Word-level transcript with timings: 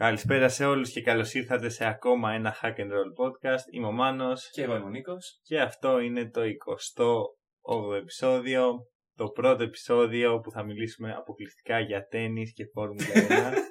Καλησπέρα 0.00 0.48
σε 0.48 0.64
όλους 0.64 0.90
και 0.92 1.02
καλώς 1.02 1.34
ήρθατε 1.34 1.68
σε 1.68 1.86
ακόμα 1.86 2.32
ένα 2.32 2.56
Hack 2.62 2.80
and 2.80 2.90
Roll 2.90 3.12
podcast. 3.20 3.72
Είμαι 3.72 3.86
ο 3.86 3.92
Μάνος 3.92 4.50
Και 4.50 4.62
εγώ 4.62 4.74
είμαι 4.76 4.84
ο 4.84 4.88
Νίκος. 4.88 5.40
και 5.42 5.60
αυτό 5.60 5.98
είναι 5.98 6.30
το 6.30 6.40
28ο 6.40 7.94
επεισόδιο, 7.96 8.72
το 9.16 9.28
πρώτο 9.28 9.62
επεισόδιο 9.62 10.40
που 10.40 10.50
θα 10.50 10.64
μιλήσουμε 10.64 11.12
αποκλειστικά 11.12 11.80
για 11.80 12.06
τέννις 12.06 12.52
και 12.52 12.64
Φόρμουλα 12.72 13.06
1. 13.14 13.54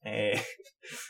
ε, 0.00 0.32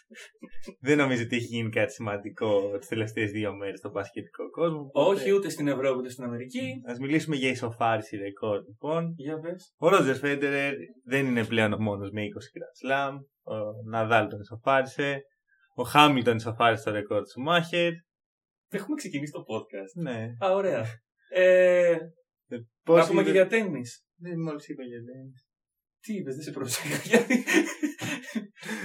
δεν 0.87 0.96
νομίζω 0.96 1.23
ότι 1.23 1.37
έχει 1.37 1.45
γίνει 1.45 1.71
κάτι 1.71 1.93
σημαντικό 1.93 2.79
τις 2.79 2.89
τελευταίες 2.89 3.30
δύο 3.30 3.55
μέρες 3.57 3.79
στον 3.79 3.93
πασχετικό 3.93 4.51
κόσμο. 4.51 4.80
οπότε 4.93 5.14
Όχι 5.20 5.32
ούτε 5.32 5.48
στην 5.48 5.69
Ευρώπη 5.69 5.98
ούτε 5.98 6.09
στην 6.11 6.25
Αμερική. 6.25 6.73
Ας 6.87 6.98
μιλήσουμε 6.98 7.37
για 7.37 7.48
ισοφάριση 7.51 8.16
ρεκόρ 8.16 8.59
λοιπόν. 8.66 9.14
Για 9.16 9.38
πες. 9.38 9.75
Ο 9.79 9.88
Ρότζερ 9.88 10.16
Φέντερερ 10.16 10.75
δεν 11.05 11.27
είναι 11.27 11.45
πλέον 11.46 11.73
ο 11.73 11.79
μόνος 11.80 12.11
με 12.11 12.23
20 12.23 12.25
Grand 12.25 13.11
Slam. 13.12 13.14
Ο 13.43 13.55
Ναδάλ 13.91 14.29
τον 14.29 14.41
ισοφάρισε. 14.41 15.21
Ο 15.75 15.82
Χάμιλτον 15.82 16.37
ισοφάρισε 16.37 16.84
το 16.84 16.91
ρεκόρ 16.91 17.23
του 17.23 17.43
Μάχερ. 17.43 17.93
Έχουμε 18.68 18.96
ξεκινήσει 18.96 19.32
το 19.32 19.41
podcast. 19.41 20.02
Ναι. 20.02 20.27
Α, 20.46 20.55
ωραία. 20.55 20.84
Ε, 21.29 21.96
Πώς 22.84 22.98
να 22.98 23.07
πούμε 23.07 23.23
και 23.23 23.29
είδε- 23.30 23.41
για 23.48 23.59
τέννις. 23.59 24.05
Δεν 24.16 24.41
μόλις 24.41 24.68
είπα 24.68 24.82
για 24.82 24.98
τέννις. 25.05 25.45
Τι 26.06 26.15
είπες, 26.15 26.34
δεν 26.34 26.45
σε 26.45 26.51
πρόσεχα. 26.51 26.96
Γιατί... 27.05 27.45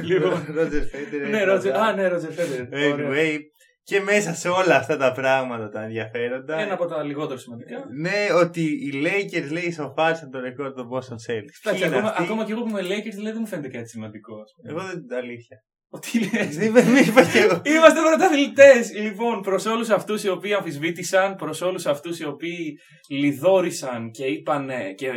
λοιπόν. 0.02 0.45
Ρότζερ 0.55 0.84
Φέντερερ. 0.88 1.30
ναι, 1.30 1.44
Ρότζερ. 1.44 1.75
Α, 1.75 1.94
ναι, 1.94 2.07
Ρότζερ 2.07 2.31
Φέντερ. 2.31 2.67
Anyway, 2.71 3.38
και 3.84 3.99
μέσα 3.99 4.34
σε 4.34 4.49
όλα 4.49 4.75
αυτά 4.75 4.97
τα 4.97 5.11
πράγματα 5.11 5.70
τα 5.70 5.84
ενδιαφέροντα. 5.84 6.59
Ένα 6.59 6.73
από 6.73 6.85
τα 6.85 7.03
λιγότερο 7.03 7.39
σημαντικά. 7.39 7.85
Ναι, 7.99 8.34
ότι 8.34 8.61
οι 8.61 8.91
Lakers 9.05 9.52
λέει 9.52 9.63
ισοφάρισαν 9.63 10.31
το 10.31 10.39
ρεκόρ 10.39 10.73
των 10.73 10.88
Boston 10.91 11.20
Celtics. 11.25 11.57
Ποιοι 11.61 11.63
Εντάξει, 11.63 11.85
είναι 11.85 11.95
ακόμα, 11.95 12.09
αυτοί; 12.09 12.23
ακόμα 12.23 12.45
και 12.45 12.52
εγώ 12.52 12.61
που 12.61 12.70
είμαι 12.70 12.81
Lakers 12.81 13.16
δηλαδή 13.20 13.31
δεν 13.31 13.38
μου 13.39 13.47
φαίνεται 13.47 13.67
κάτι 13.67 13.89
σημαντικό. 13.89 14.33
ας 14.41 14.52
πούμε. 14.55 14.72
Εγώ 14.72 14.88
δεν 14.88 15.08
την 15.08 15.16
αλήθεια. 15.17 15.58
Τι 15.99 16.19
λες. 16.19 16.58
Δεν 16.58 16.72
με 16.91 16.99
είπα 16.99 17.23
κι 17.25 17.38
εγώ. 17.38 17.61
Είμαστε 17.66 17.99
πρωταθλητές! 18.08 18.94
Λοιπόν, 18.94 19.42
προς 19.42 19.66
όλους 19.66 19.89
αυτούς 19.89 20.23
οι 20.23 20.30
οποίοι 20.30 20.53
αμφισβήτησαν, 20.53 21.36
προς 21.36 21.61
όλους 21.61 21.86
αυτούς 21.86 22.19
οι 22.19 22.25
οποίοι 22.25 22.80
λιδόρισαν 23.09 24.11
και 24.11 24.25
είπαν 24.25 24.69
και 24.95 25.08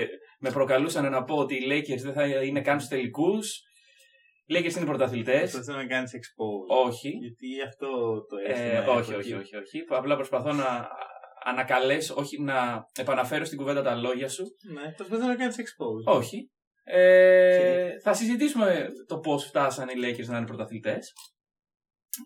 με 0.45 0.51
προκαλούσαν 0.51 1.11
να 1.11 1.25
πω 1.25 1.37
ότι 1.37 1.55
οι 1.55 1.67
Lakers 1.71 2.01
δεν 2.03 2.13
θα 2.13 2.27
είναι 2.27 2.61
καν 2.61 2.79
στους 2.79 2.91
τελικούς. 2.91 3.63
Οι 4.47 4.55
Lakers 4.59 4.77
είναι 4.77 4.85
πρωταθλητές. 4.85 5.51
Προσπαθώ 5.51 5.79
να 5.79 5.87
κάνεις 5.87 6.13
expose. 6.15 6.85
Όχι. 6.87 7.09
Γιατί 7.09 7.63
αυτό 7.67 7.89
το 8.27 8.37
Ε, 8.37 8.51
αίσθημα 8.51 8.73
έχω 8.83 8.93
όχι, 8.93 9.15
όχι, 9.15 9.19
εκεί. 9.19 9.33
όχι, 9.35 9.57
όχι. 9.57 9.85
Απλά 9.89 10.17
προσπαθώ 10.17 10.53
να 10.53 10.89
ανακαλέσω, 11.45 12.15
όχι 12.17 12.43
να 12.43 12.87
επαναφέρω 12.99 13.45
στην 13.45 13.59
κουβέντα 13.59 13.83
τα 13.83 13.95
λόγια 13.95 14.29
σου. 14.29 14.45
Ναι, 14.73 14.93
προσπαθώ 14.93 15.27
να 15.27 15.37
κάνεις 15.37 15.57
expose. 15.57 16.15
Όχι. 16.15 16.51
Ε, 16.85 18.01
θα 18.03 18.15
συζητήσουμε 18.15 18.87
το 19.07 19.19
πώς 19.19 19.45
φτάσανε 19.45 19.93
οι 19.93 19.97
Lakers 20.03 20.27
να 20.27 20.37
είναι 20.37 20.47
πρωταθλητές. 20.47 21.13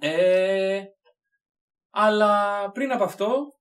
Ε, 0.01 0.83
αλλά 1.91 2.65
πριν 2.71 2.93
από 2.93 3.05
αυτό, 3.05 3.58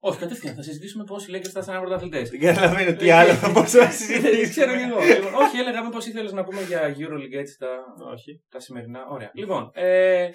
όχι 0.00 0.18
κατευθείαν, 0.18 0.54
θα 0.54 0.62
συζητήσουμε 0.62 1.04
πώς 1.04 1.26
οι 1.26 1.30
Lakers 1.34 1.48
φτάσανε 1.48 1.72
να 1.72 1.78
είναι 1.78 1.86
πρωταθλητές. 1.88 2.30
Δεν 2.30 2.40
καταλαβαίνω 2.40 2.96
τι 2.96 3.10
άλλο 3.10 3.32
θα 3.34 3.50
μπορούσα 3.50 3.78
να 3.78 3.84
Δεν 3.84 3.92
συζητήσω. 3.92 4.50
ξέρω 4.50 4.76
κι 4.76 4.82
εγώ. 4.82 5.00
Λοιπόν, 5.00 5.34
όχι, 5.34 5.56
έλεγα 5.58 5.84
μήπως 5.84 6.06
ήθελες 6.06 6.32
να 6.32 6.44
πούμε 6.44 6.62
για 6.62 6.96
EuroLeague 6.98 7.32
έτσι 7.38 7.56
τα, 7.58 7.68
Όχι. 8.12 8.44
τα 8.48 8.60
σημερινά. 8.60 9.06
Ωραία. 9.08 9.30
Λοιπόν, 9.34 9.70
ε, 9.74 10.30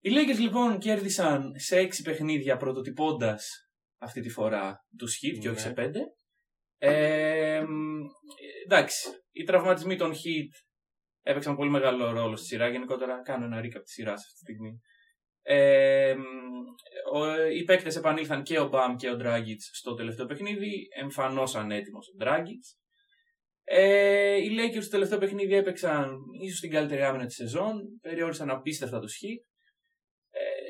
οι 0.00 0.10
Lakers 0.14 0.38
λοιπόν 0.38 0.78
κέρδισαν 0.78 1.52
σε 1.58 1.76
έξι 1.78 2.02
παιχνίδια 2.02 2.56
πρωτοτυπώντας 2.56 3.70
αυτή 3.98 4.20
τη 4.20 4.28
φορά 4.28 4.84
τους 4.98 5.18
Heat 5.22 5.38
και 5.40 5.48
όχι 5.48 5.56
Ναι. 5.56 5.62
σε 5.62 5.70
πέντε. 5.70 6.00
Ε, 6.78 7.60
μ, 7.60 8.00
εντάξει, 8.64 9.08
οι 9.32 9.42
τραυματισμοί 9.44 9.96
των 9.96 10.12
Heat 10.12 10.52
έπαιξαν 11.22 11.56
πολύ 11.56 11.70
μεγάλο 11.70 12.10
ρόλο 12.10 12.36
στη 12.36 12.46
σειρά. 12.46 12.68
Γενικότερα 12.68 13.22
κάνω 13.22 13.44
ένα 13.44 13.58
recap 13.60 13.82
της 13.84 13.92
σειράς 13.92 14.20
αυτή 14.20 14.32
τη 14.32 14.38
στιγμή. 14.38 14.80
Ε, 15.52 16.14
μ, 16.14 16.22
ο, 17.12 17.46
οι 17.46 17.64
παίκτες 17.64 17.96
επανήλθαν 17.96 18.42
και 18.42 18.58
ο 18.58 18.68
Μπαμ 18.68 18.96
και 18.96 19.10
ο 19.10 19.16
Dragic 19.22 19.60
στο 19.72 19.94
τελευταίο 19.94 20.26
παιχνίδι. 20.26 20.88
Εμφανώς 21.00 21.54
ανέτοιμος 21.54 22.06
ο 22.08 22.24
Dragic. 22.24 22.76
Ε, 23.64 24.36
οι 24.36 24.50
Lakers 24.58 24.80
στο 24.80 24.90
τελευταίο 24.90 25.18
παιχνίδι 25.18 25.54
έπαιξαν 25.54 26.16
ίσως 26.42 26.60
την 26.60 26.70
καλύτερη 26.70 27.02
άμυνα 27.02 27.26
της 27.26 27.34
σεζόν. 27.34 27.98
Περιόρισαν 28.00 28.50
απίστευτα 28.50 29.00
του 29.00 29.08
Heat. 29.08 29.49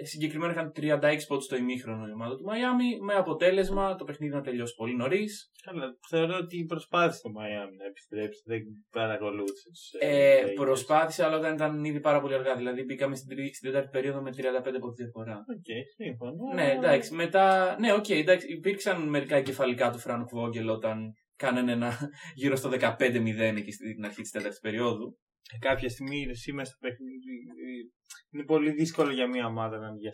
Ε, 0.00 0.04
συγκεκριμένα 0.04 0.52
είχαν 0.52 0.72
36 0.76 1.26
πόντους 1.28 1.44
στο 1.44 1.56
ημίχρονο 1.56 2.06
η 2.06 2.12
ομάδα 2.12 2.36
του 2.36 2.44
Μαϊάμι. 2.44 3.00
Με 3.00 3.14
αποτέλεσμα 3.14 3.94
το 3.94 4.04
παιχνίδι 4.04 4.34
να 4.34 4.40
τελειώσει 4.40 4.74
πολύ 4.74 4.96
νωρίς. 4.96 5.50
Καλά, 5.64 5.84
θεωρώ 6.08 6.36
ότι 6.36 6.64
προσπάθησε 6.64 7.20
το 7.22 7.28
Miami 7.28 7.74
να 7.78 7.84
επιστρέψει. 7.84 8.42
Δεν 8.44 8.60
παρακολούθησε. 8.90 9.68
τους, 9.68 9.90
Ε, 9.98 10.42
Lakers. 10.44 10.54
προσπάθησε, 10.54 11.24
αλλά 11.24 11.36
όταν 11.36 11.54
ήταν 11.54 11.84
ήδη 11.84 12.00
πάρα 12.00 12.20
πολύ 12.20 12.34
αργά. 12.34 12.56
Δηλαδή 12.56 12.82
μπήκαμε 12.84 13.14
στην, 13.16 13.36
τρίτη- 13.36 13.54
στην 13.54 13.70
τέταρτη 13.70 13.90
περίοδο 13.92 14.22
με 14.22 14.30
35 14.30 14.78
πόντους 14.80 14.94
διαφορά. 14.96 15.36
Οκ, 15.56 15.86
σύμφωνο. 15.96 16.52
Ναι, 16.54 16.70
εντάξει. 16.70 17.14
Μετά, 17.14 17.76
ναι, 17.80 17.92
οκ, 17.92 18.08
εντάξει. 18.08 18.46
Υπήρξαν 18.52 19.08
μερικά 19.08 19.36
εγκεφαλικά 19.36 19.90
του 19.90 19.98
Φρανκ 19.98 20.28
Βόγκελ 20.32 20.68
όταν 20.68 21.12
κάνανε 21.36 21.72
ένα 21.72 21.92
γύρω 22.34 22.56
στο 22.56 22.68
15-0 22.70 23.56
εκεί 23.56 23.72
στην 23.72 24.04
αρχή 24.04 24.20
της 24.22 24.30
τέταρτης 24.30 24.60
περίοδου. 24.60 25.18
Κάποια 25.58 25.88
στιγμή 25.88 26.34
σήμερα 26.34 26.64
στο 26.64 26.76
παιχνίδι 26.80 27.34
ε, 27.66 27.82
είναι 28.30 28.44
πολύ 28.44 28.70
δύσκολο 28.70 29.12
για 29.12 29.28
μια 29.28 29.46
ομάδα 29.46 29.78
να 29.78 29.86
είναι 29.86 29.98
για 29.98 30.12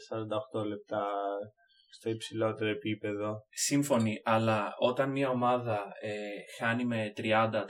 48 0.60 0.66
λεπτά 0.66 1.06
στο 1.90 2.10
υψηλότερο 2.10 2.70
επίπεδο. 2.70 3.46
Σύμφωνοι, 3.50 4.20
αλλά 4.24 4.74
όταν 4.78 5.10
μια 5.10 5.28
ομάδα 5.28 5.92
ε, 6.00 6.12
χάνει 6.58 6.84
με 6.84 7.12
30-35 7.16 7.62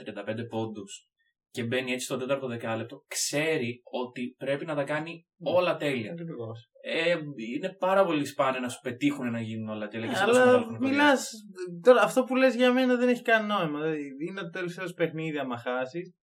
πόντους 0.49 1.07
και 1.49 1.63
μπαίνει 1.63 1.91
έτσι 1.91 2.05
στο 2.05 2.17
τέταρτο 2.17 2.47
δεκάλεπτο, 2.47 3.03
ξέρει 3.07 3.81
ότι 4.03 4.35
πρέπει 4.37 4.65
να 4.65 4.75
τα 4.75 4.83
κάνει 4.83 5.25
όλα 5.39 5.75
τέλεια. 5.75 6.11
Ακριβώς. 6.11 6.69
Ε, 6.81 7.15
είναι 7.55 7.75
πάρα 7.79 8.05
πολύ 8.05 8.25
σπάνιο 8.25 8.59
να 8.59 8.69
σου 8.69 8.79
πετύχουν 8.81 9.31
να 9.31 9.41
γίνουν 9.41 9.69
όλα 9.69 9.87
τέλεια. 9.87 10.07
και 10.07 10.15
σε 10.15 10.25
τόσο 10.25 10.39
Αλλά 10.39 10.45
μεγάλο 10.45 10.63
χρονικό 10.63 10.87
μιλάς. 10.87 11.31
Τώρα, 11.81 12.01
αυτό 12.01 12.23
που 12.23 12.35
λες 12.35 12.55
για 12.55 12.73
μένα 12.73 12.95
δεν 12.95 13.09
έχει 13.09 13.21
κανένα 13.21 13.57
νόημα. 13.57 13.79
Δηλαδή, 13.79 14.01
είναι 14.29 14.41
το 14.41 14.49
τελευταίο 14.49 14.87
σου 14.87 14.93
παιχνίδι, 14.93 15.37
άμα 15.37 15.57
χάσεις. 15.57 16.15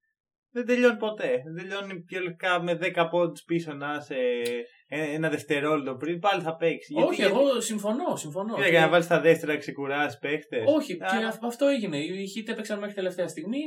Δεν 0.56 0.66
τελειώνει 0.66 0.96
ποτέ. 0.96 1.30
Δεν 1.44 1.54
τελειώνει 1.56 2.00
πιο 2.02 2.20
λεπτά 2.20 2.62
με 2.62 2.78
10 2.94 3.08
πόντους 3.10 3.42
πίσω 3.42 3.72
να 3.72 3.98
είσαι 4.00 4.16
ε, 4.88 5.14
ένα 5.14 5.28
δευτερόλεπτο 5.28 5.94
πριν. 5.96 6.18
Πάλι 6.18 6.42
θα 6.42 6.56
παίξεις. 6.56 6.96
Όχι, 6.96 7.22
εγώ 7.22 7.60
συμφωνώ, 7.60 8.16
συμφωνώ. 8.16 8.54
Για 8.70 8.80
να 8.80 8.88
βάλεις 8.88 9.06
τα 9.06 9.20
δεύτερα 9.20 9.52
να 9.52 9.58
ξεκουράσει 9.58 10.18
παίχτες. 10.18 10.62
Όχι, 10.66 10.92
Α. 10.92 10.96
και 11.18 11.24
αυ- 11.24 11.44
αυτό 11.44 11.66
έγινε. 11.66 11.96
Οι 11.98 12.24
Heat 12.36 12.48
έπαιξαν 12.52 12.78
μέχρι 12.78 12.94
τελευταία 12.94 13.28
στιγμή 13.28 13.62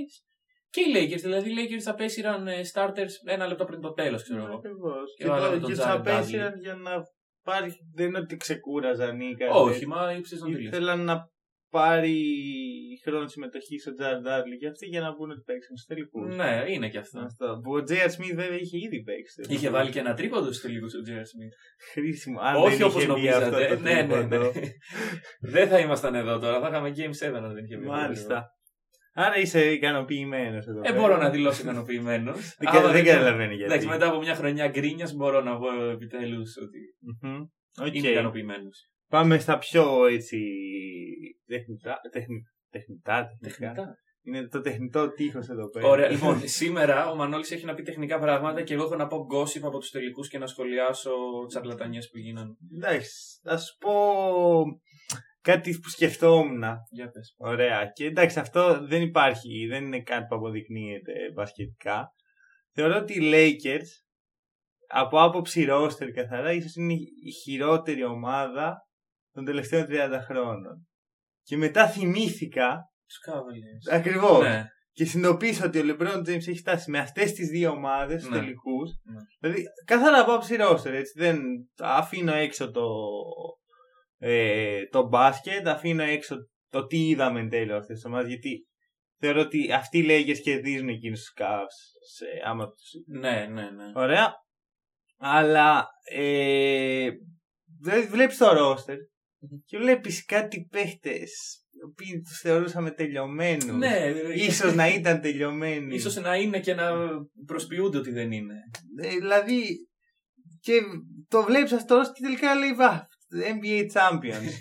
και 0.69 0.81
οι 0.81 0.85
Lakers. 0.95 1.21
Δηλαδή 1.21 1.49
οι 1.51 1.53
Lakers 1.57 1.83
απέσυραν 1.85 2.47
ε, 2.47 2.61
starters 2.73 3.13
ένα 3.25 3.47
λεπτό 3.47 3.65
πριν 3.65 3.81
το 3.81 3.93
τέλος, 3.93 4.23
ξέρω 4.23 4.43
εγώ. 4.43 4.55
Ακριβώς. 4.55 5.13
Και 5.17 5.23
Και, 5.23 5.29
βάλανε 5.29 5.53
το- 5.55 5.59
τον 5.61 5.69
και 5.69 5.75
του 5.75 5.81
Jared 5.87 5.91
απέσυραν 5.95 6.59
για 6.59 6.73
να 6.75 6.91
πάρει. 7.43 7.71
Δεν 7.95 8.07
είναι 8.07 8.19
ότι 8.19 8.37
ξεκούραζαν 8.37 9.19
ή 9.19 9.35
κάτι. 9.37 9.51
Όχι, 9.57 9.73
τέτοιο. 9.73 9.87
μα 9.87 10.13
ύψε 10.13 10.37
τον 10.37 10.51
τελείω. 10.51 10.67
Ήθελαν 10.67 11.03
να 11.03 11.29
πάρει 11.69 12.17
χρόνος 13.05 13.31
συμμετοχή 13.31 13.77
στο 13.79 13.93
Τζαρ 13.93 14.19
Ντάρλι 14.21 14.57
και 14.57 14.67
αυτοί 14.67 14.85
για 14.85 15.01
να 15.01 15.15
μπουν 15.15 15.29
ότι 15.31 15.41
παίξαν 15.45 15.77
στου 15.77 15.87
τελικού. 15.93 16.25
Ναι, 16.25 16.63
είναι 16.67 16.89
και 16.89 16.97
αυτό. 16.97 17.19
Αυτό. 17.19 17.59
Που 17.63 17.71
ο 17.73 17.83
Τζέαρ 17.83 18.09
Σμιθ 18.11 18.33
βέβαια 18.35 18.57
είχε 18.59 18.77
ήδη 18.77 19.03
παίξει. 19.03 19.31
στους 19.31 19.45
Είχε 19.45 19.55
τελικούς. 19.55 19.77
βάλει 19.79 19.91
και 19.91 19.99
ένα 19.99 20.13
τρίποντο 20.13 20.51
στου 20.51 20.67
τελικού 20.67 20.85
ο 20.99 21.01
Τζέρ 21.01 21.25
Σμιθ. 21.25 21.53
Χρήσιμο. 21.91 22.39
Αν 22.41 22.55
Όχι 22.55 22.75
δεν 22.77 22.87
όπως 22.87 23.03
είχε 23.03 23.13
βγει 23.13 23.29
αυτό 23.29 23.49
νομίζατε. 23.49 23.75
το 23.75 23.81
Ναι, 23.81 23.93
ναι, 23.93 24.01
ναι. 24.01 24.07
τρίποντο. 24.13 24.51
Δεν 25.53 25.67
θα 25.67 25.79
ήμασταν 25.79 26.15
εδώ 26.15 26.39
τώρα. 26.39 26.59
Θα 26.61 26.67
είχαμε 26.67 26.93
Game 26.97 27.25
7 27.29 27.33
αν 27.35 27.53
δεν 27.53 27.63
είχε 27.63 27.77
βγει. 27.77 27.87
Μάλιστα. 27.87 28.51
Άρα 29.19 29.37
είσαι 29.37 29.71
ικανοποιημένος 29.71 30.65
εδώ. 30.67 30.79
Ε, 30.79 30.81
πέρα. 30.81 30.95
μπορώ 31.01 31.17
να 31.17 31.29
δηλώσω 31.29 31.61
ικανοποιημένος. 31.61 32.37
Δεν, 32.59 32.71
κα- 32.71 32.91
δεν 32.91 33.03
καταλαβαίνω 33.05 33.51
γιατί. 33.53 33.63
Εντάξει, 33.63 33.87
μετά 33.87 34.07
από 34.07 34.19
μια 34.19 34.35
χρονιά 34.35 34.67
γκρίνιας 34.67 35.13
μπορώ 35.13 35.41
να 35.41 35.57
πω 35.57 35.89
επιτέλους 35.91 36.57
ότι 36.57 36.79
Μμμ. 37.21 37.41
Οκ. 37.87 37.95
είμαι 37.95 38.07
ικανοποιημένος. 38.07 38.89
Πάμε 39.09 39.37
στα 39.39 39.57
πιο 39.57 40.05
έτσι. 40.05 40.37
Τεχνητά. 41.47 41.99
τεχνη- 42.11 42.43
Τεχνητά, 42.69 43.27
τεχνικά. 43.41 43.73
Τεχνητά. 43.73 43.95
Είναι 44.21 44.47
το 44.47 44.61
τεχνητό 44.61 45.11
τείχος 45.11 45.49
εδώ 45.49 45.69
πέρα. 45.69 45.87
Ωραία, 45.87 46.09
λοιπόν, 46.09 46.47
σήμερα 46.47 47.09
ο 47.09 47.15
Μανώλης 47.15 47.51
έχει 47.51 47.65
να 47.65 47.73
πει 47.73 47.83
τεχνικά 47.83 48.19
πράγματα 48.19 48.61
και 48.61 48.73
εγώ 48.73 48.83
έχω 48.83 48.95
να 48.95 49.07
πω 49.07 49.17
gossip 49.33 49.61
από 49.63 49.77
τους 49.79 49.89
τελικούς 49.89 50.29
και 50.29 50.37
να 50.37 50.47
σχολιάσω 50.47 51.11
τσαρλατανιές 51.47 51.99
που 52.11 52.17
γίνανε. 52.17 52.53
Εντάξει, 52.75 53.39
θα 53.43 53.57
σου 53.57 53.77
πω 53.77 53.91
κάτι 55.41 55.79
που 55.79 55.89
σκεφτόμουν. 55.89 56.63
Για 56.89 57.09
πες. 57.09 57.35
Ωραία. 57.37 57.85
Και 57.93 58.05
εντάξει, 58.05 58.39
αυτό 58.39 58.85
δεν 58.87 59.01
υπάρχει, 59.01 59.65
δεν 59.67 59.85
είναι 59.85 60.01
κάτι 60.01 60.25
που 60.29 60.35
αποδεικνύεται 60.35 61.13
μπασκετικά. 61.33 62.07
Θεωρώ 62.73 62.97
ότι 62.97 63.13
οι 63.13 63.31
Lakers 63.33 63.87
από 64.87 65.21
άποψη 65.21 65.63
ρόστερ 65.65 66.11
καθαρά 66.11 66.51
ίσως 66.51 66.75
είναι 66.75 66.93
η 67.23 67.31
χειρότερη 67.43 68.03
ομάδα 68.03 68.77
των 69.31 69.45
τελευταίων 69.45 69.85
30 69.89 70.19
χρόνων. 70.27 70.86
Και 71.47 71.57
μετά 71.57 71.87
θυμήθηκα 71.87 72.91
Τους 73.07 73.17
Cavaliers. 73.27 73.95
ακριβώς 73.95 74.43
Ναι. 74.43 74.63
και 74.91 75.05
συνειδητοποίησα 75.05 75.65
ότι 75.65 75.79
ο 75.79 75.83
LeBron 75.85 76.17
James 76.17 76.27
έχει 76.47 76.57
φτάσει 76.57 76.91
με 76.91 76.99
αυτές 76.99 77.33
τις 77.33 77.47
δύο 77.49 77.69
ομάδες 77.71 78.21
στους 78.21 78.33
Ναι. 78.33 78.39
τελικούς. 78.39 78.89
Ναι. 79.03 79.19
Δηλαδή, 79.39 79.63
καθαρά 79.85 80.19
από 80.19 80.31
άποψη 80.31 80.55
ρόστερ, 80.55 80.93
έτσι. 80.93 81.13
Δεν 81.19 81.39
αφήνω 81.79 82.33
έξω 82.33 82.71
το, 82.71 82.85
ε, 84.17 84.85
το 84.85 85.07
μπάσκετ, 85.07 85.67
αφήνω 85.67 86.03
έξω 86.03 86.35
το 86.69 86.85
τι 86.85 87.07
είδαμε 87.07 87.39
εν 87.39 87.49
τέλει 87.49 87.73
αυτές 87.73 87.95
τις 87.95 88.05
ομάδες, 88.05 88.27
γιατί 88.27 88.67
θεωρώ 89.19 89.41
ότι 89.41 89.71
αυτοί 89.73 89.97
οι 89.97 90.05
Lakers 90.09 90.39
κερδίζουν 90.43 90.89
εκείνους 90.89 91.19
τους 91.19 91.33
Cavs 91.37 91.77
σε, 92.15 92.25
άμα 92.45 92.65
τους... 92.69 92.91
Ναι, 93.07 93.47
ναι, 93.51 93.69
ναι. 93.69 93.91
Ωραία. 93.95 94.33
Αλλά 95.19 95.87
ε, 96.11 97.09
βλέ- 97.81 98.09
βλέπεις 98.09 98.37
το 98.37 98.47
roster 98.49 98.97
και 99.65 99.77
βλέπεις 99.77 100.25
κάτι 100.25 100.67
παίχτες 100.71 101.61
οι 101.71 101.83
οποίοι 101.83 102.21
τους 102.21 102.39
θεωρούσαμε 102.39 102.91
τελειωμένους. 102.91 103.77
Ναι, 103.77 104.13
Ίσως 104.35 104.73
να 104.73 104.87
ήταν 104.87 105.21
τελειωμένοι. 105.21 105.95
Ίσως 105.95 106.15
να 106.15 106.35
είναι 106.35 106.59
και 106.59 106.73
να 106.73 106.91
προσποιούνται 107.45 107.97
ότι 107.97 108.11
δεν 108.11 108.31
είναι. 108.31 108.55
Ε, 109.01 109.09
δηλαδή, 109.09 109.87
και 110.59 110.81
το 111.27 111.43
βλέπεις 111.43 111.71
αυτό 111.71 112.01
και 112.13 112.21
τελικά 112.21 112.55
λέει 112.55 112.73
βα, 112.73 113.07
NBA 113.61 113.85
Champions. 113.93 114.51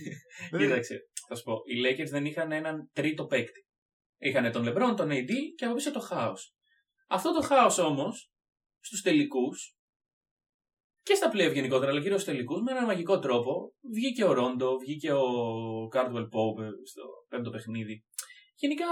Κοίταξε, 0.58 0.98
θα 1.28 1.34
σου 1.34 1.42
πω. 1.42 1.52
Οι 1.52 1.74
Lakers 1.86 2.10
δεν 2.10 2.24
είχαν 2.24 2.52
έναν 2.52 2.90
τρίτο 2.92 3.24
παίκτη. 3.24 3.66
Είχαν 4.18 4.52
τον 4.52 4.68
LeBron, 4.68 4.96
τον 4.96 5.10
AD 5.10 5.30
και 5.56 5.64
από 5.64 5.74
πίσω 5.74 5.92
το 5.92 6.00
χάος. 6.00 6.54
Αυτό 7.08 7.32
το 7.32 7.42
χάος 7.42 7.78
όμως 7.78 8.30
στους 8.80 9.00
τελικούς 9.02 9.75
και 11.06 11.14
στα 11.14 11.30
playoff 11.32 11.52
γενικότερα, 11.52 11.90
αλλά 11.90 12.00
κυρίως 12.00 12.20
στους 12.20 12.32
τελικούς, 12.32 12.60
με 12.62 12.70
έναν 12.70 12.84
μαγικό 12.84 13.18
τρόπο 13.18 13.72
βγήκε 13.94 14.24
ο 14.24 14.32
Ρόντο, 14.32 14.78
βγήκε 14.78 15.12
ο 15.12 15.24
Cardwell 15.94 16.28
Pope 16.34 16.66
στο 16.90 17.02
πέμπτο 17.28 17.50
παιχνίδι. 17.50 18.04
Γενικά 18.54 18.86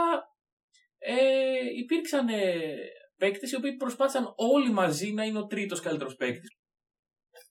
ε, 0.99 1.15
υπήρξαν 1.79 2.29
ε, 2.29 2.55
παίκτες 3.17 3.53
οι 3.53 3.57
οποίοι 3.57 3.77
προσπάθησαν 3.77 4.33
όλοι 4.37 4.71
μαζί 4.71 5.13
να 5.13 5.25
είναι 5.25 5.39
ο 5.39 5.47
τρίτος 5.47 5.81
καλύτερος 5.81 6.15
παίκτης. 6.15 6.57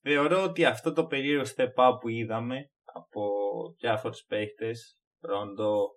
Θεωρώ 0.01 0.43
ότι 0.43 0.65
αυτό 0.65 0.93
το 0.93 1.05
περίεργο 1.05 1.43
step 1.55 1.73
up 1.75 1.97
που 2.01 2.09
είδαμε 2.09 2.69
από 2.83 3.21
διάφορους 3.79 4.23
παίχτες, 4.27 4.97
Ρόντο, 5.21 5.89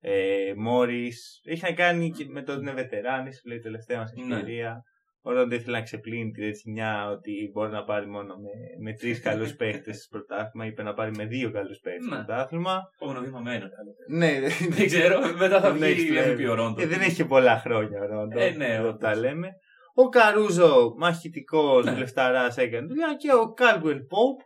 ε, 0.00 0.52
Μόρις, 0.56 1.40
έχει 1.44 1.62
να 1.62 1.72
κάνει 1.72 2.10
και 2.10 2.24
με 2.24 2.42
το 2.42 2.52
ότι 2.52 2.60
είναι 2.60 2.72
βετεράνης, 2.72 3.42
λέει 3.44 3.58
τελευταία 3.58 3.98
μας 3.98 4.12
Ναι. 4.12 4.34
ευκαιρία. 4.34 4.82
Ο 5.22 5.32
Ρόντο 5.32 5.54
ήθελε 5.54 5.76
να 5.76 5.82
ξεπλύνει 5.82 6.30
τη 6.30 6.40
ρετσινιά 6.40 7.10
ότι 7.10 7.50
μπορεί 7.52 7.70
να 7.70 7.84
πάρει 7.84 8.06
μόνο 8.06 8.34
με, 8.36 8.50
με 8.82 8.92
τρεις 8.96 9.20
καλούς 9.26 9.54
παίχτες 9.54 9.96
στο 9.96 10.18
πρωτάθλημα, 10.18 10.66
είπε 10.66 10.82
να 10.82 10.94
πάρει 10.94 11.10
με 11.16 11.24
δύο 11.24 11.50
καλούς 11.50 11.78
παίχτες 11.78 12.04
στο 12.04 12.14
Ναι. 12.16 12.24
πρωτάθλημα. 12.24 12.80
Επόμενο 13.00 13.20
βήμα 13.24 13.40
με 13.40 13.54
ένα. 13.54 13.68
Ναι, 14.08 14.40
Δεν 14.70 14.86
ξέρω, 14.86 15.20
μετά 15.38 15.60
θα 15.60 15.72
Next 15.72 15.78
βγει 15.78 16.06
η 16.06 16.10
level. 16.12 16.32
MVP 16.46 16.50
ο 16.50 16.54
Ρόντο. 16.54 16.74
Και 16.80 16.86
δεν 16.86 17.00
έχει 17.00 17.14
και 17.14 17.24
πολλά 17.24 17.58
χρόνια 17.58 18.00
ο 18.00 18.06
Ρόντο. 18.06 18.38
Ε, 18.40 18.50
ναι, 18.50 18.66
εδώ 18.74 18.88
όντως. 18.88 19.00
τα 19.00 19.16
λέμε. 19.16 19.48
Ο 19.94 20.08
Καρούζο, 20.08 20.94
μαχητικός 20.98 21.84
Ναι. 21.84 21.96
λεφταράς, 21.96 22.56
έκανε 22.56 22.86
δουλειά. 22.86 23.14
Και 23.18 23.32
ο 23.32 23.52
Caldwell 23.52 23.98
Pope, 24.00 24.40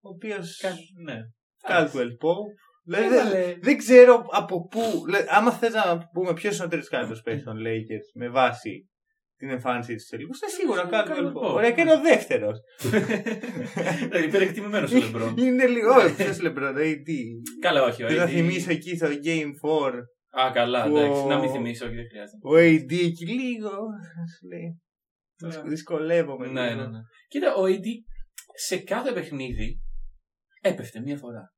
ο 0.00 0.08
οποίος. 0.08 0.36
Κα- 0.60 0.74
Ναι. 1.04 1.16
Caldwell 1.66 2.14
Pope. 2.16 2.36
Δηλαδή, 2.84 3.08
δεν- 3.08 3.26
Έβαλε- 3.26 3.58
δεν 3.62 3.76
ξέρω 3.76 4.24
από 4.30 4.66
πού. 4.66 4.80
λέ- 5.10 5.26
άμα 5.28 5.50
θες 5.52 5.72
να 5.72 5.98
πούμε 6.12 6.32
ποιος 6.32 6.56
είναι 6.56 6.64
ο 6.64 6.68
τρίτος 6.68 6.86
καλύτερος 6.88 7.20
παίκτης 7.24 7.44
των 7.44 7.56
Lakers 7.56 8.06
με 8.14 8.28
βάση 8.28 8.88
την 9.38 9.50
εμφάνισή 9.50 9.94
του 9.94 10.04
τελικού, 10.10 10.30
είναι 10.42 10.52
σίγουρα 10.52 10.82
ο 10.82 10.86
Ο 10.86 10.90
Caldwell 10.90 11.32
Caldwell 11.32 11.44
Pope. 11.44 11.49
Pope. 11.49 11.54
Ωραία, 11.54 11.70
και 11.70 11.80
είναι 11.80 11.92
ο 11.92 12.00
δεύτερος. 12.00 12.58
Δηλαδή, 14.08 14.24
υπερεκτιμημένος 14.24 14.92
ο 14.92 14.98
Λεμπρόν. 14.98 15.34
είναι 15.38 15.66
λίγο. 15.66 15.94
Όχι, 15.94 16.14
ποιος 16.14 16.40
Λεμπρόν, 16.40 16.74
AD. 16.78 17.08
Καλά, 17.60 17.82
όχι. 17.82 18.04
Ο 18.04 18.08
Δεν 18.08 18.16
θα 18.16 18.24
AD 18.24 18.28
θυμίσω 18.28 18.70
εκεί 18.70 18.96
στο 18.96 19.06
Game 19.06 19.50
4 19.62 19.92
Α, 20.30 20.50
καλά, 20.52 20.88
Που 20.88 20.96
εντάξει. 20.96 21.20
ο- 21.20 21.26
Να 21.26 21.38
μην 21.38 21.50
θυμίσω, 21.50 21.86
όχι, 21.86 21.94
δεν 21.94 22.04
χρειάζεται. 22.10 22.38
ο 22.42 22.52
AD 22.54 23.04
εκεί 23.06 23.26
λίγο. 23.26 23.70
Σου 24.38 24.46
λέει. 24.48 24.80
Ναι. 25.42 25.68
Δυσκολεύομαι. 25.68 26.46
Ναι, 26.46 26.68
λίγο. 26.68 26.80
ναι, 26.80 26.86
ναι. 26.86 26.98
Κοίτα, 27.28 27.54
ο 27.54 27.62
AD 27.66 27.86
σε 28.54 28.76
κάθε 28.78 29.12
παιχνίδι 29.12 29.80
έπεφτε 30.60 31.00
μία 31.00 31.16
φορά. 31.16 31.52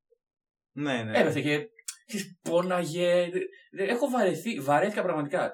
Ναι, 0.77 1.03
ναι. 1.03 1.19
Έπεφτε 1.19 1.41
και 1.41 1.59
ξέρεις, 2.07 2.39
πόναγε. 2.43 3.29
Δε- 3.73 3.85
Έχω 3.85 4.09
βαρεθεί, 4.09 4.61
βαρέθηκα 4.61 5.03
πραγματικά. 5.03 5.53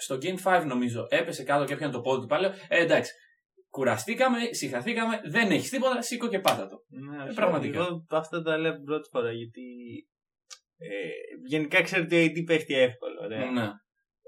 Στο 0.00 0.18
Game 0.22 0.60
5 0.60 0.64
νομίζω 0.66 1.06
έπεσε 1.08 1.42
κάτω 1.42 1.64
και 1.64 1.72
έπιανε 1.72 1.92
το 1.92 2.00
πόδι 2.00 2.20
του 2.20 2.26
πάλι. 2.26 2.46
Ε, 2.68 2.82
εντάξει. 2.82 3.12
Κουραστήκαμε, 3.70 4.38
συγχαθήκαμε, 4.50 5.20
δεν 5.24 5.50
έχεις 5.50 5.70
τίποτα, 5.70 6.02
σήκω 6.02 6.28
και 6.28 6.38
πάτα 6.38 6.68
το. 6.68 6.76
Ναι, 6.88 7.22
όχι, 7.22 7.34
πραγματικά. 7.34 7.78
Εγώ 7.78 8.06
αυτό 8.10 8.42
τα 8.42 8.58
λέω 8.58 8.82
πρώτη 8.84 9.08
φορά 9.12 9.32
γιατί. 9.32 9.62
Ε, 10.78 11.08
γενικά 11.48 11.82
ξέρετε 11.82 12.22
ότι 12.22 12.28
ο 12.28 12.32
AD 12.32 12.44
πέφτει 12.46 12.74
εύκολο. 12.74 13.20
Ωραία. 13.22 13.50
Ναι. 13.50 13.68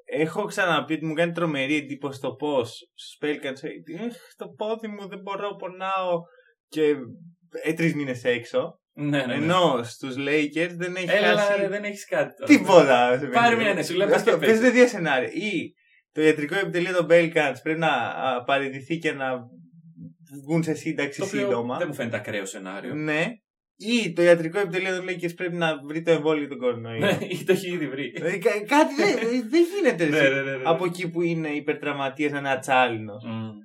Έχω 0.05 0.45
ξαναπεί 0.45 0.95
ότι 0.95 1.07
μου 1.07 1.15
κάνει 1.15 1.33
τρομερή 1.33 1.77
εντύπωση 1.77 2.21
το 2.21 2.35
πώς 2.35 2.91
στου 2.95 3.27
Pelicans 3.27 3.65
AD. 3.67 4.05
«Εχ, 4.07 4.17
Το 4.37 4.49
πόδι 4.49 4.89
μου 4.89 5.09
δεν 5.09 5.21
μπορώ, 5.21 5.57
πονάω. 5.57 6.23
Και 6.69 6.95
ε, 7.63 7.73
τρεις 7.73 7.95
μήνες 7.95 8.25
έξω. 8.25 8.81
Ναι, 9.00 9.19
ναι, 9.19 9.27
ναι. 9.27 9.35
Ενώ 9.35 9.81
στους 9.83 10.15
Lakers 10.19 10.73
δεν 10.77 10.95
έχει 10.97 11.06
Έλα, 11.11 11.37
χάσει 11.41 11.61
ρε, 11.61 11.69
δεν 11.69 11.85
έχεις 11.85 12.06
κάτι. 12.06 12.35
τώρα. 12.35 12.59
τίποτα. 12.59 13.29
Πάρε 13.33 13.56
μια, 13.56 13.75
ναι, 13.75 13.83
σου 13.83 13.95
λέω, 13.97 14.09
πες 14.09 14.23
και 14.23 14.31
πες. 14.31 14.49
Παίζετε 14.49 14.71
δύο 14.71 14.87
σενάρια. 14.87 15.29
Ή 15.33 15.73
το 16.12 16.23
ιατρικό 16.23 16.55
επιτελείο 16.55 16.93
των 16.97 17.06
Pelicans 17.11 17.55
πρέπει 17.62 17.79
να 17.79 17.89
α, 17.89 18.43
παραιτηθεί 18.45 18.99
και 18.99 19.12
να 19.12 19.27
βγουν 20.45 20.62
σε 20.62 20.75
σύνταξη 20.75 21.19
Το 21.21 21.25
οποίο 21.27 21.41
σύντομα. 21.41 21.77
δεν 21.79 21.87
μου 21.89 21.95
φαίνεται 21.95 22.17
ακραίο 22.17 22.47
σενάριο. 22.47 22.95
Ναι. 22.95 23.27
Ή 23.81 24.12
το 24.12 24.23
ιατρικό 24.23 24.59
επιτελείο 24.59 24.97
των 24.97 25.06
Lakers 25.09 25.35
πρέπει 25.37 25.56
να 25.56 25.79
βρει 25.89 26.03
το 26.03 26.11
εμβόλιο 26.11 26.49
του 26.49 26.56
κορονοϊού. 26.59 27.00
Ναι, 27.00 27.19
ή 27.29 27.45
το 27.45 27.53
έχει 27.53 27.73
ήδη 27.73 27.89
βρει. 27.89 28.12
Ε, 28.17 28.37
κα- 28.37 28.50
Κάτι 28.67 28.95
δεν 28.95 29.49
δεν 29.50 29.62
γίνεται 29.75 30.05
ρε, 30.05 30.11
Ναι, 30.11 30.19
εσύ. 30.19 30.29
ναι, 30.35 30.41
ναι, 30.43 30.56
ναι. 30.56 30.62
από 30.65 30.85
εκεί 30.85 31.11
που 31.11 31.23
είναι 31.23 31.49
υπερτραυματίας 31.49 32.33
ένα 32.33 32.50
ατσάλινο. 32.50 33.12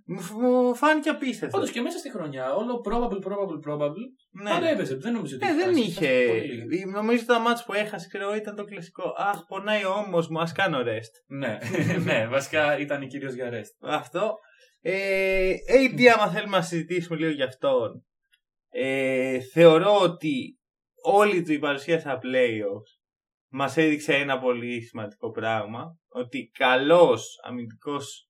Μμ. 0.05 0.15
Μου, 0.15 0.50
μου 0.50 0.75
φάνηκε 0.75 1.09
απίστευτο. 1.09 1.57
Όντως 1.57 1.71
και 1.71 1.81
μέσα 1.81 1.97
στη 1.97 2.11
χρονιά, 2.11 2.53
όλο 2.53 2.81
probable, 2.85 3.25
probable, 3.27 3.71
probable. 3.71 4.05
ναι. 4.31 4.50
Πάντα 4.50 4.67
έπαιζε. 4.67 4.95
Δεν 4.95 5.13
νομίζω 5.13 5.35
ότι. 5.35 5.45
Ε, 5.45 5.50
έχει 5.50 5.57
δεν 5.57 5.67
χάσει. 5.67 5.81
είχε. 5.81 6.25
Πολύ. 6.27 6.85
Νομίζω 6.85 7.25
τα 7.25 7.39
μάτς 7.39 7.65
που 7.65 7.73
έχασε 7.73 8.07
ξέρω, 8.07 8.23
εγώ, 8.23 8.35
ήταν 8.35 8.55
το 8.55 8.63
κλασικό. 8.63 9.13
Αχ, 9.17 9.45
πονάει 9.47 9.83
ο 9.83 9.91
ώμος 9.94 10.27
μου, 10.27 10.39
ας 10.39 10.51
κάνω 10.51 10.79
rest. 10.79 11.13
Ναι, 11.27 11.57
ναι, 12.05 12.27
βασικά 12.27 12.77
ήταν 12.77 13.07
κυρίως 13.07 13.33
για 13.33 13.50
rest. 13.53 13.88
Αυτό. 13.89 14.35
Ε, 14.81 15.53
AD, 15.69 16.06
άμα 16.06 16.31
θέλουμε 16.31 16.57
να 16.57 16.63
συζητήσουμε 16.63 17.17
λίγο 17.17 17.31
γι' 17.31 17.44
αυτόν. 17.44 18.06
Ε, 18.69 19.39
θεωρώ 19.39 19.99
ότι 19.99 20.59
όλη 21.03 21.44
του 21.44 21.53
η 21.53 21.59
παρουσία 21.59 21.99
στα 21.99 22.19
playoffs 22.23 23.01
μας 23.49 23.77
έδειξε 23.77 24.13
ένα 24.13 24.39
πολύ 24.39 24.81
σημαντικό 24.81 25.31
πράγμα. 25.31 25.97
Ότι 26.09 26.51
καλός 26.53 27.39
αμυντικός 27.44 28.27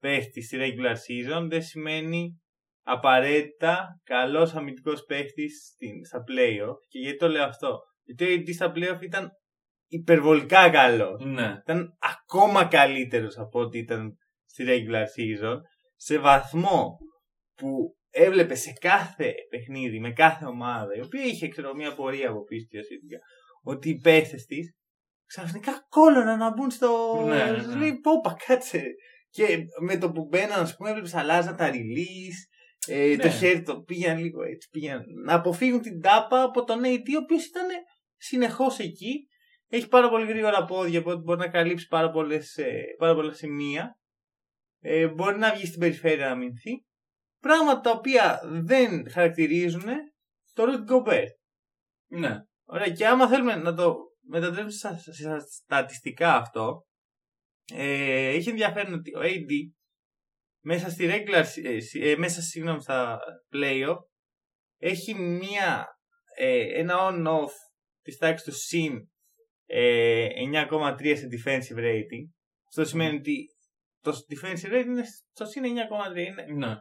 παίχτης 0.00 0.46
στη 0.46 0.56
regular 0.60 0.94
season 0.94 1.46
δεν 1.50 1.62
σημαίνει 1.62 2.40
απαραίτητα 2.86 4.00
καλός 4.04 4.54
αμυντικός 4.54 5.04
παίχτης 5.04 5.70
στην- 5.74 6.04
στα 6.04 6.18
playoff. 6.28 6.76
Και 6.88 6.98
γιατί 6.98 7.16
το 7.16 7.28
λέω 7.28 7.44
αυτό; 7.44 7.78
Γιατί 8.04 8.24
ο 8.24 8.28
AD 8.28 8.52
στα 8.54 8.72
playoff 8.74 9.02
ήταν 9.02 9.30
υπερβολικά 9.90 10.70
καλός 10.70 11.24
Ναι. 11.24 11.56
ήταν 11.66 11.96
ακόμα 11.98 12.64
καλύτερος 12.64 13.38
από 13.38 13.60
ό,τι 13.60 13.78
ήταν 13.78 14.12
στη 14.46 14.64
regular 14.68 15.04
season 15.04 15.56
σε 15.96 16.18
βαθμό 16.18 16.96
που 17.54 17.96
έβλεπε 18.10 18.54
σε 18.54 18.72
κάθε 18.80 19.34
παιχνίδι 19.50 20.00
με 20.00 20.12
κάθε 20.12 20.44
ομάδα 20.44 20.94
η 20.96 21.00
οποία 21.00 21.24
είχε 21.24 21.48
ξέρω 21.48 21.74
μια 21.74 21.94
πορεία 21.94 22.28
από 22.30 22.44
πίσω 22.44 22.66
της 22.68 22.84
σχετικά 22.84 23.18
ότι 23.62 23.88
οι 23.88 23.96
παίχτες 23.96 24.44
της 24.44 24.72
ξαφνικά 25.26 25.86
κόλλωναν 25.88 26.38
να 26.38 26.52
μπουν 26.52 26.70
στο 26.70 27.22
Ναι, 27.26 27.44
ναι, 27.44 27.50
ναι. 27.50 27.62
Σου 27.62 27.76
λέει 27.78 27.98
πόπα 28.00 28.36
κάτσε 28.46 28.84
και 29.30 29.58
με 29.80 29.98
το 29.98 30.12
που 30.12 30.26
μπαίναν 30.26 30.60
ας 30.60 30.76
πούμε 30.76 30.88
έβλεπες 30.90 31.14
αλλάζαν 31.14 31.56
τα 31.56 31.70
release 31.70 32.38
ε, 32.86 33.16
το 33.16 33.26
Ναι. 33.26 33.32
χέρι 33.32 33.62
το 33.62 33.80
πήγαν 33.80 34.18
λίγο 34.18 34.42
έτσι 34.42 34.68
πήγαν 34.70 35.04
να 35.24 35.34
αποφύγουν 35.34 35.80
την 35.80 36.00
τάπα 36.00 36.42
από 36.42 36.64
τον 36.64 36.80
AD 36.84 37.14
ο 37.18 37.22
οποίος 37.22 37.44
ήταν 37.44 37.66
συνεχώς 38.16 38.78
εκεί 38.78 39.28
έχει 39.68 39.88
πάρα 39.88 40.08
πολύ 40.08 40.26
γρήγορα 40.26 40.64
πόδια, 40.64 41.00
οπότε 41.00 41.20
μπορεί 41.20 41.38
να 41.38 41.48
καλύψει 41.48 41.86
πάρα, 41.86 42.10
πολλές, 42.10 42.56
ε, 42.56 42.82
πάρα 42.98 43.14
πολλά 43.14 43.32
σημεία. 43.32 43.98
Ε, 44.80 45.08
μπορεί 45.08 45.38
να 45.38 45.54
βγει 45.54 45.66
στην 45.66 45.80
περιφέρεια 45.80 46.26
να 46.26 46.32
αμυνθεί. 46.32 46.84
Πράγματα 47.40 47.80
τα 47.80 47.90
οποία 47.90 48.40
δεν 48.44 49.10
χαρακτηρίζουν 49.10 49.84
το 50.52 50.64
Rudy 50.64 50.90
Gobert. 50.92 51.34
Ναι. 52.10 52.36
Ωραία, 52.64 52.88
και 52.90 53.06
άμα 53.06 53.28
θέλουμε 53.28 53.54
να 53.54 53.74
το 53.74 53.96
μετατρέψουμε 54.20 54.70
στα, 54.70 55.12
στα 55.12 55.40
στατιστικά 55.40 56.34
αυτό, 56.34 56.86
ε, 57.74 58.28
έχει 58.28 58.48
ενδιαφέρον 58.48 58.92
ότι 58.92 59.14
ο 59.16 59.20
AD 59.22 59.50
μέσα 60.64 60.90
στη 60.90 61.08
regular, 61.10 61.44
ε, 61.64 61.80
σι- 61.80 62.02
ε, 62.02 62.16
μέσα 62.16 62.42
συγγνώμη, 62.42 62.82
στα 62.82 63.18
playoff 63.52 63.96
έχει 64.80 65.14
μία, 65.14 65.86
ε, 66.36 66.78
ένα 66.80 66.96
on-off 67.00 67.50
της 68.02 68.16
τάξης 68.16 68.46
του 68.46 68.52
συν 68.54 69.08
ε, 69.66 70.28
9,3 70.34 71.16
σε 71.16 71.28
defensive 71.30 71.78
rating. 71.78 72.24
Αυτό 72.68 72.84
σημαίνει 72.84 73.16
ότι 73.16 73.46
το 74.00 74.12
defensive 74.28 74.72
rating 74.72 74.84
είναι 74.86 75.04
στο 75.32 75.44
συν 75.44 75.62
9,3. 75.62 76.16
Είναι, 76.16 76.44
Ναι. 76.66 76.74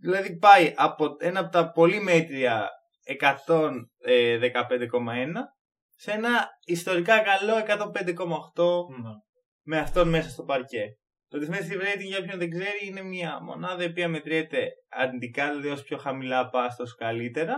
δηλαδή 0.00 0.38
πάει 0.38 0.72
από 0.76 1.16
ένα 1.18 1.40
από 1.40 1.50
τα 1.50 1.70
πολύ 1.70 2.00
μέτρια 2.00 2.68
115,1 3.04 5.32
σε 5.98 6.10
ένα 6.10 6.48
ιστορικά 6.66 7.22
καλό 7.22 7.56
105,8 7.56 8.86
Ναι. 9.02 9.10
Με 9.66 9.78
αυτόν 9.78 10.08
μέσα 10.08 10.28
στο 10.28 10.42
παρκέ. 10.42 10.84
Το 11.28 11.38
defensive 11.38 11.80
rating 11.80 12.06
για 12.06 12.18
όποιον 12.18 12.38
δεν 12.38 12.50
ξέρει 12.50 12.86
είναι 12.86 13.02
μια 13.02 13.42
μονάδα 13.42 13.82
η 13.82 13.86
οποία 13.86 14.08
μετριέται 14.08 14.68
αρνητικά, 14.88 15.48
δηλαδή 15.48 15.68
όσο 15.68 15.82
πιο 15.82 15.96
χαμηλά 15.96 16.48
πας 16.48 16.76
τόσο 16.76 16.94
καλύτερα 16.94 17.56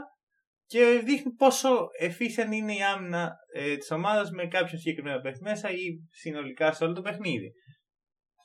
και 0.67 1.03
δείχνει 1.05 1.33
πόσο 1.33 1.87
efficient 2.03 2.53
είναι 2.53 2.75
η 2.75 2.83
άμυνα 2.83 3.37
ε, 3.55 3.77
της 3.77 3.91
ομάδας 3.91 4.31
με 4.31 4.47
κάποιο 4.47 4.79
συγκεκριμένο 4.79 5.21
παίχτη 5.21 5.43
μέσα 5.43 5.71
ή 5.71 6.09
συνολικά 6.11 6.73
σε 6.73 6.85
όλο 6.85 6.93
το 6.93 7.01
παιχνίδι. 7.01 7.53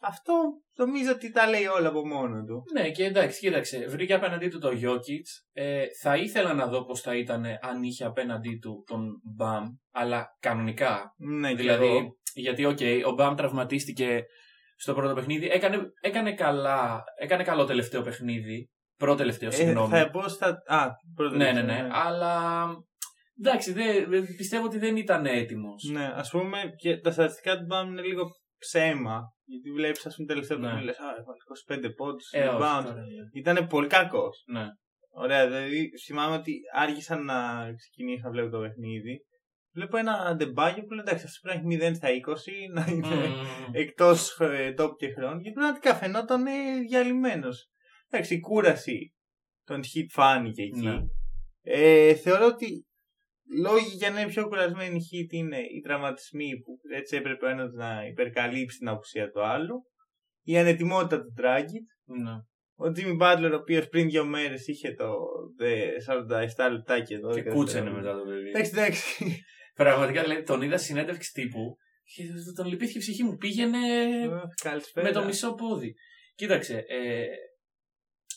Αυτό 0.02 0.34
νομίζω 0.76 1.12
ότι 1.12 1.32
τα 1.32 1.50
λέει 1.50 1.66
όλα 1.66 1.88
από 1.88 2.08
μόνο 2.08 2.44
του. 2.44 2.64
Ναι, 2.74 2.92
και 2.92 3.04
εντάξει, 3.04 3.40
κοίταξε. 3.40 3.86
Βρήκε 3.90 4.14
απέναντί 4.14 4.48
του 4.48 4.60
το 4.60 4.70
Jokic. 4.70 5.26
Ε, 5.52 5.86
θα 6.02 6.18
ήθελα 6.18 6.54
να 6.54 6.68
δω 6.68 6.86
πώς 6.86 7.02
θα 7.02 7.16
ήταν 7.16 7.46
αν 7.62 7.84
είχε 7.84 8.04
απέναντί 8.04 8.58
του 8.62 8.84
τον 8.88 9.22
Μπαμ, 9.36 9.66
αλλά 9.92 10.38
κανονικά. 10.40 11.14
Ναι, 11.18 11.54
δηλαδή, 11.54 11.86
και 11.86 11.92
εγώ. 11.92 12.18
Γιατί, 12.34 12.66
οκ, 12.66 12.80
ο 13.08 13.12
Μπαμ 13.12 13.36
τραυματίστηκε 13.36 14.24
στο 14.76 14.94
πρώτο 14.94 15.14
παιχνίδι. 15.14 15.48
Έκανε, 15.48 15.78
έκανε, 16.02 16.34
καλά, 16.34 17.04
έκανε 17.20 17.44
καλό 17.44 17.66
τελευταίο 17.66 18.02
παιχνίδι. 18.02 18.70
Πρώτο 18.98 19.16
τελευταίο, 19.18 19.50
Ε, 19.50 19.52
συγγνώμη. 19.52 19.90
θα 19.90 20.10
πω 20.10 20.28
στα. 20.28 20.48
Α, 20.66 20.88
πρώτα 21.16 21.36
ναι, 21.36 21.52
ναι, 21.52 21.60
τελευταίο, 21.62 21.84
ναι, 21.88 21.90
Αλλά 21.94 22.66
εντάξει, 23.40 23.74
δεν- 23.74 24.10
δεν- 24.10 24.36
πιστεύω 24.38 24.66
ότι 24.66 24.78
δεν 24.78 24.96
ήταν 24.96 25.26
έτοιμος. 25.26 25.84
Ναι, 25.92 26.12
ας 26.16 26.30
πούμε 26.30 26.58
και 26.78 26.98
τα 26.98 27.12
στατιστικά 27.12 27.58
του 27.58 27.66
Μπαμ 27.66 27.88
είναι 27.92 28.02
λίγο 28.02 28.24
ψέμα. 28.58 29.22
Γιατί 29.46 29.72
βλέπεις, 29.72 30.06
ας 30.06 30.16
πούμε, 30.16 30.28
τελευταίο 30.28 30.58
Ναι. 30.58 30.64
παιχνίδι, 30.66 30.86
λες, 30.86 30.98
Α, 31.00 31.04
έβαλε 31.20 31.38
25 31.88 31.94
πόντους. 31.96 32.30
Ε, 32.32 32.48
όχι, 32.48 32.58
rebound. 32.58 32.84
τώρα, 32.84 33.04
Ήταν 33.34 33.68
πολύ 33.68 33.88
κακός. 33.88 34.44
ναι. 34.48 34.66
Ωραία, 35.16 35.46
δηλαδή 35.48 35.90
θυμάμαι 36.06 36.36
ότι 36.36 36.54
άργησα 36.74 37.16
να 37.20 37.36
ξεκινήσω 37.76 38.22
να 38.24 38.30
βλέπω 38.32 38.50
το 38.50 38.60
παιχνίδι. 38.60 39.20
Βλέπω 39.74 39.98
ένα 39.98 40.14
αντεμπάγιο 40.14 40.84
που 40.84 40.94
λέει 40.94 41.04
εντάξει, 41.08 41.26
αυτό 41.26 41.40
πρέπει 41.50 41.66
να 41.66 41.86
έχει 41.86 41.94
0 41.94 41.96
στα 41.96 42.10
20, 42.10 42.74
να 42.74 42.86
είναι 42.92 43.28
Μμμ. 43.28 43.72
εκτός 43.72 44.38
τόπου 44.76 44.96
και 44.96 45.14
χρόνου 45.14 45.42
και 45.42 45.52
πραγματικά 45.52 45.96
φαινόταν 45.96 46.44
διαλυμένος. 46.90 47.70
Εντάξει, 48.10 48.34
η 48.34 48.40
κούραση 48.40 49.14
των 49.64 49.82
hit 49.82 50.06
φάνηκε 50.10 50.62
εκεί. 50.62 50.80
Ναι. 50.88 50.98
Ε, 51.62 52.14
θεωρώ 52.14 52.46
ότι 52.46 52.86
λόγοι 53.62 53.96
για 53.96 54.10
να 54.10 54.20
είναι 54.20 54.30
πιο 54.30 54.48
κουρασμένη 54.48 54.96
η 54.98 55.02
hit 55.28 55.34
είναι 55.34 55.58
οι 55.58 55.80
τραυματισμοί 55.84 56.50
που 56.64 56.80
έτσι 56.96 57.16
έπρεπε 57.16 57.46
ο 57.46 57.50
ένας 57.50 57.72
να 57.74 58.06
υπερκαλύψει 58.06 58.78
την 58.78 58.88
απουσία 58.88 59.30
του 59.32 59.46
άλλου, 59.46 59.76
η 60.44 60.58
ανετοιμότητα 60.58 61.22
του 61.22 61.34
Dragic, 61.42 62.16
Ναι. 62.24 62.32
ο 62.76 62.92
Jimmy 62.96 63.22
Butler, 63.22 63.52
ο 63.52 63.56
οποίος 63.56 63.88
πριν 63.88 64.10
δύο 64.10 64.26
μέρες 64.26 64.68
είχε 64.68 64.94
το 64.94 65.14
ε, 65.58 65.90
47 66.68 66.72
λεπτά 66.72 67.00
και 67.00 67.16
12 67.28 67.34
Και 67.34 67.42
κούτσανε 67.44 67.92
μετά 67.92 68.14
το 68.18 68.24
παιδί. 68.24 68.50
Εντάξει, 68.50 68.72
εντάξει. 68.76 69.44
Πραγματικά 69.74 70.22
δηλαδή, 70.22 70.44
τον 70.44 70.62
είδα 70.62 70.78
συνέντευξη 70.78 71.32
τύπου 71.32 71.78
και 72.16 72.24
τον 72.56 72.66
λυπήθηκε 72.66 72.98
η 72.98 73.02
ψυχή 73.02 73.24
μου. 73.24 73.36
Πήγαινε 73.36 73.78
Καλησπέρα. 74.64 75.08
με 75.08 75.14
το 75.14 75.24
μισό 75.26 75.54
πόδι. 75.54 75.94
Κοίταξε, 76.36 76.84
ε, 76.88 77.26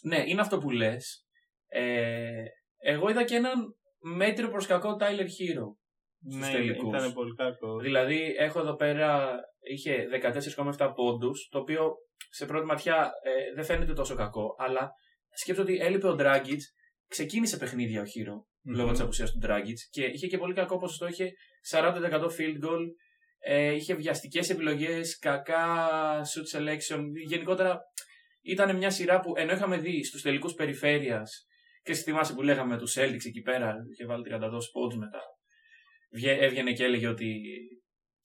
ναι, 0.02 0.23
είναι 0.26 0.40
αυτό 0.40 0.59
που 0.59 0.71
λες. 0.71 1.26
Ε, 1.69 2.43
εγώ 2.78 3.09
είδα 3.09 3.25
και 3.25 3.35
έναν 3.35 3.76
μέτριο 4.00 4.49
προς 4.49 4.66
κακό 4.66 4.97
Tyler 5.00 5.21
Hero. 5.21 5.66
στους 6.28 6.38
Ναι, 6.40 6.52
τελικούς. 6.52 6.97
ήταν 6.99 7.12
πολύ 7.12 7.35
κακό. 7.35 7.78
Δηλαδή, 7.78 8.35
έχω 8.38 8.61
εδώ 8.61 8.75
πέρα, 8.76 9.35
είχε 9.61 10.07
14,7 10.78 10.93
πόντους, 10.95 11.49
το 11.50 11.59
οποίο 11.59 11.95
σε 12.31 12.47
πρώτη 12.47 12.66
ματιά 12.66 13.11
ε, 13.23 13.55
δεν 13.55 13.64
φαίνεται 13.64 13.93
τόσο 13.93 14.14
κακό, 14.14 14.55
αλλά 14.59 14.90
σκέφτομαι 15.31 15.71
ότι 15.71 15.81
έλειπε 15.81 16.09
ο 16.09 16.16
Dragic, 16.19 16.59
ξεκίνησε 17.09 17.57
παιχνίδια 17.57 18.00
ο 18.00 18.05
Hero 18.05 18.45
λόγω 18.75 18.90
της 18.90 19.00
απουσίας 19.00 19.30
του 19.30 19.38
Dragic 19.46 19.75
και 19.90 20.04
είχε 20.04 20.26
και 20.26 20.38
πολύ 20.38 20.54
κακό 20.54 20.78
ποσοστό, 20.78 21.06
είχε 21.06 21.30
40% 21.70 22.30
field 22.38 22.64
goal, 22.64 22.80
ε, 23.38 23.73
είχε 23.75 23.94
βιαστικές 23.94 24.50
επιλογές, 24.50 25.18
κακά 25.18 25.64
shoot 26.20 26.58
selection. 26.58 27.02
Γενικότερα 27.28 27.78
ήταν 28.42 28.76
μια 28.76 28.90
σειρά 28.90 29.20
που 29.20 29.32
ενώ 29.37 29.52
είχαμε 29.52 29.78
δει 29.78 30.04
στους 30.04 30.23
τελικούς 30.23 30.52
περιφέρειας 30.54 31.46
και 31.82 31.94
στη 31.94 32.04
θυμάσαι 32.11 32.35
που 32.35 32.42
λέγαμε 32.42 32.75
με 32.75 32.78
τους 32.80 32.96
Celtics 32.99 33.26
εκεί 33.26 33.40
πέρα, 33.40 33.75
είχε 33.92 34.06
βάλει 34.06 34.23
32 34.23 34.70
πόντους 34.73 34.96
μετά. 34.96 35.20
Βγε- 36.14 36.42
Έβγαινε 36.42 36.73
και 36.73 36.85
έλεγε 36.85 37.08
ότι 37.08 37.35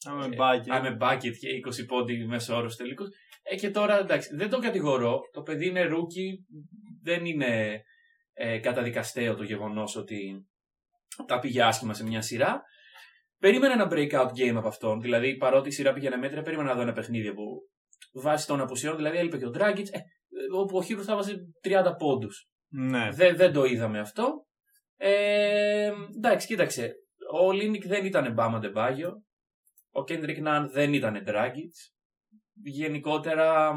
Άμε 0.05 0.25
ε, 0.25 0.35
μπάκετ. 0.35 0.73
I'm 0.73 0.85
a 0.85 0.97
bucket 0.97 1.35
και 1.39 1.81
20 1.83 1.85
πόντι 1.87 2.25
μέσω 2.25 2.55
όρος 2.55 2.75
τελικούς. 2.75 3.07
Ε, 3.43 3.55
και 3.55 3.69
τώρα 3.69 3.99
εντάξει, 3.99 4.35
δεν 4.35 4.49
τον 4.49 4.61
κατηγορώ. 4.61 5.19
Το 5.31 5.41
παιδί 5.41 5.67
είναι 5.67 5.87
rookie. 5.89 6.57
Δεν 7.03 7.25
είναι 7.25 7.81
ε, 8.33 8.59
καταδικαστέο 8.59 9.35
το 9.35 9.43
γεγονός 9.43 9.95
ότι 9.95 10.47
τα 11.27 11.39
πήγε 11.39 11.63
άσχημα 11.63 11.93
σε 11.93 12.03
μια 12.03 12.21
σειρά. 12.21 12.61
Περίμενα 13.39 13.73
ένα 13.73 13.87
breakout 13.91 14.29
game 14.35 14.55
από 14.55 14.67
αυτόν. 14.67 15.01
Δηλαδή, 15.01 15.37
παρότι 15.37 15.69
η 15.69 15.71
σειρά 15.71 15.93
πήγαινε 15.93 16.15
μέτρια, 16.15 16.41
περίμενα 16.41 16.69
να 16.69 16.75
δω 16.75 16.81
ένα 16.81 16.93
παιχνίδι 16.93 17.33
που 17.33 17.61
βάσει 18.13 18.47
των 18.47 18.61
απουσιών. 18.61 18.95
Δηλαδή, 18.95 19.17
έλειπε 19.17 19.37
και 19.37 19.45
ο 19.45 19.51
Dragic, 19.53 19.85
ε, 19.91 19.99
όπου 20.55 20.77
ο 20.77 20.83
Χίρο 20.83 21.03
θα 21.03 21.15
βάζει 21.15 21.35
30 21.63 21.95
πόντους. 21.97 22.49
Ναι. 22.67 23.09
Δεν, 23.11 23.35
δεν 23.35 23.53
το 23.53 23.63
είδαμε 23.63 23.99
αυτό. 23.99 24.45
Ε, 24.97 25.91
εντάξει, 26.17 26.47
κοίταξε. 26.47 26.93
Ο 27.33 27.51
Ολίνικ 27.51 27.87
δεν 27.87 28.05
ήταν 28.05 28.33
Μπαμ 28.33 28.59
Αντεμπάγιο. 28.59 29.23
Ο 29.91 30.03
Κέντρικ 30.03 30.39
Ναν 30.39 30.71
δεν 30.71 30.93
ήταν 30.93 31.23
Ντράγκιτς. 31.23 31.73
Γενικότερα 32.63 33.73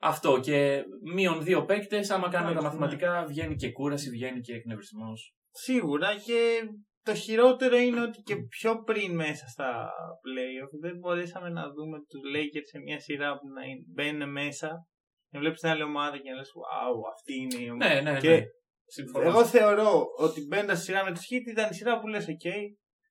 αυτό. 0.00 0.40
Και 0.40 0.82
μείον 1.14 1.42
δύο 1.42 1.64
παίκτες. 1.64 2.10
Άμα 2.10 2.28
κάνουμε 2.28 2.52
τα 2.52 2.58
Εντάξει, 2.58 2.78
μαθηματικά, 2.78 3.24
βγαίνει 3.26 3.54
και 3.56 3.72
κούραση, 3.72 4.10
βγαίνει 4.10 4.40
και 4.40 4.54
εκνευρισμός. 4.54 5.32
Σίγουρα 5.50 6.14
και 6.26 6.60
το 7.02 7.14
χειρότερο 7.14 7.76
είναι 7.76 8.00
ότι 8.02 8.20
και 8.22 8.36
πιο 8.36 8.82
πριν 8.82 9.14
μέσα 9.14 9.46
στα 9.46 9.90
playoff 10.24 10.70
δεν 10.80 10.98
μπορέσαμε 10.98 11.48
να 11.48 11.62
δούμε 11.72 11.98
τους 12.08 12.20
Lakers 12.34 12.66
σε 12.70 12.78
μια 12.78 13.00
σειρά 13.00 13.38
που 13.38 13.48
να 13.48 13.62
είναι- 13.64 13.84
μπαίνουν 13.94 14.30
μέσα 14.30 14.86
και 15.30 15.38
βλέπεις 15.38 15.60
την 15.60 15.68
άλλη 15.68 15.82
ομάδα 15.82 16.18
και 16.18 16.30
να 16.30 16.36
λες 16.36 16.48
wow 16.58 16.94
αυτή 17.14 17.32
είναι 17.42 17.64
η 17.66 17.70
ομάδα. 17.70 17.94
Ναι, 17.94 18.00
ναι, 18.00 18.12
ναι. 18.12 18.18
Και 18.20 18.42
Συμφωνώ. 18.86 19.28
εγώ 19.28 19.44
θεωρώ 19.44 20.04
ότι 20.18 20.40
μπαίνοντας 20.46 20.76
στη 20.76 20.86
σειρά 20.86 21.04
με 21.04 21.10
τους 21.12 21.20
Heat 21.30 21.50
ήταν 21.50 21.70
η 21.70 21.74
σειρά 21.74 22.00
που 22.00 22.06
λες 22.06 22.26
ok 22.28 22.48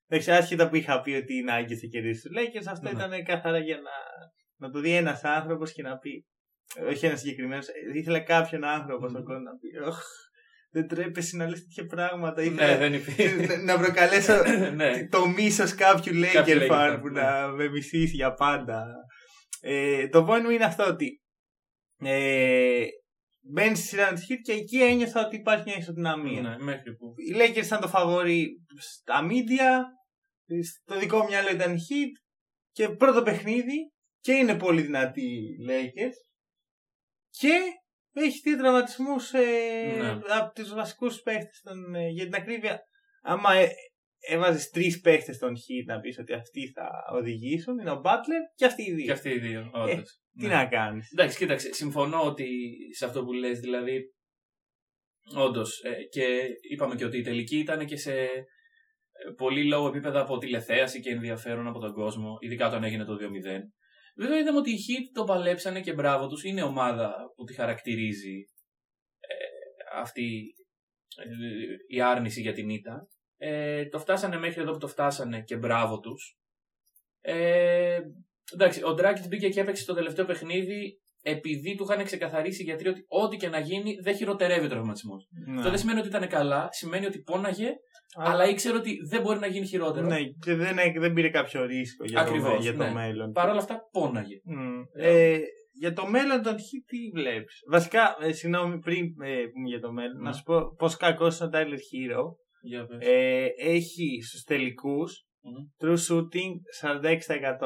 Εντάξει, 0.09 0.31
άσχετα 0.31 0.69
που 0.69 0.75
είχα 0.75 1.01
πει 1.01 1.11
ότι 1.11 1.33
οι 1.33 1.43
Nuggets 1.49 1.79
θα 1.81 1.87
κερδίσει 1.91 2.21
τους 2.21 2.37
Lakers, 2.37 2.67
αυτό 2.71 2.91
Ναι. 2.91 3.03
ήταν 3.03 3.23
καθαρά 3.23 3.59
για 3.59 3.75
να, 3.75 3.91
να 4.55 4.69
το 4.73 4.79
δει 4.79 4.91
ένας 4.95 5.23
άνθρωπος 5.23 5.71
και 5.73 5.81
να 5.81 5.97
πει 5.97 6.25
όχι 6.89 7.05
ένας 7.05 7.19
συγκεκριμένος. 7.19 7.67
Ήθελα 7.93 8.19
κάποιον 8.19 8.63
άνθρωπο 8.63 9.09
στον 9.09 9.23
κόσμο 9.23 9.41
να 9.41 9.57
πει 9.57 9.87
«Οχ, 9.87 9.99
δεν 10.71 10.87
τρέπεσαι 10.87 11.37
να 11.37 11.47
λες 11.49 11.59
τέτοια 11.59 11.85
πράγματα. 11.85 12.41
Ήθελα 12.41 12.67
Ναι, 12.67 12.77
δεν 12.77 12.93
υπήρχε. 12.93 13.55
να 13.67 13.77
προκαλέσω 13.77 14.33
ναι. 14.75 15.07
το 15.07 15.27
μίσος 15.27 15.75
κάποιου 15.75 16.13
Κάποιου 16.33 16.53
Laker 16.53 16.61
Laker 16.61 16.71
fan 16.71 16.93
fan, 16.93 16.99
που 17.01 17.07
ναι. 17.07 17.21
να 17.21 17.47
με 17.47 17.69
μισήσει 17.69 18.15
για 18.15 18.33
πάντα. 18.33 18.85
Ε, 19.61 20.07
το 20.07 20.27
point 20.29 20.41
μου 20.41 20.49
είναι 20.49 20.63
αυτό 20.63 20.85
ότι 20.87 21.21
ε, 21.99 22.85
μπαίνει 23.41 23.75
στη 23.75 23.87
σειρά 23.87 24.13
της 24.13 24.25
Heat 24.29 24.39
και 24.41 24.51
εκεί 24.51 24.81
ένιωθα 24.81 25.25
ότι 25.25 25.35
υπάρχει 25.35 25.63
μια 25.65 25.77
ισοδυναμία. 25.77 26.41
ναι, 26.41 26.55
μέχρι 26.59 26.95
που. 26.95 27.13
Οι 27.17 27.35
Lakers 27.35 27.65
ήταν 27.65 27.81
το 27.81 27.87
φαβόρι 27.87 28.47
στα 28.77 29.27
media, 29.29 29.69
στο 30.63 30.99
δικό 30.99 31.17
μου 31.17 31.25
μυαλό 31.25 31.49
ήταν 31.51 31.75
η 31.75 31.79
Heat 31.89 32.21
και 32.71 32.89
πρώτο 32.89 33.21
παιχνίδι 33.21 33.91
και 34.19 34.33
είναι 34.33 34.55
πολύ 34.55 34.81
δυνατή 34.81 35.21
οι 35.21 35.57
Lakers 35.67 36.26
και 37.39 37.59
έχει 38.13 38.39
δύο 38.39 38.57
τραυματισμούς 38.57 39.33
ε, 39.33 39.39
Ναι. 39.97 40.09
από 40.09 40.53
τους 40.55 40.73
βασικούς 40.73 41.21
παίχτες. 41.21 41.61
Ε, 41.95 42.07
για 42.07 42.23
την 42.23 42.35
ακρίβεια, 42.35 42.79
άμα 43.21 43.53
ε, 43.53 43.69
έβαζες 44.19 44.69
τρεις 44.69 44.99
παίχτες 44.99 45.37
των 45.37 45.53
Heat 45.55 45.85
να 45.85 45.99
πεις 45.99 46.19
ότι 46.19 46.33
αυτοί 46.33 46.71
θα 46.71 46.89
οδηγήσουν, 47.11 47.79
είναι 47.79 47.91
ο 47.91 48.01
Butler 48.03 48.41
και 48.55 48.65
αυτοί 48.65 48.83
οι 48.83 48.93
δύο. 48.93 49.05
Και 49.05 49.11
αυτοί 49.11 49.29
οι 49.29 49.39
δύο, 49.39 49.71
όντως. 49.73 49.93
Ε, 49.97 50.39
Τι 50.39 50.47
Ναι. 50.47 50.53
να 50.53 50.65
κάνεις. 50.65 51.11
Εντάξει, 51.11 51.37
κοίταξε, 51.37 51.73
συμφωνώ 51.73 52.21
ότι 52.25 52.47
σε 52.95 53.05
αυτό 53.05 53.23
που 53.23 53.33
λες, 53.33 53.59
δηλαδή, 53.59 54.13
όντως. 55.35 55.81
και 56.09 56.47
είπαμε 56.71 56.95
και 56.95 57.05
ότι 57.05 57.17
η 57.17 57.21
τελική 57.21 57.57
ήταν 57.57 57.85
και 57.85 57.97
σε 57.97 58.13
ε, 59.19 59.31
πολύ 59.37 59.71
low 59.73 59.87
επίπεδα 59.87 60.19
από 60.21 60.37
τηλεθέαση 60.37 60.99
και 60.99 61.09
ενδιαφέρον 61.09 61.67
από 61.67 61.79
τον 61.79 61.93
κόσμο, 61.93 62.37
ειδικά 62.39 62.67
όταν 62.67 62.83
έγινε 62.83 63.03
το 63.05 63.13
2-0. 63.15 63.59
Βέβαια 64.17 64.39
είδαμε 64.39 64.57
ότι 64.57 64.71
οι 64.71 64.79
Heat 64.87 65.09
το 65.13 65.23
παλέψανε 65.23 65.81
και 65.81 65.93
μπράβο 65.93 66.27
τους, 66.27 66.43
είναι 66.43 66.63
ομάδα 66.63 67.33
που 67.35 67.43
τη 67.43 67.53
χαρακτηρίζει 67.53 68.49
ε, 69.19 69.99
αυτή 69.99 70.55
ε, 71.15 71.95
η 71.95 72.01
άρνηση 72.01 72.41
για 72.41 72.53
την 72.53 72.69
ήττα. 72.69 73.07
Ε, 73.37 73.85
το 73.85 73.99
φτάσανε 73.99 74.37
μέχρι 74.37 74.61
εδώ 74.61 74.71
που 74.71 74.77
το 74.77 74.87
φτάσανε 74.87 75.41
και 75.41 75.57
μπράβο 75.57 75.99
τους. 75.99 76.37
Ε, 77.21 77.99
εντάξει, 78.53 78.83
ο 78.83 78.93
Ντράκης 78.93 79.27
μπήκε 79.27 79.49
και 79.49 79.59
έπαιξε 79.59 79.85
το 79.85 79.93
τελευταίο 79.93 80.25
παιχνίδι 80.25 81.01
επειδή 81.21 81.75
του 81.75 81.83
είχαν 81.83 82.03
ξεκαθαρίσει 82.03 82.61
οι 82.61 82.65
γιατροί 82.65 82.89
ότι 82.89 83.05
ό,τι 83.07 83.37
και 83.37 83.49
να 83.49 83.59
γίνει 83.59 83.95
δεν 84.01 84.15
χειροτερεύει 84.15 84.65
ο 84.65 84.69
τραυματισμός. 84.69 85.27
Ναι. 85.45 85.57
Αυτό 85.57 85.69
δεν 85.69 85.79
σημαίνει 85.79 85.99
ότι 85.99 86.07
ήταν 86.07 86.27
καλά, 86.27 86.67
σημαίνει 86.71 87.05
ότι 87.05 87.19
πόναγε, 87.19 87.69
αλλά 88.15 88.45
ήξερε 88.49 88.77
ότι 88.77 88.97
δεν 89.09 89.21
μπορεί 89.21 89.39
να 89.39 89.47
γίνει 89.47 89.65
χειρότερο. 89.65 90.05
Ναι, 90.05 90.23
και 90.23 90.55
δεν, 90.55 90.75
δεν 90.99 91.13
πήρε 91.13 91.29
κάποιο 91.29 91.65
ρίσκο 91.65 92.05
για, 92.05 92.19
Ακριβώς, 92.21 92.53
το, 92.55 92.61
για 92.61 92.75
το 92.75 92.83
ναι. 92.83 92.91
μέλλον. 92.91 93.31
Παρ' 93.31 93.49
όλα 93.49 93.59
αυτά, 93.59 93.79
πόναγε. 93.91 94.35
Μμ. 94.43 94.81
Ε, 94.93 95.37
για 95.79 95.93
το 95.93 96.07
μέλλον 96.07 96.41
των 96.41 96.53
Heat 96.53 96.83
τι 96.85 96.97
βλέπεις; 97.13 97.59
Βασικά, 97.69 98.17
ε, 98.21 98.31
συγγνώμη, 98.31 98.79
πριν 98.79 99.03
ε, 99.21 99.45
πούμε 99.53 99.67
για 99.67 99.79
το 99.79 99.91
μέλλον, 99.91 100.17
Ναι. 100.17 100.23
να 100.29 100.33
σου 100.33 100.43
πω 100.43 100.75
πώς 100.77 100.97
κακός 100.97 101.39
είναι 101.39 101.47
ο 101.47 101.51
Tyler 101.53 101.73
Hero. 101.89 102.23
Για 102.61 102.85
πες. 102.85 102.97
Ε, 103.07 103.45
έχει 103.57 104.21
στους 104.27 104.43
τελικούς 104.43 105.25
Μμμ. 105.41 105.89
true 105.89 105.97
shooting 106.07 106.53
46%. 106.81 107.57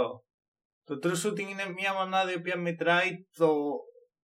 Το 0.84 1.00
true 1.04 1.28
shooting 1.28 1.50
είναι 1.50 1.74
μια 1.76 1.94
μονάδα 1.94 2.32
η 2.32 2.36
οποία 2.36 2.58
μετράει 2.58 3.10
το 3.38 3.54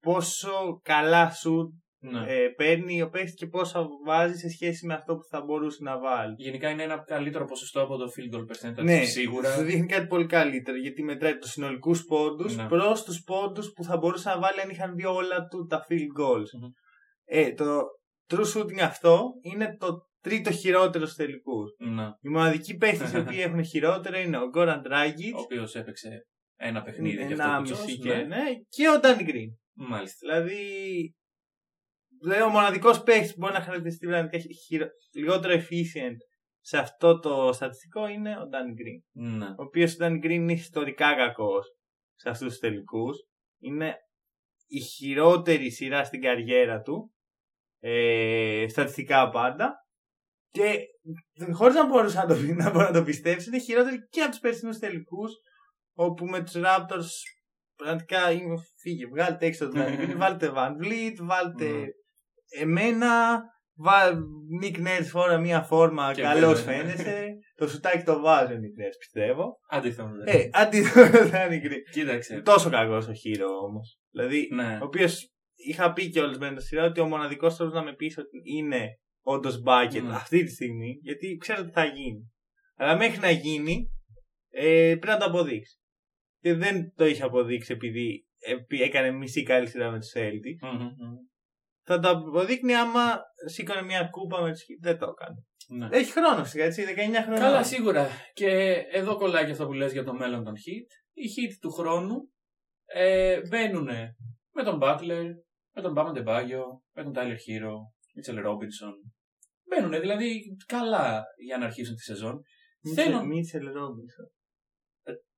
πόσο 0.02 0.80
καλά 0.84 1.32
σου 1.32 1.82
Ναι. 2.00 2.24
ε, 2.28 2.48
παίρνει 2.48 3.02
ο 3.02 3.10
παίχτη 3.10 3.32
και 3.34 3.48
πόσα 3.48 3.88
βάζει 4.06 4.38
σε 4.38 4.50
σχέση 4.50 4.86
με 4.86 4.94
αυτό 4.94 5.16
που 5.16 5.24
θα 5.30 5.42
μπορούσε 5.42 5.84
να 5.84 6.00
βάλει. 6.00 6.34
Γενικά 6.38 6.70
είναι 6.70 6.84
ένα 6.84 7.04
καλύτερο 7.06 7.46
ποσοστό 7.46 7.82
από 7.82 7.98
το 7.98 8.06
field 8.16 8.36
goal 8.36 8.42
percentage 8.42 8.84
Ναι, 8.84 9.04
σίγουρα. 9.04 9.54
Σου 9.56 9.64
δείχνει 9.64 9.86
κάτι 9.86 10.08
πολύ 10.08 10.26
καλύτερο 10.26 10.78
γιατί 10.78 11.04
μετράει 11.04 11.38
τους 11.38 11.52
συνολικούς 11.52 12.04
πόντους 12.04 12.56
Ναι. 12.56 12.68
προς 12.68 13.04
τους 13.04 13.24
πόντους 13.24 13.72
που 13.72 13.84
θα 13.84 13.98
μπορούσε 13.98 14.30
να 14.30 14.40
βάλει 14.40 14.62
αν 14.62 14.70
είχαν 14.70 14.94
βγει 14.96 15.06
όλα 15.06 15.48
του 15.48 15.66
τα 15.66 15.86
field 15.90 16.22
goals. 16.22 16.50
Μμμ. 16.62 16.70
Ε, 17.26 17.54
το 17.54 17.82
true 18.28 18.46
shooting 18.54 18.80
αυτό 18.80 19.24
είναι 19.42 19.76
το 19.80 19.88
τρίτο 20.22 20.52
χειρότερο 20.52 21.06
στους 21.06 21.18
τελικούς. 21.18 21.76
Ναι. 21.78 22.08
Οι 22.22 22.30
μοναδικοί 22.30 22.76
παίχτε 22.78 23.18
οι 23.18 23.22
οποίοι 23.22 23.40
έχουν 23.42 23.64
χειρότερο 23.66 24.18
είναι 24.18 24.38
ο 24.38 24.48
Γκόραν 24.48 24.82
Dragic, 24.86 25.36
Ο 25.36 25.40
οποίος 25.40 25.76
έπαιξε 25.76 26.10
ένα 26.56 26.82
παιχνίδι 26.82 27.18
και 27.18 27.34
αυτό 27.34 27.44
ένα 27.44 27.56
που 27.56 27.62
μισή 27.62 27.74
τσος, 27.74 27.98
και, 27.98 28.14
ναι. 28.14 28.24
ναι, 28.24 28.44
και 28.70 28.90
ο 28.90 29.00
Danny 29.04 29.30
Green. 29.30 29.52
Μάλιστα. 29.74 30.18
Δηλαδή, 30.20 30.62
δηλαδή 32.22 32.42
ο 32.42 32.50
μοναδικός 32.50 33.04
παίχτης 33.04 33.30
που 33.34 33.38
μπορεί 33.40 33.54
να 33.54 33.62
χαρακτηριστεί 33.62 34.08
πραγματικά 34.08 34.44
χειρο- 34.68 34.90
λιγότερο 35.16 35.54
efficient 35.54 36.16
σε 36.60 36.78
αυτό 36.78 37.20
το 37.20 37.54
στατιστικό 37.54 38.08
είναι 38.08 38.30
ο 38.38 38.42
Danny 38.42 38.72
Green. 38.82 39.02
Ναι. 39.38 39.46
Ο 39.46 39.64
οποίος 39.64 39.94
ο 39.94 39.98
Danny 40.06 40.18
Green 40.26 40.30
είναι 40.30 40.54
ιστορικά 40.54 41.16
κακός 41.16 41.66
σε 42.16 42.30
αυτούς 42.30 42.48
τους 42.48 42.60
τελικούς. 42.60 43.18
Είναι 43.60 43.96
η 44.68 44.80
χειρότερη 44.80 45.72
σειρά 45.72 46.04
στην 46.04 46.22
καριέρα 46.22 46.82
του. 46.82 47.12
Ε, 47.80 48.66
στατιστικά 48.70 49.30
πάντα. 49.30 49.76
Και 50.50 50.78
χωρίς 51.54 51.76
να 51.76 51.86
μπορούσα 51.88 52.26
να 52.26 52.36
το, 52.36 52.42
πει- 52.42 52.56
να 52.56 52.72
μπορώ 52.72 52.86
να 52.86 52.94
το 52.94 53.04
πιστέψω, 53.04 53.50
είναι 53.50 53.60
χειρότερη 53.60 54.08
και 54.10 54.22
από 54.22 54.30
τους 54.30 54.40
περσινούς 54.40 54.78
τελικούς. 54.80 55.32
Όπου 55.96 56.26
με 56.26 56.44
τους 56.44 56.54
Raptors 56.56 57.08
πραγματικά 57.76 58.32
είμαι 58.32 58.56
φύγε. 58.82 59.08
Βγάλτε 59.08 59.46
έξω 59.46 59.68
τον 59.70 59.80
Danny 59.82 59.98
Green, 60.02 60.16
βάλτε 60.18 60.52
Van 60.56 60.72
Vliet, 60.84 61.16
βάλτε 61.22 61.70
Ναι. 61.70 61.86
Εμένα. 62.50 63.42
Βα... 63.80 63.94
Νίκ 64.60 64.78
Νέρς 64.78 65.10
φορά 65.10 65.38
μία 65.38 65.62
φόρμα, 65.62 66.14
Και 66.14 66.22
καλώς 66.22 66.64
βέβαια. 66.64 66.84
φαίνεσαι. 66.84 67.34
το 67.56 67.68
σουτάκι 67.68 68.04
το 68.04 68.20
βάζει 68.20 68.54
ο 68.54 68.58
Νίκ 68.58 68.78
Νέρς, 68.78 68.98
πιστεύω. 68.98 69.60
Αντίθετο. 69.70 70.10
Ε, 70.26 70.50
αντί 70.54 70.82
το 70.82 70.90
Danny 71.32 71.66
Green. 71.66 71.82
Κοίταξε. 71.92 72.42
Τόσο 72.42 72.70
κακός 72.70 73.08
ο 73.08 73.14
χείρο 73.14 73.48
όμως. 73.50 74.00
Δηλαδή, 74.12 74.48
Ναι. 74.54 74.78
ο 74.82 74.86
οποίος 74.86 75.32
είχα 75.56 75.94
πει 75.94 76.10
και 76.10 76.20
όλες 76.20 76.38
με 76.38 76.54
το 76.54 76.60
σειρά 76.60 76.84
ότι 76.86 77.00
ο 77.00 77.06
μοναδικός 77.08 77.56
τρόπος 77.56 77.74
να 77.74 77.84
με 77.84 77.94
πεις 77.96 78.18
ότι 78.18 78.42
είναι 78.58 79.00
όντως 79.24 79.62
μπάκετ 79.62 80.04
Ναι. 80.04 80.14
αυτή 80.16 80.44
τη 80.44 80.52
στιγμή, 80.52 81.00
γιατί 81.02 81.36
ξέρω 81.40 81.62
ότι 81.62 81.72
θα 81.72 81.86
γίνει. 81.86 82.32
Αλλά 82.76 82.96
μέχρι 82.98 83.20
να 83.20 83.30
γίνει, 83.30 83.90
ε, 84.50 84.96
πρέπει 85.00 85.08
να 85.08 85.18
το 85.18 85.26
αποδείξεις. 85.26 85.80
Και 86.40 86.54
δεν 86.54 86.94
το 86.96 87.06
είχε 87.06 87.24
αποδείξει 87.24 87.74
επειδή 87.74 88.26
επί- 88.40 88.82
έκανε 88.82 89.12
μισή 89.12 89.44
καλή 89.44 89.68
σειρά 89.68 89.92
με 89.92 90.00
τους 90.00 90.12
Celtics. 90.16 90.60
Μμμ, 90.62 90.82
μμμ. 90.82 91.16
Θα 91.90 92.00
το 92.00 92.10
αποδείκνει 92.10 92.76
άμα 92.76 93.20
σήκωνε 93.46 93.82
μια 93.82 94.08
κούπα 94.12 94.42
με 94.42 94.52
του 94.52 94.58
Heat. 94.58 94.80
Δεν 94.82 94.98
το 94.98 95.14
έκανε. 95.18 95.44
Ναι. 95.68 95.98
Έχει 95.98 96.12
χρόνο 96.12 96.44
φυσικά, 96.44 96.64
έτσι, 96.64 96.84
19 96.88 96.96
χρόνια. 97.24 97.40
Καλά, 97.40 97.64
σίγουρα. 97.64 98.08
Και 98.34 98.50
εδώ 98.92 99.16
κολλάει 99.18 99.46
και 99.46 99.52
αυτό 99.52 99.66
που 99.66 99.74
λες 99.74 99.92
για 99.92 100.04
το 100.04 100.14
μέλλον 100.14 100.44
των 100.44 100.54
hit. 100.54 100.90
Οι 101.14 101.26
hit 101.36 101.58
του 101.62 101.72
χρόνου 101.72 102.16
ε, 102.86 103.40
μπαίνουν 103.48 103.90
με 104.52 104.64
τον 104.64 104.80
Butler, 104.82 105.26
με 105.76 105.82
τον 105.82 105.94
Bama 105.98 106.12
Debaggio, 106.18 106.64
με 106.94 107.04
τον 107.04 107.14
Tyler 107.16 107.38
Hero, 107.46 107.74
Mitchell 108.16 108.46
Robinson. 108.46 108.94
Μπαίνουν 109.70 110.00
δηλαδή 110.00 110.42
καλά 110.66 111.24
για 111.46 111.58
να 111.58 111.66
αρχίσουν 111.66 111.96
τη 111.96 112.02
σεζόν. 112.02 112.42
Θέλω 112.96 113.26
Μίτσελ 113.26 113.66
Ρόμπινσον. 113.72 114.32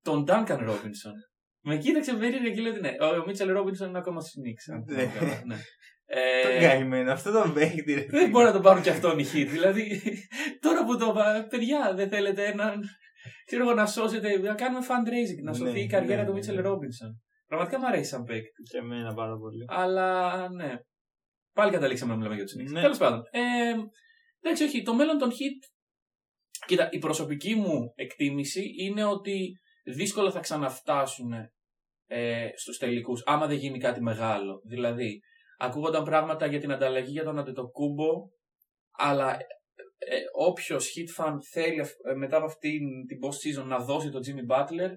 τον 0.01 0.25
Duncan 0.27 0.69
Robinson. 0.69 1.13
Με 1.63 1.77
κοίταξε 1.77 2.13
περίεργα 2.13 2.51
και 2.51 2.61
λέω 2.61 2.71
ότι 2.71 2.81
ναι. 2.81 2.89
Ο 2.89 3.23
Mitchell 3.27 3.57
Robinson 3.57 3.87
είναι 3.87 3.97
ακόμα 3.97 4.21
στη 4.21 4.41
Knicks. 4.43 4.73
αν 4.73 4.85
θυμάμαι 4.85 5.43
Ναι. 5.45 5.57
Καλά, 6.09 6.25
ναι. 6.35 6.41
Τον 6.43 6.51
Ε, 6.51 6.59
καημένο, 6.67 7.11
αυτό 7.11 7.31
τον 7.31 7.53
παίχτη. 7.53 7.93
ρε. 7.93 8.05
δεν 8.09 8.29
μπορεί 8.29 8.45
να 8.45 8.51
το 8.51 8.59
πάρουν 8.59 8.81
και 8.83 8.89
αυτόν 8.89 9.19
οι 9.19 9.23
hit. 9.33 9.47
Δηλαδή, 9.49 10.01
τώρα 10.59 10.85
που 10.85 10.97
το 10.97 11.11
πα- 11.11 11.47
παιδιά, 11.49 11.93
δεν 11.95 12.09
θέλετε 12.09 12.45
έναν. 12.45 12.81
Ξέρω 13.45 13.63
εγώ 13.63 13.73
να 13.73 13.85
σώσετε, 13.85 14.37
να 14.39 14.53
κάνουμε 14.55 14.85
fundraising, 14.89 15.43
να 15.43 15.53
σωθεί 15.53 15.71
Ναι, 15.71 15.79
η 15.79 15.87
καριέρα 15.87 16.15
ναι, 16.21 16.23
του 16.23 16.31
ναι, 16.31 16.37
Μίτσελ 16.37 16.55
ναι. 16.55 16.61
Ρόμπινσον. 16.61 17.21
Πραγματικά 17.47 17.79
μου 17.79 17.87
αρέσει 17.87 18.09
σαν 18.09 18.23
παίκτη. 18.23 18.61
Και 18.71 18.77
εμένα 18.77 19.13
πάρα 19.13 19.37
πολύ. 19.37 19.65
Αλλά 19.67 20.49
ναι. 20.49 20.73
Πάλι 21.53 21.71
καταλήξαμε 21.71 22.11
να 22.11 22.17
μιλάμε 22.17 22.35
για 22.35 22.43
τους 22.45 22.53
Knicks. 22.59 22.71
Ναι. 22.71 22.81
Τέλος 22.81 22.97
πάντων. 22.97 23.21
Ε, 23.31 23.39
εντάξει, 24.41 24.63
όχι. 24.63 24.81
Το 24.81 24.93
μέλλον 24.93 25.17
των 25.17 25.29
hit. 25.29 25.67
Κοίτα, 26.67 26.89
η 26.91 26.97
προσωπική 26.97 27.55
μου 27.55 27.91
εκτίμηση 27.95 28.63
είναι 28.79 29.03
ότι 29.03 29.51
δύσκολα 29.83 30.31
θα 30.31 30.39
ξαναφτάσουν 30.39 31.31
ε, 32.07 32.49
στους 32.55 32.77
τελικούς 32.77 33.21
άμα 33.25 33.47
δεν 33.47 33.57
γίνει 33.57 33.77
κάτι 33.79 34.01
μεγάλο. 34.01 34.61
Δηλαδή, 34.67 35.19
ακούγονταν 35.59 36.03
πράγματα 36.03 36.45
για 36.45 36.59
την 36.59 36.71
ανταλλαγή 36.71 37.11
για 37.11 37.23
τον 37.23 37.39
Αντετοκούμπο, 37.39 38.29
αλλά 38.97 39.37
ε, 39.97 40.17
όποιος 40.33 40.91
hit 40.95 41.23
fan 41.23 41.33
θέλει 41.51 41.79
ε, 41.79 42.13
μετά 42.13 42.37
από 42.37 42.45
αυτή 42.45 42.79
την 43.07 43.17
post 43.23 43.61
season 43.61 43.65
να 43.65 43.79
δώσει 43.79 44.09
τον 44.09 44.21
Jimmy 44.25 44.55
Butler, 44.55 44.89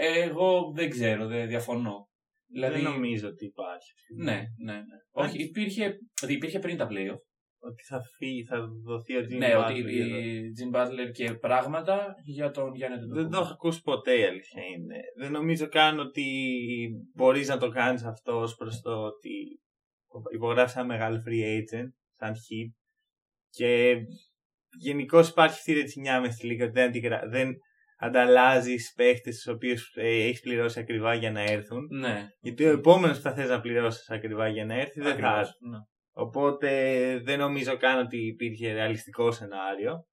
εγώ 0.00 0.72
δεν 0.74 0.90
ξέρω, 0.90 1.26
δεν 1.26 1.48
διαφωνώ. 1.48 2.08
Δηλαδή, 2.52 2.74
Δεν 2.80 2.92
νομίζω 2.92 3.28
ότι 3.28 3.44
υπάρχει. 3.44 3.92
ναι, 4.16 4.42
ναι, 4.64 4.72
ναι. 4.72 4.82
Όχι, 5.10 5.42
υπήρχε, 5.42 5.96
δηλαδή 6.20 6.36
υπήρχε 6.36 6.58
πριν 6.58 6.76
τα 6.76 6.86
playoff. 6.90 7.20
Ότι 7.64 7.82
θα 7.82 8.00
φύγει, 8.18 8.44
θα 8.44 8.68
δοθεί 8.84 9.16
ο 9.16 9.20
Jimmy 9.20 9.36
ναι, 9.38 9.52
Butler 9.56 9.64
ότι 9.70 9.80
για 9.92 10.08
το- 10.08 10.16
η 10.16 10.52
Jim 10.58 10.76
Butler 10.76 11.10
και 11.12 11.34
πράγματα 11.34 12.14
για 12.24 12.50
τον 12.50 12.74
Γιάννη 12.74 12.96
Δεν 12.98 13.06
το 13.06 13.12
Αντετοκούμπο. 13.12 13.42
έχω 13.44 13.52
ακούσει 13.52 13.80
ποτέ 13.82 14.18
η 14.18 14.24
αλήθεια 14.24 14.62
είναι. 14.76 14.96
Δεν 15.18 15.32
νομίζω 15.32 15.68
καν 15.68 15.98
ότι 15.98 16.26
μπορείς 17.14 17.48
να 17.48 17.58
το 17.58 17.68
κάνεις 17.68 18.04
αυτό 18.04 18.40
ως 18.40 18.54
προς 18.54 18.80
το 18.80 18.90
ότι 19.04 19.60
υπογράφεις 20.34 20.76
ένα 20.76 20.84
μεγάλο 20.84 21.22
free 21.26 21.42
agent 21.58 21.88
σαν 22.18 22.32
hit 22.34 22.70
και 23.50 23.94
γενικώς 24.78 25.28
υπάρχει 25.28 25.54
αυτή 25.54 25.70
η 25.70 25.74
ρετσινιά 25.74 26.20
μες 26.20 26.34
στη 26.34 26.46
λίγα 26.46 26.64
ότι 26.64 26.72
δεν, 26.72 26.88
αντιγρα... 26.88 27.28
δεν 27.28 27.54
ανταλλάζεις 27.96 28.92
παίχτες 28.96 29.34
τους 29.36 29.46
οποίους 29.46 29.92
ε, 29.96 30.08
έχεις 30.08 30.40
πληρώσει 30.40 30.80
ακριβά 30.80 31.14
για 31.14 31.30
να 31.30 31.40
έρθουν 31.42 31.86
Ναι, 31.90 32.28
γιατί 32.40 32.64
ο 32.64 32.70
επόμενος 32.70 33.16
που 33.16 33.22
θα 33.22 33.34
θες 33.34 33.48
να 33.48 33.60
πληρώσεις 33.60 34.10
ακριβά 34.10 34.48
για 34.48 34.64
να 34.64 34.74
έρθει 34.74 35.00
δεν 35.00 35.04
θα 35.04 35.10
ακριβώς, 35.12 35.38
έρθει. 35.38 35.68
ναι. 35.68 35.78
Οπότε 36.14 36.70
δεν 37.24 37.38
νομίζω 37.38 37.76
καν 37.76 37.98
ότι 37.98 38.26
υπήρχε 38.26 38.72
ρεαλιστικό 38.72 39.30
σενάριο. 39.32 40.06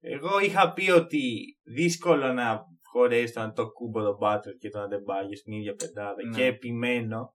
Εγώ 0.00 0.38
είχα 0.38 0.72
πει 0.72 0.90
ότι 0.90 1.56
δύσκολο 1.62 2.32
να 2.32 2.60
χωρέσει 2.82 3.32
τον 3.32 3.54
το 3.54 3.70
κούμπο 3.72 4.02
τον 4.02 4.16
Μπάτλερ 4.16 4.54
και 4.54 4.68
τον 4.68 4.82
Αντεμπάγιο 4.82 5.36
στην 5.36 5.52
ίδια 5.52 5.74
πεντάδα 5.74 6.26
Ναι. 6.26 6.36
και 6.36 6.44
επιμένω. 6.44 7.34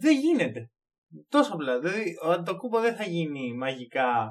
Δεν 0.00 0.18
γίνεται. 0.18 0.70
Τόσο 1.28 1.52
απλά. 1.54 1.78
Δηλαδή 1.80 2.14
ο 2.24 2.30
Αντετοκούνμπο 2.30 2.80
δεν 2.80 2.94
θα 2.96 3.04
γίνει 3.04 3.54
μαγικά 3.54 4.28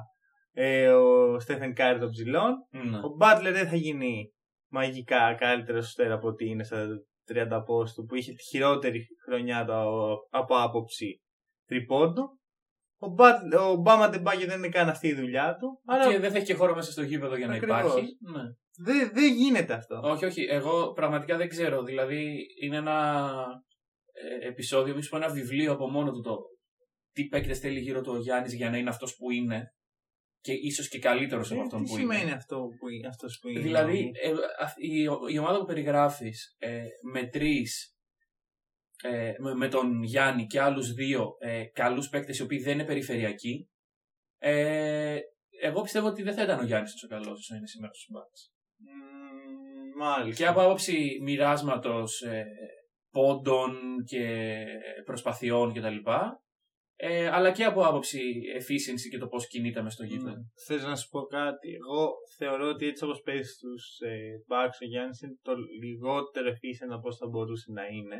ε, 0.52 0.88
ο 0.88 1.38
Στέφεν 1.40 1.74
Κάρι 1.74 1.98
των 1.98 2.10
ψηλών. 2.10 2.52
Ναι. 2.70 2.96
Ο 2.98 3.08
Μπάτλερ 3.16 3.52
δεν 3.52 3.68
θα 3.68 3.76
γίνει 3.76 4.32
μαγικά 4.70 5.34
καλύτερος 5.34 5.80
σουτέρ 5.82 6.14
από 6.14 6.28
ό,τι 6.28 6.48
είναι 6.48 6.64
στα 6.64 6.86
30 7.32 7.62
τόσο 7.66 7.88
του 7.88 8.04
που 8.04 8.14
είχε 8.14 8.32
τη 8.32 8.42
χειρότερη 8.42 9.06
χρονιά 9.26 9.64
το- 9.64 10.18
από 10.30 10.56
άποψη 10.56 11.20
τριπόντου. 11.66 12.22
Ο, 12.98 13.08
Μπάτ, 13.08 13.54
ο 13.54 13.74
Μπαμ 13.74 14.08
Αντεμπάγιο 14.08 14.46
δεν 14.46 14.58
είναι 14.58 14.68
καν 14.68 14.88
αυτή 14.88 15.08
η 15.08 15.14
δουλειά 15.14 15.56
του. 15.60 15.80
Άρα 15.86 16.08
Και 16.12 16.18
δεν 16.18 16.30
θα 16.30 16.36
έχει 16.36 16.46
και 16.46 16.54
χώρο 16.54 16.74
μέσα 16.74 16.90
στο 16.92 17.02
γήπεδο 17.02 17.36
για 17.36 17.46
να 17.46 17.54
Ακριβώς. 17.54 17.78
υπάρχει. 17.80 18.06
Ναι. 18.32 18.42
δεν 18.84 19.10
δεν 19.12 19.32
γίνεται 19.32 19.72
αυτό. 19.72 20.00
Όχι, 20.04 20.24
όχι. 20.24 20.42
Εγώ 20.50 20.92
πραγματικά 20.92 21.36
δεν 21.36 21.48
ξέρω. 21.48 21.82
Δηλαδή 21.82 22.36
είναι 22.62 22.76
ένα 22.76 23.34
ε, 24.12 24.46
επεισόδιο, 24.46 24.94
μήπως 24.94 25.08
πω 25.08 25.16
ένα 25.16 25.28
βιβλίο 25.28 25.72
από 25.72 25.90
μόνο 25.90 26.10
του 26.10 26.20
το 26.20 26.36
τι 27.16 27.24
παίκτε 27.26 27.54
θέλει 27.54 27.80
γύρω 27.80 28.00
του 28.00 28.12
ο 28.12 28.18
Γιάννης 28.18 28.54
για 28.54 28.70
να 28.70 28.76
είναι 28.76 28.88
αυτός 28.88 29.16
που 29.16 29.30
είναι. 29.30 29.64
Και 30.40 30.52
ίσως 30.52 30.88
και 30.88 30.98
καλύτερος 30.98 31.50
από 31.50 31.60
Ε, 31.60 31.62
αυτόν 31.62 31.82
τι 31.84 31.90
που 31.90 31.96
σημαίνει 31.96 32.22
είναι. 32.22 32.32
αυτό 32.32 32.68
που, 32.78 32.88
είναι- 32.88 33.06
αυτός 33.08 33.38
που 33.40 33.48
είναι. 33.48 33.60
Δηλαδή, 33.60 34.10
ε, 34.22 34.32
αυ- 34.60 34.78
η, 34.82 35.02
η 35.32 35.38
ομάδα 35.38 35.58
που 35.58 35.64
περιγράφεις 35.64 36.56
ε, 36.58 36.84
με 37.12 37.26
τρεις. 37.28 37.94
Ε, 39.02 39.32
με, 39.38 39.54
με 39.54 39.68
τον 39.68 40.02
Γιάννη 40.02 40.46
και 40.46 40.60
άλλους 40.60 40.92
δύο 40.92 41.36
ε, 41.38 41.64
καλούς 41.64 42.08
παίκτες 42.08 42.38
οι 42.38 42.42
οποίοι 42.42 42.58
δεν 42.58 42.72
είναι 42.74 42.84
περιφερειακοί 42.84 43.68
ε, 44.38 45.18
εγώ 45.62 45.82
πιστεύω 45.82 46.06
ότι 46.06 46.22
δεν 46.22 46.34
θα 46.34 46.42
ήταν 46.42 46.58
ο 46.58 46.64
Γιάννης 46.64 46.92
τόσο 46.92 47.06
καλός 47.06 47.38
όσο 47.38 47.54
είναι 47.54 47.66
σήμερα 47.66 47.92
στους 47.92 48.08
Bucks. 48.16 48.52
Μ, 48.76 49.98
μάλιστα. 49.98 50.42
Και 50.42 50.48
από 50.50 50.60
άποψη 50.62 51.18
μοιράσματος 51.22 52.20
ε, 52.22 52.44
πόντων 53.10 53.76
και 54.04 54.54
προσπαθειών 55.04 55.72
κτλ. 55.72 55.96
Ε, 56.98 57.28
αλλά 57.28 57.52
και 57.52 57.64
από 57.64 57.82
άποψη 57.86 58.20
efficiency 58.60 59.08
και 59.10 59.18
το 59.18 59.26
πώς 59.26 59.46
κινείται 59.46 59.82
μες 59.82 59.92
στο 59.92 60.04
γήπεδο. 60.04 60.36
Θες 60.66 60.82
να 60.82 60.96
σου 60.96 61.08
πω 61.08 61.22
κάτι. 61.22 61.68
Εγώ 61.72 62.12
θεωρώ 62.38 62.68
ότι 62.68 62.86
έτσι 62.86 63.04
όπως 63.04 63.20
παίζεις 63.20 63.52
στου 63.52 64.06
ε, 64.06 64.30
Bucks 64.48 64.78
ο 64.82 64.86
Γιάννη 64.86 65.16
είναι 65.22 65.36
το 65.42 65.52
λιγότερο 65.82 66.48
efficient 66.50 66.92
από 66.92 67.08
όσο 67.08 67.18
θα 67.18 67.28
μπορούσε 67.28 67.72
να 67.72 67.86
είναι. 67.86 68.16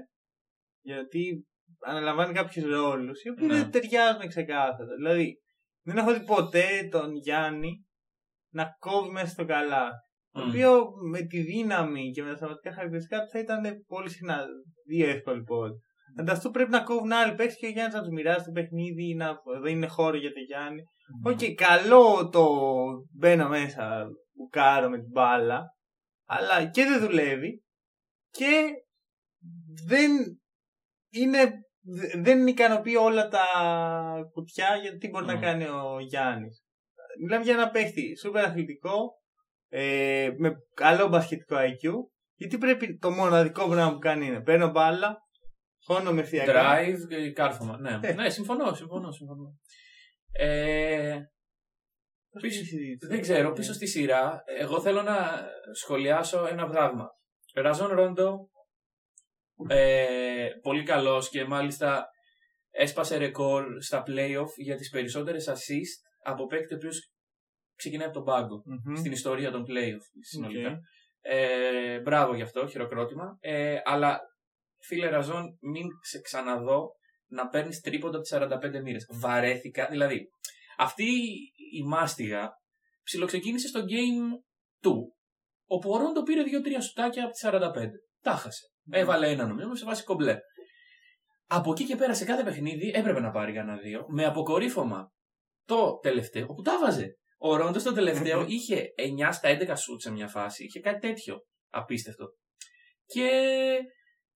Γιατί 0.80 1.46
αναλαμβάνει 1.84 2.32
κάποιους 2.34 2.64
ρόλους 2.64 3.22
οι 3.22 3.30
οποίοι 3.30 3.46
Ναι. 3.50 3.54
δεν 3.54 3.70
ταιριάζουν 3.70 4.28
ξεκάθαρα. 4.28 4.94
Δηλαδή, 4.96 5.40
δεν 5.82 5.96
έχω 5.96 6.12
δει 6.12 6.24
ποτέ 6.24 6.88
τον 6.90 7.14
Γιάννη 7.14 7.84
να 8.52 8.76
κόβει 8.78 9.10
μέσα 9.10 9.26
στο 9.26 9.44
καλά. 9.44 9.90
Το 10.30 10.42
Μμ. 10.44 10.48
οποίο 10.48 10.84
με 11.10 11.20
τη 11.22 11.40
δύναμη 11.40 12.10
και 12.10 12.22
με 12.22 12.30
τα 12.30 12.36
σωματικά 12.36 12.72
χαρακτηριστικά 12.72 13.20
του 13.20 13.28
θα 13.28 13.38
ήταν 13.38 13.62
πολύ 13.86 14.10
συχνά 14.10 14.44
δύο 14.86 15.08
εύκολοι 15.08 15.42
πόντοι. 15.42 15.80
Αντ' 16.18 16.32
αυτού 16.32 16.50
πρέπει 16.50 16.70
να 16.70 16.82
κόβουν 16.82 17.12
άλλοι 17.12 17.34
παίχτες 17.34 17.56
και 17.58 17.66
ο 17.66 17.70
Γιάννης 17.70 17.94
να 17.94 18.00
τους 18.00 18.10
μοιράζει 18.10 18.44
το 18.44 18.50
παιχνίδι, 18.50 19.14
να 19.14 19.40
δίνει 19.62 19.86
χώρο 19.86 20.16
για 20.16 20.32
το 20.32 20.40
Γιάννη. 20.40 20.82
Οκ, 21.24 21.54
καλό 21.54 22.28
το 22.28 22.46
μπαίνω 23.12 23.48
μέσα, 23.48 24.06
μπουκάρω 24.34 24.88
με 24.88 24.98
την 24.98 25.10
μπάλα, 25.10 25.62
αλλά 26.26 26.64
και 26.64 26.84
δεν 26.84 27.00
δουλεύει 27.00 27.62
και 28.30 28.70
δεν 29.86 30.10
είναι 31.10 31.52
δεν 32.22 32.46
ικανοποιεί 32.46 32.96
όλα 32.98 33.28
τα 33.28 33.44
κουτιά 34.32 34.76
γιατί 34.82 34.96
τι 34.96 35.08
μπορεί 35.08 35.26
να 35.26 35.36
κάνει 35.36 35.64
ο 35.64 35.96
Γιάννης. 36.00 36.64
Μιλάμε 37.22 37.44
για 37.44 37.54
ένα 37.54 37.70
παίχτη 37.70 38.16
σούπερ 38.16 38.44
αθλητικό, 38.44 38.98
ε, 39.68 40.30
με 40.36 40.52
καλό 40.74 41.08
μπασχετικό 41.08 41.56
IQ. 41.56 41.90
Γιατί 42.34 42.58
πρέπει 42.58 42.98
το 42.98 43.10
μοναδικό 43.10 43.68
πράγμα 43.68 43.92
που 43.92 43.98
κάνει 43.98 44.26
είναι 44.26 44.42
παίρνω 44.42 44.70
μπάλα, 44.70 45.25
χώνω 45.86 46.12
με 46.12 46.20
ευθεία. 46.20 46.44
Drive 46.46 46.98
και 47.08 47.32
κάρφωμα. 47.32 47.78
Ναι, 47.78 47.96
ναι. 47.96 48.12
ναι 48.12 48.30
συμφωνώ, 48.30 48.74
συμφωνώ. 48.74 49.10
συμφωνώ. 49.10 49.58
Ε, 50.32 51.18
πίσω, 52.40 52.62
δεν 53.08 53.20
ξέρω, 53.20 53.52
πίσω 53.52 53.72
στη 53.72 53.86
σειρά, 53.86 54.42
εγώ 54.58 54.80
θέλω 54.80 55.02
να 55.02 55.46
σχολιάσω 55.72 56.46
ένα 56.46 56.68
πράγμα. 56.68 57.08
Ραζόν 57.54 57.90
Ρόντο, 57.90 58.48
ε, 59.68 60.48
πολύ 60.62 60.82
καλός 60.82 61.28
και 61.28 61.44
μάλιστα 61.44 62.06
έσπασε 62.70 63.16
ρεκόρ 63.16 63.64
στα 63.82 64.02
playoff 64.06 64.50
για 64.56 64.76
τις 64.76 64.90
περισσότερες 64.90 65.48
assist 65.48 66.08
από 66.22 66.46
παίκτη 66.46 66.74
ο 66.74 66.76
οποίος 66.76 67.12
ξεκινάει 67.76 68.06
από 68.06 68.14
τον 68.14 68.24
παγκο 68.24 68.62
στην 68.96 69.12
ιστορία 69.12 69.50
των 69.50 69.64
playoff 69.68 70.04
συνολικά. 70.20 70.80
Ε, 71.20 72.00
μπράβο 72.00 72.34
γι' 72.34 72.42
αυτό, 72.42 72.66
χειροκρότημα. 72.66 73.36
Ε, 73.40 73.78
αλλά 73.84 74.20
φίλε 74.86 75.08
Ραζόν, 75.08 75.58
μην 75.60 75.86
σε 76.02 76.20
ξαναδώ 76.20 76.88
να 77.26 77.48
παίρνεις 77.48 77.80
τρίποντα 77.80 78.16
από 78.16 78.48
τι 78.48 78.78
45 78.78 78.82
μοίρες. 78.82 79.06
Βαρέθηκα. 79.10 79.86
Δηλαδή, 79.90 80.28
αυτή 80.76 81.04
η 81.72 81.82
μάστιγα 81.84 82.50
ψιλοξεκίνησε 83.02 83.68
στο 83.68 83.80
game 83.80 84.42
2, 84.86 84.90
όπου 85.66 85.90
ο 85.90 85.96
Ρόντο 85.96 86.22
πήρε 86.22 86.42
2-3 86.42 86.82
σουτάκια 86.82 87.24
από 87.24 87.32
τις 87.32 87.44
45. 87.44 87.88
Τα 88.20 88.32
χασε. 88.32 88.62
Έβαλε 88.90 89.30
ένα 89.30 89.46
νομίζω 89.46 89.74
σε 89.74 89.84
βάση 89.84 90.04
κομπλέ. 90.04 90.38
Από 91.46 91.70
εκεί 91.70 91.84
και 91.84 91.96
πέρα 91.96 92.14
σε 92.14 92.24
κάθε 92.24 92.42
παιχνίδι 92.42 92.92
έπρεπε 92.94 93.20
να 93.20 93.30
πάρει 93.30 93.56
ένα 93.56 93.76
δύο. 93.76 94.04
Με 94.08 94.24
αποκορύφωμα 94.24 95.12
το 95.64 95.98
τελευταίο, 95.98 96.46
όπου 96.48 96.62
τα 96.62 96.78
βάζε. 96.78 97.16
Ο 97.38 97.56
Ρόντος 97.56 97.82
το 97.82 97.92
τελευταίο 97.92 98.44
είχε 98.56 98.84
9 99.28 99.28
στα 99.32 99.58
11 99.58 99.72
σουτ 99.76 100.00
σε 100.00 100.10
μια 100.10 100.28
φάση. 100.28 100.64
Είχε 100.64 100.80
κάτι 100.80 100.98
τέτοιο. 100.98 101.38
Απίστευτο. 101.70 102.26
Και 103.04 103.30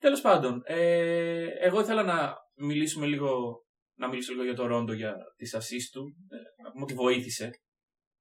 τέλος 0.00 0.20
πάντων, 0.20 0.62
ε, 0.64 1.46
εγώ 1.46 1.80
ήθελα 1.80 2.02
να 2.02 2.34
μιλήσουμε 2.56 3.06
λίγο, 3.06 3.62
να 3.98 4.08
μιλήσω 4.08 4.32
λίγο 4.32 4.44
για 4.44 4.54
το 4.54 4.66
Ρόντο, 4.66 4.92
για 4.92 5.16
τις 5.36 5.56
assist 5.56 5.88
του. 5.92 6.04
Ε, 6.28 6.62
να 6.62 6.70
πούμε 6.70 6.82
ότι 6.82 6.94
βοήθησε 6.94 7.50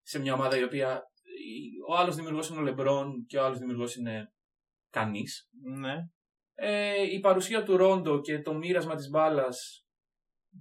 σε 0.01 0.19
μια 0.19 0.33
ομάδα 0.33 0.57
η 0.57 0.63
οποία 0.63 1.01
ο 1.89 1.95
άλλος 1.95 2.15
δημιουργός 2.15 2.49
είναι 2.49 2.59
ο 2.59 2.61
Λεμπρόν 2.61 3.25
και 3.25 3.37
ο 3.37 3.43
άλλος 3.43 3.57
δημιουργός 3.59 3.95
είναι 3.95 4.31
κανείς. 4.89 5.49
Ναι. 5.79 5.95
Ε, 6.55 7.13
η 7.13 7.19
παρουσία 7.19 7.63
του 7.63 7.77
Ρόντο 7.77 8.21
και 8.21 8.39
το 8.39 8.53
μοίρασμα 8.53 8.95
της 8.95 9.09
μπάλας 9.09 9.85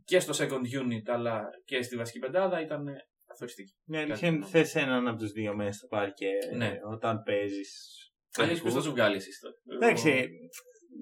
και 0.05 0.21
στο 0.21 0.33
second 0.37 0.83
unit 0.83 1.07
αλλά 1.07 1.45
και 1.65 1.83
στη 1.83 1.97
βασική 1.97 2.19
πεντάδα 2.19 2.61
ήταν 2.61 2.87
καθοριστική. 3.27 3.73
Ναι, 3.85 3.99
αλήθεια 3.99 4.43
θες 4.43 4.75
έναν 4.75 5.09
από 5.09 5.19
τους 5.19 5.33
δύο 5.33 5.55
μέσα 5.55 5.73
στο 5.73 5.87
παρκέ 5.87 6.31
ναι. 6.57 6.79
όταν 6.93 7.23
παίζεις. 7.23 7.97
Αλλιώς 8.37 8.55
ποιος 8.55 8.71
θα 8.71 8.81
σου 8.81 8.91
βγάλει 8.91 9.17
assist 9.17 9.31
Εντάξει. 9.75 10.29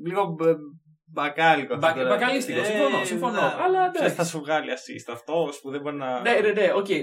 Λίγο 0.05 0.37
μπακάλικο. 1.13 1.77
Μπα, 1.77 1.93
μπακαλίστικο, 1.95 2.65
συμφωνώ. 2.65 3.05
συμφωνώ. 3.05 3.41
Ναι. 3.41 3.55
Αλλά 3.65 3.91
Ποιος 3.91 4.09
θα 4.09 4.25
σου 4.25 4.39
βγάλει 4.39 4.71
assist, 4.71 5.13
αυτός 5.13 5.61
που 5.61 5.71
δεν 5.71 5.81
μπορεί 5.81 5.97
να. 5.97 6.21
Ναι, 6.21 6.41
ναι, 6.41 6.53
ναι, 6.53 6.73
OK. 6.75 6.87
Okay. 6.89 7.03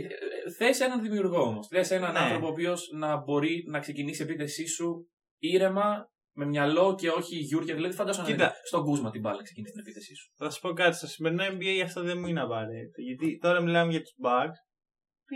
Θες 0.57 0.79
έναν 0.79 1.01
δημιουργό 1.01 1.41
όμως. 1.41 1.67
Θες 1.67 1.91
έναν 1.91 2.11
ναι. 2.13 2.19
άνθρωπο 2.19 2.45
ο 2.45 2.49
οποίος 2.49 2.89
να 2.97 3.17
μπορεί 3.17 3.63
να 3.67 3.79
ξεκινήσει 3.79 4.21
η 4.21 4.25
επίθεσή 4.25 4.67
σου 4.67 5.07
ήρεμα, 5.39 6.11
με 6.35 6.45
μυαλό 6.45 6.95
και 6.95 7.09
όχι 7.09 7.35
γιούρια. 7.35 7.75
Δηλαδή, 7.75 7.93
φαντάζομαι 7.95 8.27
να 8.27 8.33
είναι 8.33 8.51
στον 8.63 8.83
κούσμα 8.83 9.11
την 9.11 9.21
μπάλα 9.21 9.43
ξεκινήσει 9.43 9.73
την 9.73 9.81
επίθεσή 9.81 10.15
σου. 10.15 10.31
Θα 10.35 10.49
σου 10.49 10.61
πω 10.61 10.73
κάτι. 10.73 10.95
Στο 10.95 11.07
σημερινό 11.07 11.43
NBA 11.43 11.81
αυτό 11.83 12.01
δεν 12.01 12.17
μου 12.19 12.27
είναι 12.27 12.41
απαραίτητο. 12.41 13.01
Γιατί 13.01 13.37
τώρα 13.37 13.61
μιλάμε 13.61 13.91
για 13.91 14.01
τους 14.01 14.13
Bucks 14.23 14.57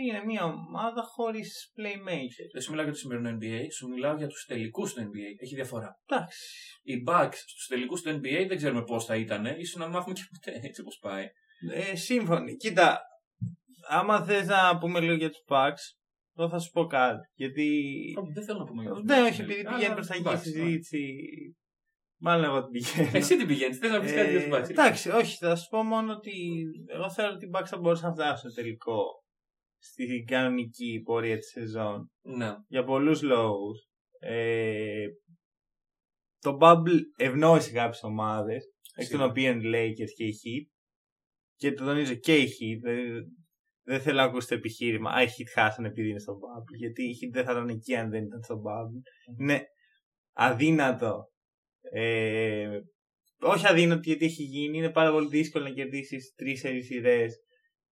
είναι 0.06 0.24
μια 0.24 0.44
ομάδα 0.44 1.02
χωρίς 1.02 1.72
playmakers. 1.76 2.48
Δεν 2.52 2.62
σου 2.62 2.70
μιλάω 2.70 2.84
για 2.84 2.92
το 2.92 2.98
σημερινό 2.98 3.30
NBA, 3.40 3.60
σου 3.76 3.88
μιλάω 3.88 4.16
για 4.16 4.26
τους 4.26 4.44
τελικούς 4.44 4.92
του 4.92 5.00
NBA. 5.00 5.42
Έχει 5.42 5.54
διαφορά. 5.54 6.00
Εντάξει. 6.06 6.38
Οι 6.82 7.02
Bucks 7.06 7.34
στους 7.34 7.66
τελικούς 7.66 8.02
του 8.02 8.10
NBA 8.10 8.44
δεν 8.48 8.56
ξέρουμε 8.56 8.82
πώς 8.82 9.04
θα 9.04 9.16
ήταν, 9.16 9.44
ίσως 9.44 9.80
να 9.80 9.88
μάθουμε 9.88 10.14
και 10.14 10.22
ποτέ 10.30 10.66
έτσι 10.66 10.80
όπω 10.80 10.90
πάει. 11.00 11.26
Ε, 11.72 11.96
σύμφωνοι. 11.96 12.56
Κοίτα, 12.56 13.00
άμα 13.88 14.24
θες 14.24 14.46
να 14.46 14.78
πούμε 14.78 15.00
λίγο 15.00 15.14
για 15.14 15.30
τους 15.30 15.44
Bucks, 15.48 15.82
εγώ 16.36 16.48
θα 16.48 16.58
σου 16.58 16.70
πω 16.70 16.86
κάτι. 16.86 17.28
Γιατί. 17.34 17.68
δεν 18.34 18.44
θέλω 18.44 18.58
να 18.58 18.64
πούμε 18.64 18.82
για 18.82 18.92
τους 18.92 19.02
Ναι, 19.02 19.20
όχι, 19.20 19.40
επειδή 19.40 19.64
πηγαίνει 19.64 19.94
προς 19.94 20.06
τα 20.06 20.14
εκεί 20.14 20.36
συζήτηση. 20.36 21.02
Μάλλον 22.20 22.44
εγώ 22.44 22.62
την 22.62 22.70
πηγαίνω. 22.72 23.10
Εσύ 23.12 23.36
την 23.36 23.46
πηγαίνεις, 23.46 23.78
θες 23.78 23.90
να 23.90 24.00
πεις 24.00 24.12
κάτι 24.12 24.30
για 24.30 24.40
τους 24.40 24.48
Bucks. 24.52 24.70
Εντάξει, 24.70 25.10
όχι, 25.10 25.36
θα 25.36 25.56
σου 25.56 25.68
πω 25.68 25.82
μόνο 25.82 26.12
ότι 26.12 26.32
εγώ 26.86 27.10
θέλω 27.10 27.32
ότι 27.32 27.46
οι 27.46 27.50
Bucks 27.54 27.66
θα 27.66 27.78
μπορούσαν 27.78 28.08
να 28.08 28.14
φτάσουν 28.14 28.54
τελικό 28.54 29.02
στην 29.78 30.26
κανονική 30.26 31.00
πορεία 31.04 31.38
της 31.38 31.50
σεζόν. 31.50 32.10
Ναι. 32.22 32.54
Για 32.68 32.84
πολλούς 32.84 33.22
λόγους. 33.22 33.88
Ε, 34.18 35.06
το 36.38 36.58
Bubble 36.60 37.00
ευνόησε 37.16 37.72
κάποιες 37.72 38.02
ομάδες, 38.02 38.72
εκ 38.94 39.10
των 39.10 39.22
οποίων 39.22 39.60
οι 39.60 39.70
Lakers 39.74 40.12
και 40.16 40.24
οι 40.24 40.34
Heat. 40.42 40.72
Και 41.56 41.72
το 41.72 41.84
τονίζω 41.84 42.14
και 42.14 42.36
οι 42.36 42.44
Heat. 42.44 42.80
Δεν, 42.82 43.24
δεν 43.82 44.00
θέλω 44.00 44.16
να 44.16 44.22
ακούσω 44.22 44.48
το 44.48 44.54
επιχείρημα. 44.54 45.10
Α, 45.10 45.22
οι 45.22 45.26
Heat 45.26 45.50
χάσαν 45.54 45.84
επειδή 45.84 46.08
είναι 46.08 46.18
στο 46.18 46.32
Bubble. 46.32 46.76
Γιατί 46.78 47.02
οι 47.02 47.16
Heat 47.20 47.32
δεν 47.32 47.44
θα 47.44 47.52
ήταν 47.52 47.68
εκεί 47.68 47.96
αν 47.96 48.10
δεν 48.10 48.24
ήταν 48.24 48.42
στο 48.42 48.54
Bubble. 48.54 49.02
Είναι 49.40 49.66
αδύνατο. 50.32 51.30
Ε, 51.80 52.80
όχι 53.40 53.66
αδύνατο 53.66 54.00
γιατί 54.04 54.24
έχει 54.24 54.42
γίνει. 54.42 54.78
Είναι 54.78 54.90
πάρα 54.90 55.10
πολύ 55.10 55.28
δύσκολο 55.28 55.64
να 55.64 55.70
κερδίσεις 55.70 56.34
τρεις 56.34 56.60
σειρές 56.60 57.36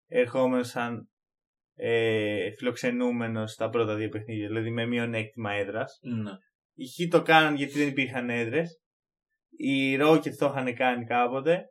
ερχόμενο 0.07 0.63
σαν 0.63 1.09
ε, 1.75 2.51
φιλοξενούμενος 2.57 3.51
στα 3.51 3.69
πρώτα 3.69 3.95
δύο 3.95 4.09
παιχνίδια, 4.09 4.47
δηλαδή 4.47 4.71
με 4.71 4.85
μειονέκτημα 4.85 5.51
έδρας. 5.51 5.99
Ναι. 6.01 6.31
Οι 6.73 6.85
Χ 6.87 7.09
το 7.09 7.21
κάναν 7.21 7.55
γιατί 7.55 7.77
δεν 7.77 7.87
υπήρχαν 7.87 8.29
έδρες. 8.29 8.79
Οι 9.57 9.97
Rockets 10.01 10.35
το 10.37 10.45
είχαν 10.45 10.75
κάνει 10.75 11.05
κάποτε. 11.05 11.65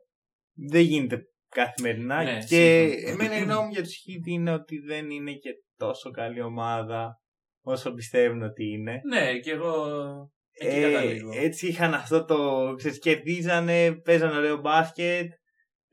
Δεν 0.69 0.81
γίνεται 0.81 1.21
καθημερινά. 1.49 2.23
Ναι, 2.23 2.39
και 2.43 2.91
εμένα 3.05 3.37
η 3.37 3.41
γνώμη 3.41 3.71
για 3.71 3.83
τους 3.83 3.95
Χ 3.95 4.27
είναι 4.27 4.53
ότι 4.53 4.79
δεν 4.79 5.09
είναι 5.09 5.33
και 5.33 5.49
τόσο 5.77 6.11
καλή 6.11 6.41
ομάδα 6.41 7.19
όσο 7.61 7.93
πιστεύουν 7.93 8.41
ότι 8.41 8.65
είναι. 8.65 9.01
Ναι, 9.09 9.39
και 9.39 9.51
εγώ 9.51 9.73
εκεί 10.53 10.79
ε, 10.79 11.43
Έτσι 11.43 11.67
είχαν 11.67 11.93
αυτό 11.93 12.25
το. 12.25 12.73
Ξέρεις, 12.77 12.99
κερδίζανε, 12.99 13.95
παίζανε 14.03 14.37
ωραίο 14.37 14.57
μπάσκετ. 14.57 15.31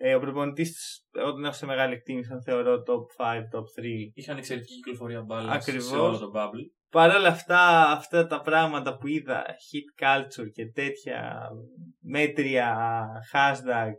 Ε, 0.05 0.15
ο 0.15 0.21
προπονητής 0.21 1.03
όταν 1.27 1.45
έχω 1.45 1.53
σε 1.53 1.67
μεγάλη 1.67 1.95
εκτίμηση, 1.95 2.31
θεωρώ 2.45 2.83
top 2.87 3.25
5, 3.25 3.37
top 3.37 3.83
3. 3.83 3.87
Είχαν 4.15 4.37
εξαιρετική 4.37 4.75
κυκλοφορία 4.75 5.23
μπάλας 5.23 5.65
σε 5.65 5.97
όλο 5.97 6.19
το 6.19 6.31
bubble. 6.35 6.65
Παρ' 6.91 7.17
όλα 7.17 7.29
αυτά, 7.29 7.91
αυτά 7.91 8.27
τα 8.27 8.41
πράγματα 8.41 8.97
που 8.97 9.07
είδα, 9.07 9.45
hit 9.45 10.05
culture 10.05 10.51
και 10.53 10.67
τέτοια 10.67 11.49
μέτρια 12.01 12.77
hashtag 13.33 13.91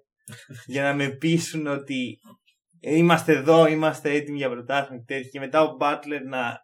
για 0.66 0.84
να 0.84 0.94
με 0.94 1.10
πείσουν 1.10 1.68
ότι 1.68 2.20
είμαστε 2.80 3.34
εδώ, 3.34 3.68
είμαστε 3.68 4.12
έτοιμοι 4.12 4.38
για 4.38 4.50
πρωτάθλημα 4.50 5.04
και 5.04 5.14
τέτοια. 5.14 5.30
Και 5.30 5.40
μετά 5.40 5.62
ο 5.64 5.78
Butler 5.80 6.22
να 6.28 6.58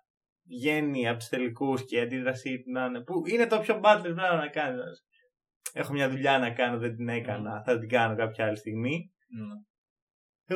βγαίνει 0.47 1.08
από 1.08 1.17
τους 1.17 1.28
τελικούς 1.28 1.86
και 1.86 1.97
η 1.97 1.99
αντίδρασή 1.99 2.62
του 2.62 2.71
να 2.71 2.86
είναι. 2.86 3.04
που 3.04 3.13
είναι 3.25 3.47
το 3.47 3.60
πιο 3.60 3.80
Butler 3.84 4.13
πράγμα 4.15 4.36
να 4.36 4.47
κάνεις. 4.47 5.06
Έχω 5.73 5.93
μια 5.93 6.10
δουλειά 6.10 6.39
να 6.39 6.49
κάνω, 6.49 6.78
δεν 6.78 6.95
την 6.95 7.10
έκανα. 7.10 7.63
Θα 7.65 7.80
την 7.80 7.89
κάνω 7.89 8.15
κάποια 8.15 8.45
άλλη 8.45 8.58
στιγμή. 8.58 9.13
Ναι. 9.29 9.55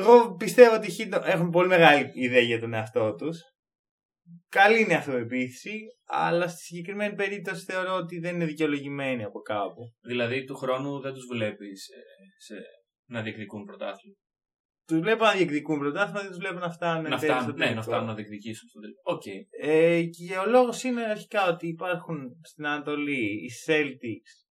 Εγώ 0.00 0.34
πιστεύω 0.34 0.74
ότι 0.74 1.02
οι 1.02 1.08
έχουν 1.24 1.50
πολύ 1.50 1.68
μεγάλη 1.68 2.10
ιδέα 2.14 2.40
για 2.40 2.60
τον 2.60 2.74
εαυτό 2.74 3.14
τους. 3.14 3.38
Καλή 4.48 4.80
είναι 4.80 4.92
η 4.92 4.96
αυτοεπίθεση, 4.96 5.80
αλλά 6.04 6.48
στη 6.48 6.62
συγκεκριμένη 6.62 7.14
περίπτωση 7.14 7.64
θεωρώ 7.64 7.94
ότι 7.94 8.18
δεν 8.18 8.34
είναι 8.34 8.44
δικαιολογημένη 8.44 9.24
από 9.24 9.40
κάπου. 9.40 9.92
Δηλαδή 10.00 10.44
του 10.44 10.56
χρόνου 10.56 11.00
δεν 11.00 11.12
τους 11.12 11.26
βλέπεις 11.32 11.82
σε, 11.82 11.94
σε, 12.36 12.60
να 13.10 13.22
διεκδικούν 13.22 13.64
πρωτάθλημα. 13.64 14.16
Τους 14.86 14.98
βλέπω 14.98 15.24
να 15.24 15.32
διεκδικούν 15.32 15.78
πρωτάθλημα, 15.78 16.20
δεν 16.20 16.28
τους 16.28 16.38
βλέπω 16.38 16.58
να 16.58 16.70
φτάνουν 16.70 17.10
να 17.10 17.18
φτάνουν, 17.18 17.56
ναι, 17.56 17.70
να 17.70 17.82
φτάνουν 17.82 18.06
να 18.06 18.14
διεκδικήσουν 18.14 18.68
στο 18.68 18.80
τελικό. 18.80 19.00
Okay. 19.14 19.66
Ε, 19.68 20.02
και 20.02 20.38
ο 20.38 20.46
λόγος 20.46 20.82
είναι 20.82 21.04
αρχικά 21.04 21.48
ότι 21.48 21.68
υπάρχουν 21.68 22.40
στην 22.42 22.66
Ανατολή 22.66 23.44
οι 23.44 23.50
Celtics, 23.66 24.46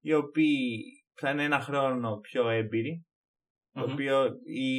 οι 0.00 0.12
οποίοι 0.12 0.80
θα 1.14 1.30
είναι 1.30 1.44
ένα 1.44 1.60
χρόνο 1.60 2.16
πιο 2.16 2.48
έμπειροι 2.48 3.04
το 3.74 3.92
οποίο 3.92 4.24
η, 4.44 4.70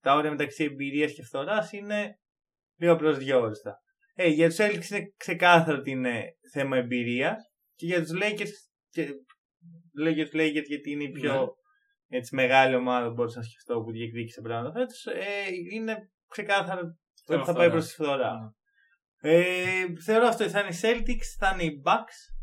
τα 0.00 0.14
όρια 0.14 0.30
μεταξύ 0.30 0.64
εμπειρίας 0.64 1.12
και 1.12 1.22
φθοράς 1.22 1.72
είναι 1.72 2.18
λίγο 2.76 2.96
προσδιορίστα. 2.96 3.80
Ε, 4.14 4.28
για 4.28 4.48
τους 4.48 4.56
Celtics 4.60 4.90
είναι 4.90 5.12
ξεκάθαρο 5.16 5.78
ότι 5.78 5.90
είναι 5.90 6.24
θέμα 6.52 6.76
εμπειρίας 6.76 7.50
και 7.74 7.86
για 7.86 8.00
τους 8.02 8.12
Lakers. 8.14 8.50
Και, 8.88 9.08
λέω 9.98 10.12
για 10.12 10.24
τους 10.24 10.40
Lakers 10.40 10.66
γιατί 10.66 10.90
είναι 10.90 11.04
οι 11.04 11.10
πιο 11.10 11.54
έτσι 12.08 12.34
μεγάλη 12.34 12.74
ομάδα 12.74 13.08
που 13.08 13.12
μπορούσα 13.12 13.38
να 13.38 13.44
σκεφτώ 13.44 13.80
που 13.80 13.90
διεκδίκησε 13.90 14.40
πράγματα 14.40 14.72
φέτος, 14.72 15.06
ε, 15.06 15.24
είναι 15.72 16.10
ξεκάθαρο 16.28 16.98
ότι 17.26 17.44
θα 17.44 17.52
πάει 17.52 17.70
προς 17.70 17.86
τη 17.86 17.92
φθορά. 17.92 18.32
Ναι. 19.20 19.32
Ε, 19.32 20.00
θεωρώ 20.04 20.26
αυτό 20.26 20.44
ότι 20.44 20.52
θα 20.52 20.60
είναι 20.60 20.68
οι 20.68 20.78
Celtics, 20.82 21.28
θα 21.38 21.50
είναι 21.52 21.64
οι 21.64 21.82
Bucks, 21.84 22.34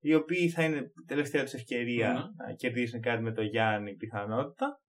οι 0.00 0.14
οποίοι 0.14 0.48
θα 0.48 0.64
είναι 0.64 0.76
η 0.76 1.04
τελευταία 1.06 1.42
τους 1.42 1.52
ευκαιρία 1.52 2.12
Μμμ. 2.12 2.46
να 2.46 2.54
κερδίσουν 2.54 3.00
κάτι 3.00 3.22
με 3.22 3.32
το 3.32 3.42
Γιάννη 3.42 3.94
πιθανότητα. 3.96 4.80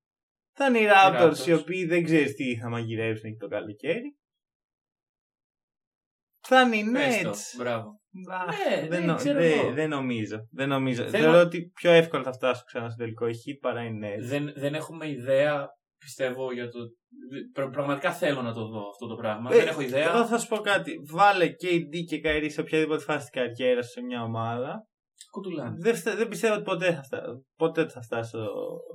Θα 0.58 0.66
είναι 0.68 0.80
οι 0.80 0.86
Raptors, 0.90 1.32
Raptors. 1.32 1.48
οι 1.48 1.54
οποίοι 1.54 1.86
δεν 1.86 2.04
ξέρεις 2.04 2.34
τι 2.34 2.58
θα 2.58 2.70
μαγειρεύσουν 2.70 3.30
εκεί 3.30 3.38
το 3.38 3.48
καλοκαίρι. 3.48 4.18
Θα 6.48 6.62
είναι 6.62 6.76
οι 6.76 6.92
Πες 6.92 7.22
το. 7.22 7.30
Nets. 7.30 7.58
Μπράβο. 7.58 7.88
Α, 8.32 8.46
Ναι, 8.46 8.88
δεν, 8.88 9.00
ναι, 9.00 9.06
νο- 9.06 9.16
ξέρω 9.16 9.40
δεν- 9.40 9.60
εγώ. 9.60 9.72
δεν 9.74 9.90
νομίζω. 9.90 10.48
Δεν 10.52 10.68
νομίζω. 10.70 11.08
Θέλω- 11.08 11.24
Θεωρώ 11.24 11.40
ότι 11.40 11.70
πιο 11.74 11.92
εύκολα 11.92 12.24
θα 12.24 12.34
φτάσω 12.34 12.64
ξανά 12.66 12.88
στο 12.90 12.98
τελικό 12.98 13.28
η 13.28 13.32
Heat 13.34 13.58
παρά 13.62 13.84
οι 13.84 13.90
Nets. 14.04 14.20
Δεν, 14.22 14.54
δεν 14.56 14.74
έχουμε 14.76 15.10
ιδέα, 15.10 15.68
πιστεύω, 16.00 16.52
για 16.54 16.70
το. 16.70 16.80
Πρα- 17.54 17.70
Πραγματικά 17.70 18.12
θέλω 18.14 18.42
να 18.42 18.54
το 18.54 18.68
δω 18.68 18.88
αυτό 18.90 19.08
το 19.08 19.16
πράγμα. 19.16 19.54
Ε, 19.54 19.58
δεν 19.58 19.68
έχω 19.68 19.82
ιδέα. 19.82 20.10
Εγώ 20.10 20.26
θα 20.26 20.38
σου 20.38 20.48
πω 20.48 20.58
κάτι. 20.58 20.94
Βάλε 21.12 21.46
KD 21.46 22.04
και 22.08 22.22
Kyrie 22.24 22.48
σε 22.50 22.62
οποιαδήποτε 22.62 23.04
φάση 23.04 23.20
της 23.20 23.30
καριέρας 23.30 23.90
σε 23.92 24.02
μια 24.02 24.24
ομάδα. 24.24 24.88
Κουτουλάνε. 25.32 25.76
Δεν, 25.80 25.96
φτα- 25.96 26.16
δεν 26.16 26.28
πιστεύω 26.28 26.54
ότι 26.54 26.64
ποτέ 26.64 26.94
θα, 26.94 27.04
φτά, 27.04 27.22
ποτέ 27.56 27.88
θα 27.88 28.02
φτάσει 28.02 28.30
στο 28.30 28.48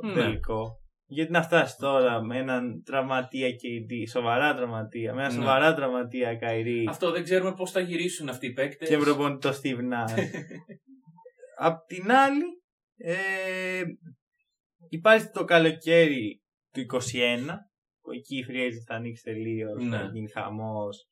Ναι. 0.06 0.12
τελικό. 0.14 0.79
Γιατί 1.12 1.32
να 1.32 1.42
φτάσει 1.42 1.76
τώρα 1.78 2.22
με 2.22 2.38
έναν 2.38 2.82
τραυματία 2.84 3.48
KD, 3.48 3.92
σοβαρά 4.10 4.54
τραυματία, 4.54 5.14
με 5.14 5.20
ένα 5.20 5.28
Ναι. 5.32 5.38
σοβαρά 5.40 5.74
τραυματία 5.74 6.38
Kyrie 6.42 6.84
Αυτό 6.88 7.10
δεν 7.10 7.22
ξέρουμε 7.24 7.54
πώς 7.54 7.70
θα 7.70 7.80
γυρίσουν 7.80 8.28
αυτοί 8.28 8.46
οι 8.46 8.52
παίκτες. 8.52 8.88
και 8.88 8.96
προπονητή 8.96 9.48
το 9.48 9.54
Steve 9.62 9.78
Nash. 9.78 10.18
Απ' 11.68 11.86
την 11.86 12.12
άλλη, 12.12 12.44
ε, 12.96 13.82
υπάρχει 14.88 15.30
το 15.30 15.44
καλοκαίρι 15.44 16.42
του 16.72 16.80
21, 16.80 17.56
που 18.00 18.10
εκεί 18.12 18.36
η 18.38 18.44
free 18.48 18.66
agent 18.68 18.84
θα 18.86 18.94
ανοίξει 18.94 19.22
τελείως, 19.22 19.84
Ναι. 19.84 19.96
θα 19.96 20.10
γίνει 20.12 20.28
χαμός. 20.30 21.04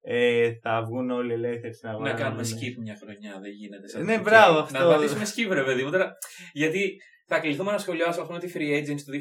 Ε, 0.00 0.52
θα 0.62 0.82
βγουν 0.82 1.10
όλοι 1.10 1.32
ελεύθεροι 1.32 1.74
στην 1.74 1.88
αγορά. 1.88 2.12
Να 2.12 2.18
κάνουμε 2.18 2.42
βγουν- 2.42 2.58
skip 2.60 2.74
μια 2.82 2.96
χρονιά, 3.02 3.38
δεν 3.40 3.50
γίνεται. 3.50 3.88
σαν 3.88 4.04
Ναι, 4.04 4.16
το 4.16 4.22
μπράβο, 4.22 4.60
χοκέι. 4.60 4.76
αυτό. 4.76 4.88
Να 4.88 4.94
πατήσουμε 4.94 5.24
skip, 5.24 5.52
ρε 5.52 5.64
παιδί 5.64 5.82
μου. 5.82 5.90
Τώρα, 5.90 6.12
γιατί 6.52 6.96
θα 7.30 7.38
κληθούμε 7.38 7.72
να 7.72 7.78
σχολιάσουμε 7.78 8.22
αυτό 8.22 8.34
με 8.34 8.40
τη 8.40 8.52
free 8.54 8.72
agents 8.78 9.02
του 9.06 9.12
2020 9.12 9.18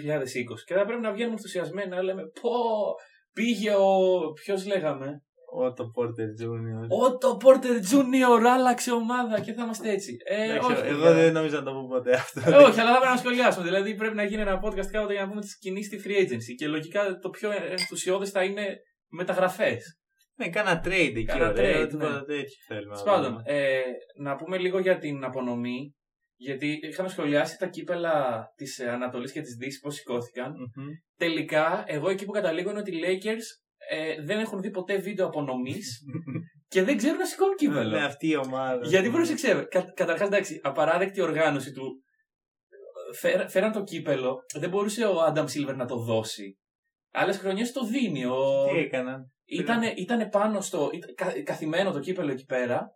και 0.66 0.74
θα 0.74 0.86
πρέπει 0.86 1.02
να 1.02 1.12
βγαίνουμε 1.12 1.34
ενθουσιασμένοι 1.34 1.90
να 1.90 2.02
λέμε 2.02 2.22
Πω, 2.42 2.52
πήγε 3.34 3.72
ο. 3.76 3.92
Ποιος 4.44 4.66
λέγαμε; 4.66 5.08
Ο 5.54 5.74
το 5.74 5.84
Porter 5.96 6.30
Jr. 6.42 6.88
Ο 7.04 7.18
το 7.18 7.38
Porter 7.44 7.78
Junior 7.92 8.42
άλλαξε 8.56 8.92
ομάδα 8.92 9.40
και 9.40 9.54
θα 9.54 9.64
είμαστε 9.64 9.90
έτσι. 9.92 10.16
Ε, 10.26 10.44
Εντάξει, 10.44 10.72
όχι, 10.72 10.82
εγώ 10.88 11.04
παιδιά. 11.04 11.14
δεν 11.14 11.34
νομίζω 11.34 11.56
να 11.58 11.64
το 11.64 11.72
πω 11.72 11.88
ποτέ 11.88 12.14
αυτό. 12.14 12.40
Ε, 12.46 12.56
όχι, 12.56 12.80
αλλά 12.80 12.92
θα 12.94 13.00
πρέπει 13.00 13.14
να 13.16 13.18
σχολιάσουμε. 13.18 13.66
Δηλαδή 13.66 13.96
πρέπει 13.96 14.16
να 14.16 14.24
γίνει 14.24 14.42
ένα 14.42 14.60
podcast 14.64 14.86
κάποτε 14.92 15.14
για 15.14 15.22
να 15.22 15.28
πούμε 15.30 15.42
τις 15.42 15.58
κινήσεις 15.58 16.02
στη 16.02 16.10
free 16.10 16.22
agency. 16.24 16.54
Και 16.58 16.68
λογικά 16.68 17.18
το 17.22 17.30
πιο 17.30 17.50
ενθουσιώδες 17.70 18.30
θα 18.30 18.44
είναι 18.44 18.66
μεταγραφές. 19.10 20.00
Ναι, 20.40 20.50
κάνα 20.50 20.82
trade 20.86 20.92
εκεί, 21.16 21.24
Κάνα 21.26 21.50
ωραίο, 21.50 21.84
trade, 21.84 21.90
τίποτα 21.90 22.12
ναι. 22.14 22.22
τέτοιο 22.24 22.56
θέλουμε. 22.68 22.96
να 22.96 23.04
Πάντων, 23.04 23.30
δούμε. 23.32 23.42
ε, 23.46 23.80
να 24.22 24.36
πούμε 24.36 24.58
λίγο 24.58 24.80
για 24.80 24.98
την 24.98 25.24
απονομή. 25.24 25.96
Γιατί 26.40 26.80
είχαμε 26.82 27.10
σχολιάσει 27.10 27.58
τα 27.58 27.68
κύπελα 27.68 28.46
της 28.56 28.80
Ανατολής 28.80 29.32
και 29.32 29.42
της 29.42 29.56
Δύσης 29.56 29.80
πώς 29.80 29.96
σηκώθηκαν. 29.96 30.52
Μμμ. 30.52 30.88
Τελικά, 31.18 31.84
εγώ 31.88 32.10
εκεί 32.10 32.26
που 32.26 32.32
καταλήγω 32.32 32.70
είναι 32.70 32.80
ότι 32.80 32.96
οι 32.96 33.00
Lakers 33.06 33.44
ε, 33.90 34.22
δεν 34.24 34.40
έχουν 34.40 34.62
δει 34.62 34.70
ποτέ 34.72 34.98
βίντεο 34.98 35.26
απονομής 35.26 36.00
και 36.74 36.84
δεν 36.84 36.98
ξέρουν 36.98 37.18
να 37.18 37.26
σηκώνουν 37.26 37.56
κύπελο. 37.56 37.90
Ναι, 37.98 38.04
αυτή 38.06 38.28
η 38.28 38.36
ομάδα. 38.36 38.88
Γιατί 38.88 39.10
πρόσεξε, 39.10 39.68
κα, 39.70 39.92
καταρχάς 39.94 40.28
εντάξει, 40.28 40.60
απαράδεκτη 40.64 41.22
οργάνωση 41.22 41.72
του. 41.72 42.02
Φέρα- 43.20 43.48
Φέραν 43.50 43.72
το 43.72 43.84
κύπελο, 43.84 44.38
δεν 44.60 44.70
μπορούσε 44.70 45.06
ο 45.06 45.22
Άνταμ 45.22 45.46
Σίλβερ 45.46 45.76
να 45.76 45.86
το 45.86 45.96
δώσει. 45.98 46.58
Άλλες 47.14 47.38
χρονιές 47.38 47.72
το 47.72 47.86
δίνει. 47.86 48.26
Ο... 48.26 48.66
Τι 48.74 48.78
έκαναν. 48.80 49.32
Ήτανε, 49.46 49.94
ήτανε 49.96 50.30
πάνω 50.30 50.62
στο. 50.62 50.90
Ήταν, 50.94 51.14
κα- 51.16 51.44
καθημένο 51.44 51.92
το 51.92 52.00
κύπελο 52.00 52.32
εκεί 52.32 52.46
πέρα 52.46 52.88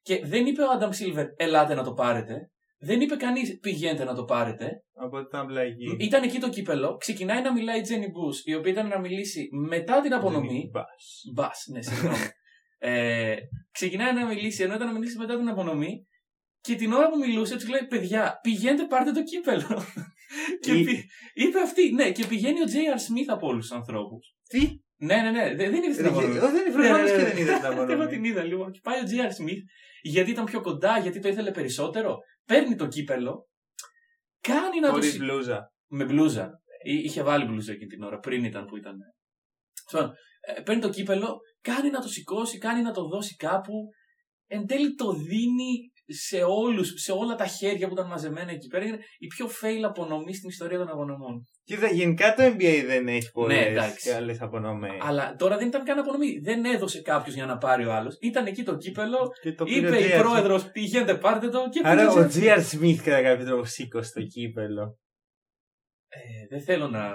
και 0.00 0.20
δεν 0.26 0.46
είπε 0.46 0.62
ο 0.62 0.70
Άνταμ 0.70 0.90
Σίλβερ, 0.90 1.26
ελάτε 1.36 1.74
να 1.74 1.82
το 1.84 1.92
πάρετε. 1.92 2.50
Δεν 2.84 3.00
είπε 3.00 3.16
κανείς, 3.16 3.58
πηγαίνετε 3.60 4.04
να 4.04 4.14
το 4.14 4.24
πάρετε. 4.24 4.70
Από 4.94 5.16
ότι 5.16 5.26
ήταν 5.26 5.46
πλαγή. 5.46 5.96
Ήταν 6.00 6.22
εκεί 6.22 6.38
το 6.38 6.48
κύπελο, 6.48 6.96
ξεκινάει 6.96 7.42
να 7.42 7.52
μιλάει 7.52 7.78
η 7.78 7.82
Τζένι 7.82 8.08
Μπούς, 8.10 8.42
η 8.44 8.54
οποία 8.54 8.72
ήταν 8.72 8.88
να 8.88 8.98
μιλήσει 9.00 9.48
μετά 9.68 10.00
την 10.00 10.14
απονομή. 10.14 10.70
Μπα, 11.34 11.48
ναι, 11.72 11.82
συγγνώμη. 11.82 12.16
ε, 12.78 13.34
ξεκινάει 13.72 14.12
να 14.14 14.26
μιλήσει, 14.26 14.62
ενώ 14.62 14.74
ήταν 14.74 14.86
να 14.86 14.92
μιλήσει 14.92 15.18
μετά 15.18 15.36
την 15.36 15.48
απονομή. 15.48 16.06
Και 16.60 16.74
την 16.74 16.92
ώρα 16.92 17.08
που 17.10 17.18
μιλούσε, 17.18 17.54
τους 17.54 17.68
λέει: 17.68 17.86
Παιδιά, 17.88 18.38
πηγαίνετε, 18.42 18.84
πάρτε 18.86 19.10
το 19.12 19.22
κύπελο. 19.22 19.82
και 20.62 20.72
Ή- 20.72 20.84
πη- 20.84 21.04
είπε 21.34 21.58
αυτή, 21.60 21.92
ναι, 21.92 22.10
και 22.12 22.26
πηγαίνει 22.26 22.60
ο 22.60 22.64
J.R. 22.66 22.98
Smith 22.98 23.26
από 23.28 23.46
όλους 23.46 23.66
τους 23.68 23.76
ανθρώπους. 23.76 24.34
Τι; 24.48 24.60
Ναι, 24.96 25.16
ναι, 25.16 25.30
ναι, 25.30 25.54
δεν, 25.54 25.70
δεν 25.70 25.82
είδες 25.82 25.96
την 25.96 26.04
Ρε, 26.04 26.10
απονομή. 26.10 26.36
Εγώ 26.36 26.50
δεν 26.50 26.64
Ναι, 26.66 26.72
προφανώς 26.72 27.10
ναι, 27.10 27.16
και 27.16 27.22
ναι. 27.22 27.28
δεν 27.28 27.36
είδα 27.42 27.56
την 27.58 27.64
Εγώ 27.72 27.82
απονομή. 27.82 28.06
την 28.10 28.24
είδα 28.24 28.42
λοιπόν. 28.44 28.72
Και 28.72 28.80
πάει 28.82 28.98
ο 28.98 29.04
J.R. 29.10 29.30
Smith, 29.42 29.62
γιατί 30.02 30.30
ήταν 30.30 30.44
πιο 30.44 30.60
κοντά, 30.60 30.98
γιατί 30.98 31.18
το 31.18 31.28
ήθελε 31.28 31.50
περισσότερο. 31.50 32.18
Παίρνει 32.44 32.76
το 32.76 32.86
κύπελο, 32.88 33.48
κάνει 34.40 34.80
να 34.80 34.86
το. 34.86 34.92
Χωρίς 34.92 35.10
σηκ- 35.10 35.22
μπλούζα. 35.22 35.72
με 35.88 36.04
μπλούζα. 36.04 36.50
Εί- 36.84 37.04
Είχε 37.04 37.22
βάλει 37.22 37.44
μπλούζα 37.44 37.72
εκείνη 37.72 37.88
την 37.88 38.02
ώρα, 38.02 38.18
πριν 38.18 38.44
ήταν 38.44 38.64
που 38.64 38.76
ήταν. 38.76 38.96
Λοιπόν, 39.92 40.12
ε, 40.40 40.60
παίρνει 40.60 40.80
το 40.80 40.88
κύπελο, 40.88 41.38
κάνει 41.60 41.90
να 41.90 42.00
το 42.00 42.08
σηκώσει, 42.08 42.58
κάνει 42.58 42.82
να 42.82 42.92
το 42.92 43.08
δώσει 43.08 43.34
κάπου. 43.36 43.88
Εν 44.46 44.66
τέλει 44.66 44.94
το 44.94 45.12
δίνει 45.12 45.91
σε 46.06 46.42
όλους, 46.42 46.92
σε 46.96 47.12
όλα 47.12 47.34
τα 47.34 47.46
χέρια 47.46 47.86
που 47.86 47.92
ήταν 47.92 48.06
μαζεμένα 48.06 48.50
εκεί 48.50 48.66
πέρα. 48.66 48.84
Είναι 48.84 48.98
η 49.18 49.26
πιο 49.26 49.46
fail 49.46 49.82
απονομή 49.84 50.34
στην 50.34 50.48
ιστορία 50.48 50.78
των 50.78 50.88
απονομών. 50.88 51.44
Κοίτα, 51.64 51.86
γενικά 51.86 52.34
το 52.34 52.42
NBA 52.42 52.82
δεν 52.86 53.08
έχει 53.08 53.30
πολλές 53.32 53.58
Ναι, 53.58 53.64
εντάξει. 53.64 54.10
καλές 54.10 54.40
απονομές. 54.40 54.90
Αλλά 55.00 55.34
τώρα 55.38 55.56
δεν 55.56 55.66
ήταν 55.66 55.84
καν 55.84 55.98
απονομή. 55.98 56.38
Δεν 56.38 56.64
έδωσε 56.64 57.02
κάποιος 57.02 57.34
για 57.34 57.46
να 57.46 57.58
πάρει 57.58 57.84
ο 57.86 57.92
άλλος. 57.92 58.16
Ήταν 58.20 58.46
εκεί 58.46 58.62
το 58.62 58.76
κύπελο. 58.76 59.18
Και 59.42 59.52
το 59.52 59.64
πήρε 59.64 59.86
είπε 59.86 59.96
ο 59.96 60.00
η 60.00 60.10
J.R. 60.14 60.18
πρόεδρος, 60.18 60.70
πηγαίνετε, 60.70 61.14
πάρτε 61.14 61.48
το. 61.48 61.68
Και 61.70 61.80
Άρα 61.84 62.06
πήγε 62.06 62.18
ο 62.20 62.30
σε- 62.30 62.40
J.R. 62.42 62.58
Smith 62.76 62.96
κατά 63.04 63.22
κάποιο 63.22 63.44
τρόπο 63.46 63.64
σήκωσε 63.64 64.12
το 64.14 64.22
κύπελο. 64.22 64.98
Ε, 66.14 66.46
δεν 66.50 66.60
θέλω 66.62 66.88
να, 66.88 67.12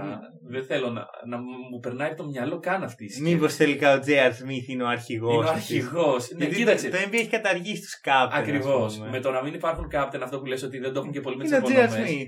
δεν 0.49 0.63
θέλω 0.65 0.89
να, 0.89 1.05
να 1.27 1.37
μου 1.37 1.79
περνάει 1.81 2.07
από 2.07 2.17
το 2.21 2.27
μυαλό 2.27 2.59
καν 2.59 2.83
αυτή 2.83 3.03
η 3.03 3.09
σκέψη. 3.09 3.33
Μήπως 3.33 3.55
τελικά 3.55 3.93
ο 3.97 3.99
J.R. 4.05 4.29
Smith 4.29 4.67
είναι 4.67 4.83
ο 4.83 4.87
αρχηγός. 4.87 5.33
Είναι 5.35 5.45
ο 5.45 5.49
αυτής. 5.49 5.75
αρχηγός. 5.83 6.29
Ναι, 6.31 6.37
Γιατί 6.37 6.55
κοίταξε. 6.55 6.89
το, 6.89 6.97
το 6.97 7.03
NBA 7.07 7.13
έχει 7.13 7.29
καταργήσει 7.29 7.81
τους 7.81 7.99
captain. 8.03 8.29
Ακριβώς. 8.31 8.85
ας 8.93 8.97
πούμε. 8.97 9.09
Με 9.09 9.19
το 9.19 9.31
να 9.31 9.43
μην 9.43 9.53
υπάρχουν 9.53 9.87
captain, 9.93 10.19
αυτό 10.23 10.39
που 10.39 10.45
λες 10.45 10.63
ότι 10.63 10.77
δεν 10.79 10.93
το 10.93 10.99
έχουν 10.99 11.11
και 11.11 11.21
πολύ 11.21 11.37
με 11.37 11.43
τι 11.43 11.49
Είναι 11.49 11.57
ο 11.57 11.59
J.R. 11.59 11.71
απονομέ. 11.71 12.05
Smith. 12.07 12.25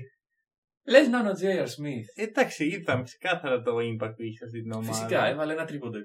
Λες 0.86 1.08
να 1.08 1.18
είναι 1.18 1.28
ο 1.28 1.32
J.R. 1.40 1.64
Smith. 1.66 2.24
Εντάξει, 2.24 2.64
είδαμε 2.64 3.02
ξεκάθαρα 3.02 3.62
το 3.62 3.76
impact 3.76 4.12
που 4.16 4.22
είχε 4.22 4.36
σε 4.36 4.44
αυτή 4.44 4.62
την 4.62 4.72
ομάδα. 4.72 4.92
Φυσικά, 4.92 5.26
έβαλε 5.26 5.52
ένα 5.52 5.64
τρίποντο. 5.64 5.98
Ε, 5.98 6.02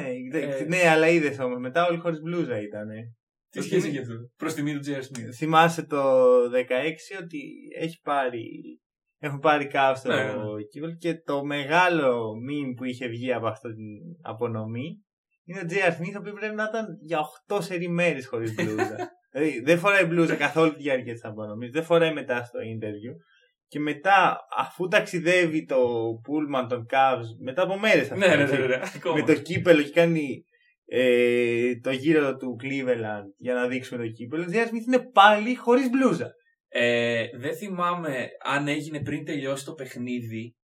ναι, 0.00 0.08
δε- 0.30 0.56
Ε. 0.56 0.64
ναι, 0.64 0.88
αλλά 0.88 1.08
είδες 1.08 1.38
όμως. 1.38 1.58
Μετά 1.60 1.86
όλοι 1.86 1.98
χωρί 1.98 2.16
μπλούζα 2.20 2.60
ήταν. 2.60 2.88
Τι 3.50 3.62
σχέση 3.62 3.88
έχει 3.88 3.98
αυτό. 3.98 4.14
Προς 4.36 4.54
τιμή 4.54 4.72
του 4.74 4.80
J.R. 4.86 4.98
Smith. 4.98 5.30
Θυμάσαι 5.36 5.86
το 5.86 6.02
16 6.50 7.20
ότι 7.22 7.38
έχει 7.80 8.00
πάρει. 8.02 8.44
Έχουν 9.24 9.38
πάρει 9.38 9.66
κάπου 9.66 9.98
στο 9.98 10.08
Ναι, 10.08 10.14
ναι, 10.22 10.32
ναι. 10.32 10.62
κύπελο 10.70 10.94
και 10.94 11.14
το 11.14 11.44
μεγάλο 11.44 12.32
meme 12.48 12.74
που 12.76 12.84
είχε 12.84 13.06
βγει 13.06 13.32
από 13.32 13.46
αυτή 13.46 13.68
την 13.68 13.86
απονομή 14.22 14.98
είναι 15.44 15.60
ο 15.60 15.62
J.R. 15.68 15.90
Smith, 15.92 16.14
ο 16.14 16.18
οποίος 16.18 16.34
πρέπει 16.38 16.54
να 16.54 16.66
ήταν 16.70 16.86
για 17.02 17.18
8 17.48 17.58
σερή 17.62 17.88
μέρες 17.88 18.26
χωρίς 18.26 18.54
μπλούζα. 18.54 18.96
δηλαδή 19.32 19.60
δεν 19.60 19.78
φοράει 19.78 20.04
μπλούζα 20.04 20.34
καθ' 20.34 20.56
όλη 20.56 20.72
τη 20.72 20.82
διάρκεια 20.82 21.12
της 21.12 21.24
απονομή, 21.24 21.68
δεν 21.68 21.84
φοράει 21.84 22.12
μετά 22.12 22.44
στο 22.44 22.58
interview. 22.58 23.14
Και 23.68 23.80
μετά, 23.80 24.38
αφού 24.56 24.88
ταξιδεύει 24.88 25.64
το 25.64 25.78
πούλμαν 26.22 26.68
των 26.68 26.86
Cavs, 26.92 27.26
μετά 27.44 27.62
από 27.62 27.78
μέρες 27.78 28.10
Ναι, 28.10 28.16
ναι, 28.26 28.36
ναι, 28.36 28.44
ναι, 28.44 28.66
ναι. 28.66 28.80
Ακόμα. 28.96 29.14
με 29.14 29.22
το 29.22 29.34
κύπελο 29.34 29.82
και 29.82 29.90
κάνει 29.90 30.44
ε, 30.86 31.76
το 31.82 31.90
γύρο 31.90 32.36
του 32.36 32.56
Cleveland 32.62 33.26
για 33.36 33.54
να 33.54 33.66
δείξουμε 33.66 34.02
το 34.04 34.08
κύπελο. 34.10 34.42
Ο 34.42 34.46
J.R. 34.52 34.66
Smith 34.66 34.86
είναι 34.86 35.10
πάλι 35.12 35.54
χωρίς 35.54 35.90
μπλούζα. 35.90 36.32
Ε, 36.76 37.26
δεν 37.38 37.56
θυμάμαι 37.56 38.28
αν 38.44 38.68
έγινε 38.68 39.00
πριν 39.02 39.24
τελειώσει 39.24 39.64
το 39.64 39.72
παιχνίδι 39.72 40.54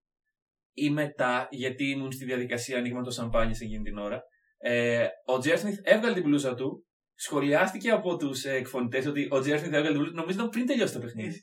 ή 0.77 0.91
μετά, 0.91 1.49
γιατί 1.51 1.85
ήμουν 1.91 2.13
στη 2.13 2.25
διαδικασία 2.25 2.79
ανοίγματος 2.79 3.15
σαμπάνια 3.15 3.57
εκείνη 3.63 3.83
την 3.83 3.99
ώρα. 3.99 4.23
Ε, 4.59 5.07
ο 5.25 5.39
Τζέρ 5.39 5.59
Σμιθ 5.59 5.79
έβγαλε 5.83 6.15
την 6.15 6.23
μπλούζα 6.23 6.55
του. 6.55 6.85
Σχολιάστηκε 7.15 7.91
από 7.91 8.17
τους 8.17 8.45
ε, 8.45 8.53
εκφωνητές 8.53 9.07
ότι 9.07 9.27
ο 9.31 9.41
Τζέρ 9.41 9.59
Σμιθ 9.59 9.73
έβγαλε 9.73 9.87
την 9.95 9.97
μπλούζα. 9.97 10.15
Νομίζω 10.15 10.39
ήταν 10.39 10.49
πριν 10.49 10.67
τελειώσει 10.67 10.93
το 10.93 10.99
παιχνίδι. 11.01 11.41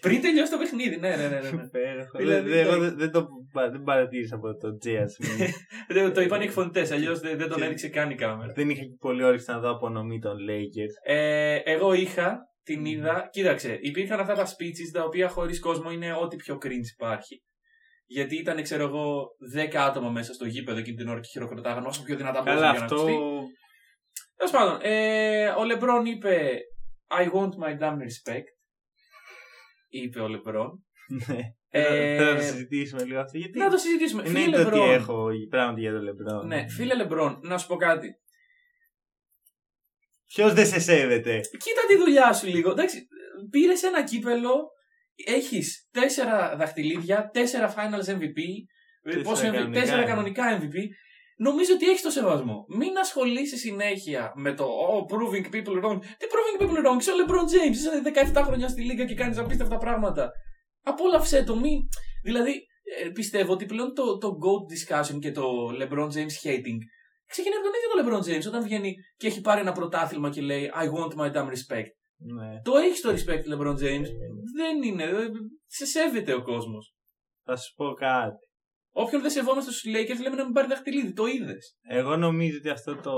πριν 0.00 0.20
τελειώσει 0.20 0.50
το 0.52 0.58
παιχνίδι, 0.58 0.96
ναι, 0.96 1.08
ναι, 1.16 1.28
ναι. 1.28 1.40
ναι, 1.40 1.50
ναι. 1.50 1.62
Υπέροχο. 1.62 2.18
Δηλαδή, 2.18 2.50
Δεν- 2.50 2.66
Εγώ 2.66 2.76
ναι. 2.76 2.86
δεν- 2.88 2.98
δεν 2.98 3.10
το 3.10 3.26
πα- 3.52 3.70
δεν 3.70 3.82
παρατήρησα 3.82 4.34
από 4.34 4.56
το 4.56 4.68
J.R. 4.84 4.90
Smith. 5.14 5.48
Δεν- 5.94 6.12
το 6.12 6.20
είπαν 6.20 6.40
οι 6.40 6.44
εκφωνητές, 6.44 6.90
αλλιώς 6.90 7.20
δεν, 7.20 7.38
δεν 7.38 7.48
τον 7.48 7.58
Και- 7.58 7.64
έδειξε 7.64 7.88
καν 7.88 8.10
η 8.10 8.14
κάμερα. 8.14 8.52
δεν 8.52 8.70
είχα 8.70 8.82
και 8.82 8.96
πολύ 9.00 9.22
όρεξη 9.24 9.50
να 9.50 9.58
δω 9.58 9.70
απονομή 9.70 10.18
των 10.18 10.36
Lakers. 10.48 11.12
Ε, 11.14 11.56
εγώ 11.64 11.92
είχα, 11.92 12.38
την 12.62 12.84
είδα. 12.84 13.28
Κοίταξε, 13.32 13.78
υπήρχαν 13.80 14.20
αυτά 14.20 14.34
τα 14.34 14.46
speeches 14.46 14.90
τα 14.92 15.04
οποία 15.04 15.28
χωρίς 15.28 15.60
κόσμο 15.60 15.90
είναι 15.90 16.14
ό,τι 16.14 16.36
πιο 16.36 16.54
cringe 16.62 16.88
υπάρχει. 16.94 17.42
Γιατί 18.06 18.36
ήταν, 18.36 18.62
ξέρω 18.62 18.82
εγώ, 18.84 19.28
10 19.72 19.74
άτομα 19.76 20.10
μέσα 20.10 20.32
στο 20.32 20.44
γήπεδο 20.46 20.78
εκείνη 20.78 20.96
την 20.96 21.08
ώρα 21.08 21.20
και 21.20 21.28
χειροκροτάγαν 21.32 21.86
όσο 21.86 22.02
πιο 22.02 22.16
δυνατά 22.16 22.42
μπορούσαν 22.42 22.60
Καλά, 22.60 22.70
για 22.70 22.78
να 22.78 22.84
αυτό. 22.84 22.96
ακουστεί. 23.00 23.18
Τέλος 24.36 24.52
πάντων, 24.52 24.78
ε, 24.82 25.48
ο 25.48 25.64
Λεμπρόν 25.64 26.04
είπε 26.06 26.58
I 27.20 27.24
want 27.24 27.48
my 27.64 27.78
damn 27.82 27.96
respect. 27.96 28.46
Είπε 29.88 30.20
ο 30.20 30.28
Λεμπρόν. 30.28 30.84
Ναι. 31.26 31.38
Ε, 31.68 32.16
Θέλω 32.16 32.30
να 32.30 32.36
το 32.36 32.42
συζητήσουμε 32.42 33.04
λίγο 33.04 33.20
αυτό. 33.20 33.38
Γιατί 33.38 33.58
να 33.58 33.70
το 33.70 33.76
συζητήσουμε. 33.76 34.24
Φίλε 34.24 34.38
εννοείται 34.38 34.60
ότι 34.66 34.76
Λεμπρόν. 34.76 34.94
έχω 34.94 35.26
πράγματα 35.50 35.80
για 35.80 35.92
τον 35.92 36.02
Λεμπρόν. 36.02 36.46
Ναι, 36.46 36.68
φίλε 36.68 36.94
Λεμπρόν, 36.94 37.38
να 37.42 37.58
σου 37.58 37.66
πω 37.66 37.76
κάτι. 37.76 38.08
Ποιος 40.34 40.52
δεν 40.52 40.66
σε 40.66 40.80
σέβεται; 40.80 41.40
Κοίτα 41.40 41.82
τη 41.88 41.96
δουλειά 41.96 42.32
σου 42.32 42.46
λίγο. 42.46 42.70
Εντάξει, 42.70 43.06
πήρες 43.50 43.82
ένα 43.82 44.04
κύπελο, 44.04 44.70
έχεις 45.26 45.88
τέσσερα 45.90 46.56
δαχτυλίδια, 46.56 47.30
τέσσερα 47.32 47.74
finals 47.76 48.08
MVP, 48.10 48.40
Τέσσερα 49.02 49.22
πόσο 49.22 49.48
MVP, 49.48 49.52
κανονικά, 49.52 49.80
τέσσερα 49.80 50.02
ε. 50.02 50.04
κανονικά 50.04 50.60
MVP. 50.60 50.76
Νομίζω 51.36 51.74
ότι 51.74 51.88
έχεις 51.88 52.02
το 52.02 52.10
σεβασμό. 52.10 52.64
Μην 52.68 52.98
ασχολείσαι 52.98 53.56
συνέχεια 53.56 54.32
με 54.34 54.54
το 54.54 54.64
oh, 54.64 55.12
proving 55.12 55.54
people 55.54 55.84
wrong. 55.84 55.98
Τι 56.00 56.26
proving 56.32 56.62
people 56.62 56.86
wrong, 56.86 56.96
είσαι 57.00 57.10
ο 57.10 57.14
LeBron 57.20 57.46
James, 57.52 57.70
είσαι 57.70 58.02
17 58.34 58.42
χρόνια 58.44 58.68
στη 58.68 58.82
λίγα 58.82 59.04
και 59.04 59.14
κάνεις 59.14 59.38
απίστευτα 59.38 59.78
πράγματα. 59.78 60.30
Απόλαυσέ 60.82 61.44
το, 61.44 61.56
μην. 61.56 61.80
Δηλαδή, 62.22 62.66
ε, 63.04 63.08
πιστεύω 63.08 63.52
ότι 63.52 63.64
πλέον 63.64 63.94
το, 63.94 64.18
το 64.18 64.28
GOAT 64.28 64.62
discussion 64.72 65.18
και 65.20 65.32
το 65.32 65.44
LeBron 65.80 66.06
James 66.06 66.48
hating 66.48 66.78
ξεκινάει 67.34 67.58
από 67.58 67.66
τον 67.68 67.76
ίδιο 67.76 67.88
τον 67.92 67.98
LeBron 68.00 68.22
James 68.28 68.46
όταν 68.50 68.62
βγαίνει 68.62 68.90
και 69.16 69.26
έχει 69.26 69.40
πάρει 69.40 69.60
ένα 69.60 69.72
πρωτάθλημα 69.72 70.28
και 70.30 70.40
λέει 70.40 70.64
I 70.82 70.86
want 70.96 71.12
my 71.20 71.28
damn 71.36 71.48
respect. 71.56 71.90
Ναι. 72.36 72.60
Το 72.62 72.72
έχει 72.76 73.00
το 73.02 73.10
respect, 73.16 73.44
LeBron 73.52 73.76
James. 73.84 74.08
Δεν 74.56 74.82
είναι. 74.82 75.04
ε, 75.04 75.28
Σε 75.66 75.84
σέβεται 75.86 76.32
ο 76.34 76.42
κόσμος. 76.42 76.94
Θα 77.44 77.56
σου 77.56 77.74
πω 77.74 77.92
κάτι. 77.92 78.46
Όποιον 78.94 79.20
δεν 79.22 79.30
σεβόμαστε 79.30 79.70
στους 79.70 79.84
Lakers 79.94 80.20
λέμε 80.22 80.36
να 80.36 80.44
μην 80.44 80.52
πάρει 80.52 80.66
δαχτυλίδι. 80.68 81.12
Το 81.12 81.26
είδες. 81.26 81.76
Εγώ 81.88 82.16
νομίζω 82.16 82.56
ότι 82.56 82.68
αυτό 82.68 82.96
το 82.96 83.12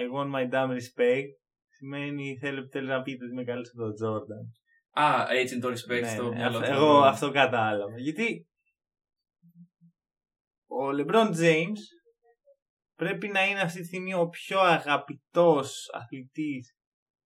I 0.00 0.02
want 0.16 0.30
my 0.34 0.44
damn 0.54 0.70
respect 0.70 1.28
σημαίνει 1.68 2.38
θέλω 2.40 2.58
επιτέλου 2.58 2.86
να 2.88 3.02
πείτε 3.02 3.24
ότι 3.24 3.32
είμαι 3.32 3.44
καλύτερο 3.44 3.72
από 3.76 3.82
τον 3.84 3.94
Τζόρνταν. 3.94 4.52
Α, 4.92 5.26
έτσι 5.30 5.54
είναι 5.54 5.62
το 5.62 5.68
respect 5.68 6.00
Ναι, 6.00 6.08
στο 6.08 6.28
ναι, 6.28 6.36
μυαλό 6.36 6.58
αυτό- 6.58 6.70
του. 6.70 6.76
εγώ 6.76 7.00
αυτό 7.02 7.30
κατάλαβα. 7.30 7.98
Γιατί 7.98 8.46
ο 10.66 10.84
LeBron 10.98 11.28
James 11.42 11.80
πρέπει 13.00 13.28
να 13.28 13.46
είναι 13.46 13.60
αυτή 13.60 13.80
τη 13.80 13.86
στιγμή 13.86 14.14
ο 14.14 14.28
πιο 14.28 14.60
αγαπητός 14.60 15.90
αθλητής 15.92 16.74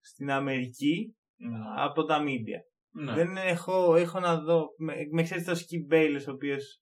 στην 0.01 0.31
Αμερική 0.31 1.17
Ναι. 1.37 1.59
από 1.77 2.05
τα 2.05 2.23
media. 2.23 2.61
Ναι. 2.97 3.13
Δεν 3.15 3.37
έχω, 3.37 3.97
έχω 3.97 4.21
να 4.21 4.41
δω. 4.41 4.67
Με, 4.79 4.95
με 5.11 5.23
ξέρεις 5.23 5.45
το 5.45 5.53
Skip 5.53 5.95
Bayless, 5.95 6.25
ο 6.29 6.31
οποίος. 6.33 6.81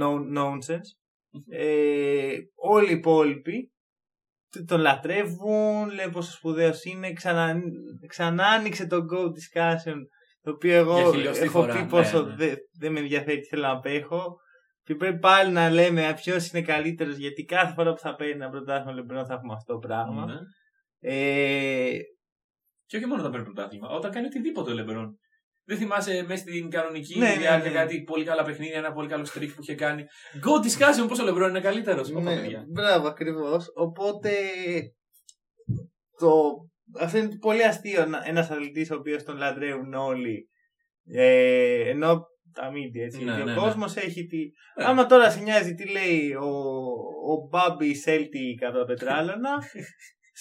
No, 0.00 0.08
nonsense. 0.38 0.88
Ε, 1.48 2.36
όλοι 2.54 2.90
οι 2.90 2.96
υπόλοιποι 2.96 3.72
т- 4.50 4.64
τον 4.66 4.80
λατρεύουν, 4.80 5.88
λένε 5.94 6.12
πόσο 6.12 6.32
σπουδαίος 6.32 6.84
είναι. 6.84 7.12
Ξανα, 7.12 7.60
ξανά 8.06 8.46
άνοιξε 8.46 8.86
το 8.86 8.96
Go 8.96 9.20
Discussion, 9.22 9.96
το 10.40 10.50
οποίο 10.50 10.70
Για 10.70 10.78
εγώ 10.78 11.12
χιλιοστή 11.12 11.44
έχω 11.44 11.60
φορά, 11.60 11.74
πει 11.74 11.82
ναι, 11.82 11.88
πόσο 11.88 12.22
ναι. 12.22 12.34
δεν 12.34 12.56
δεν 12.78 12.92
με 12.92 13.00
ενδιαφέρει 13.00 13.40
τι 13.40 13.46
θέλω 13.46 13.62
να 13.62 13.70
απέχω. 13.70 14.36
Και 14.84 14.94
πρέπει 14.94 15.18
πάλι 15.18 15.52
να 15.52 15.70
λέμε 15.70 16.14
ποιος 16.16 16.50
είναι 16.50 16.62
καλύτερος, 16.62 17.16
γιατί 17.16 17.44
κάθε 17.44 17.72
φορά 17.74 17.92
που 17.92 18.00
θα 18.00 18.14
παίρνει 18.14 18.32
ένα 18.32 18.48
πρωτάθλημα 18.48 18.92
λεμπρό 18.92 19.26
θα 19.26 19.34
έχουμε 19.34 19.54
αυτό 19.54 19.72
το 19.72 19.78
πράγμα. 19.78 20.26
Ναι. 20.26 20.38
Ε, 21.00 21.98
Και 22.86 22.96
όχι 22.96 23.06
μόνο 23.06 23.20
όταν 23.20 23.32
παίρνει 23.32 23.46
πρωτάθλημα, 23.46 23.88
όταν 23.88 24.10
κάνει 24.10 24.26
οτιδήποτε 24.26 24.70
ο 24.70 24.74
Λεμπρόν. 24.74 25.18
Δεν 25.66 25.78
θυμάσαι 25.78 26.24
μέσα 26.28 26.42
στην 26.42 26.70
κανονική 26.70 27.18
Ναι, 27.18 27.28
ναι, 27.28 27.36
διάρκεια 27.36 27.70
ναι. 27.70 27.76
κάτι 27.76 28.02
πολύ 28.02 28.24
καλά 28.24 28.44
παιχνίδια, 28.44 28.78
ένα 28.78 28.92
πολύ 28.92 29.08
καλό 29.08 29.24
streak 29.34 29.48
που 29.54 29.62
είχε 29.62 29.74
κάνει. 29.74 30.04
Go 30.44 30.66
discussion 30.66 31.08
πώς 31.08 31.18
ο 31.18 31.24
Λεμπρόν 31.24 31.48
είναι 31.48 31.60
καλύτερος. 31.60 32.10
Ναι, 32.10 32.64
μπράβο, 32.72 33.06
ακριβώς. 33.06 33.66
Οπότε. 33.74 34.30
Το... 36.18 36.40
Αυτό 37.00 37.18
είναι 37.18 37.38
πολύ 37.38 37.64
αστείο 37.64 38.02
ένας 38.24 38.50
αθλητής 38.50 38.90
ο 38.90 38.94
οποίος 38.94 39.24
τον 39.24 39.36
λατρεύουν 39.36 39.94
όλοι. 39.94 40.48
Ε, 41.06 41.88
ενώ 41.88 42.22
τα 42.54 42.70
media 42.70 43.02
έτσι. 43.04 43.18
Ναι, 43.18 43.24
γιατί 43.24 43.42
ναι, 43.44 43.50
ο 43.50 43.54
ναι. 43.54 43.60
κόσμος 43.60 43.96
έχει 43.96 44.26
τη. 44.26 44.42
Ναι. 44.78 44.84
Άμα 44.84 45.06
τώρα 45.06 45.30
σε 45.30 45.40
νοιάζει 45.40 45.74
τι 45.74 45.88
λέει 45.90 46.34
ο, 46.34 46.48
ο 47.32 47.48
Μπάμπι 47.50 47.94
Σέλτι 47.94 48.54
κατά 48.60 48.78
τα 48.78 48.84
πετράλωνα. 48.84 49.50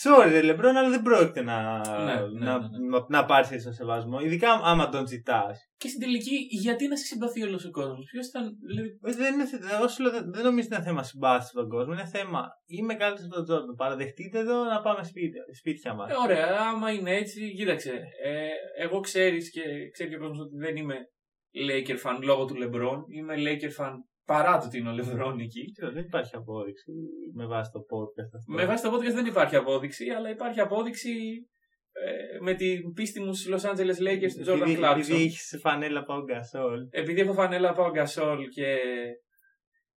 Sorry, 0.04 0.30
ρε 0.32 0.42
Λεμπρόν, 0.42 0.76
αλλά 0.76 0.90
δεν 0.90 1.02
πρόκειται 1.02 1.42
να, 1.42 1.58
Ναι, 1.78 2.14
ναι, 2.14 2.46
να, 2.46 2.58
ναι. 2.60 2.68
να, 2.90 3.06
να 3.10 3.26
πάρεις 3.26 3.52
έτσι 3.52 3.64
τον 3.66 3.74
σεβασμό. 3.74 4.20
Ειδικά 4.20 4.52
άμα 4.64 4.90
τον 4.90 5.08
ζητάς. 5.08 5.70
Και 5.78 5.88
στην 5.88 6.00
τελική, 6.02 6.36
γιατί 6.50 6.88
να 6.88 6.96
σε 6.98 7.06
συμπαθεί 7.06 7.44
όλος 7.44 7.66
ο 7.66 7.72
κόσμος; 7.72 8.06
Ποιος 8.12 8.28
ήταν. 8.28 8.44
Δηλαδή, 8.68 8.90
Δεν, 9.22 9.34
είναι, 9.34 9.46
θε- 9.46 9.82
όσο 9.82 10.04
λέω, 10.04 10.12
δεν, 10.12 10.24
δεν 10.34 10.44
νομίζω 10.44 10.68
ότι 10.68 10.76
είναι 10.76 10.84
θέμα 10.86 11.04
συμπάθηση 11.04 11.50
στον 11.50 11.70
κόσμο. 11.70 11.94
Είναι 11.94 12.06
θέμα 12.06 12.42
είμαι 12.66 12.94
καλύτερος 12.96 13.26
από 13.26 13.36
τον 13.36 13.44
Τζόρνταν. 13.46 13.76
Παραδεχτείτε 13.76 14.40
εδώ 14.40 14.64
να 14.64 14.82
πάμε 14.82 15.04
σπίτι, 15.04 15.38
σπίτια 15.60 15.94
μας. 15.94 16.12
ε, 16.12 16.16
ωραία, 16.26 16.48
άμα 16.70 16.92
είναι 16.92 17.12
έτσι, 17.16 17.54
κοίταξε. 17.58 17.92
Ε, 18.24 18.84
εγώ 18.84 19.00
ξέρεις 19.00 19.52
και 19.52 19.62
ξέρει 19.94 20.10
και 20.10 20.16
ο 20.16 20.20
κόσμος 20.20 20.40
ότι 20.40 20.56
δεν 20.66 20.76
είμαι 20.76 20.96
Laker 21.70 21.98
fan 22.04 22.20
λόγω 22.24 22.46
του 22.46 22.56
Λεμπρόν. 22.56 23.06
Είμαι 23.08 23.34
Laker 23.38 23.84
fan 23.84 23.94
παρά 24.26 24.58
το 24.58 24.66
ότι 24.66 24.78
είναι 24.78 24.90
ο 24.90 24.92
Λεμπρόν 24.92 25.40
εκεί. 25.40 25.64
Δεν 25.94 26.04
υπάρχει 26.04 26.36
απόδειξη 26.36 26.92
με 27.34 27.46
βάση 27.46 27.72
το 27.72 27.80
podcast 27.80 28.32
αυτό. 28.36 28.54
Με 28.54 28.66
βάση 28.66 28.84
το 28.84 28.94
podcast 28.96 29.14
δεν 29.14 29.26
υπάρχει 29.26 29.56
απόδειξη, 29.56 30.10
αλλά 30.10 30.30
υπάρχει 30.30 30.60
απόδειξη 30.60 31.12
ε, 31.92 32.40
με 32.42 32.54
την 32.54 32.94
πίστη 32.94 33.20
μου 33.22 33.34
στους 33.34 33.54
Los 33.54 33.70
Angeles 33.70 34.00
Lakers 34.08 34.32
του 34.32 34.52
Jordan 34.52 34.62
επειδή, 34.62 34.80
Clarkson. 34.82 34.98
επειδή 34.98 35.24
έχεις 35.24 35.58
φανέλα 35.62 36.04
Πάο 36.04 36.24
Γκασόλ. 36.24 36.88
Επειδή 36.90 37.22
έχω 37.22 37.34
φανέλα 37.34 37.70
Πάο 37.70 37.90
Γκασόλ 37.90 38.48
και, 38.48 38.78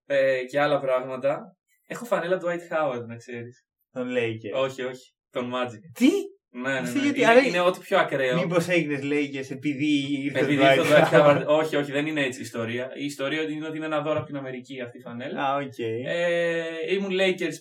ε, 0.06 0.44
και 0.44 0.60
άλλα 0.60 0.80
πράγματα, 0.80 1.58
έχω 1.88 2.06
φανέλα 2.06 2.38
του 2.38 2.46
Dwight 2.48 2.74
Howard, 2.76 3.06
να 3.08 3.16
ξέρεις. 3.16 3.66
Των 3.92 4.08
Lakers. 4.12 4.62
όχι, 4.64 4.82
όχι. 4.82 5.14
Των 5.30 5.52
Magic. 5.54 5.80
Τι! 5.94 6.10
Ναι, 6.56 6.72
ναι, 6.72 6.78
Αυτή 6.78 6.98
ναι. 6.98 7.04
γιατί- 7.04 7.20
Είναι, 7.20 7.30
άρα- 7.30 7.40
είναι 7.42 7.60
ό,τι 7.60 7.80
πιο 7.80 7.98
ακραίο. 8.00 8.40
Μήπως 8.42 8.68
έγινες 8.68 9.00
Lakers 9.04 9.52
επειδή 9.52 10.22
ήρθε 10.24 10.40
Επειδή 10.40 10.62
ο 10.62 10.66
ήρθε 10.74 10.80
ο 10.82 10.84
Dwight 10.84 11.10
Dwight 11.10 11.12
Howard. 11.14 11.38
Howard. 11.42 11.46
όχι, 11.48 11.76
όχι, 11.76 11.92
δεν 11.92 12.06
είναι 12.08 12.22
έτσι 12.22 12.40
η 12.40 12.42
ιστορία. 12.42 12.92
Η 12.96 13.06
ιστορία 13.06 13.42
είναι 13.42 13.68
ότι 13.68 13.78
είναι 13.78 13.86
ένα 13.86 14.02
δώρο 14.02 14.18
από 14.18 14.26
την 14.28 14.36
Αμερική 14.38 14.82
αυτή 14.82 14.98
η 14.98 15.02
φανέλα. 15.02 15.44
Α, 15.44 15.56
οκ. 15.56 15.78
Ε, 16.06 16.94
ήμουν 16.94 17.12
Lakers 17.12 17.56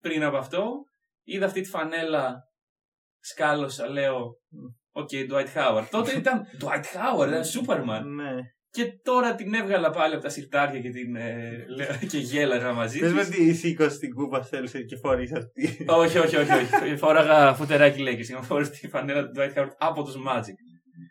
πριν 0.00 0.22
από 0.24 0.36
αυτό. 0.36 0.72
Είδα 1.24 1.46
αυτή 1.46 1.60
τη 1.60 1.68
φανέλα. 1.68 2.36
Σκάλωσα, 3.20 3.88
λέω. 3.88 4.26
OK, 4.92 5.08
Dwight 5.12 5.54
Howard. 5.54 5.86
Τότε 5.90 6.12
ήταν 6.16 6.42
Dwight 6.60 6.82
Howard, 6.94 7.28
ήταν 7.28 7.42
Superman. 7.42 8.02
Ναι. 8.04 8.32
Και 8.70 8.84
τώρα 9.02 9.34
την 9.34 9.54
έβγαλα 9.54 9.90
πάλι 9.90 10.14
από 10.14 10.22
τα 10.22 10.28
συρτάρια 10.28 10.80
και, 10.80 10.90
την, 10.90 11.16
ε, 11.16 11.64
λέω- 11.76 11.98
και 12.10 12.18
γέλαγα 12.18 12.72
μαζί 12.72 12.98
Πες 12.98 13.12
με 13.12 13.24
της. 13.24 13.28
ότι 13.28 13.54
σήκωσε 13.54 13.98
την 13.98 14.14
κούπα 14.14 14.42
θέλησε 14.44 14.82
και 14.82 14.96
φορείς 14.96 15.32
αυτή. 15.32 15.84
όχι, 15.86 16.18
όχι, 16.18 16.36
όχι, 16.36 16.52
όχι. 16.52 16.96
Φόραγα 16.96 17.54
φουτεράκι 17.54 18.02
Lakers. 18.08 18.28
Είχα 18.28 18.42
φορέσει 18.42 18.70
τη 18.70 18.88
φανέλα 18.88 19.22
του 19.24 19.32
Dwight 19.36 19.58
Howard 19.58 19.70
από 19.78 20.02
τους 20.04 20.14
Magic. 20.28 20.54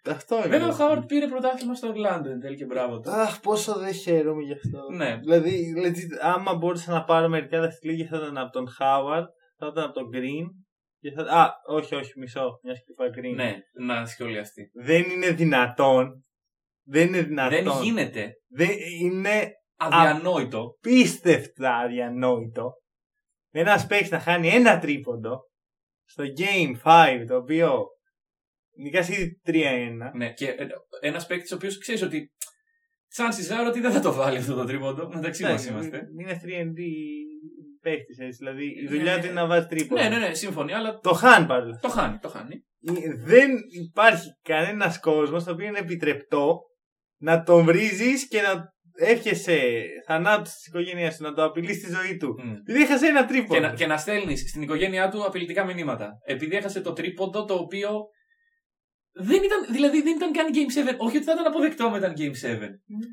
Αυτό 0.09 0.37
είναι. 0.37 0.47
Βέβαια, 0.47 0.67
ο 0.67 0.75
Howard 0.79 1.03
πήρε 1.07 1.27
πρωτάθλημα 1.27 1.75
στο 1.75 1.93
Orlando 1.95 2.25
εν 2.25 2.39
τέλει 2.39 2.55
και 2.55 2.65
μπράβο 2.65 2.99
του. 2.99 3.09
Αχ, 3.11 3.39
πόσο 3.39 3.73
δεν 3.79 3.93
χαίρομαι 3.93 4.41
γι' 4.43 4.53
αυτό. 4.53 4.79
Ναι. 4.95 5.17
Δηλαδή, 5.17 5.73
legit, 5.85 6.17
άμα 6.21 6.55
μπορούσα 6.55 6.91
να 6.91 7.03
πάρω 7.03 7.27
μερικά 7.27 7.59
δαχτυλίδια 7.61 8.07
θα 8.07 8.17
ήταν 8.17 8.37
από 8.37 8.51
τον 8.51 8.69
Χάουαρντ, 8.69 9.25
θα 9.57 9.67
ήταν 9.71 9.83
από 9.83 9.93
τον 9.93 10.09
Green. 10.13 10.45
Και 10.99 11.11
θα... 11.11 11.21
Α, 11.23 11.51
όχι, 11.67 11.95
όχι, 11.95 12.11
μισό. 12.19 12.59
Μιας 12.63 12.77
και 12.77 12.91
είπα 12.91 13.05
Green. 13.19 13.35
Ναι, 13.35 13.55
να 13.85 14.05
σχολιαστεί. 14.05 14.69
Δεν 14.83 15.03
είναι 15.03 15.29
δυνατόν. 15.31 16.25
Δεν 16.89 17.07
είναι 17.07 17.21
δυνατόν. 17.21 17.63
Δεν 17.63 17.83
γίνεται. 17.83 18.33
Δεν 18.47 18.69
είναι 19.01 19.51
Αδιανόητο. 19.77 20.77
πίστευτα 20.81 21.75
αδιανόητο. 21.77 22.71
Ένας 23.51 23.85
παίκτης 23.87 24.11
να 24.11 24.19
χάνει 24.19 24.47
ένα 24.49 24.79
τρίποντο 24.79 25.39
στο 26.05 26.23
Game 26.37 26.73
5, 26.83 27.25
το 27.27 27.35
οποίο 27.35 27.85
νικάς 28.77 29.09
ήδη 29.09 29.41
3-1. 29.45 30.11
Ναι, 30.15 30.33
και 30.33 30.55
ένας 31.01 31.25
παίκτης 31.25 31.51
ο 31.51 31.55
οποίος 31.55 31.77
ξέρεις 31.77 32.01
ότι. 32.01 32.31
Σαν 33.09 33.33
σιζάρο 33.33 33.67
ότι 33.67 33.79
δεν 33.79 33.91
θα 33.91 33.99
το 33.99 34.13
βάλει 34.13 34.37
αυτό 34.37 34.53
το 34.55 34.65
τρίποντο. 34.65 35.07
Μεταξύ 35.07 35.43
μας 35.43 35.51
Εντάξει, 35.51 35.69
είμαστε. 35.69 36.01
Είναι 36.19 36.41
3D 36.43 36.79
παίκτης, 37.81 38.19
έτσι. 38.19 38.37
Δηλαδή 38.37 38.65
η 38.65 38.81
Ναι, 38.83 38.89
δουλειά 38.89 39.15
ναι. 39.15 39.19
του 39.21 39.25
είναι 39.25 39.41
να 39.41 39.47
βάζει 39.47 39.67
τρίποντο. 39.67 40.01
Ναι, 40.01 40.09
ναι, 40.09 40.17
ναι, 40.17 40.33
σύμφωνοι, 40.33 40.73
αλλά 40.73 40.99
Το 40.99 41.13
χάνει 41.13 41.45
παρόλα 41.47 41.79
το 41.81 41.89
χάνει, 41.89 42.17
το 42.17 42.29
χάνει. 42.29 42.63
Δεν 43.17 43.51
υπάρχει 43.85 44.29
κανένας 44.41 44.99
κόσμος 44.99 45.41
στο 45.41 45.51
οποίο 45.51 45.67
είναι 45.67 45.79
επιτρεπτό 45.79 46.59
να 47.17 47.43
τον 47.43 47.65
βρίζεις 47.65 48.27
και 48.27 48.41
να 48.41 48.75
εύχεσαι 48.97 49.83
θανάτους 50.05 50.53
της 50.53 50.67
οικογένεια 50.67 51.09
του, 51.09 51.23
να 51.23 51.33
το 51.33 51.43
απειλείς 51.43 51.77
στη 51.77 51.91
ζωή 51.91 52.17
του. 52.17 52.35
Μμ. 52.43 52.53
Επειδή 52.53 52.81
έχασε 52.81 53.07
ένα 53.07 53.25
τρίποντο. 53.25 53.53
Και 53.53 53.59
να, 53.59 53.73
και 53.73 53.87
να 53.87 53.97
στέλνεις 53.97 54.49
στην 54.49 54.61
οικογένειά 54.61 55.09
του 55.09 55.25
απειλητικά 55.25 55.65
μηνύματα. 55.65 56.11
Επειδή 56.25 56.55
έχασε 56.55 56.81
το 56.81 56.93
τρίποντο 56.93 57.45
το 57.45 57.53
οποίο. 57.53 58.05
Δεν 59.19 59.43
ήταν, 59.43 59.65
δηλαδή 59.71 60.01
δεν 60.01 60.15
ήταν 60.15 60.31
καν 60.31 60.47
Game 60.53 60.89
7. 60.91 60.95
Όχι 60.97 61.17
ότι 61.17 61.25
θα 61.25 61.31
ήταν 61.31 61.45
αποδεκτό 61.45 61.89
με 61.89 61.97
ήταν 61.97 62.13
Game 62.17 62.57
7. 62.57 62.59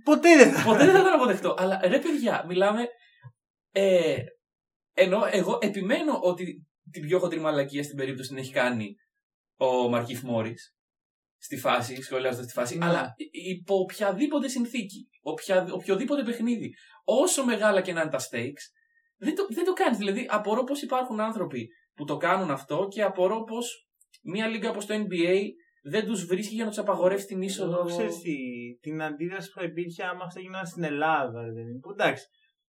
Ποτέ 0.05 0.37
δεν 0.37 0.53
θα. 0.53 0.63
Ποτέ 0.63 0.85
δεν 0.85 0.95
θα 0.95 1.01
ήταν 1.01 1.13
αποδεκτό. 1.13 1.55
Αλλά 1.59 1.81
ρε 1.85 1.99
παιδιά, 1.99 2.45
μιλάμε. 2.49 2.87
Ε, 3.73 4.17
ενώ 4.95 5.23
εγώ 5.31 5.59
επιμένω 5.63 6.19
ότι 6.21 6.67
την 6.91 7.07
πιο 7.07 7.19
χοντρή 7.19 7.41
μαλακία 7.41 7.83
στην 7.83 7.97
περίπτωση 7.97 8.29
την 8.29 8.39
έχει 8.39 8.53
κάνει 8.53 8.95
ο 9.57 9.89
Μαρκίφ 9.89 10.23
Μόρις. 10.23 10.75
Στη 11.45 11.57
φάση, 11.57 12.03
σχολιάζοντας 12.03 12.47
τη 12.47 12.53
φάση. 12.53 12.79
Ναι. 12.79 12.85
Αλλά 12.85 13.15
υπό 13.31 13.75
οποιαδήποτε 13.75 14.49
συνθήκη, 14.49 15.09
οποια, 15.23 15.67
οποιοδήποτε 15.73 16.23
παιχνίδι, 16.23 16.75
όσο 17.05 17.45
μεγάλα 17.45 17.81
και 17.81 17.93
να 17.93 18.01
είναι 18.01 18.11
τα 18.11 18.19
stakes, 18.19 18.65
δεν 19.17 19.35
το, 19.35 19.47
δεν 19.51 19.65
το 19.65 19.73
κάνεις. 19.73 19.99
Δηλαδή, 19.99 20.27
απορώ 20.31 20.65
πώς 20.65 20.83
υπάρχουν 20.83 21.21
άνθρωποι 21.21 21.69
που 21.95 22.05
το 22.05 22.17
κάνουν 22.17 22.51
αυτό 22.51 22.87
και 22.91 23.03
απορώ 23.03 23.45
πώς 23.45 23.89
μια 24.23 24.47
λίγα 24.47 24.71
όπως 24.71 24.87
το 24.87 24.95
NBA 24.95 25.41
δεν 25.83 26.07
τους 26.07 26.25
βρίσκει 26.25 26.55
για 26.55 26.65
να 26.65 26.71
τους 26.71 26.79
απαγορεύσει 26.79 27.27
την 27.27 27.43
είσοδο. 27.43 27.79
Εγώ 27.79 27.87
ξέρεις 27.87 28.19
τι, 28.21 28.35
την 28.81 29.03
αντίδραση 29.03 29.51
που 29.51 29.59
θα 29.59 29.65
υπήρχε 29.65 30.05
άμα 30.05 30.25
αυτό 30.25 30.41
γινόταν 30.41 30.67
στην 30.67 30.85
Ελλάδα. 30.85 31.43
Δηλαδή. 31.43 31.79
Που 31.79 31.91
εντάξει, 31.91 32.25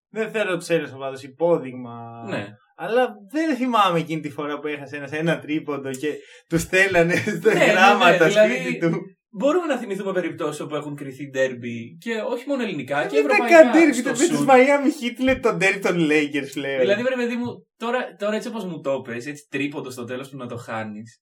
δεν 0.10 0.32
θέλω 0.32 0.58
του 0.58 0.66
Έλληνε 0.68 0.92
οπαδού 0.96 1.18
υπόδειγμα. 1.22 2.26
Ναι. 2.30 2.48
Αλλά 2.78 3.16
δεν 3.32 3.56
θυμάμαι 3.56 4.00
εκείνη 4.00 4.22
τη 4.22 4.30
φορά 4.30 4.60
που 4.60 4.68
έχασε 4.68 4.96
ένα, 4.98 5.08
ένα 5.12 5.40
τρίποντο 5.40 5.92
και 5.92 6.14
τους 6.50 6.62
στέλνανε 6.62 7.16
στα 7.16 7.54
Ναι, 7.54 7.60
ναι, 7.60 7.66
ναι, 7.66 7.72
γράμματα 7.72 8.28
δηλαδή- 8.28 8.56
σπίτι 8.60 8.80
του. 8.80 9.00
Μπορούμε 9.38 9.66
να 9.66 9.78
θυμηθούμε 9.78 10.12
περιπτώσεις 10.14 10.60
όπου 10.62 10.76
έχουν 10.76 10.96
κρυθεί 10.96 11.30
ντέρμπι 11.30 11.98
και 11.98 12.12
όχι 12.30 12.48
μόνο 12.48 12.64
ελληνικά 12.64 13.06
και 13.06 13.16
Δεν 13.16 13.26
ήταν 13.26 13.32
ευρωπαϊκά. 13.32 13.62
καν 13.62 13.72
τέρμπι, 13.72 13.94
στο 13.94 14.10
ήταν 14.10 14.18
με 14.22 14.28
του 14.28 14.36
σουτ. 14.36 14.50
Miami 14.50 14.90
Heat 15.20 15.24
λέει 15.24 15.40
τον 15.40 15.60
τέρμπι 15.60 15.80
των 15.80 15.96
Lakers 15.98 16.50
πλέον. 16.54 16.80
Δηλαδή, 16.80 17.02
βρε 17.02 17.16
παιδί 17.16 17.36
μου, 17.36 17.66
τώρα, 17.78 18.16
τώρα 18.20 18.36
έτσι 18.36 18.48
όπως 18.48 18.66
μου 18.66 18.80
το 18.82 19.02
πες, 19.02 19.26
έτσι 19.26 19.48
τρίποντο 19.50 19.90
στο 19.90 20.04
τέλος 20.04 20.30
του 20.30 20.38
να 20.38 20.48
το 20.48 20.58
χάνεις, 20.58 21.20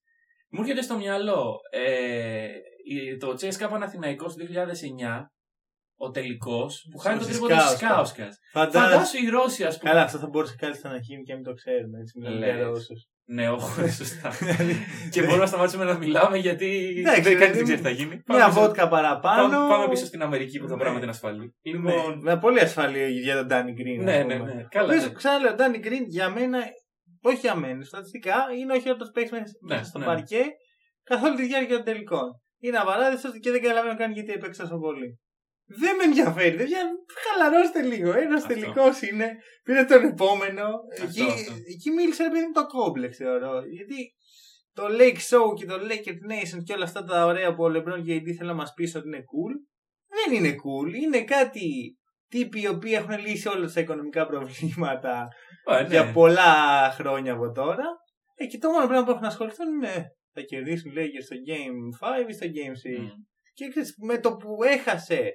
μου 0.50 0.62
έρχεται 0.62 0.82
στο 0.82 0.98
μυαλό 0.98 1.56
ε, 1.72 2.48
η- 2.86 3.18
το 3.18 3.34
Τσέσκα 3.34 3.68
Παναθηναϊκός 3.70 4.36
του 4.36 4.46
2009, 4.46 5.33
ο 6.06 6.10
τελικός, 6.12 6.88
που 6.92 6.98
χάνει 6.98 7.18
το 7.18 7.24
Στις 7.24 7.36
τρίποντο 7.40 7.56
της 7.56 7.64
Κάουσκα. 7.66 7.88
Κάουσκας. 7.88 8.38
Φαντάζομαι. 8.52 8.92
Φαντάσου 8.94 9.18
οι 9.26 9.30
Ρώσοι, 9.30 9.64
ας 9.64 9.78
πούμε. 9.78 9.90
Καλά, 9.92 10.04
αυτό 10.04 10.18
θα 10.18 10.28
μπορούσε 10.28 10.56
κάλλιστα 10.58 10.90
να 10.90 10.98
γίνει 10.98 11.24
και 11.24 11.32
να 11.32 11.38
μην 11.38 11.46
το 11.48 11.54
ξέρουμε. 11.54 12.00
Έτσι, 12.00 12.14
μιλάμε 12.20 12.38
Λες. 12.40 12.56
για 12.56 12.64
Ρώσους. 12.66 13.08
Ναι, 13.26 13.50
όχι, 13.50 13.90
σωστά. 14.02 14.32
και 15.12 15.20
μπορούμε 15.22 15.38
να 15.38 15.46
σταματήσουμε 15.46 15.84
να 15.84 15.98
μιλάμε 15.98 16.38
γιατί 16.38 16.66
Εντάξει, 16.98 17.22
δεν 17.22 17.24
δηλαδή, 17.24 17.36
κανεί 17.36 17.54
δεν 17.56 17.64
ξέρει 17.64 17.78
τι 17.82 17.84
θα 17.84 17.90
γίνει. 17.90 18.22
Μια 18.28 18.46
πίσω- 18.46 18.60
βότκα 18.60 18.88
παραπάνω. 18.88 19.50
πάμε, 19.50 19.68
πάμε 19.70 19.88
πίσω 19.90 20.06
στην 20.06 20.22
Αμερική 20.22 20.60
που 20.60 20.68
το 20.68 20.76
Ναι. 20.76 20.80
πράγμα 20.82 21.00
είναι 21.00 21.10
ασφαλή. 21.10 21.56
Ναι, 21.62 21.72
Λοιπόν. 21.72 22.20
με 22.22 22.38
πολύ 22.40 22.60
ασφαλή 22.60 23.10
για 23.10 23.36
τον 23.36 23.48
Danny 23.52 23.74
Green. 23.80 24.04
Ναι, 24.04 24.18
ας 24.18 24.26
ναι, 24.26 24.38
πούμε. 24.38 24.54
ναι. 24.54 24.64
Καλά. 24.70 24.88
Πες, 24.88 25.04
ναι. 25.06 25.12
ξαναλέω, 25.14 25.52
ο 25.52 25.56
Danny 25.60 25.86
Green 25.88 26.06
για 26.08 26.30
μένα, 26.30 26.60
όχι 27.22 27.38
για 27.38 27.56
μένα, 27.56 27.84
στατιστικά 27.84 28.36
είναι 28.60 28.74
ο 28.74 28.80
χειρότερο 28.80 29.10
παίκτη 29.14 29.32
μέσα 29.34 29.46
Ναι, 29.68 29.84
στο 29.84 30.00
ναι. 30.00 30.06
παρκέ 30.06 30.44
καθ' 31.04 31.24
όλη 31.24 31.36
τη 31.36 31.46
διάρκεια 31.46 31.76
των 31.76 31.86
τελικών. 31.86 32.42
Είναι 32.60 32.78
απαράδεκτο 32.78 33.30
και 33.42 33.52
δεν 33.52 33.62
καταλαβαίνω 33.62 33.96
καν 33.98 34.12
γιατί 34.12 34.32
έπαιξε 34.32 34.62
τόσο 34.62 34.78
πολύ. 34.78 35.20
Δεν 35.66 35.96
με 35.96 36.04
ενδιαφέρει. 36.04 36.56
Δεν 36.56 36.88
χαλαρώστε 37.24 37.82
λίγο. 37.82 38.12
Ένας 38.12 38.42
Αυτό. 38.42 38.54
τελικός 38.54 39.02
είναι. 39.02 39.32
Πήρε 39.64 39.84
τον 39.84 40.04
επόμενο. 40.04 40.66
Εκεί, 41.02 41.22
αυτό. 41.22 41.54
εκεί 41.74 41.90
μίλησε 41.92 42.24
επειδή 42.24 42.52
το 42.52 42.66
κόμπλεξ 42.66 43.18
θεωρώ. 43.18 43.62
Γιατί 43.66 44.14
το 44.74 44.84
Lake 45.00 45.22
Show 45.30 45.54
και 45.56 45.66
το 45.66 45.76
Lake 45.76 46.32
Nation 46.32 46.64
και 46.64 46.74
όλα 46.74 46.84
αυτά 46.84 47.04
τα 47.04 47.26
ωραία 47.26 47.54
που 47.56 47.64
ο 47.64 47.68
LeBron 47.68 48.04
και 48.06 48.14
η 48.14 48.24
AD 48.26 48.32
θέλουν 48.32 48.52
να 48.52 48.62
μας 48.62 48.74
πεις 48.74 48.96
ότι 48.96 49.08
είναι 49.08 49.24
cool. 49.32 49.54
Δεν 50.08 50.38
είναι 50.38 50.56
cool. 50.56 50.94
Είναι 50.94 51.24
κάτι 51.24 51.98
τύποι 52.28 52.62
οι 52.62 52.68
οποίοι 52.68 52.94
έχουν 52.96 53.20
λύσει 53.20 53.48
όλα 53.48 53.72
τα 53.74 53.80
οικονομικά 53.82 54.28
προβλήματα 54.28 55.28
Α, 55.72 55.82
ναι. 55.82 55.88
για 55.88 56.12
πολλά 56.12 56.54
χρόνια 56.92 57.34
από 57.34 57.52
τώρα. 57.52 57.86
Ε, 58.36 58.46
και 58.46 58.58
το 58.58 58.70
μόνο 58.70 58.88
πράγμα 58.88 59.06
που 59.06 59.10
έχουν 59.10 59.22
να 59.22 59.28
ασχοληθούν 59.28 59.68
είναι 59.68 60.16
θα 60.34 60.42
κερδίσουν 60.42 60.92
λέγε 60.92 61.22
στο 61.22 61.36
Game 61.48 62.08
5 62.26 62.30
ή 62.30 62.34
στο 62.34 62.46
Game 62.46 62.98
6. 62.98 63.02
Μμ. 63.02 63.08
Και 63.54 63.68
ξέρεις, 63.68 63.96
με 63.98 64.20
το 64.20 64.36
που 64.36 64.64
έχασε 64.64 65.32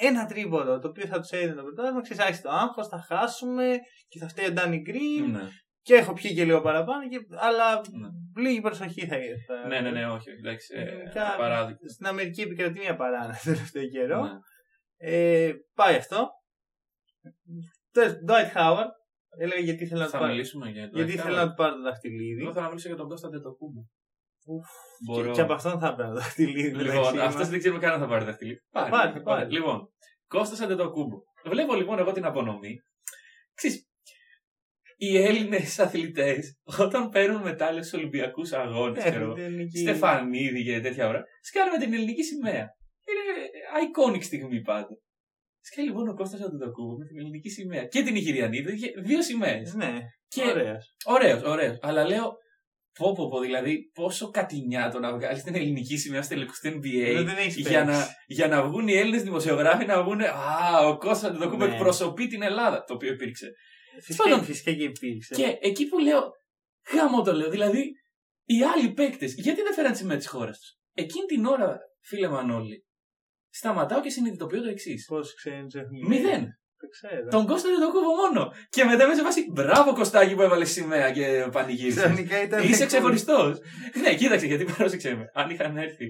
ένα 0.00 0.26
τρίποδο 0.26 0.78
το 0.78 0.88
οποίο 0.88 1.06
θα 1.06 1.20
τους 1.20 1.30
έδινε 1.30 1.52
το 1.54 1.62
πρωτάθλημα, 1.62 2.00
ξέρει, 2.02 2.20
άρχισε 2.22 2.42
το 2.42 2.50
άγχος, 2.50 2.88
θα 2.88 3.04
χάσουμε 3.08 3.78
και 4.08 4.18
θα 4.18 4.28
φταίει 4.28 4.46
ο 4.46 4.52
Ντάνι 4.52 4.78
Γκριν. 4.80 5.30
Ναι. 5.30 5.48
Και 5.82 5.94
έχω 5.94 6.12
πιει 6.12 6.34
και 6.34 6.44
λίγο 6.44 6.60
παραπάνω, 6.60 7.08
και, 7.08 7.18
αλλά 7.30 7.74
Ναι. 7.74 8.42
λίγη 8.42 8.60
προσοχή 8.60 9.06
θα 9.06 9.16
θα- 9.46 9.66
Ναι, 9.68 9.80
ναι, 9.80 9.90
ναι, 9.90 10.06
όχι. 10.06 10.30
Εντάξει. 10.30 10.74
Ε, 10.76 10.82
Γενικά, 10.84 11.34
παράδειγμα. 11.38 11.88
Στην 11.94 12.06
Αμερική 12.06 12.40
επικρατεί 12.40 12.78
μια 12.78 12.96
παράνα 12.96 13.32
το 13.32 13.40
τελευταίο 13.44 13.86
καιρό. 13.88 14.22
Ναι. 14.24 14.30
Ε, 14.96 15.52
πάει 15.74 15.94
αυτό. 15.94 16.28
Τέλος, 17.92 18.12
Dwight 18.28 18.56
Howard. 18.56 18.88
Έλεγα 19.38 19.60
γιατί 19.60 19.84
ήθελα 19.84 19.98
να 20.00 20.04
του 20.06 20.10
Θα 20.12 20.18
πάρω. 20.18 20.30
μιλήσουμε 20.30 20.70
για 20.70 20.90
το 20.90 20.96
Γιατί 20.96 21.12
Dwight 21.12 21.14
ήθελα 21.14 21.34
Howard. 21.42 21.44
να 21.44 21.48
του 21.48 21.54
πάρω 21.54 21.74
το 21.74 21.82
δαχτυλίδι. 21.82 22.42
Εγώ 22.42 22.52
θέλω 22.52 22.62
να 22.64 22.68
μιλήσω 22.68 22.88
για 22.88 22.96
τον 22.96 23.08
Κώστα 23.08 23.28
Ντετοκούμπο. 24.48 25.26
Και, 25.26 25.30
και 25.30 25.40
από 25.40 25.52
αυτόν 25.52 25.78
θα 25.78 25.88
έπαιρνα 25.88 26.12
το 26.12 26.18
δαχτυλίδι. 26.18 26.74
Λοιπόν, 26.74 26.94
μεταξύ 26.94 27.18
αυτό 27.18 27.38
μας. 27.38 27.48
δεν 27.48 27.58
ξέρουμε 27.58 27.80
καν 27.80 27.92
αν 27.92 28.00
θα 28.00 28.06
πάρει 28.06 28.24
δαχτυλίδι. 28.24 28.58
Θα 28.70 28.88
πάρει, 28.88 29.12
θα 29.12 29.22
πάρει. 29.22 29.44
Ωραία. 29.44 29.58
Λοιπόν, 29.58 29.92
Κώστας 30.26 30.60
Αντετοκούμπο. 30.60 31.16
Βλέπω 31.44 31.74
λοιπόν 31.74 31.98
εγώ 31.98 32.12
την 32.12 32.24
απονομή. 32.24 32.76
Ξέρεις, 33.54 33.88
οι 34.96 35.16
Έλληνες 35.16 35.78
αθλητές, 35.78 36.58
όταν 36.78 37.08
παίρνουν 37.08 37.42
μετάλλια 37.42 37.82
στους 37.82 37.98
Ολυμπιακούς 37.98 38.52
Αγώνες, 38.52 39.04
Ε, 39.04 39.08
ξέρω 39.10 39.24
εγώ, 39.24 39.34
δεν 39.34 39.52
είναι 39.52 39.62
εκεί. 39.62 39.78
Στεφανίδη 39.78 40.64
και 40.64 40.80
τέτοια 40.80 41.08
ώρα, 41.08 41.22
σκάνε 41.40 41.70
με 41.70 41.84
την 41.84 41.94
ελληνική 41.94 42.22
σημαία. 42.22 42.66
Είναι 43.08 43.48
iconic 43.84 44.22
στιγμή 44.22 44.60
πάντα. 44.60 44.98
Σκάει 45.60 45.84
λοιπόν 45.84 46.08
ο 46.08 46.14
Κώστας 46.14 46.40
Αντετοκούμπο 46.40 46.96
με 46.96 47.04
την 47.04 47.18
ελληνική 47.18 47.48
σημαία 47.48 47.84
και 47.84 48.02
την 48.02 48.16
Ιγυριανή, 48.16 48.58
είχε 48.58 48.92
δύο 49.04 49.22
σημαίες. 49.22 49.74
Ναι, 49.74 49.98
Και 50.28 50.42
ωραίος. 50.42 50.94
Ωραίος, 51.04 51.42
ωραίος. 51.42 51.78
Αλλά 51.80 52.04
λέω, 52.04 52.36
πω, 52.98 53.12
πω, 53.12 53.28
πω, 53.28 53.40
δηλαδή, 53.40 53.90
πόσο 53.94 54.30
κατηνιά 54.30 54.90
το 54.90 54.98
να 54.98 55.12
βγάλει 55.16 55.42
την 55.42 55.54
ελληνική 55.54 55.96
σημαία 55.96 56.22
στο 56.22 56.34
τελικό 56.34 56.52
του 56.62 56.68
NBA 56.68 57.24
Δεν 57.24 57.36
έχεις 57.36 57.56
για 57.56 57.84
παίξει. 57.84 57.98
να, 58.00 58.06
για 58.26 58.48
να 58.48 58.62
βγουν 58.68 58.88
οι 58.88 58.92
Έλληνες 58.92 59.22
δημοσιογράφοι 59.22 59.84
να 59.84 60.02
βγουν. 60.02 60.20
Α, 60.20 60.78
ο 60.88 60.96
Κώστα 60.98 61.28
Αντετοκούμπο 61.28 61.66
Ναι. 61.66 61.72
εκπροσωπεί 61.72 62.26
την 62.26 62.42
Ελλάδα. 62.42 62.84
Το 62.84 62.94
οποίο 62.94 63.12
υπήρξε. 63.12 63.46
Φυσικά, 64.00 64.28
Πάντων. 64.28 64.44
φυσικά 64.44 64.72
και 64.72 64.82
υπήρξε. 64.82 65.34
Και 65.34 65.58
εκεί 65.60 65.86
που 65.88 65.98
λέω, 65.98 66.20
γάμο 66.94 67.22
το 67.22 67.32
λέω, 67.32 67.50
δηλαδή, 67.50 67.92
οι 68.44 68.62
άλλοι 68.62 68.92
παίκτες, 68.92 69.34
γιατί 69.34 69.62
δεν 69.62 69.74
φέραν 69.74 69.92
τη 69.92 69.98
σημαία 69.98 70.16
της 70.16 70.28
χώρας 70.28 70.58
τους; 70.58 70.76
Εκείνη 70.94 71.26
την 71.26 71.44
ώρα, 71.44 71.78
φίλε 72.00 72.28
Μανώλη, 72.28 72.84
σταματάω 73.50 74.00
και 74.00 74.10
συνειδητοποιώ 74.10 74.62
το 74.62 74.68
εξής. 74.68 75.04
Πώς 75.06 75.34
ξέρει, 75.34 75.64
Μηδέν. 76.08 76.46
Δεν 76.80 76.90
ξέρω. 76.90 77.28
Τον 77.28 77.46
Κώστα 77.46 77.68
δεν 77.68 77.80
το 77.80 77.92
κόβω 77.92 78.14
μόνο. 78.14 78.52
Και 78.68 78.84
μετά 78.84 79.06
με 79.08 79.14
σε 79.14 79.22
φάση, 79.22 79.50
μπράβο 79.52 79.92
Κωστάκι 79.94 80.34
που 80.34 80.42
έβαλες 80.42 80.70
σημαία 80.70 81.10
και 81.12 81.48
πανηγύρισες. 81.52 82.02
Ξαφνικά 82.02 82.42
ήταν. 82.42 82.62
Είσαι 82.68 82.86
ξεχωριστός. 82.86 83.58
ναι, 84.02 84.14
κοίταξε, 84.14 84.46
γιατί 84.46 84.64
πρόσεξε 84.64 85.14
με. 85.14 85.24
Αν 85.34 85.50
είχαν 85.50 85.76
έρθει 85.76 86.06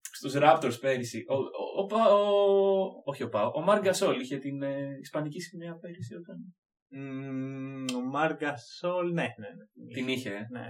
στους 0.00 0.34
Raptors 0.36 0.80
πέρυσι. 0.80 1.24
Ο, 1.28 1.34
ο, 1.34 1.82
ο, 1.82 1.86
Πα- 1.86 2.12
ο- 2.12 3.02
όχι 3.04 3.22
ο 3.22 3.28
Πάο, 3.28 3.50
ο 3.54 3.60
Μάρ 3.60 3.80
Γκασόλ 3.80 4.20
είχε 4.20 4.36
την 4.36 4.62
ε, 4.62 4.76
Ισπανική 5.00 5.40
σημαία 5.40 5.74
πέρυσι 5.74 6.14
όταν. 6.14 6.36
Μμμ, 6.90 7.84
Ο 7.96 8.00
Μάρκα 8.10 8.54
Σόλ, 8.78 9.12
ναι, 9.12 9.22
ναι. 9.22 9.26
ναι. 9.28 9.94
Την 9.94 10.08
είχε. 10.08 10.28
ε. 10.30 10.46
Ναι. 10.50 10.66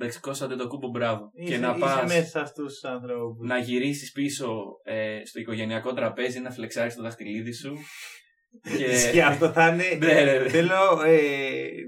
Εντάξει, 0.00 0.20
κόσατε 0.20 0.56
το 0.56 0.66
κούμπο, 0.66 0.88
μπράβο. 0.88 1.30
Είσαι, 1.32 1.52
και 1.52 1.58
να 1.58 1.68
είσαι 1.70 1.78
πας 1.78 2.02
μέσα 2.02 2.24
σε 2.28 2.40
αυτού 2.40 2.64
του 2.64 2.88
ανθρώπους. 2.88 3.48
να 3.48 3.58
γυρίσεις 3.58 4.12
πίσω 4.12 4.64
ε, 4.84 5.20
στο 5.24 5.40
οικογενειακό 5.40 5.92
τραπέζι 5.92 6.40
να 6.40 6.50
φλεξάρεις 6.50 6.94
το 6.94 7.02
δαχτυλίδι 7.02 7.52
σου. 7.52 7.72
Και 9.12 9.22
αυτό 9.22 9.52
θα 9.52 9.68
είναι. 9.68 10.06
Ναι, 10.06 10.12
ναι, 10.22 10.38
ναι. 10.38 10.48
Θέλω 10.48 11.02
ε, 11.06 11.20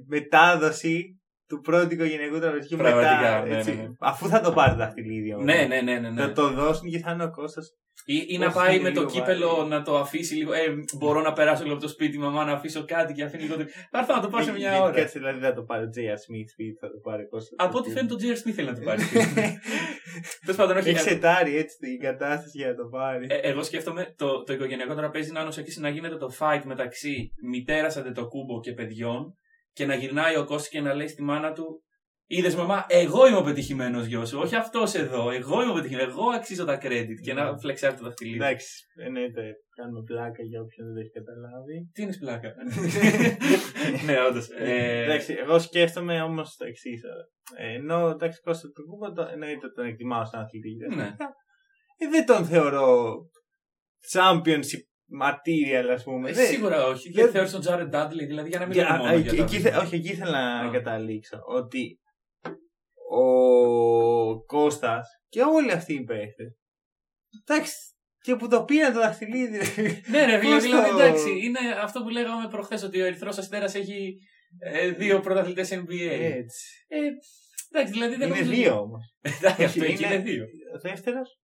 μετάδοση 0.06 1.19
του 1.50 1.60
πρώτου 1.60 1.92
οικογενειακού 1.94 2.38
τραπεζικού 2.38 2.76
Πραγματικά, 2.76 3.10
μετά. 3.20 3.44
ναι, 3.46 3.56
έτσι. 3.56 3.70
ναι, 3.74 3.82
ναι. 3.82 3.88
Αφού 3.98 4.28
θα 4.28 4.40
το 4.40 4.52
πάρει 4.52 4.74
δαχτυλίδι. 4.76 5.32
όμως. 5.34 5.44
ναι, 5.44 5.66
ναι, 5.68 5.80
ναι, 5.80 5.98
ναι, 5.98 6.10
ναι. 6.10 6.20
Θα 6.22 6.32
το 6.32 6.50
δώσουν 6.50 6.90
και 6.90 6.98
θα 6.98 7.10
είναι 7.12 7.24
ο 7.24 7.30
Κώστας 7.30 7.66
Ή, 8.04 8.24
ή 8.28 8.38
να 8.38 8.46
Όχι, 8.46 8.54
πάει 8.56 8.74
είναι 8.74 8.82
με 8.82 8.90
το 8.94 9.00
λίγο 9.00 9.12
κύπελο 9.12 9.56
βαρύ. 9.56 9.68
να 9.68 9.82
το 9.82 9.98
αφήσει 9.98 10.34
λίγο. 10.34 10.52
Ε, 10.52 10.58
μπορώ 10.98 11.20
να 11.20 11.32
περάσω 11.32 11.62
λίγο 11.62 11.74
από 11.74 11.82
το 11.82 11.88
σπίτι, 11.88 12.18
μαμά, 12.18 12.44
να 12.44 12.52
αφήσω 12.52 12.84
κάτι 12.84 13.12
και 13.12 13.22
αφήνει 13.22 13.42
λίγο. 13.42 13.56
το- 13.56 13.64
Θα 13.90 13.98
έρθω 13.98 14.14
να 14.14 14.20
το 14.20 14.28
πάρω 14.28 14.44
σε 14.44 14.50
μια 14.52 14.68
Γιατί 14.70 14.82
ώρα. 14.82 14.92
Κάτσε 14.92 15.18
δηλαδή 15.18 15.38
δεν 15.38 15.48
θα 15.48 15.54
το 15.54 15.62
πάρει 15.62 15.84
ο 15.84 15.88
J.R. 15.96 16.18
Smith 16.24 16.48
σπίτι, 16.52 16.76
θα 16.80 16.86
το 16.90 16.98
πάρει 17.02 17.22
ο 17.22 17.28
Κώστας. 17.28 17.54
Από 17.66 17.78
ό,τι 17.78 17.90
φαίνεται, 17.90 18.14
ο 18.14 18.16
Τζέρ 18.16 18.36
Σμιθ 18.36 18.54
θέλει 18.56 18.68
να 18.68 18.74
το 18.74 18.80
πάρει. 18.84 19.02
Τέλος 20.44 20.56
πάντων, 20.56 20.76
όχι. 20.76 20.88
Έχει 20.88 20.98
σετάρει 20.98 21.56
έτσι 21.56 21.76
την 21.78 21.98
κατάσταση 22.00 22.58
για 22.58 22.66
να 22.68 22.74
το 22.74 22.84
πάρει. 22.84 23.26
Ε, 23.30 23.36
εγώ 23.50 23.62
σκέφτομαι 23.62 24.14
το, 24.16 24.42
το 24.42 24.52
οικογενειακό 24.52 24.94
τραπέζι 24.94 25.32
να 25.32 25.40
είναι 25.40 25.48
ως 25.48 25.58
εξής, 25.58 25.78
να 25.78 25.88
γίνεται 25.88 26.16
το 26.16 26.30
fight 26.38 26.62
μεταξύ 26.64 27.30
μητέρας 27.48 27.96
Αντετοκούμπο 27.96 28.60
και 28.60 28.72
παιδιών 28.72 29.34
και 29.72 29.86
να 29.86 29.94
γυρνάει 29.94 30.36
ο 30.36 30.44
Κώστης 30.44 30.70
και 30.70 30.80
να 30.80 30.94
λέει 30.94 31.08
στη 31.08 31.22
μάνα 31.22 31.52
του 31.52 31.84
Είδες 32.32 32.54
μαμά, 32.54 32.86
εγώ 32.88 33.26
είμαι 33.26 33.36
ο 33.36 33.42
πετυχημένος 33.42 34.06
γιος 34.06 34.28
σου, 34.28 34.38
όχι 34.38 34.56
αυτός 34.56 34.94
εδώ. 34.94 35.30
Εγώ 35.30 35.62
είμαι 35.62 35.70
ο 35.70 35.74
πετυχημένος. 35.74 36.12
Εγώ 36.12 36.30
αξίζω 36.30 36.64
τα 36.64 36.78
credit 36.82 37.18
και 37.22 37.32
να 37.32 37.58
φλεξάρει 37.58 37.96
το 37.96 38.04
δαχτυλίδι. 38.04 38.36
Εντάξει, 38.36 38.84
εννοείται. 39.04 39.54
Κάνουμε 39.76 40.02
πλάκα 40.02 40.42
για 40.42 40.60
όποιον 40.60 40.86
δεν 40.86 40.94
το 40.94 41.00
έχει 41.00 41.10
καταλάβει. 41.10 41.90
Τι 41.92 42.02
είναι 42.02 42.16
πλάκα; 42.16 42.54
ναι, 44.06 44.20
όντως. 44.28 44.48
Ε, 44.50 45.02
Εντάξει, 45.04 45.32
εγώ 45.38 45.58
σκέφτομαι 45.58 46.22
όμως 46.22 46.56
το 46.56 46.64
εξής. 46.64 47.00
Ενώ 47.56 48.08
εντάξει, 48.08 48.40
Κώστα 48.40 48.68
του 48.68 48.84
Κούμπα 48.84 49.12
το, 49.12 49.28
εννοείται 49.32 49.68
τον 49.68 49.86
εκτιμάω 49.86 50.24
σαν 50.24 50.40
αθλητή. 50.40 50.76
Ναι. 50.94 51.14
Ε, 51.96 52.08
δεν 52.10 52.26
τον 52.26 52.44
θεωρώ 52.44 53.16
championship 54.12 54.84
material, 55.22 55.86
ας 55.92 56.02
πούμε. 56.04 56.30
ε, 56.30 56.32
Δεν- 56.32 56.46
σίγουρα 56.46 56.86
όχι. 56.86 57.10
δεν- 57.10 57.24
Και 57.24 57.30
θεώρησε 57.30 57.52
τον 57.52 57.60
Τζάρετ 57.60 57.88
Ντάντλι, 57.88 58.24
δηλαδή 58.26 58.48
για 58.48 58.58
να 58.58 58.64
μην 58.66 58.74
Για- 58.74 58.84
λέμε 58.84 58.98
μόνο 58.98 59.10
α, 59.10 59.14
για 59.16 59.34
τα 59.36 59.42
εκεί, 59.42 59.60
θε- 59.60 59.76
όχι, 59.76 59.94
εκεί 59.94 60.08
ήθελα 60.08 60.62
να 60.62 60.68
Α. 60.68 60.70
καταλήξω. 60.70 61.38
Ότι 61.46 62.00
ο 63.10 64.44
Κώστας 64.44 65.08
και 65.28 65.42
όλοι 65.42 65.72
αυτοί 65.72 65.94
οι 65.94 66.04
παίχτες 66.04 66.58
εντάξει, 67.44 67.74
και 68.20 68.36
που 68.36 68.48
το 68.48 68.64
πήραν 68.64 68.92
το 68.92 68.98
δαχτυλίδι. 69.00 69.58
Ναι, 70.10 70.24
ρε 70.24 70.38
φίλε, 70.38 70.54
Πώς 70.54 70.62
δηλαδή 70.62 70.90
το- 70.90 70.98
εντάξει, 70.98 71.30
είναι 71.46 71.58
αυτό 71.82 72.02
που 72.02 72.08
λέγαμε 72.08 72.48
προχθές 72.48 72.82
ότι 72.82 73.00
ο 73.00 73.04
Ερυθρός 73.04 73.38
Αστέρας 73.38 73.74
έχει 73.74 74.16
ε, 74.58 74.90
δύο 74.90 75.20
πρωταθλητές 75.20 75.72
NBA. 75.72 76.08
Έτσι. 76.10 76.84
Ε, 76.88 76.98
εντάξει, 77.70 77.92
δηλαδή 77.92 78.16
δεν 78.16 78.28
Είναι 78.28 78.38
νομίζω- 78.40 78.50
δύο 78.60 78.80
όμως. 78.80 79.14
Εντάξει, 79.42 79.64
αυτό 79.64 79.80
Όχι, 79.82 79.92
εκεί 79.92 80.04
είναι- 80.04 80.14
είναι 80.14 80.22
δύο. 80.22 80.44
Ο 80.74 80.78
δεύτερος 80.78 81.40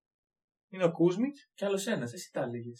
είναι 0.73 0.85
ο 0.85 0.91
Κούσμιτς. 0.93 1.51
Κι 1.55 1.65
άλλος 1.65 1.87
ένας, 1.87 2.13
εσύ 2.13 2.31
τα 2.33 2.41
έλεγε. 2.43 2.71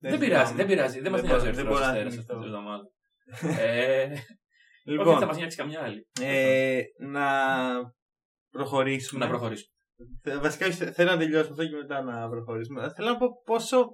Δεν 0.00 0.18
πειράζει, 0.18 0.54
δεν 0.54 0.66
πειράζει. 0.66 1.00
Δεν 1.00 1.12
μας 1.12 1.20
Δεν 1.20 1.30
νοιάζει 1.30 1.48
ο 1.48 1.52
μπορώ- 1.52 1.56
δεν 1.56 1.66
Ερυθρό 1.66 1.72
μπορώ 1.72 1.84
να 1.84 1.90
Αστέρα 1.90 2.10
θυμηθώ. 2.10 2.34
αυτή 2.34 2.44
την 2.44 2.54
εβδομάδα. 2.54 2.84
Ε, 3.62 4.04
Όχι, 4.84 4.96
θα 4.96 5.04
Λοιπόν, 5.04 5.26
μας 5.26 5.36
νοιάξει 5.36 5.56
καμιά 5.56 5.82
άλλη. 5.82 6.06
ε, 6.20 6.80
να 6.98 7.26
προχωρήσουμε. 8.50 9.24
Να 9.24 9.30
προχωρήσουμε. 9.30 9.72
Θε- 10.22 10.40
Βασικά 10.40 10.66
όχι, 10.66 10.76
θε- 10.76 10.94
θέλω 10.94 11.10
να 11.10 11.18
τελειώσουμε 11.18 11.50
αυτό 11.50 11.66
και 11.66 11.76
μετά 11.76 12.02
να 12.02 12.28
προχωρήσουμε. 12.28 12.92
Θέλω 12.96 13.08
να 13.08 13.16
πω 13.16 13.26
πόσο 13.44 13.88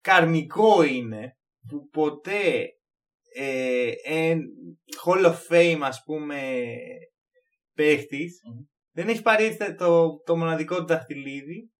καρμικό 0.00 0.82
είναι 0.82 1.36
που 1.68 1.88
ποτέ 1.88 2.66
ε, 3.34 3.90
εν, 4.04 4.40
Hall 5.04 5.24
of 5.26 5.36
Fame 5.50 5.78
ας 5.82 6.02
πούμε 6.04 6.64
παίχτης 7.74 8.40
Μμμ. 8.44 8.60
δεν 8.94 9.08
έχει 9.08 9.22
πάρει 9.22 9.44
έτσι 9.44 9.74
το, 9.74 10.16
το 10.24 10.36
μοναδικό 10.36 10.76
του 10.76 10.86
δαχτυλίδι 10.86 11.70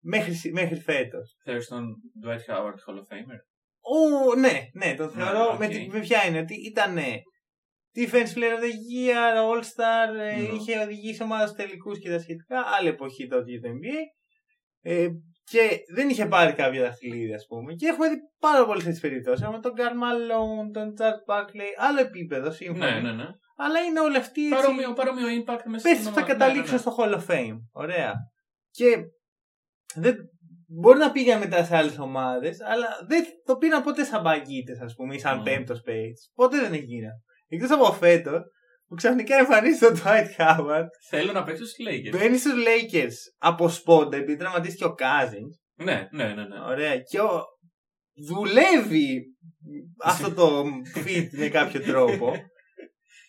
μέχρι, 0.00 0.32
σι- 0.32 0.52
μέχρι 0.52 0.76
φέτος. 0.80 1.36
Θεωρείς 1.44 1.66
τον 1.68 1.84
Dwight 2.24 2.54
Howard 2.54 2.74
Hall 2.86 2.96
of 2.98 3.06
Famer; 3.14 3.38
Ο, 3.82 4.34
ναι, 4.34 4.60
ναι, 4.72 4.94
τον 4.94 5.06
Ναι, 5.06 5.12
θεωρώ 5.24 5.52
οκ. 5.52 5.58
με, 5.58 5.68
τη- 5.68 5.88
με 5.92 6.00
ποια 6.00 6.26
είναι 6.26 6.38
ότι 6.38 6.54
ήταν 6.54 6.96
Defense 7.96 8.32
Player 8.36 8.54
of 8.56 8.62
the 8.66 8.72
Year, 8.92 9.34
All 9.50 9.60
Star, 9.62 10.18
ε, 10.20 10.36
Ναι. 10.36 10.48
είχε 10.48 10.78
οδηγήσει 10.78 11.22
ομάδα 11.22 11.46
στους 11.46 11.56
τελικούς 11.64 11.98
και 11.98 12.10
τα 12.10 12.18
σχετικά, 12.18 12.64
άλλη 12.78 12.88
εποχή 12.88 13.26
τότε 13.26 13.50
για 13.50 13.60
το 13.60 13.68
NBA. 13.68 13.98
Ε, 14.82 15.08
και 15.44 15.78
δεν 15.94 16.08
είχε 16.08 16.26
πάρει 16.26 16.52
κάποια 16.52 16.82
δαχτυλίδια, 16.82 17.34
ας 17.36 17.46
πούμε. 17.48 17.74
Και 17.74 17.86
έχουμε 17.86 18.08
δει 18.08 18.16
πάρα 18.38 18.66
πολλές 18.66 18.82
τέτοιες 18.84 19.00
περιπτώσεις. 19.00 19.44
Έχουμε 19.44 19.60
τον 19.60 19.72
Καρl 19.74 19.94
Malone, 19.94 20.70
τον 20.72 20.94
Charles 20.98 21.34
Barkley, 21.34 21.68
άλλο 21.76 22.00
επίπεδο 22.00 22.50
σύμφωνα. 22.50 22.90
Ναι, 22.90 23.00
ναι, 23.00 23.12
ναι. 23.12 23.26
Αλλά 23.56 23.80
είναι 23.80 24.00
όλοι 24.00 24.16
αυτοί 24.16 24.42
έτσι. 24.46 24.54
Παρόμοιο, 24.54 24.92
παρόμοιο 24.92 25.26
impact 25.28 25.62
μέσα 25.64 25.88
Πες 25.88 25.96
στην 25.96 25.96
ότι 25.96 26.02
θα 26.04 26.10
ομάδα. 26.10 26.26
καταλήξουν 26.32 26.64
Ναι, 26.64 26.72
ναι, 26.72 26.78
στο 26.78 26.94
Hall 26.98 27.14
of 27.14 27.26
Fame. 27.34 27.56
Ωραία. 27.72 28.14
Και 28.70 28.96
δεν, 29.94 30.16
μπορεί 30.66 30.98
να 30.98 31.10
πήγαν 31.10 31.38
μετά 31.38 31.64
σε 31.64 31.76
άλλες 31.76 31.98
ομάδες, 31.98 32.60
αλλά 32.60 32.88
δεν 33.08 33.24
το 33.44 33.56
πήραν 33.56 33.82
ποτέ 33.82 34.04
σαν 34.04 34.22
μπαγκίτε, 34.22 34.78
ας 34.82 34.94
πούμε, 34.94 35.14
ή 35.14 35.18
σαν 35.18 35.36
Μμμ. 35.36 35.42
πέμπτος 35.44 35.80
παίκτης. 35.80 36.30
Ποτέ 36.34 36.60
δεν 36.60 36.72
έχει 36.72 36.84
γίνει. 36.84 37.06
Εκτός 37.48 37.70
από 37.70 37.92
φέτο, 37.92 38.42
που 38.86 38.94
ξαφνικά 38.94 39.36
εμφανίζεται 39.36 39.86
ο 39.86 39.96
Dwight 39.96 40.40
Howard, 40.40 40.80
ναι. 40.80 41.08
Θέλω 41.08 41.32
να 41.32 41.42
παίξω 41.42 41.64
στους 41.64 41.86
Lakers. 41.88 42.18
μπαίνει 42.18 42.36
στους 42.36 42.52
Lakers 42.52 43.14
από 43.38 43.68
σπόντα, 43.68 44.16
επειδή 44.16 44.36
τραυματίστηκε 44.36 44.84
ο 44.84 44.94
Cousins. 44.98 45.84
Ναι, 45.84 46.08
ναι, 46.10 46.24
ναι. 46.24 46.34
ναι. 46.34 46.60
Ωραία. 46.68 46.98
Και 46.98 47.20
ο... 47.20 47.44
δουλεύει 48.28 49.22
αυτό 50.04 50.34
το 50.34 50.64
fit 51.06 51.28
με 51.30 51.48
κάποιο 51.48 51.80
τρόπο. 51.80 52.32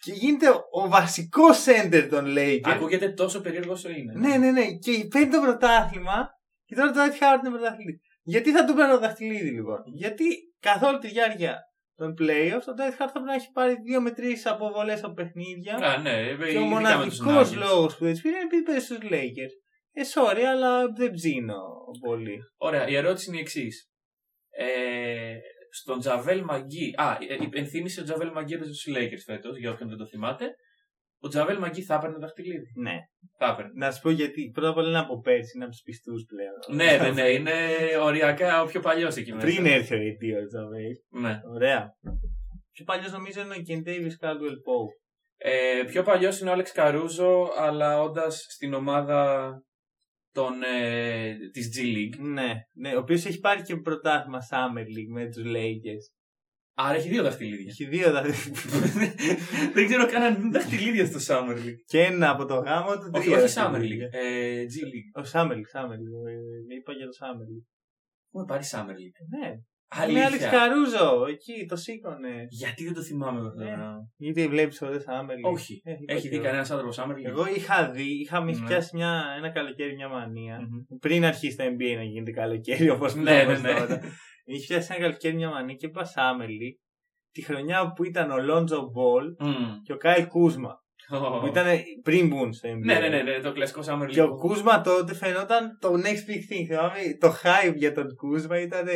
και 0.01 0.11
γίνεται 0.11 0.47
ο 0.71 0.87
βασικός 0.89 1.65
center 1.65 2.07
των 2.09 2.25
Lakers. 2.37 2.59
Ακούγεται 2.63 3.09
τόσο 3.09 3.41
περίεργο 3.41 3.71
όσο 3.71 3.89
είναι. 3.89 4.13
Ναι, 4.13 4.37
ναι, 4.37 4.51
ναι. 4.51 4.65
Και 4.65 5.07
παίρνει 5.09 5.31
το 5.31 5.41
πρωτάθλημα 5.41 6.29
και 6.71 6.77
τώρα 6.77 6.91
το 6.91 6.99
Dwight 6.99 7.19
Howard 7.21 7.39
είναι 7.39 7.55
πρωταθλητή. 7.55 8.01
Γιατί 8.23 8.51
θα 8.51 8.65
του 8.65 8.73
παίρνω 8.73 8.99
δαχτυλίδι 8.99 9.49
λοιπόν; 9.49 9.79
Γιατί 9.85 10.25
καθ' 10.59 10.83
όλη 10.83 10.99
τη 10.99 11.07
διάρκεια 11.07 11.59
των 11.95 12.13
playoffs 12.19 12.67
ο 12.69 12.73
Dwight 12.77 12.95
Howard 12.97 13.07
θα 13.07 13.11
πρέπει 13.11 13.25
να 13.25 13.33
έχει 13.33 13.51
πάρει 13.51 13.75
δύο 13.85 14.01
με 14.01 14.11
τρεις 14.11 14.45
αποβολές 14.45 15.03
από 15.03 15.13
παιχνίδια. 15.13 15.75
Α, 15.75 15.97
ναι, 15.97 16.35
και 16.35 16.43
ο 16.43 16.61
ειδικά 16.65 16.97
με 16.97 17.05
τους 17.05 17.19
μοναδικός 17.19 17.51
Nuggets. 17.51 17.57
λόγος 17.57 17.97
που 17.97 18.03
δεν 18.03 18.13
τι 18.13 18.21
πήρε 18.21 18.35
είναι 18.35 18.45
επειδή 18.45 18.63
παίζει 18.63 18.85
στους 18.85 18.97
Lakers. 19.01 19.53
Ε, 19.93 20.01
sorry, 20.13 20.41
αλλά 20.41 20.87
δεν 20.91 21.11
ψήνω 21.11 21.61
πολύ. 22.05 22.37
Ωραία, 22.57 22.87
η 22.87 22.95
ερώτηση 22.95 23.29
είναι 23.29 23.37
η 23.37 23.41
εξής. 23.41 23.89
Ε, 24.49 25.37
στον 25.71 25.99
Τζαβέλ 25.99 26.43
Μαγκή. 26.43 26.93
Α, 26.97 27.17
ε, 27.29 27.37
υπενθύμησε 27.41 28.01
ο 28.01 28.03
Τζαβέλ 28.03 28.31
Μαγκή 28.31 28.55
στους 28.55 28.87
Lakers 28.95 29.23
φέτος, 29.25 29.57
για 29.57 29.71
όποιον 29.71 29.89
δεν 29.89 29.97
το 29.97 30.05
θυμάται. 30.05 30.55
Ο 31.23 31.27
Τζαβέλ 31.27 31.57
Μαγκή 31.59 31.81
θα 31.81 31.95
έπαιρνε 31.95 32.17
δαχτυλίδι. 32.17 32.65
Ναι. 32.75 32.95
Θα 33.37 33.45
έπαιρνε. 33.51 33.71
Να 33.75 33.91
σου 33.91 34.01
πω 34.01 34.09
γιατί. 34.09 34.51
Πρώτα 34.53 34.69
απ' 34.69 34.77
όλα 34.77 34.87
είναι 34.89 34.99
από 34.99 35.19
πέρσι, 35.19 35.51
είναι 35.55 35.63
από 35.63 35.73
τους 35.73 35.81
πιστούς 35.81 36.25
πλέον. 36.25 36.77
ναι, 36.79 36.97
ναι, 36.97 37.11
ναι, 37.11 37.29
είναι 37.29 37.53
οριακά 38.01 38.61
ο 38.61 38.65
πιο 38.65 38.79
παλιός 38.79 39.15
εκεί 39.15 39.33
μέσα. 39.33 39.45
Πριν 39.45 39.65
έρθει 39.65 39.95
ο 39.95 39.97
AD 39.97 40.43
ο 40.43 40.47
Τζαβέι. 40.47 41.03
Ναι. 41.09 41.39
Ωραία. 41.53 41.89
Πιο 42.71 42.85
παλιός 42.85 43.11
νομίζω 43.11 43.41
είναι 43.41 43.53
ο 43.53 43.61
Ken 43.67 43.87
Davis 43.87 44.25
Caldwell 44.25 44.57
Pope. 44.67 44.95
Ε, 45.37 45.83
πιο 45.87 46.03
παλιός 46.03 46.39
είναι 46.39 46.49
ο 46.49 46.53
Άλεξ 46.53 46.71
Καρούζο, 46.71 47.49
αλλά 47.57 48.01
όντας 48.01 48.45
στην 48.49 48.73
ομάδα 48.73 49.51
των, 50.31 50.53
ε, 50.63 51.35
της 51.51 51.69
G 51.75 51.81
League. 51.81 52.19
Ναι, 52.19 52.53
ναι, 52.73 52.95
ο 52.95 52.99
οποίος 52.99 53.25
έχει 53.25 53.39
πάρει 53.39 53.61
και 53.61 53.75
πρωτάθλημα 53.75 54.39
Summer 54.51 54.85
League 54.85 55.11
με 55.13 55.25
τους 55.25 55.43
Lakers. 55.45 56.05
Άρα 56.75 56.95
έχει 56.97 57.09
δύο 57.09 57.23
δαχτυλίδια. 57.23 57.65
Έχει 57.69 57.85
δύο 57.85 58.07
δηλαδή. 58.07 58.31
δεν 59.75 59.85
ξέρω 59.87 60.05
καν 60.07 60.21
αν 60.21 60.35
είναι 60.41 60.49
δαχτυλίδια 60.59 61.05
στο 61.05 61.19
Summer 61.27 61.55
League. 61.57 61.79
και 61.85 62.01
ένα 62.01 62.29
από 62.29 62.45
το 62.45 62.55
γάμο 62.55 62.91
του. 62.93 63.11
όχι, 63.13 63.25
τρία 63.29 63.43
όχι 63.43 63.53
Summer 63.57 63.71
δαχτυλίδια. 63.71 64.07
League. 64.07 64.13
Ε, 64.13 64.63
G 64.73 64.75
League. 64.93 65.23
Ο 65.23 65.29
Summer 65.33 65.51
League, 65.59 65.71
Summer 65.79 65.97
League. 66.03 66.21
ε, 66.71 66.75
Είπα 66.75 66.91
για 66.93 67.05
το 67.05 67.13
Summer 67.21 67.45
League. 67.49 67.65
Έχουμε 68.33 68.45
πάρει 68.47 68.63
Summer 68.71 68.95
League; 69.01 69.19
Ναι. 69.39 69.49
Είναι 70.09 70.21
Alex 70.23 70.25
Αλήθεια. 70.25 70.49
Καρούζο, 70.49 71.25
εκεί 71.29 71.65
το 71.69 71.75
σήκωνε. 71.75 72.45
Γιατί 72.49 72.83
δεν 72.83 72.93
το 72.93 73.01
θυμάμαι 73.01 73.39
εγώ 73.39 73.49
Ναι. 73.55 73.65
τώρα. 73.65 73.95
Γιατί 74.17 74.47
βλέπεις 74.47 74.77
το 74.77 74.87
Summer 74.87 75.31
League. 75.31 75.51
Όχι. 75.53 75.81
Ε, 75.83 75.91
είπα 75.91 76.13
Έχει 76.13 76.21
και 76.21 76.29
δει 76.29 76.35
εγώ. 76.35 76.43
κανένας 76.43 76.71
άνθρωπος 76.71 76.97
Summer 76.99 77.11
League; 77.15 77.23
Εγώ 77.25 77.45
είχα 77.55 77.91
δει, 77.91 78.19
είχαμε 78.21 78.51
Ναι. 78.51 78.65
πιάσει 78.67 78.95
μια, 78.95 79.23
ένα 79.37 79.49
καλοκαίρι 79.51 79.95
μια 79.95 80.07
μανία. 80.09 80.59
Μμμ. 80.59 80.97
Πριν 80.99 81.25
αρχίσει 81.25 81.55
το 81.55 81.63
NBA 81.63 81.95
να 81.95 82.03
γίνεται 82.03 82.31
καλοκαίρι 82.31 82.89
όπως 82.89 83.15
Ναι, 83.15 83.43
ναι, 83.43 83.57
ναι. 83.59 83.71
τώρα. 84.51 84.57
Είχε 84.57 84.73
πιάσει 84.73 84.93
ένα 84.93 85.01
καλοκαίρι 85.01 85.35
μια 85.35 85.49
μανία 85.49 85.75
και 85.75 85.85
είπα 85.85 86.05
Summer 86.05 86.45
League 86.47 86.79
τη 87.31 87.41
χρονιά 87.41 87.91
που 87.95 88.03
ήταν 88.03 88.31
ο 88.31 88.35
Lonzo 88.35 88.77
Ball 88.77 89.47
Μμμ. 89.47 89.81
και 89.83 89.93
ο 89.93 89.97
Κάιλ 89.97 90.27
Κούσμα. 90.27 90.79
Που 91.41 91.47
ήταν 91.47 91.65
πριν 92.03 92.27
μπουν 92.27 92.53
στο 92.53 92.69
NBA. 92.69 92.83
Ναι, 92.83 92.99
ναι, 92.99 93.07
ναι, 93.07 93.21
ναι, 93.21 93.39
το 93.39 93.51
κλασικό 93.51 93.81
Summer 93.85 94.03
League. 94.03 94.11
Και 94.11 94.21
ο 94.21 94.35
Κούσμα 94.35 94.81
τότε 94.81 95.13
φαινόταν 95.13 95.77
το 95.81 95.93
next 95.93 96.29
big 96.29 96.53
thing. 96.53 96.65
Θυμάμαι, 96.67 97.17
το 97.19 97.33
hype 97.43 97.75
για 97.75 97.93
τον 97.93 98.15
Κούσμα 98.15 98.59
ήταν. 98.59 98.87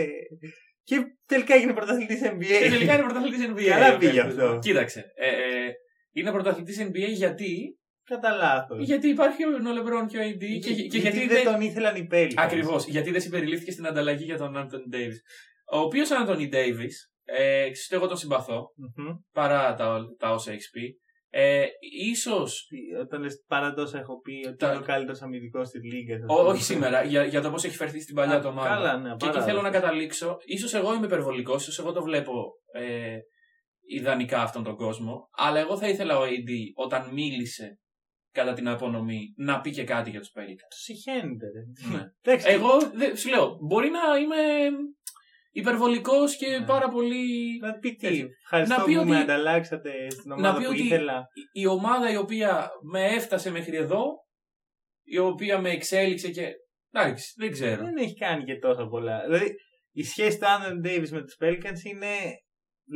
Και 0.83 1.03
τελικά 1.25 1.55
έγινε 1.55 1.73
πρωταθλητής 1.73 2.21
NBA. 2.23 2.59
Και 2.61 2.69
τελικά 2.69 2.93
είναι 2.93 3.03
πρωταθλητής 3.03 3.49
NBA. 3.49 3.63
Καλά 3.69 3.93
ο 3.95 3.97
πήγε 3.97 4.17
Κάρλος. 4.17 4.37
αυτό. 4.37 4.59
Κοίταξε. 4.59 5.05
Ε, 5.15 5.27
ε, 5.27 5.71
είναι 6.11 6.31
πρωταθλητής 6.31 6.87
NBA 6.87 7.13
γιατί, 7.13 7.79
Κατά 8.05 8.31
λάθος. 8.31 8.85
γιατί 8.85 9.07
υπάρχει 9.07 9.43
ο 9.45 9.73
Λεμπρόν 9.73 10.07
και 10.07 10.17
ο 10.17 10.21
AD 10.21 10.39
και, 10.61 10.73
και 10.87 10.97
γιατί, 10.97 11.27
δεν 11.27 11.43
τον 11.43 11.61
ήθελαν 11.61 11.95
οι 11.95 12.07
Pelicans. 12.11 12.33
Ακριβώς. 12.35 12.87
Γιατί 12.87 13.11
δεν 13.11 13.21
συμπεριλήφθηκε 13.21 13.71
στην 13.71 13.87
ανταλλαγή 13.87 14.23
για 14.23 14.37
τον 14.37 14.57
Άντωνι 14.57 14.83
Ντέιβις. 14.89 15.21
Ο 15.71 15.77
οποίος 15.79 16.11
Άντωνι 16.11 16.47
Ντέιβις, 16.47 17.11
ε, 17.23 17.69
ξέρω 17.69 17.99
εγώ 18.01 18.07
τον 18.09 18.17
συμπαθώ, 18.17 18.73
Μμμ. 18.75 19.07
παρά 19.31 19.73
τα, 19.73 20.01
τα 20.19 20.31
όσα 20.31 20.51
έχεις 20.51 20.69
πει. 20.69 20.99
Ε, 21.29 21.65
ίσως, 22.09 22.65
Τι- 22.69 22.95
Όταν 23.01 23.21
λες 23.21 23.43
παρά 23.47 23.73
τόσα 23.73 23.99
έχω 23.99 24.19
πει 24.21 24.43
ότι 24.47 24.55
Τα- 24.57 24.67
είναι 24.69 24.77
ο 24.77 24.81
καλύτερος 24.81 25.21
αμυντικός 25.21 25.67
στη 25.67 25.79
Λίγκα. 25.79 26.15
ό, 26.27 26.33
όχι 26.47 26.63
σήμερα, 26.63 27.03
για, 27.03 27.23
για 27.23 27.41
το 27.41 27.51
πώς 27.51 27.63
έχει 27.63 27.75
φερθεί 27.75 28.01
στην 28.01 28.15
παλιά 28.15 28.35
Α, 28.35 28.39
του 28.41 28.47
ομάδα. 28.51 28.69
καλά, 28.69 28.97
ναι, 28.97 29.09
και 29.09 29.25
εκεί 29.25 29.33
πάρα 29.33 29.43
θέλω 29.43 29.61
να 29.61 29.67
ωραία. 29.67 29.79
καταλήξω. 29.79 30.37
Ίσως 30.45 30.73
εγώ 30.73 30.93
είμαι 30.93 31.05
υπερβολικός, 31.05 31.61
ίσως 31.61 31.79
εγώ 31.79 31.91
το 31.91 32.01
βλέπω 32.03 32.31
ε, 32.73 33.17
ιδανικά 33.87 34.41
αυτόν 34.41 34.63
τον 34.63 34.75
κόσμο. 34.75 35.29
Αλλά 35.37 35.59
εγώ 35.59 35.77
θα 35.77 35.87
ήθελα 35.87 36.17
ο 36.19 36.23
AD 36.23 36.49
όταν 36.75 37.09
μίλησε 37.13 37.79
κατά 38.35 38.53
την 38.53 38.67
απονομή 38.67 39.33
να 39.37 39.61
πει 39.61 39.71
και 39.71 39.83
κάτι 39.83 40.09
για 40.09 40.19
τους 40.19 40.31
Pelicans. 40.35 40.67
Του 40.69 40.81
συχαίνεται. 40.87 41.45
ρε. 41.55 41.95
Ναι. 41.97 42.03
Εντάξει, 42.21 42.47
Εγώ 42.49 42.69
δεν- 42.93 43.15
σου 43.17 43.29
λέω, 43.29 43.57
μπορεί 43.67 43.89
να 43.89 44.17
είμαι 44.17 44.69
υπερβολικός 45.51 46.35
και 46.37 46.47
Ναι. 46.59 46.65
πάρα 46.65 46.87
πολύ. 46.89 47.57
Να 47.61 47.73
πει 47.79 47.95
τι. 47.95 48.07
Έτσι. 48.07 48.27
Ευχαριστώ 48.43 48.77
Να 48.77 48.83
πει 48.83 48.93
που 48.93 48.99
ότι- 48.99 49.09
με 49.09 49.17
ανταλλάξατε 49.19 50.09
στην 50.09 50.31
ομάδα 50.31 50.57
πει 50.57 50.63
που 50.63 50.69
ότι- 50.69 50.81
ήθελα. 50.83 51.17
η- 51.53 51.61
Η 51.61 51.65
ομάδα 51.65 52.11
η 52.11 52.15
οποία 52.17 52.69
με 52.91 53.05
έφτασε 53.05 53.51
μέχρι 53.51 53.75
εδώ, 53.77 54.03
η 55.03 55.17
οποία 55.17 55.59
με 55.59 55.69
εξέλιξε 55.69 56.29
και. 56.31 56.51
Εντάξει, 56.91 57.33
δεν 57.37 57.51
ξέρω. 57.51 57.83
Δεν 57.83 57.97
έχει 57.97 58.13
κάνει 58.15 58.43
και 58.43 58.55
τόσο 58.59 58.87
πολλά. 58.87 59.21
Δηλαδή 59.23 59.55
η 59.91 60.03
σχέση 60.03 60.39
του 60.39 60.47
Άντων 60.47 60.81
Davis 60.85 61.09
με 61.09 61.21
τους 61.21 61.35
Pelicans 61.39 61.83
είναι 61.91 62.07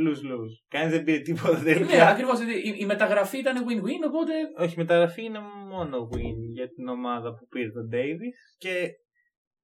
lose-lose. 0.05 0.55
Κανείς 0.67 0.91
δεν 0.93 1.03
πήρε 1.03 1.19
τίποτα 1.19 1.57
Ναι, 1.57 1.63
τελικά. 1.63 2.07
ακριβώς. 2.07 2.39
Η, 2.39 2.75
η 2.77 2.85
μεταγραφή 2.85 3.37
ήταν 3.37 3.65
win-win, 3.67 4.07
οπότε. 4.07 4.33
Όχι, 4.57 4.73
η 4.73 4.77
μεταγραφή 4.77 5.23
είναι 5.23 5.39
μόνο 5.69 6.09
win 6.13 6.37
για 6.53 6.69
την 6.69 6.87
ομάδα 6.87 7.33
που 7.33 7.47
πήρε 7.47 7.71
τον 7.71 7.89
Davis 7.93 8.37
και 8.57 8.89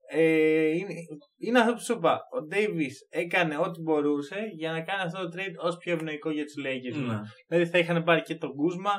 ε, 0.07 0.67
είναι, 0.67 0.93
είναι 1.37 1.59
αυτό 1.59 1.73
που 1.73 1.79
σου 1.81 1.93
είπα. 1.93 2.13
Ο 2.13 2.47
Davis 2.51 2.95
έκανε 3.09 3.57
ό,τι 3.57 3.81
μπορούσε 3.81 4.51
για 4.53 4.71
να 4.71 4.81
κάνει 4.81 5.01
αυτό 5.01 5.29
το 5.29 5.29
trade 5.35 5.65
όσο 5.65 5.77
πιο 5.77 5.93
ευνοϊκό 5.93 6.29
για 6.29 6.43
τους 6.43 6.55
Lakers. 6.65 7.05
Ναι. 7.07 7.19
Δηλαδή 7.47 7.69
θα 7.69 7.77
είχαν 7.77 8.03
πάρει 8.03 8.21
και 8.21 8.35
τον 8.35 8.53
Κούσμα, 8.55 8.91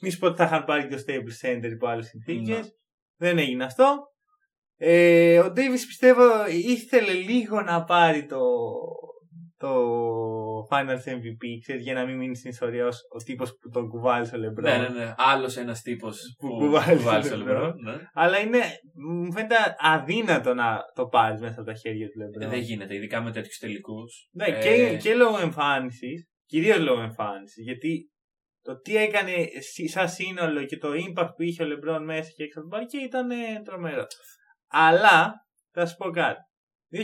μη 0.00 0.10
σου 0.10 0.18
πω 0.18 0.26
ότι 0.26 0.36
θα 0.36 0.44
είχαν 0.44 0.64
πάρει 0.64 0.86
και 0.86 0.94
το 0.94 1.02
Stable 1.06 1.46
Center 1.46 1.70
υπό 1.70 1.86
άλλες 1.86 2.06
συνθήκες. 2.06 2.58
Ναι. 2.58 2.70
Δεν 3.16 3.38
έγινε 3.38 3.64
αυτό. 3.64 3.98
Ε, 4.76 5.38
ο 5.38 5.46
Davis 5.46 5.84
πιστεύω 5.86 6.46
ήθελε 6.46 7.12
λίγο 7.12 7.60
να 7.60 7.84
πάρει 7.84 8.26
το, 8.26 8.40
το 9.64 9.72
Finals 10.70 11.04
MVP, 11.16 11.42
ξέρεις, 11.60 11.82
για 11.84 11.94
να 11.94 12.04
μην 12.06 12.16
μείνεις 12.16 12.38
στην 12.38 12.50
ιστορία 12.50 12.86
ως 12.86 13.00
ο 13.14 13.22
τύπος 13.22 13.50
που 13.60 13.68
τον 13.68 13.88
κουβάλισε 13.88 14.34
ο 14.34 14.38
Λεμπρόν. 14.38 14.70
Ναι, 14.70 14.88
ναι, 14.88 14.88
ναι. 15.04 15.14
Άλλος 15.16 15.56
ένας 15.56 15.80
τύπος 15.82 16.18
Που 16.38 16.48
που 16.48 16.56
κουβάλισε 16.56 16.96
κουβάλισε 16.96 17.30
τον 17.30 17.40
ο 17.40 17.44
LeBron. 17.50 17.68
LeBron, 17.68 17.74
ναι. 17.84 17.96
Αλλά 18.12 18.38
είναι, 18.38 18.58
μου 18.94 19.32
φαίνεται 19.32 19.54
αδύνατο 19.78 20.54
να 20.54 20.78
το 20.94 21.06
πάρεις 21.06 21.40
μέσα 21.40 21.60
από 21.60 21.70
τα 21.70 21.74
χέρια 21.74 22.08
του 22.08 22.18
Λεμπρόν. 22.18 22.50
Δεν 22.50 22.60
γίνεται, 22.60 22.94
ειδικά 22.94 23.22
με 23.22 23.30
τέτοιους 23.32 23.58
τελικούς. 23.58 24.28
Ναι, 24.32 24.46
και, 24.60 24.96
και 24.96 25.14
λόγω 25.14 25.38
εμφάνισης, 25.38 26.28
κυρίως 26.46 26.78
λόγω 26.78 27.00
εμφάνισης. 27.00 27.64
Γιατί 27.64 28.10
το 28.62 28.80
τι 28.80 28.96
έκανε 28.96 29.32
σι- 29.72 29.88
σαν 29.90 30.08
σύνολο 30.08 30.64
και 30.64 30.76
το 30.78 30.88
impact 30.88 31.30
που 31.36 31.42
είχε 31.42 31.62
ο 31.62 31.66
Λεμπρόν 31.66 32.04
μέσα 32.04 32.30
και 32.36 32.42
έξω 32.44 32.60
από 32.60 32.68
τον 32.68 32.78
παρκέ 32.78 32.98
ήταν 32.98 33.30
ε, 33.30 33.62
τρομερό. 33.64 34.06
Αλλά 34.68 35.32
θα 35.72 35.86
σου 35.86 35.96
πω 35.96 36.10
κάτι. 36.10 36.40
2015. 36.92 37.00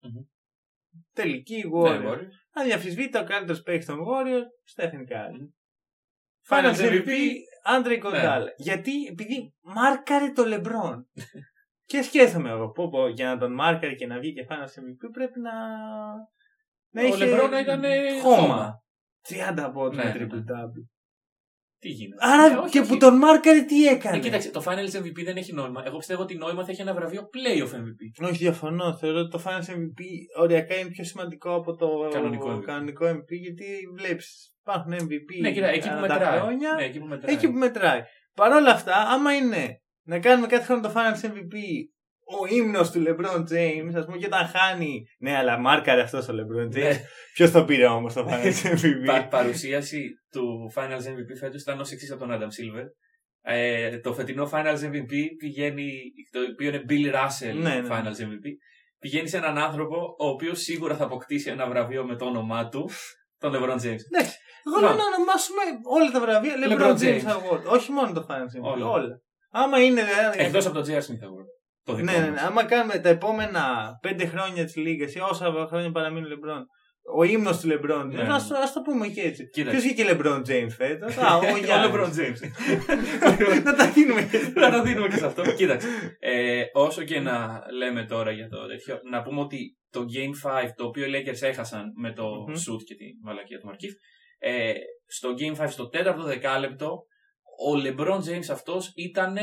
Μμμ. 0.00 0.22
Τελική 1.12 1.56
Ναι, 1.56 1.80
Warriors. 1.80 2.02
μπορεί. 2.02 2.28
Αδιαφυσβήτητα 2.52 3.20
ο 3.20 3.24
καλύτερος 3.24 3.62
παίκτης 3.62 3.86
των 3.86 3.98
Warriors, 4.06 4.76
Stephen 4.76 5.12
Curry. 5.12 5.38
Μμμ. 5.38 5.48
Finals 6.48 6.74
Finals 6.74 6.90
MVP, 6.90 7.10
Άντρε 7.64 7.96
Γκοντάλα. 7.96 8.52
Γιατί 8.56 9.06
επειδή 9.06 9.54
μάρκαρε 9.60 10.32
το 10.32 10.44
Λεμπρόν. 10.44 11.08
και 11.90 12.02
σκέφτομαι 12.02 12.50
εγώ, 12.50 12.70
πω, 12.70 12.88
πω, 12.88 13.08
για 13.08 13.26
να 13.26 13.38
τον 13.38 13.54
μάρκαρε 13.54 13.94
και 13.94 14.06
να 14.06 14.18
βγει 14.18 14.32
και 14.32 14.44
πάνω 14.44 14.66
σε 14.66 14.80
MVP 14.80 15.10
πρέπει 15.12 15.40
να. 15.40 15.52
να 16.90 17.02
Ο 17.02 17.06
είχε 17.06 17.24
Λεμπρόν 17.26 17.50
να 17.50 17.58
ήταν 17.60 17.82
χώμα. 18.22 18.82
30 19.28 19.70
πόντους 19.72 19.96
Ναι, 19.96 20.04
με 20.04 20.10
ναι, 20.12 20.24
triple 20.24 20.28
ναι. 20.34 20.42
double. 20.54 20.97
Τι 21.80 21.88
γίνεται; 21.88 22.16
Άρα 22.26 22.44
Ε, 22.52 22.56
όχι, 22.56 22.70
και 22.70 22.78
όχι. 22.80 22.88
που 22.88 22.96
τον 22.96 23.16
μάρκαρε 23.16 23.60
τι 23.62 23.86
έκανε; 23.86 24.16
Ε, 24.16 24.20
κοίταξε, 24.20 24.50
το 24.50 24.62
Finals 24.66 24.96
MVP 25.00 25.24
δεν 25.24 25.36
έχει 25.36 25.52
νόημα. 25.52 25.82
Εγώ 25.86 25.96
πιστεύω 25.96 26.22
ότι 26.22 26.34
νόημα 26.36 26.64
θα 26.64 26.70
έχει 26.70 26.80
ένα 26.80 26.94
βραβείο 26.94 27.22
Playoff 27.22 27.74
MVP. 27.76 28.26
Όχι, 28.28 28.36
διαφωνώ. 28.36 28.96
Θεωρώ 28.96 29.18
ότι 29.18 29.30
το 29.30 29.42
Finals 29.46 29.70
MVP 29.70 30.00
οριακά 30.38 30.74
είναι 30.78 30.88
πιο 30.90 31.04
σημαντικό 31.04 31.54
από 31.54 31.76
το 31.76 31.88
Κανονικό 32.12 32.56
MVP. 32.56 32.62
κανονικό 32.64 33.06
MVP 33.10 33.28
γιατί 33.42 33.64
βλέπεις 33.96 34.54
υπάρχουν 34.60 34.92
MVP. 34.92 35.40
Ναι, 35.40 35.52
κοίτα, 35.52 35.66
εκεί 35.66 35.88
που 35.88 35.94
ανά 35.94 36.06
τα 36.06 36.14
μετράει. 36.14 36.38
χρόνια, 36.38 36.74
Ναι, 36.74 36.84
εκεί 36.84 36.98
που 36.98 37.06
μετράει. 37.06 37.34
εκεί 37.34 37.46
που 37.50 37.58
μετράει. 37.58 38.00
Παρ' 38.34 38.52
όλα 38.52 38.70
αυτά, 38.70 38.94
άμα 38.96 39.34
είναι 39.34 39.80
να 40.02 40.18
κάνουμε 40.18 40.46
κάθε 40.46 40.64
χρόνο 40.64 40.80
το 40.80 40.92
Finals 40.94 41.24
MVP 41.26 41.54
ο 42.40 42.46
ύμνος 42.54 42.90
του 42.90 43.02
LeBron 43.06 43.38
James, 43.52 43.92
ας 43.94 44.04
πούμε, 44.04 44.16
και 44.18 44.26
όταν 44.26 44.46
χάνει. 44.46 45.02
Ναι, 45.18 45.36
αλλά 45.36 45.58
μάρκαρε 45.58 46.00
αυτός 46.00 46.28
ο 46.28 46.32
LeBron 46.32 46.66
James. 46.66 46.82
Ναι. 46.82 47.00
Ποιος 47.34 47.50
το 47.50 47.64
πήρε 47.64 47.86
όμως 47.86 48.14
το 48.14 48.26
Finals 48.30 48.66
MVP. 48.72 49.04
Πα- 49.06 49.26
παρουσίαση 49.28 50.08
του 50.30 50.72
Finals 50.74 51.06
MVP 51.12 51.36
φέτος 51.40 51.62
ήταν 51.62 51.80
ως 51.80 51.90
εξής 51.90 52.10
από 52.10 52.20
τον 52.26 52.30
Adam 52.32 52.44
Silver. 52.46 52.84
Ε, 53.42 53.98
το 53.98 54.12
φετινό 54.14 54.50
Finals 54.52 54.78
MVP 54.90 55.12
πηγαίνει, 55.38 55.90
το 56.30 56.40
οποίο 56.52 56.68
είναι 56.68 56.84
Bill 56.88 57.14
Russell 57.14 57.54
Ναι, 57.54 57.74
ναι. 57.80 57.88
Finals 57.90 58.20
MVP, 58.22 58.44
πηγαίνει 58.98 59.28
σε 59.28 59.36
έναν 59.36 59.58
άνθρωπο 59.58 59.96
ο 60.18 60.26
οποίος 60.28 60.58
σίγουρα 60.60 60.96
θα 60.96 61.04
αποκτήσει 61.04 61.50
ένα 61.50 61.68
βραβείο 61.68 62.04
με 62.04 62.16
το 62.16 62.24
όνομά 62.24 62.68
του, 62.68 62.90
τον 63.38 63.52
LeBron 63.54 63.74
James. 63.74 64.02
Εντάξει. 64.12 64.36
Εγώ 64.66 64.76
Λοιπόν. 64.76 64.82
λέω 64.82 64.94
να 64.96 65.04
ονομάσουμε 65.14 65.62
όλα 65.90 66.10
τα 66.10 66.20
βραβεία 66.20 66.54
LeBron, 66.62 66.80
LeBron 66.80 66.98
James 66.98 67.22
James. 67.22 67.32
Award. 67.36 67.64
Όχι 67.66 67.92
μόνο 67.92 68.12
το 68.12 68.26
Finals 68.28 68.68
MVP. 68.68 68.72
Όλα. 68.72 68.86
Όλα. 68.86 69.20
Άμα 69.50 69.82
είναι. 69.82 70.02
δηλαδή, 70.04 70.38
Εκτός 70.42 70.66
από 70.66 70.74
το 70.74 70.80
J.R. 70.88 70.98
Smith 71.06 71.24
Award. 71.28 71.48
Το 71.88 71.94
δικό 71.94 72.10
Ναι, 72.12 72.18
ναι, 72.18 72.30
μας. 72.30 72.40
ναι. 72.40 72.46
Άμα 72.46 72.64
κάνουμε 72.64 72.98
τα 72.98 73.08
επόμενα 73.08 73.62
πέντε 74.00 74.26
χρόνια 74.26 74.64
της 74.64 74.76
Λίγκα 74.76 75.04
ή 75.14 75.20
όσα 75.30 75.66
χρόνια 75.68 75.90
παραμείνει 75.90 76.26
ο 76.26 76.28
Λεμπρόν, 76.28 76.66
ο 77.16 77.22
ύμνος 77.24 77.60
του 77.60 77.66
Λεμπρόν, 77.66 78.06
Ναι, 78.08 78.16
ναι, 78.16 78.22
ναι. 78.22 78.34
ας, 78.34 78.46
το- 78.48 78.56
ας 78.56 78.72
το 78.72 78.80
πούμε 78.80 79.06
και 79.08 79.20
έτσι. 79.20 79.48
Κοίταξε. 79.48 79.70
Ποιος 79.78 79.82
βγήκε 79.92 80.04
Λεμπρόν 80.10 80.42
Τζέιμς 80.42 80.74
φέτος, 80.74 81.16
Α, 81.16 81.34
ο 81.36 81.38
Ο 81.52 81.56
Γιάννης. 81.56 81.90
LeBron 81.94 82.10
James. 82.18 82.40
Να 83.64 83.74
τα 83.74 83.90
δίνουμε 83.90 84.22
και 84.22 84.38
Να 84.60 84.70
το 84.70 84.82
δίνουμε 84.82 85.08
και 85.08 85.16
σε 85.16 85.26
αυτό. 85.26 85.42
Κοίταξε. 85.54 85.88
Ε, 86.20 86.62
όσο 86.72 87.02
και 87.04 87.20
να 87.20 87.62
λέμε 87.78 88.04
τώρα 88.04 88.30
για 88.30 88.48
το 88.48 88.66
τέτοιο, 88.66 89.00
να 89.10 89.22
πούμε 89.22 89.40
ότι 89.40 89.76
το 89.90 90.00
Game 90.00 90.48
5, 90.50 90.68
το 90.76 90.86
οποίο 90.86 91.04
οι 91.06 91.10
Lakers 91.14 91.42
έχασαν 91.42 91.84
με 92.00 92.12
το 92.12 92.24
Μμμ. 92.24 92.54
shoot 92.54 92.82
και 92.86 92.94
τη 92.94 93.04
μαλακία 93.24 93.58
του 93.58 93.66
Μαρκίφ, 93.66 93.92
ε, 94.38 94.72
στο 95.06 95.28
Game 95.38 95.62
5, 95.64 95.66
στο 95.70 95.88
τέταρτο 95.88 96.22
δεκάλεπτο, 96.22 96.90
ο 97.68 97.70
LeBron 97.84 98.18
James 98.18 98.48
αυτός 98.50 98.92
ήταν. 98.94 99.36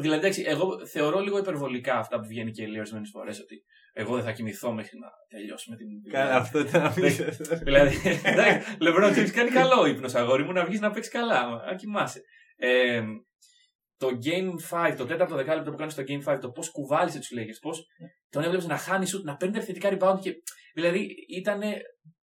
Δηλαδή, 0.00 0.20
εντάξει, 0.20 0.42
εγώ 0.46 0.86
θεωρώ 0.86 1.20
λίγο 1.20 1.38
υπερβολικά 1.38 1.98
αυτά 1.98 2.20
που 2.20 2.26
βγαίνει 2.26 2.50
και 2.50 2.66
λέει 2.66 2.78
ορισμένε 2.78 3.06
φορές 3.12 3.40
ότι 3.40 3.62
εγώ 3.92 4.14
δεν 4.14 4.24
θα 4.24 4.32
κοιμηθώ 4.32 4.72
μέχρι 4.72 4.98
να 4.98 5.08
τελειώσουμε 5.28 5.76
την 5.76 5.86
δουλειά. 5.88 6.20
Καλά, 6.20 6.36
αυτό 6.36 6.58
ήταν 6.58 6.86
απίστευτο. 6.86 7.56
Δηλαδή, 7.56 7.96
εντάξει, 8.22 8.76
LeBron 8.80 9.16
James 9.16 9.30
κάνει 9.30 9.50
καλό 9.50 9.86
ύπνος, 9.86 10.14
αγόρι 10.14 10.44
μου, 10.44 10.52
να 10.52 10.64
βγεις 10.64 10.80
να 10.80 10.90
παίξεις 10.90 11.12
καλά. 11.12 11.48
Να 11.48 11.74
κοιμάσαι. 11.74 12.20
Ε, 12.56 13.02
το 13.96 14.08
Game 14.24 14.76
5, 14.90 14.94
το 14.96 15.06
τέταρτο 15.06 15.34
δεκάλεπτο 15.34 15.70
που 15.70 15.76
κάνεις 15.76 15.92
στο 15.92 16.02
Game 16.06 16.34
5, 16.34 16.38
το 16.40 16.50
πώς 16.50 16.70
κουβάλισε 16.70 17.18
τους 17.18 17.30
Lakers, 17.36 17.58
πώς 17.60 17.86
τον 18.28 18.42
έβλεπες 18.42 18.66
να 18.66 18.76
χάνει 18.76 19.06
σουτ, 19.06 19.24
να 19.24 19.36
παίρνει 19.36 19.60
θετικά 19.60 19.88
rebound 19.92 20.18
και. 20.20 20.34
Δηλαδή 20.74 21.08
ήταν 21.28 21.60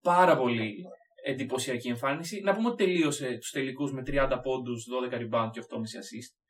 πάρα 0.02 0.38
πολύ 0.38 0.76
εντυπωσιακή 1.24 1.88
εμφάνιση. 1.88 2.42
Να 2.42 2.56
πούμε 2.56 2.68
ότι 2.70 2.84
τελείωσε 2.84 3.38
τους 3.38 3.52
τελικούς 3.52 3.92
με 3.92 4.02
30 4.06 4.40
πόντους, 4.44 4.86
12 5.12 5.16
rebound 5.16 5.50
και 5.52 5.60
8,5 5.60 6.00
assist. 6.02 6.41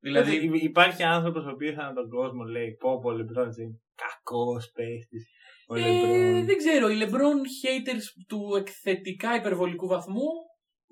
Δηλαδή, 0.00 0.38
Δηλαδή, 0.38 0.58
υπάρχει 0.64 1.02
άνθρωπος 1.02 1.44
ο 1.46 1.50
οποίος 1.50 1.76
ανά 1.76 1.92
τον 1.92 2.08
κόσμο 2.08 2.42
λέει 2.44 2.76
πω 2.78 2.98
πω 3.00 3.10
Λεμπρόν 3.10 3.50
Τζέιμ. 3.50 3.70
Κακός 4.02 4.70
παίχτης. 4.74 5.28
Ο 5.66 5.74
ε, 5.76 5.80
Λεμπρόν. 5.80 6.46
δεν 6.46 6.56
ξέρω, 6.56 6.88
οι 6.90 6.96
LeBron 7.02 7.40
haters 7.60 8.04
του 8.28 8.54
εκθετικά 8.56 9.34
υπερβολικού 9.36 9.86
βαθμού 9.86 10.28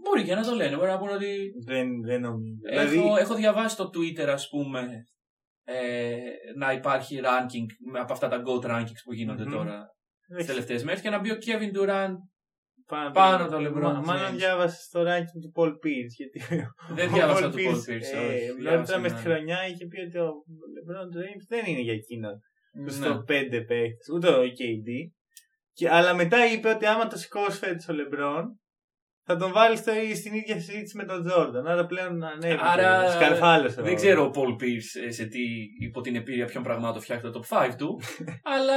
μπορεί 0.04 0.24
και 0.24 0.34
να 0.34 0.42
το 0.44 0.54
λένε. 0.54 0.76
Μπορεί 0.76 0.90
να 0.90 0.98
πούνε 0.98 1.12
ότι 1.12 1.52
Δεν, 1.66 2.02
δεν 2.02 2.20
νομίζω. 2.20 2.60
Έχω, 2.70 2.88
Δηλαδή, 2.90 3.20
έχω 3.20 3.34
διαβάσει 3.34 3.74
στο 3.74 3.90
Twitter, 3.94 4.26
ας 4.28 4.48
πούμε, 4.48 4.88
ε, 5.64 6.16
να 6.56 6.72
υπάρχει 6.72 7.20
ranking 7.22 7.66
με- 7.92 7.98
από 7.98 8.12
αυτά 8.12 8.28
τα 8.28 8.42
GOAT 8.46 8.64
rankings 8.70 9.02
που 9.04 9.12
γίνονται 9.14 9.44
Μμμ. 9.44 9.52
τώρα 9.52 9.86
δεν 10.28 10.36
τις 10.38 10.46
τελευταίες 10.46 10.84
μέρες 10.84 11.00
και 11.00 11.10
να 11.10 11.18
μπει 11.18 11.30
ο 11.30 11.38
Kevin 11.46 11.76
Durant. 11.78 12.14
Πάνω, 12.88 13.10
πάνω 13.10 13.48
το 13.48 13.56
LeBron 13.56 13.80
Μα- 13.82 14.02
Μάλλον 14.04 14.32
James. 14.32 14.36
διάβασες 14.36 14.88
το 14.92 15.00
ranking 15.08 15.40
του 15.42 15.52
Paul 15.56 15.70
Pierce. 15.82 16.14
Γιατί 16.16 16.38
Δεν 16.94 17.08
ο 17.08 17.12
διάβασα 17.12 17.46
Paul 17.48 17.50
το 17.52 17.56
Paul 17.58 17.60
Pierce, 17.60 17.90
Pierce. 17.90 18.12
ε, 18.14 18.18
όχι, 18.18 18.46
Νωρίτερα 18.46 18.54
διάβασα 18.70 18.98
μες 18.98 19.10
στη 19.10 19.20
ένα- 19.20 19.34
χρονιά 19.34 19.58
είχε 19.68 19.86
πει 19.86 20.00
ότι 20.00 20.18
ο 20.18 20.30
LeBron 20.74 21.08
James 21.16 21.44
δεν 21.48 21.64
είναι 21.66 21.80
για 21.80 21.92
εκείνον. 21.92 22.36
Του 22.72 22.82
Ναι. 22.82 22.90
στο 22.90 23.24
5 23.26 23.60
παίχτη, 23.68 24.12
ούτε 24.14 24.28
ο 24.28 24.42
KD. 24.42 24.88
Και, 25.72 25.88
αλλά 25.90 26.14
μετά 26.14 26.52
είπε 26.52 26.68
ότι 26.68 26.86
άμα 26.86 27.06
το 27.06 27.16
σηκώσει 27.18 27.58
φέτο 27.58 27.92
ο 27.92 27.96
LeBron, 27.98 28.44
θα 29.30 29.36
τον 29.36 29.52
βάλεις 29.52 29.78
στο, 29.78 29.92
στην 30.14 30.34
ίδια 30.34 30.54
συζήτηση 30.60 30.96
με 30.96 31.04
τον 31.04 31.26
Jordan. 31.30 31.62
Άρα 31.66 31.86
πλέον 31.86 32.24
ανέβηκε. 32.24 32.60
Άρα, 32.62 33.10
Σκαρφάλωσε. 33.10 33.82
Δεν 33.82 33.94
ξέρω 33.94 34.24
ο 34.24 34.30
Paul 34.34 34.52
Pierce 34.62 35.06
ε, 35.06 35.10
σε 35.10 35.24
τι 35.24 35.40
υπό 35.80 36.00
την 36.00 36.14
επίρρεια 36.16 36.44
ποιων 36.46 36.62
πραγμάτων 36.62 37.02
φτιάχνει 37.02 37.30
το 37.30 37.42
top 37.50 37.66
5 37.68 37.74
του. 37.78 38.00
αλλά. 38.54 38.74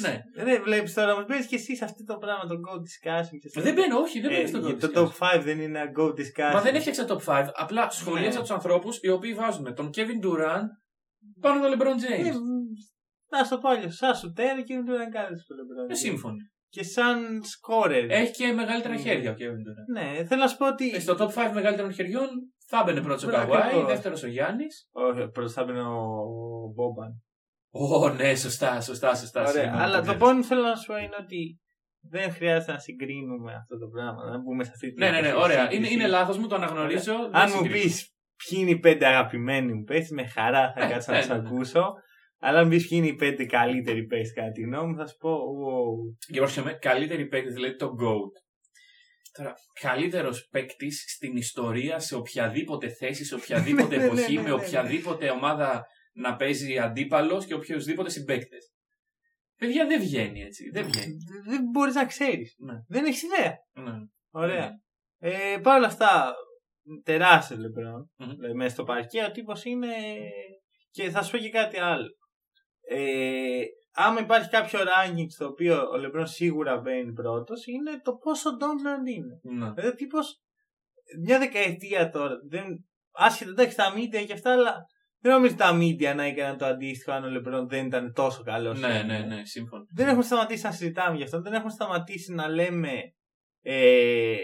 ναι. 0.00 0.22
Δεν 0.44 0.62
βλέπεις 0.62 0.94
τώρα, 0.94 1.18
μου 1.18 1.24
παίζει 1.24 1.46
και 1.48 1.54
εσύ 1.56 1.78
αυτό 1.82 2.04
το 2.04 2.16
πράγμα, 2.18 2.46
τον 2.46 2.60
Go 2.66 2.74
Discussion. 2.74 3.36
Και 3.40 3.48
εσύ. 3.54 3.60
Δεν 3.60 3.74
μπαίνω, 3.74 3.98
όχι, 3.98 4.20
δεν 4.20 4.30
Ε, 4.30 4.34
μπαίνω 4.34 4.46
στον 4.48 4.60
για 4.64 4.74
top 4.74 4.92
το 4.92 5.12
top 5.20 5.36
5 5.38 5.40
δεν 5.42 5.60
είναι 5.60 5.78
ένα 5.78 5.90
Go 5.98 6.06
Discussion. 6.08 6.52
Μα 6.54 6.60
δεν 6.60 6.74
έφτιαξα 6.74 7.04
top 7.08 7.20
5. 7.24 7.46
Απλά 7.54 7.90
σχολίασα 7.90 8.34
Ναι. 8.34 8.40
τους 8.40 8.50
ανθρώπους 8.50 8.98
οι 9.02 9.08
οποίοι 9.08 9.34
βάζουν 9.34 9.74
τον 9.74 9.90
Kevin 9.96 10.24
Durant 10.26 10.66
πάνω 11.40 11.60
τον 11.68 11.78
LeBron 11.78 11.86
Ε, 11.86 12.30
James. 12.30 12.34
Να 13.32 13.44
σου 13.44 13.50
το 13.50 13.58
πω 13.58 13.68
αλλιώς, 13.68 13.94
σαν 13.96 14.14
σου 14.14 14.32
τέρα 14.32 14.62
και 14.62 14.74
δεν 14.74 14.94
είναι 14.94 15.08
κάτι 15.08 15.38
στο 15.38 15.54
LeBron. 15.58 15.90
Ε, 15.90 15.94
σύμφωνοι. 15.94 16.38
Και 16.70 16.82
σαν 16.84 17.42
σκόρερ. 17.42 18.10
Έχει 18.10 18.32
και 18.32 18.52
μεγαλύτερα 18.52 18.94
Ναι. 18.94 19.00
χέρια 19.00 19.30
ο 19.30 19.34
Kevin 19.38 19.60
Durant. 19.66 19.88
Ναι, 20.02 20.24
θέλω 20.24 20.40
να 20.40 20.48
σου 20.48 20.56
πω 20.56 20.66
ότι. 20.68 20.90
Ε, 20.94 21.00
Στο 21.00 21.14
top 21.18 21.28
5 21.28 21.50
μεγαλύτερων 21.54 21.92
χεριών 21.92 22.28
θα 22.68 22.78
έμπαινε 22.82 23.00
πρώτος 23.00 23.24
ο 23.24 23.26
Μπράβο, 23.26 23.52
Καβάη, 23.52 23.66
ακριβώς. 23.66 23.86
δεύτερος 23.92 24.22
ο 24.22 24.26
Γιάννης. 24.26 24.88
Όχι, 24.92 25.22
μπροστά 25.34 25.64
μπαίνει 25.64 25.78
ο 25.78 26.72
Μπόμπαν. 26.74 27.22
Ω, 27.72 28.08
ναι, 28.08 28.34
σωστά, 28.34 28.80
σωστά, 28.80 29.14
σωστά. 29.14 29.40
Ωραία, 29.40 29.52
συγγνώμη, 29.52 29.82
αλλά 29.82 29.96
το 29.96 30.02
ξέρεις. 30.02 30.20
πόνο 30.20 30.40
που 30.40 30.46
θέλω 30.46 30.62
να 30.62 30.74
σου 30.74 30.86
πω 30.86 30.96
είναι 30.96 31.16
ότι 31.20 31.60
δεν 32.00 32.32
χρειάζεται 32.32 32.72
να 32.72 32.78
συγκρίνουμε 32.78 33.54
αυτό 33.54 33.78
το 33.78 33.86
πράγμα. 33.86 34.24
Να 34.30 34.38
μπούμε 34.38 34.64
σε 34.64 34.70
αυτή 34.74 34.92
τη 34.92 35.00
Ναι, 35.00 35.10
ναι, 35.10 35.20
ναι, 35.20 35.32
ωραία. 35.34 35.60
Είναι, 35.62 35.70
συζήτηση. 35.70 35.94
είναι 35.94 36.06
λάθος 36.06 36.38
μου, 36.38 36.46
το 36.46 36.54
αναγνωρίζω. 36.54 37.14
δεν 37.14 37.34
Αν 37.36 37.48
μου 37.50 37.56
συγκρίνω. 37.56 37.82
πεις 37.82 38.12
ποιοι 38.48 38.58
είναι 38.62 38.70
οι 38.70 38.78
πέντε 38.78 39.06
αγαπημένοι 39.06 39.72
μου 39.72 39.82
παίχτε, 39.84 40.14
με 40.14 40.26
χαρά 40.26 40.72
θα 40.76 40.84
Ε, 40.84 40.88
κάτσω 40.90 41.12
ε, 41.12 41.16
να 41.16 41.22
του 41.22 41.28
ναι, 41.34 41.40
ναι. 41.42 41.48
ακούσω. 41.48 41.92
Αλλά 42.42 42.58
αν 42.58 42.68
πεις 42.68 42.88
ποιοι 42.88 42.98
είναι 43.02 43.12
οι 43.12 43.14
πέντε 43.14 43.44
καλύτεροι 43.44 44.06
παίχτε 44.06 44.40
κατά 44.40 44.52
τη 44.52 44.60
γνώμη 44.60 44.90
μου, 44.90 44.96
θα 44.96 45.06
σου 45.06 45.16
πω. 45.16 45.30
wow. 45.30 46.16
Και 46.32 46.38
πρόσεχε 46.38 46.62
με, 46.62 46.72
καλύτερη 46.72 47.26
παίκτη, 47.26 47.52
δηλαδή 47.52 47.76
το 47.76 47.86
GOAT. 47.86 48.32
Τώρα, 49.32 49.54
καλύτερος 49.80 50.48
παίκτης 50.50 51.04
στην 51.08 51.36
ιστορία, 51.36 51.98
σε 51.98 52.14
οποιαδήποτε 52.14 52.88
θέση, 52.88 53.24
σε 53.24 53.34
οποιαδήποτε 53.34 53.96
Ναι, 53.96 54.02
ναι, 54.02 54.04
εποχή, 54.04 54.34
ναι, 54.34 54.42
με 54.42 54.48
ναι. 54.48 54.54
οποιαδήποτε 54.54 55.30
ομάδα 55.30 55.86
να 56.12 56.36
παίζει 56.36 56.78
αντίπαλος 56.78 57.46
και 57.46 57.54
οποιοδήποτε 57.54 58.10
συμπαίκτες. 58.10 58.72
Παιδιά 59.56 59.86
δεν 59.86 60.00
βγαίνει 60.00 60.40
έτσι. 60.40 60.70
Δεν 60.70 60.84
βγαίνει. 60.84 61.16
Δεν 61.44 61.62
μπορείς 61.72 61.94
να 61.94 62.06
ξέρεις. 62.06 62.54
Ναι. 62.58 62.74
Δεν 62.88 63.04
έχεις 63.04 63.22
ιδέα. 63.22 63.54
Ναι. 63.72 63.98
Ωραία. 64.30 64.70
Ε, 65.18 65.58
Παρ' 65.62 65.76
όλα 65.76 65.86
αυτά, 65.86 66.34
τεράστιο 67.02 67.56
λεμπρόν. 67.56 68.10
Μμμ. 68.16 68.30
Δηλαδή, 68.30 68.54
μέσα 68.54 68.74
στο 68.74 68.84
παρκέ 68.84 69.24
ο 69.24 69.30
τύπος 69.30 69.64
είναι. 69.64 69.88
Και 70.90 71.10
θα 71.10 71.22
σου 71.22 71.30
πω 71.30 71.38
και 71.38 71.50
κάτι 71.50 71.78
άλλο. 71.78 72.08
Ε, 72.92 73.62
άμα 73.92 74.20
υπάρχει 74.20 74.48
κάποιο 74.48 74.78
ranking 74.80 75.26
στο 75.28 75.46
οποίο 75.46 75.88
ο 75.92 75.96
Λεμπρόν 75.96 76.26
σίγουρα 76.26 76.78
μπαίνει 76.78 77.12
πρώτος, 77.12 77.66
είναι 77.66 78.00
το 78.02 78.12
πόσο 78.16 78.50
dominant 78.50 79.08
είναι. 79.16 79.40
Ναι. 79.42 79.70
Δηλαδή, 79.72 79.88
ο 79.88 79.94
τύπος 79.94 80.40
μια 81.22 81.38
δεκαετία 81.38 82.10
τώρα. 82.10 82.34
Δεν, 82.48 82.64
άσχετα 83.12 83.50
εντάξει 83.50 83.76
τα 83.76 83.94
media 83.94 84.26
και 84.26 84.32
αυτά, 84.32 84.52
αλλά 84.52 84.76
δεν 85.18 85.32
νομίζω 85.32 85.54
τα 85.54 85.78
media 85.78 86.14
να 86.16 86.22
έκαναν 86.24 86.58
το 86.58 86.66
αντίστοιχο 86.66 87.12
αν 87.12 87.24
ο 87.24 87.28
Λεμπρόν 87.28 87.68
δεν 87.68 87.86
ήταν 87.86 88.12
τόσο 88.12 88.42
καλός. 88.42 88.80
Ναι, 88.80 89.02
ναι, 89.02 89.18
ναι, 89.18 89.44
σύμφωνα. 89.44 89.84
Δεν 89.94 90.08
έχουμε 90.08 90.22
σταματήσει 90.22 90.64
να 90.64 90.72
συζητάμε 90.72 91.16
γι' 91.16 91.22
αυτό. 91.22 91.40
Δεν 91.40 91.52
έχουμε 91.52 91.70
σταματήσει 91.70 92.32
να 92.32 92.48
λέμε 92.48 92.92
ε, 93.62 94.36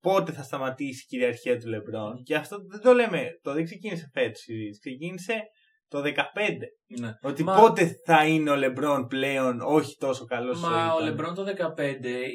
πότε 0.00 0.32
θα 0.32 0.42
σταματήσει 0.42 1.02
η 1.04 1.06
κυριαρχία 1.08 1.58
του 1.58 1.68
Λεμπρόν. 1.68 2.22
Και 2.22 2.34
αυτό 2.34 2.56
δεν 2.70 2.80
το 2.80 2.92
λέμε. 2.92 3.28
Το 3.42 3.52
δεν 3.52 3.64
ξεκίνησε 3.64 4.10
φέτος 4.12 4.30
η 4.30 4.34
συζήτηση. 4.34 4.78
Ξεκίνησε 4.78 5.42
το 5.90 6.00
2015. 6.00 7.00
Ναι. 7.00 7.12
Ότι 7.22 7.42
Μα- 7.44 7.60
πότε 7.60 8.00
θα 8.04 8.26
είναι 8.26 8.50
ο 8.50 8.56
Λεμπρόν 8.56 9.06
πλέον 9.06 9.60
όχι 9.60 9.96
τόσο 9.96 10.24
καλός 10.24 10.60
Μα 10.60 10.92
ο 10.94 11.00
Λεμπρόν 11.00 11.34
το 11.34 11.44
2015 11.44 11.50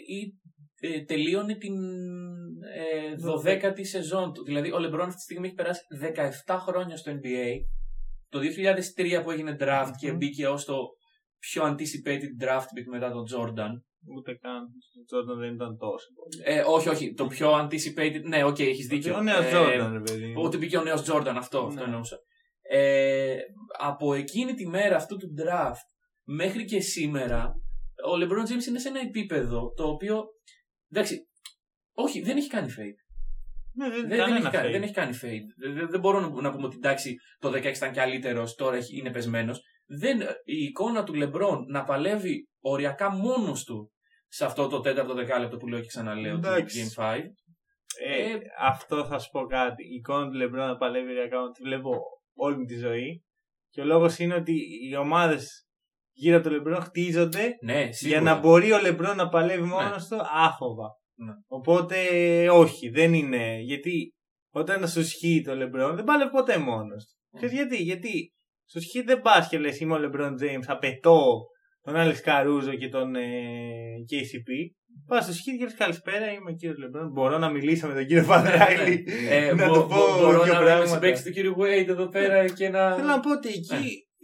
ή, 0.08 0.34
ε, 0.80 1.03
τελείωνε 1.03 1.56
την 1.56 1.74
ε, 2.76 3.16
12η 3.30 3.86
σεζόν 3.86 4.34
του. 4.34 4.43
Δηλαδή 4.43 4.72
ο 4.72 4.80
Λεμπρόν 4.80 5.01
αυτή 5.06 5.16
τη 5.16 5.22
στιγμή 5.22 5.45
έχει 5.47 5.56
περάσει 5.56 5.82
17 6.45 6.58
χρόνια 6.68 6.97
στο 6.97 7.12
NBA. 7.12 7.49
Το 8.30 8.39
2003 8.39 9.24
που 9.24 9.32
έγινε 9.32 9.56
draft 9.60 9.91
και 9.99 10.10
Μμμ. 10.10 10.18
μπήκε 10.18 10.47
ως 10.47 10.66
το 10.66 10.76
πιο 11.39 11.64
anticipated 11.64 12.43
draft 12.45 12.70
pick 12.76 12.86
μετά 12.91 13.12
τον 13.12 13.24
Jordan. 13.34 13.72
Ούτε 14.18 14.34
καν. 14.41 14.62
Ο 15.01 15.03
Τζόρνταν 15.06 15.38
δεν 15.39 15.53
ήταν 15.53 15.78
τόσο 15.78 16.08
πολύ. 16.16 16.58
Ε, 16.58 16.64
όχι, 16.68 16.89
όχι. 16.89 17.14
Το 17.14 17.26
πιο 17.28 17.51
anticipated. 17.62 18.22
Ναι, 18.24 18.43
ok, 18.43 18.55
okay, 18.56 18.62
έχεις 18.67 18.84
δίκιο. 18.84 19.16
Ο 19.16 19.22
νέο 19.22 19.41
Ε, 19.41 19.47
Τζόρνταν, 19.47 19.93
ρε 19.93 19.99
παιδί. 19.99 20.26
μου. 20.26 20.41
Ότι 20.43 20.58
μπήκε 20.58 20.78
ο 20.78 20.84
νέος 20.84 21.01
Jordan, 21.12 21.34
αυτό, 21.38 21.60
αυτό 21.60 21.70
Ναι. 21.74 21.82
εννοούσα. 21.84 22.18
Ε, 22.70 23.38
από 23.80 24.13
εκείνη 24.13 24.53
τη 24.53 24.68
μέρα 24.68 24.95
αυτού 24.95 25.18
του 25.18 25.34
draft 25.43 25.80
μέχρι 26.24 26.66
και 26.66 26.80
σήμερα, 26.80 27.53
ο 28.05 28.13
LeBron 28.22 28.49
James 28.51 28.68
είναι 28.68 28.80
σε 28.80 28.88
ένα 28.88 28.99
επίπεδο 28.99 29.72
το 29.76 29.88
οποίο. 29.88 30.24
Εντάξει, 30.91 31.28
όχι, 31.93 32.22
δεν 32.22 32.38
έχει 32.38 32.47
κάνει 32.49 32.68
fade. 32.78 32.99
Ναι, 33.78 33.89
δεν, 33.89 33.99
Δεν, 33.99 34.09
δεν, 34.09 34.18
κανένα 34.18 34.38
έχει, 34.38 34.49
κάνει, 34.49 34.68
fade. 34.68 34.72
δεν 34.72 34.82
έχει 34.84 34.93
κάνει 34.93 35.18
fade. 35.22 35.47
Δεν, 35.57 35.74
δεν- 35.74 35.89
δεν 35.89 35.99
μπορώ 35.99 36.20
να, 36.20 36.41
να 36.41 36.51
πούμε 36.51 36.66
ότι 36.66 36.76
εντάξει, 36.76 37.16
το 37.39 37.49
16 37.49 37.63
ήταν 37.76 37.91
καλύτερο, 37.93 38.53
τώρα 38.55 38.76
έχει- 38.76 38.97
είναι 38.97 39.11
πεσμένος. 39.11 39.59
Η 40.43 40.57
εικόνα 40.63 41.03
του 41.03 41.13
LeBron 41.16 41.57
να 41.68 41.84
παλεύει 41.84 42.49
οριακά 42.59 43.11
μόνος 43.11 43.63
του 43.63 43.91
σε 44.28 44.45
αυτό 44.45 44.68
το 44.68 44.80
τέταρτο 44.80 45.13
δεκάλεπτο 45.13 45.57
που 45.57 45.68
λέω 45.68 45.80
και 45.80 45.88
ξαναλέω 45.88 46.39
του 46.39 46.47
Εντάξει. 46.47 46.91
Game 46.97 47.01
5. 47.03 47.20
Ε, 48.05 48.32
Ε, 48.32 48.38
αυτό 48.59 49.05
θα 49.05 49.20
σου 49.20 49.30
πω 49.32 49.45
κάτι. 49.45 49.84
Η 49.84 49.95
εικόνα 49.95 50.28
του 50.30 50.34
Λεμπρόν 50.34 50.68
να 50.68 50.78
παλεύει 50.78 51.13
ριακά 51.13 51.38
τη 51.53 51.61
βλέπω 51.63 51.99
όλη 52.36 52.57
μου 52.57 52.65
τη 52.65 52.75
ζωή. 52.75 53.23
Και 53.69 53.81
ο 53.81 53.86
λόγος 53.86 54.19
είναι 54.19 54.36
ότι 54.36 54.53
οι 54.89 54.95
ομάδες 54.95 55.67
γύρω 56.13 56.36
από 56.36 56.43
τον 56.43 56.53
Λεμπρόν 56.53 56.81
χτίζονται 56.81 57.49
Ναι, 57.63 57.91
σίγουρα. 57.91 58.19
για 58.21 58.31
να 58.33 58.39
μπορεί 58.39 58.71
ο 58.71 58.79
Λεμπρόν 58.81 59.15
να 59.15 59.29
παλεύει 59.29 59.63
μόνος 59.63 60.07
του 60.07 60.17
άφοβα. 60.33 60.88
Ναι. 61.17 61.33
Οπότε 61.47 61.97
όχι, 62.49 62.89
δεν 62.89 63.13
είναι. 63.13 63.59
Γιατί 63.59 64.13
όταν 64.53 64.88
σου 64.88 64.99
ισχύει 64.99 65.41
το 65.45 65.55
Λεμπρόν 65.55 65.95
δεν 65.95 66.03
παλεύει 66.03 66.31
ποτέ 66.31 66.57
μόνος 66.57 67.05
του. 67.05 67.38
Ξέρεις 67.38 67.55
γιατί, 67.55 67.77
γιατί 67.77 68.33
σου 68.69 68.77
ισχύει 68.77 69.01
δεν 69.01 69.21
πας 69.21 69.47
και 69.47 69.59
λες 69.59 69.79
είμαι 69.79 69.93
ο 69.93 69.97
Λεμπρόν 69.97 70.36
James, 70.41 70.63
απαιτώ 70.65 71.41
τον 71.81 71.95
Άλεξ 71.95 72.21
Καρούζο 72.21 72.75
και 72.75 72.89
τον 72.89 73.15
ε, 73.15 73.21
KCP. 74.11 74.49
Πα 75.07 75.21
στο 75.21 75.31
ισχύει 75.31 75.57
και 75.57 75.63
λες 75.63 75.73
καλησπέρα, 75.75 76.31
είμαι 76.31 76.51
ο 76.51 76.53
κύριος 76.53 76.77
Λεμπρόν. 76.77 77.11
Μπορώ 77.11 77.37
να 77.37 77.49
μιλήσω 77.49 77.87
με 77.87 77.93
τον 77.93 78.05
κύριο 78.05 78.23
Φαντράιλι. 78.23 79.05
Ε, 79.29 79.53
να 79.53 79.67
μπο- 79.67 79.73
του 79.73 79.79
μπο- 79.79 79.95
πω 79.95 80.17
μπορώ 80.19 80.43
δύο 80.43 80.53
να 80.53 80.59
είμαι 80.59 80.65
πράγματα. 80.65 80.87
συμπαίκτης 80.87 81.23
του 81.23 81.31
κύριου 81.31 81.55
Wade 81.57 81.87
εδώ 81.87 82.07
πέρα 82.09 82.47
και 82.49 82.69
να. 82.69 82.95
Θέλω 82.95 83.07
να 83.07 83.19
πω 83.19 83.31
ότι 83.31 83.47
εκεί, 83.47 83.73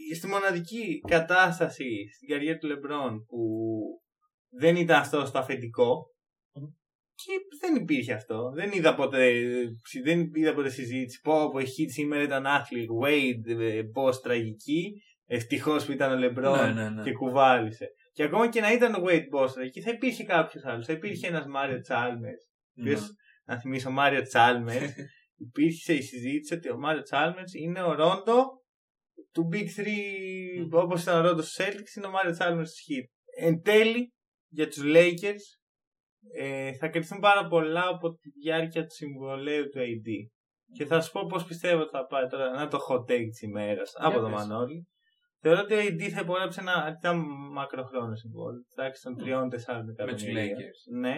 Ναι. 0.09 0.15
στη 0.15 0.27
μοναδική 0.27 0.99
κατάσταση 1.07 1.85
στην 2.15 2.27
καριέρα 2.27 2.57
του 2.57 2.67
Λεμπρόν 2.67 3.25
που 3.25 3.39
δεν 4.59 4.75
ήταν 4.75 4.99
αυτό 4.99 5.25
στο 5.25 5.39
αφεντικό 5.39 6.05
και 7.15 7.33
δεν 7.61 7.75
υπήρχε 7.81 8.13
αυτό. 8.13 8.51
Δεν 8.55 8.71
είδα 8.71 8.95
ποτέ, 8.95 9.31
δεν 10.03 10.29
είδα 10.33 10.53
ποτέ 10.53 10.69
συζήτηση. 10.69 11.19
Πω 11.21 11.41
από 11.43 11.59
η 11.59 11.63
Heat 11.63 11.89
σήμερα 11.93 12.23
ήταν 12.23 12.45
άθλης. 12.45 12.85
Wade, 13.03 13.59
ε, 13.61 13.81
πώς 13.93 14.21
τραγική. 14.21 14.91
Ευτυχώς 15.25 15.85
που 15.85 15.91
ήταν 15.91 16.11
ο 16.11 16.15
Λεμπρόν 16.17 16.73
Ναι, 16.73 16.81
ναι, 16.83 16.89
ναι. 16.89 17.03
και 17.03 17.11
κουβάλισε. 17.11 17.87
Και 18.11 18.23
ακόμα 18.23 18.49
και 18.49 18.61
να 18.61 18.71
ήταν 18.71 18.93
ο 18.93 19.03
Wade 19.07 19.39
Boss 19.39 19.51
τραγική, 19.53 19.81
θα 19.81 19.91
υπήρχε 19.91 20.23
κάποιος 20.23 20.63
άλλος. 20.65 20.85
Θα 20.85 20.93
υπήρχε 20.93 21.27
ένας 21.27 21.45
Μάριο 21.45 21.79
Τσάλμερ. 21.81 22.33
Ο 22.33 22.37
Ναι. 22.73 22.91
οποίος, 22.91 23.09
να 23.45 23.59
θυμίσω, 23.59 23.89
ο 23.89 23.91
Μάριο 23.91 24.21
Τσάλμερ. 24.21 24.81
υπήρχε 25.47 25.93
η 25.93 26.01
συζήτηση 26.01 26.53
ότι 26.53 26.71
ο 26.71 26.77
Μάριο 26.77 27.01
Τσάλμερ 27.01 27.43
είναι 27.55 27.81
ο 27.81 27.93
Ρόντο 27.93 28.45
του 29.31 29.49
Big 29.53 29.65
3, 29.77 29.87
όπως 30.71 31.01
ήταν 31.01 31.19
ο 31.19 31.27
Ρόντος 31.27 31.47
στου 31.51 31.63
Celtics, 31.63 31.95
είναι 31.97 32.07
ο 32.07 32.09
Μάριο 32.09 32.31
Τσάλμερ 32.31 32.65
στου 32.65 32.93
Heat. 32.93 33.05
Εν 33.45 33.61
τέλει, 33.61 34.13
για 34.49 34.67
τους 34.67 34.81
Lakers, 34.83 35.43
ε, 36.37 36.73
θα 36.73 36.87
κρυφθούν 36.87 37.19
πάρα 37.19 37.47
πολλά 37.47 37.87
από 37.87 38.15
τη 38.15 38.29
διάρκεια 38.29 38.81
του 38.81 38.93
συμβολέου 38.93 39.63
του 39.69 39.79
AD. 39.79 40.09
Και 40.73 40.85
θα 40.85 41.01
σου 41.01 41.11
πω 41.11 41.25
πώς 41.25 41.45
πιστεύω 41.45 41.81
ότι 41.81 41.89
θα 41.89 42.05
πάει 42.05 42.27
τώρα. 42.27 42.49
Να 42.49 42.67
το 42.67 42.77
hot 42.89 42.99
take 43.11 43.27
της 43.29 43.41
ημέρας 43.41 43.91
από 43.95 44.19
το 44.19 44.25
πες. 44.29 44.33
Μανώλη. 44.33 44.87
Θεωρώ 45.41 45.59
ότι 45.61 45.73
ο 45.73 45.77
AD 45.77 46.01
θα 46.15 46.21
υπογράψει 46.21 46.59
ένα 46.61 46.73
αρκετά 46.73 47.13
μακροχρόνιο 47.51 48.15
συμβόλαιο. 48.15 48.61
Τάξη 48.75 49.01
των 49.03 49.15
3-4 49.19 49.23
εκατομμυρίων. 49.91 50.57
Lakers. 50.57 50.81
Ναι. 50.99 51.15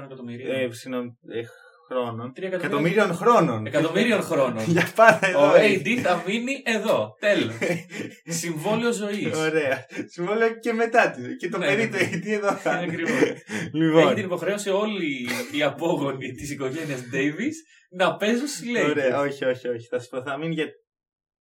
3-4 0.00 0.02
εκατομμύρια. 0.04 0.54
Ε, 0.54 0.70
συγγνώμη, 0.70 1.18
ε, 1.28 1.42
χρόνων. 1.88 2.32
Τρία 2.32 2.48
εκατομμύρια. 2.48 3.02
Εκατομμύριων 3.02 3.14
χρόνων. 3.14 3.66
Εκατομμύριων 3.66 4.22
χρόνων. 4.22 4.64
Για 4.64 4.92
πάντα 4.94 5.26
εδώ. 5.26 5.50
Ο 5.50 5.54
έχει. 5.54 5.82
AD 5.84 6.00
θα 6.00 6.22
μείνει 6.26 6.62
εδώ. 6.64 7.16
Τέλος. 7.20 7.54
Συμβόλαιο 8.42 8.92
ζωής. 8.92 9.36
Ωραία. 9.36 9.86
Συμβόλαιο 10.06 10.58
και 10.58 10.72
μετά 10.72 11.10
τη. 11.10 11.36
Και 11.36 11.48
το 11.48 11.58
Ναι, 11.58 11.66
παιδί 11.66 11.82
ναι, 11.82 11.88
του 11.88 11.96
ναι. 11.96 12.10
AD 12.12 12.26
εδώ 12.26 12.52
θα 12.52 12.82
είναι. 12.82 12.92
Ακριβώς. 12.92 13.22
Έχει 13.22 13.34
την 13.70 13.80
Λοιπόν. 13.80 14.16
υποχρέωση 14.16 14.70
όλοι 14.70 15.28
οι 15.52 15.62
απόγονοι 15.62 16.32
της 16.32 16.50
οικογένειας 16.50 17.00
Davis 17.12 17.56
να 17.90 18.16
παίζουν 18.16 18.46
στη 18.46 18.66
Lakers. 18.76 18.90
Ωραία, 18.90 19.20
όχι, 19.20 19.44
όχι, 19.44 19.68
όχι. 19.68 19.86
Θα 19.86 20.00
σου 20.00 20.08
πω, 20.08 20.22
θα 20.22 20.38
μείνει 20.38 20.54
για 20.54 20.66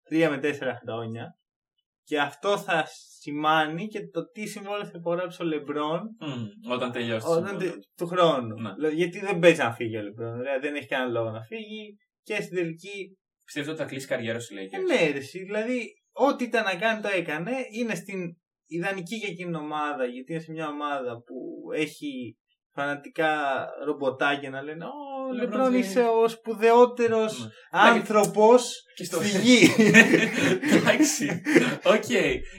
3 0.10 0.30
με 0.30 0.40
4 0.44 0.50
χρόνια. 0.86 1.36
Και 2.04 2.20
αυτό 2.20 2.58
θα 2.58 2.88
σημάνει 3.20 3.88
και 3.88 4.08
το 4.08 4.30
τι 4.30 4.45
συμβόλαιο 4.47 4.86
θα 4.86 4.91
υπογράψει 4.95 5.41
ο 5.41 5.45
Λεμπρόν 5.45 6.02
Μμμ, 6.20 6.72
Όταν 6.72 6.91
τελειώσει. 6.91 7.26
το 7.26 7.32
όταν 7.32 7.45
συμβόλαιο. 7.47 7.72
τε- 7.72 7.84
του 7.97 8.08
χρόνου. 8.08 8.62
Ναι. 8.62 8.74
Δηλαδή, 8.74 8.95
γιατί 8.95 9.20
δεν 9.20 9.39
παίζει 9.39 9.60
να 9.62 9.74
φύγει 9.74 9.97
ο 9.97 10.02
Λεμπρόν. 10.02 10.38
Δηλαδή, 10.39 10.60
δεν 10.68 10.76
έχει 10.76 10.88
κανένα 10.88 11.12
λόγο 11.12 11.30
να 11.30 11.43
φύγει. 11.43 11.97
Και 12.24 12.41
στην 12.41 12.56
τελική 12.56 13.16
Πιστεύετε 13.45 13.72
ότι 13.72 13.82
θα 13.82 13.88
κλείσει 13.88 14.08
καριέρα 14.08 14.39
στους 14.39 14.58
Ε, 14.58 14.62
Lakers. 14.62 14.86
ναι, 14.88 15.12
ρε, 15.12 15.18
εσύ, 15.18 15.39
δηλαδή, 15.43 15.93
ό,τι 16.12 16.43
ήταν 16.43 16.64
να 16.64 16.76
κάνει 16.76 17.02
το 17.02 17.08
έκανε. 17.16 17.52
Είναι 17.72 17.95
στην 17.95 18.20
ιδανική 18.66 19.16
για 19.16 19.28
εκείνη 19.28 19.52
την 19.52 19.60
ομάδα, 19.62 20.06
γιατί 20.06 20.32
είναι 20.32 20.41
σε 20.41 20.52
μια 20.52 20.68
ομάδα 20.68 21.16
που 21.16 21.36
έχει 21.76 22.38
φανατικά 22.74 23.32
ρομποτάκια 23.86 24.49
να 24.49 24.62
λένε 24.62 24.86
Ω, 24.86 24.89
LeBron 24.89 25.21
Λεμπρόν 25.34 25.72
James». 25.74 25.78
είσαι 25.78 26.02
ο 26.24 26.28
σπουδαιότερος 26.28 27.40
Ναι. 27.40 27.50
άνθρωπος 27.72 28.74
Και 28.96 29.04
στο- 29.04 29.22
στη 29.24 29.38
γη. 29.40 29.70
Εντάξει. 30.78 31.42
Οκ. 31.84 32.04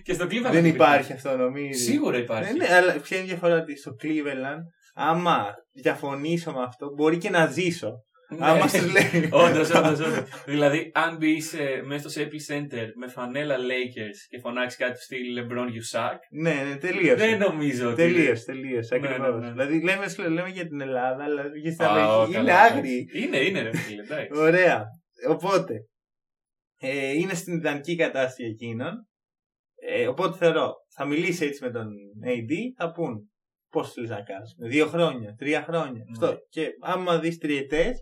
Και 0.03 0.13
στο 0.15 0.25
Cleveland. 0.31 0.51
Δεν 0.53 0.65
υπάρχει 0.65 1.13
αυτό 1.13 1.37
νομίζω. 1.37 1.81
Σίγουρα 1.85 2.17
Ναι, 2.17 2.23
υπάρχει. 2.23 2.53
ναι, 2.55 2.75
αλλά 2.75 2.93
ποια 2.93 3.17
είναι 3.17 3.27
η 3.27 3.29
διαφορά 3.29 3.57
ότι 3.57 3.77
στο 3.79 3.91
Cleveland, 4.03 4.61
άμα 4.95 5.47
διαφωνήσω 5.73 6.53
με 6.53 6.63
αυτό, 6.63 6.93
μπορεί 6.97 7.19
και 7.19 7.31
να 7.31 7.47
ζήσω. 7.47 7.91
Ναι. 8.39 8.47
Άμα 8.47 8.69
σου 8.69 8.85
λέει. 8.91 9.29
Όντως, 9.31 9.71
όντως, 9.71 10.01
όντως. 10.01 10.45
δηλαδή, 10.47 10.91
αν 10.95 11.17
μπει 11.17 11.41
σε- 11.41 11.83
μέσα 11.85 12.09
στο 12.11 12.21
Staples 12.23 12.55
Center 12.55 12.87
με 13.01 13.09
φανέλα 13.09 13.57
Lakers 13.57 14.19
και 14.29 14.39
φωνάξεις 14.41 14.79
κάτι 14.79 14.93
του 14.93 15.03
στυλ 15.03 15.39
LeBron 15.39 15.67
you 15.67 15.99
suck, 15.99 16.17
Ναι, 16.31 16.55
ναι, 16.69 16.77
τελείωσε. 16.77 17.15
δεν 17.27 17.39
νομίζω 17.39 17.87
ότι. 17.89 17.97
Τελείω, 17.97 18.35
τελείω. 18.45 18.81
Ναι, 18.91 18.97
Ακριβώς. 19.09 19.41
ναι, 19.41 19.47
ναι. 19.47 19.51
Δηλαδή, 19.51 19.83
λέμε, 19.83 20.09
σου 20.09 20.21
λέω, 20.23 20.31
λέμε 20.31 20.49
για 20.49 20.67
την 20.67 20.81
Ελλάδα, 20.81 21.25
αλλά 21.25 21.43
και 21.63 21.71
στην 21.71 21.85
Α, 21.85 21.89
Αμερική 21.89 22.33
καλά, 22.33 22.41
είναι 22.43 22.51
εντάξει. 22.51 22.73
άγριοι. 22.77 23.09
Είναι, 23.15 23.37
είναι, 23.39 23.61
ρε 23.63 23.77
φίλε, 23.77 24.03
εντάξει. 24.03 24.41
Ωραία. 24.41 24.85
Οπότε, 25.29 25.75
ε, 26.81 27.13
είναι 27.13 27.35
στην 27.35 27.55
ιδανική 27.57 27.97
κατάσταση 27.97 28.45
εκείνων. 28.45 29.07
Ε, 29.85 30.07
οπότε 30.09 30.37
θεωρώ, 30.37 30.73
θα 30.95 31.05
μιλήσει 31.07 31.45
έτσι 31.45 31.65
με 31.65 31.71
τον 31.71 31.87
AD, 32.27 32.53
θα 32.77 32.93
πούν 32.93 33.31
πώς 33.71 33.93
θέλει 33.93 34.07
να 34.09 34.23
κάνεις. 34.23 34.55
Δύο 34.59 34.87
χρόνια, 34.87 35.35
τρία 35.39 35.63
χρόνια. 35.63 35.91
Ναι. 36.07 36.27
Αυτό. 36.27 36.39
Και 36.49 36.69
άμα 36.81 37.19
δεις 37.19 37.39
τριετές, 37.39 37.99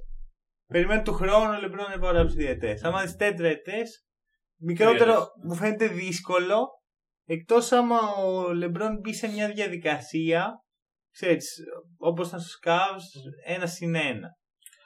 περιμένει 0.71 1.03
του 1.03 1.13
χρόνου 1.13 1.55
ο 1.57 1.61
Λεμπρόν 1.61 1.89
να 1.89 1.95
υπογράψει 1.95 2.37
τριετές. 2.37 2.79
Άμα 2.83 3.03
δεις 3.03 3.17
τετραετές, 3.17 3.83
μικρότερο 4.61 5.13
Τριετές. 5.13 5.33
μου 5.45 5.55
φαίνεται 5.55 5.87
δύσκολο. 5.87 6.69
Εκτός 7.25 7.73
άμα 7.73 7.99
ο 8.01 8.53
Λεμπρόν 8.53 8.99
μπει 8.99 9.15
σε 9.15 9.29
μια 9.29 9.49
διαδικασία, 9.49 10.63
ξέρεις, 11.13 11.57
όπως 11.99 12.29
ήταν 12.29 12.41
στους 12.41 12.59
Cavs, 12.65 13.31
ένα 13.45 13.67
συν 13.67 13.95
ένα. 13.95 14.29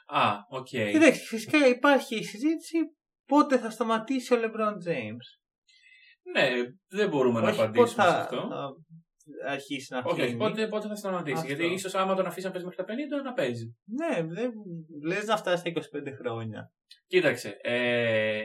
Α, 0.07 0.31
οκ. 0.49 0.67
Κοιτάξτε, 0.67 1.25
φυσικά 1.25 1.67
υπάρχει 1.67 2.15
η 2.15 2.23
συζήτηση 2.23 2.77
πότε 3.25 3.57
θα 3.57 3.69
σταματήσει 3.69 4.33
ο 4.33 4.37
LeBron 4.39 4.89
James. 4.89 5.25
Ναι, 6.33 6.49
δεν 6.87 7.09
μπορούμε 7.09 7.41
να 7.41 7.47
Όχι 7.47 7.57
πότε 7.57 7.67
απαντήσουμε 7.69 8.03
σε 8.03 8.11
θα, 8.11 8.19
αυτό. 8.19 8.47
Θα 9.43 9.51
αρχίσει 9.51 9.93
να 9.93 9.99
Όχι, 9.99 10.07
όχι, 10.09 10.21
φύγει. 10.21 10.37
πότε, 10.37 10.67
πότε 10.67 10.87
θα 10.87 10.95
σταματήσει; 10.95 11.35
Αυτό. 11.37 11.47
Γιατί 11.47 11.73
ίσως 11.73 11.95
άμα 11.95 12.15
τον 12.15 12.25
αφήσει 12.25 12.45
να 12.45 12.51
παίζει 12.51 12.65
μέχρι 12.67 12.83
τα 12.83 12.93
50, 13.19 13.23
να 13.23 13.33
παίζει. 13.33 13.75
Ναι, 13.85 14.23
δεν 14.23 14.51
λες 15.05 15.25
να 15.25 15.37
φτάσει 15.37 15.57
στα 15.57 15.69
25 15.69 16.11
χρόνια. 16.19 16.71
Κοίταξε. 17.07 17.57
Ε, 17.61 18.43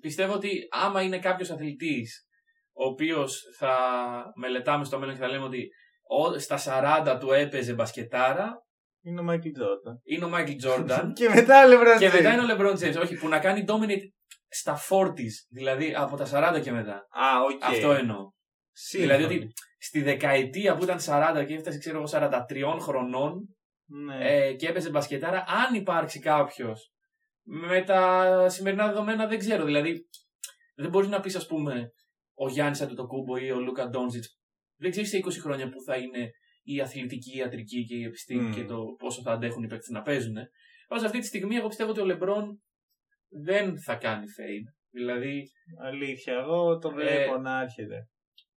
πιστεύω 0.00 0.32
ότι 0.32 0.66
άμα 0.70 1.02
είναι 1.02 1.18
κάποιος 1.18 1.50
αθλητής 1.50 2.26
ο 2.72 2.84
οποίος 2.84 3.42
θα 3.58 3.76
μελετάμε 4.34 4.84
στο 4.84 4.98
μέλλον 4.98 5.14
και 5.14 5.20
θα 5.20 5.28
λέμε 5.28 5.44
ότι 5.44 5.68
ο- 6.08 6.38
στα 6.38 6.58
40 6.58 7.16
του 7.20 7.32
έπαιζε 7.32 7.74
μπασκετάρα, 7.74 8.64
Είναι 9.04 9.20
ο 9.20 9.24
Michael 9.28 9.34
Jordan. 9.62 9.96
είναι 10.04 10.24
ο 10.24 10.28
Μάικλ 10.28 10.56
Τζόρνταν. 10.56 11.12
και 11.18 11.28
μετά 11.28 11.66
ο 11.66 11.70
LeBron 11.70 11.96
και 11.98 12.08
James. 12.08 12.12
μετά 12.12 12.32
είναι 12.32 12.52
ο 12.52 12.56
LeBron 12.56 12.72
James. 12.78 13.02
Όχι, 13.02 13.16
που 13.16 13.28
να 13.28 13.38
κάνει 13.38 13.64
dominate 13.68 14.02
στα 14.48 14.78
40s, 14.88 15.34
δηλαδή 15.50 15.94
από 15.96 16.16
τα 16.16 16.26
40 16.56 16.60
και 16.62 16.72
μετά. 16.72 16.94
Α, 16.94 17.42
οκ. 17.52 17.64
Αυτό 17.64 17.92
εννοώ. 17.92 18.30
Σύμφωνα. 18.72 19.16
Δηλαδή 19.16 19.34
ότι 19.34 19.52
στη 19.78 20.02
δεκαετία 20.02 20.76
που 20.76 20.82
ήταν 20.84 20.98
40 21.00 21.44
και 21.46 21.54
έφτασε, 21.54 21.78
ξέρω 21.78 21.96
εγώ, 21.96 22.06
43 22.06 22.78
χρονών 22.80 23.56
Ναι. 23.84 24.28
ε, 24.28 24.52
και 24.54 24.68
έπαιζε 24.68 24.90
μπασκετάρα, 24.90 25.44
αν 25.46 25.74
υπάρξει 25.74 26.18
κάποιος 26.18 26.92
με 27.44 27.82
τα 27.82 28.48
σημερινά 28.48 28.86
δεδομένα 28.86 29.26
δεν 29.26 29.38
ξέρω. 29.38 29.64
Δηλαδή, 29.64 30.08
δεν 30.74 30.90
μπορείς 30.90 31.08
να 31.08 31.20
πεις, 31.20 31.36
ας 31.36 31.46
πούμε, 31.46 31.92
ο 32.34 32.48
Γιάννης 32.48 32.80
Αντετοκούνμπο 32.80 33.36
ή 33.36 33.50
ο 33.50 33.60
Λούκα 33.60 33.88
Ντόντσιτς. 33.88 34.24
Δεν 34.76 34.90
ξέρεις 34.90 35.08
σε 35.10 35.16
20 35.16 35.40
χρόνια 35.40 35.68
που 35.68 35.82
θα 35.82 35.96
είναι 35.96 36.30
η 36.62 36.80
αθλητική, 36.80 37.34
η 37.34 37.38
ιατρική 37.38 37.84
και 37.84 37.94
η 37.96 38.02
επιστήμη 38.04 38.42
Μμμ. 38.42 38.52
και 38.52 38.64
το 38.64 38.76
πόσο 38.98 39.22
θα 39.22 39.32
αντέχουν 39.32 39.62
οι 39.62 39.66
παίκτες 39.66 39.88
να 39.88 40.02
παίζουν. 40.02 40.36
Όμω 40.88 41.04
αυτή 41.04 41.18
τη 41.18 41.26
στιγμή, 41.26 41.56
εγώ 41.56 41.68
πιστεύω 41.68 41.90
ότι 41.90 42.00
ο 42.00 42.04
Λεμπρόν 42.04 42.62
δεν 43.28 43.80
θα 43.80 43.94
κάνει 43.94 44.24
fade. 44.38 44.74
Δηλαδή, 44.90 45.42
Αλήθεια, 45.82 46.34
εγώ 46.34 46.78
το 46.78 46.88
Ε, 46.88 46.92
βλέπω 46.92 47.36
να 47.38 47.60
έρχεται. 47.60 48.08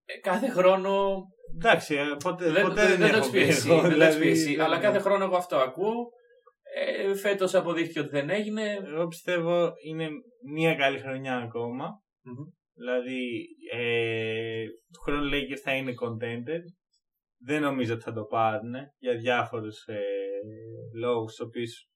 Ε, 0.06 0.20
κάθε 0.20 0.50
χρόνο. 0.50 1.22
Εντάξει, 1.56 1.96
ε, 1.96 2.04
ποτέ 2.24 2.50
Δεν, 2.52 2.62
ποτέ 2.68 2.88
δεν, 2.88 2.98
δεν 2.98 3.12
το 3.12 3.18
έχω 3.18 3.18
έχεις 3.18 3.30
πει 3.32 3.40
εσύ. 3.40 3.70
εγώ, 3.70 3.82
δεν 3.82 3.98
το 3.98 4.04
έχεις 4.04 4.18
πει 4.18 4.28
εσύ, 4.28 4.44
δηλαδή, 4.44 4.62
αλλά 4.62 4.80
δεν- 4.80 4.82
κάθε 4.92 5.00
χρόνο 5.00 5.24
εγώ 5.24 5.36
αυτό 5.36 5.56
ακούω. 5.58 6.10
Ε, 6.78 7.16
Φέτος 7.16 7.54
αποδείχθηκε 7.56 8.00
ότι 8.00 8.10
δεν 8.10 8.30
έγινε. 8.30 8.80
Εγώ 8.86 9.08
πιστεύω 9.08 9.72
είναι 9.88 10.08
μια 10.54 10.76
καλή 10.76 11.00
χρονιά 11.00 11.38
ακόμα. 11.38 11.86
Μμμ. 12.24 12.46
Δηλαδή, 12.74 13.46
ε, 13.74 14.64
του 14.94 15.02
χρόνου 15.02 15.30
Lakers 15.30 15.60
θα 15.64 15.76
είναι 15.76 15.92
contender. 16.04 16.60
Δεν 17.44 17.62
νομίζω 17.62 17.94
ότι 17.94 18.04
θα 18.04 18.14
το 18.14 18.24
πάρουν 18.24 18.74
για 18.98 19.16
διάφορους 19.18 19.86
ε, 19.86 20.00
λόγους, 21.02 21.36
τους 21.36 21.46
οποίους 21.48 21.88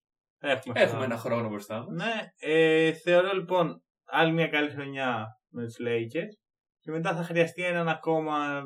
θα 0.42 0.52
έχουμε 0.52 0.74
Έχουμε 0.80 0.90
χρόνο. 0.98 1.04
ένα 1.04 1.18
χρόνο 1.18 1.50
μπροστά 1.50 1.78
μας. 1.78 1.88
Ναι, 1.88 2.14
ε, 2.40 2.92
θεωρώ 2.94 3.34
λοιπόν 3.34 3.84
άλλη 4.06 4.32
μια 4.34 4.48
καλή 4.48 4.70
χρονιά 4.70 5.26
με 5.52 5.64
τους 5.66 5.76
Lakers 5.80 6.34
και 6.82 6.92
μετά 6.92 7.16
θα 7.16 7.24
χρειαστεί 7.24 7.64
έναν 7.64 7.88
ακόμα 7.90 8.64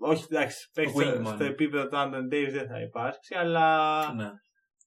όχι 0.00 0.24
εντάξει, 0.30 0.70
παίχτη 0.74 0.90
στο, 1.02 1.20
Wingman. 1.20 1.26
στο 1.34 1.44
επίπεδο 1.44 1.88
του 1.88 1.96
Άντων 1.96 2.26
Davis 2.32 2.50
δεν 2.52 2.66
θα 2.68 2.80
υπάρξει, 2.80 3.34
αλλά 3.34 3.66
Ναι. 4.14 4.28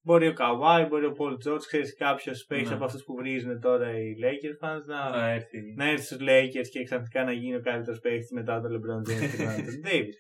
μπορεί 0.04 0.28
ο 0.28 0.34
Καβάη, 0.34 0.86
μπορεί 0.86 1.06
ο 1.06 1.14
Paul 1.20 1.48
George, 1.48 1.62
ξέρεις 1.68 1.96
κάποιος 1.98 2.46
παίχτης 2.48 2.70
Ναι. 2.70 2.76
από 2.76 2.86
αυτούς 2.86 3.04
που 3.04 3.16
βρίζουν 3.16 3.60
τώρα 3.62 3.90
οι 4.00 4.14
Lakers 4.24 4.66
fans 4.68 4.84
να, 4.86 5.10
Να 5.10 5.30
έρθει. 5.30 5.60
να 5.78 5.90
έρθει 5.90 6.06
στους 6.06 6.18
Lakers 6.22 6.68
και 6.72 6.84
ξαφνικά 6.84 7.24
να 7.24 7.32
γίνει 7.32 7.56
ο 7.56 7.62
καλύτερος 7.62 8.00
παίχτης 8.00 8.32
μετά 8.32 8.62
τον 8.62 8.72
LeBron 8.72 9.12
James 9.12 9.30
και 9.32 9.38
τον 9.38 9.48
Άντων 9.50 9.82
Davis. 9.88 10.14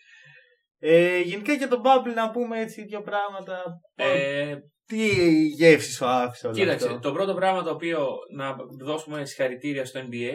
Ε, 0.83 1.19
γενικά 1.19 1.53
για 1.53 1.67
τον 1.67 1.81
Bubble 1.85 2.13
να 2.15 2.31
πούμε 2.31 2.59
έτσι 2.59 2.83
δύο 2.83 3.01
πράγματα. 3.01 3.63
Ε, 3.95 4.55
Τι 4.85 5.07
γεύση 5.47 5.91
σου 5.93 6.05
άφησε 6.05 6.47
όλο 6.47 6.55
κοίταξε, 6.55 6.87
αυτό; 6.87 6.99
το 6.99 7.11
πρώτο 7.11 7.33
πράγμα 7.33 7.63
το 7.63 7.69
οποίο 7.71 8.07
να 8.35 8.55
δώσουμε 8.83 9.25
συγχαρητήρια 9.25 9.85
στο 9.85 9.99
NBA, 9.99 10.33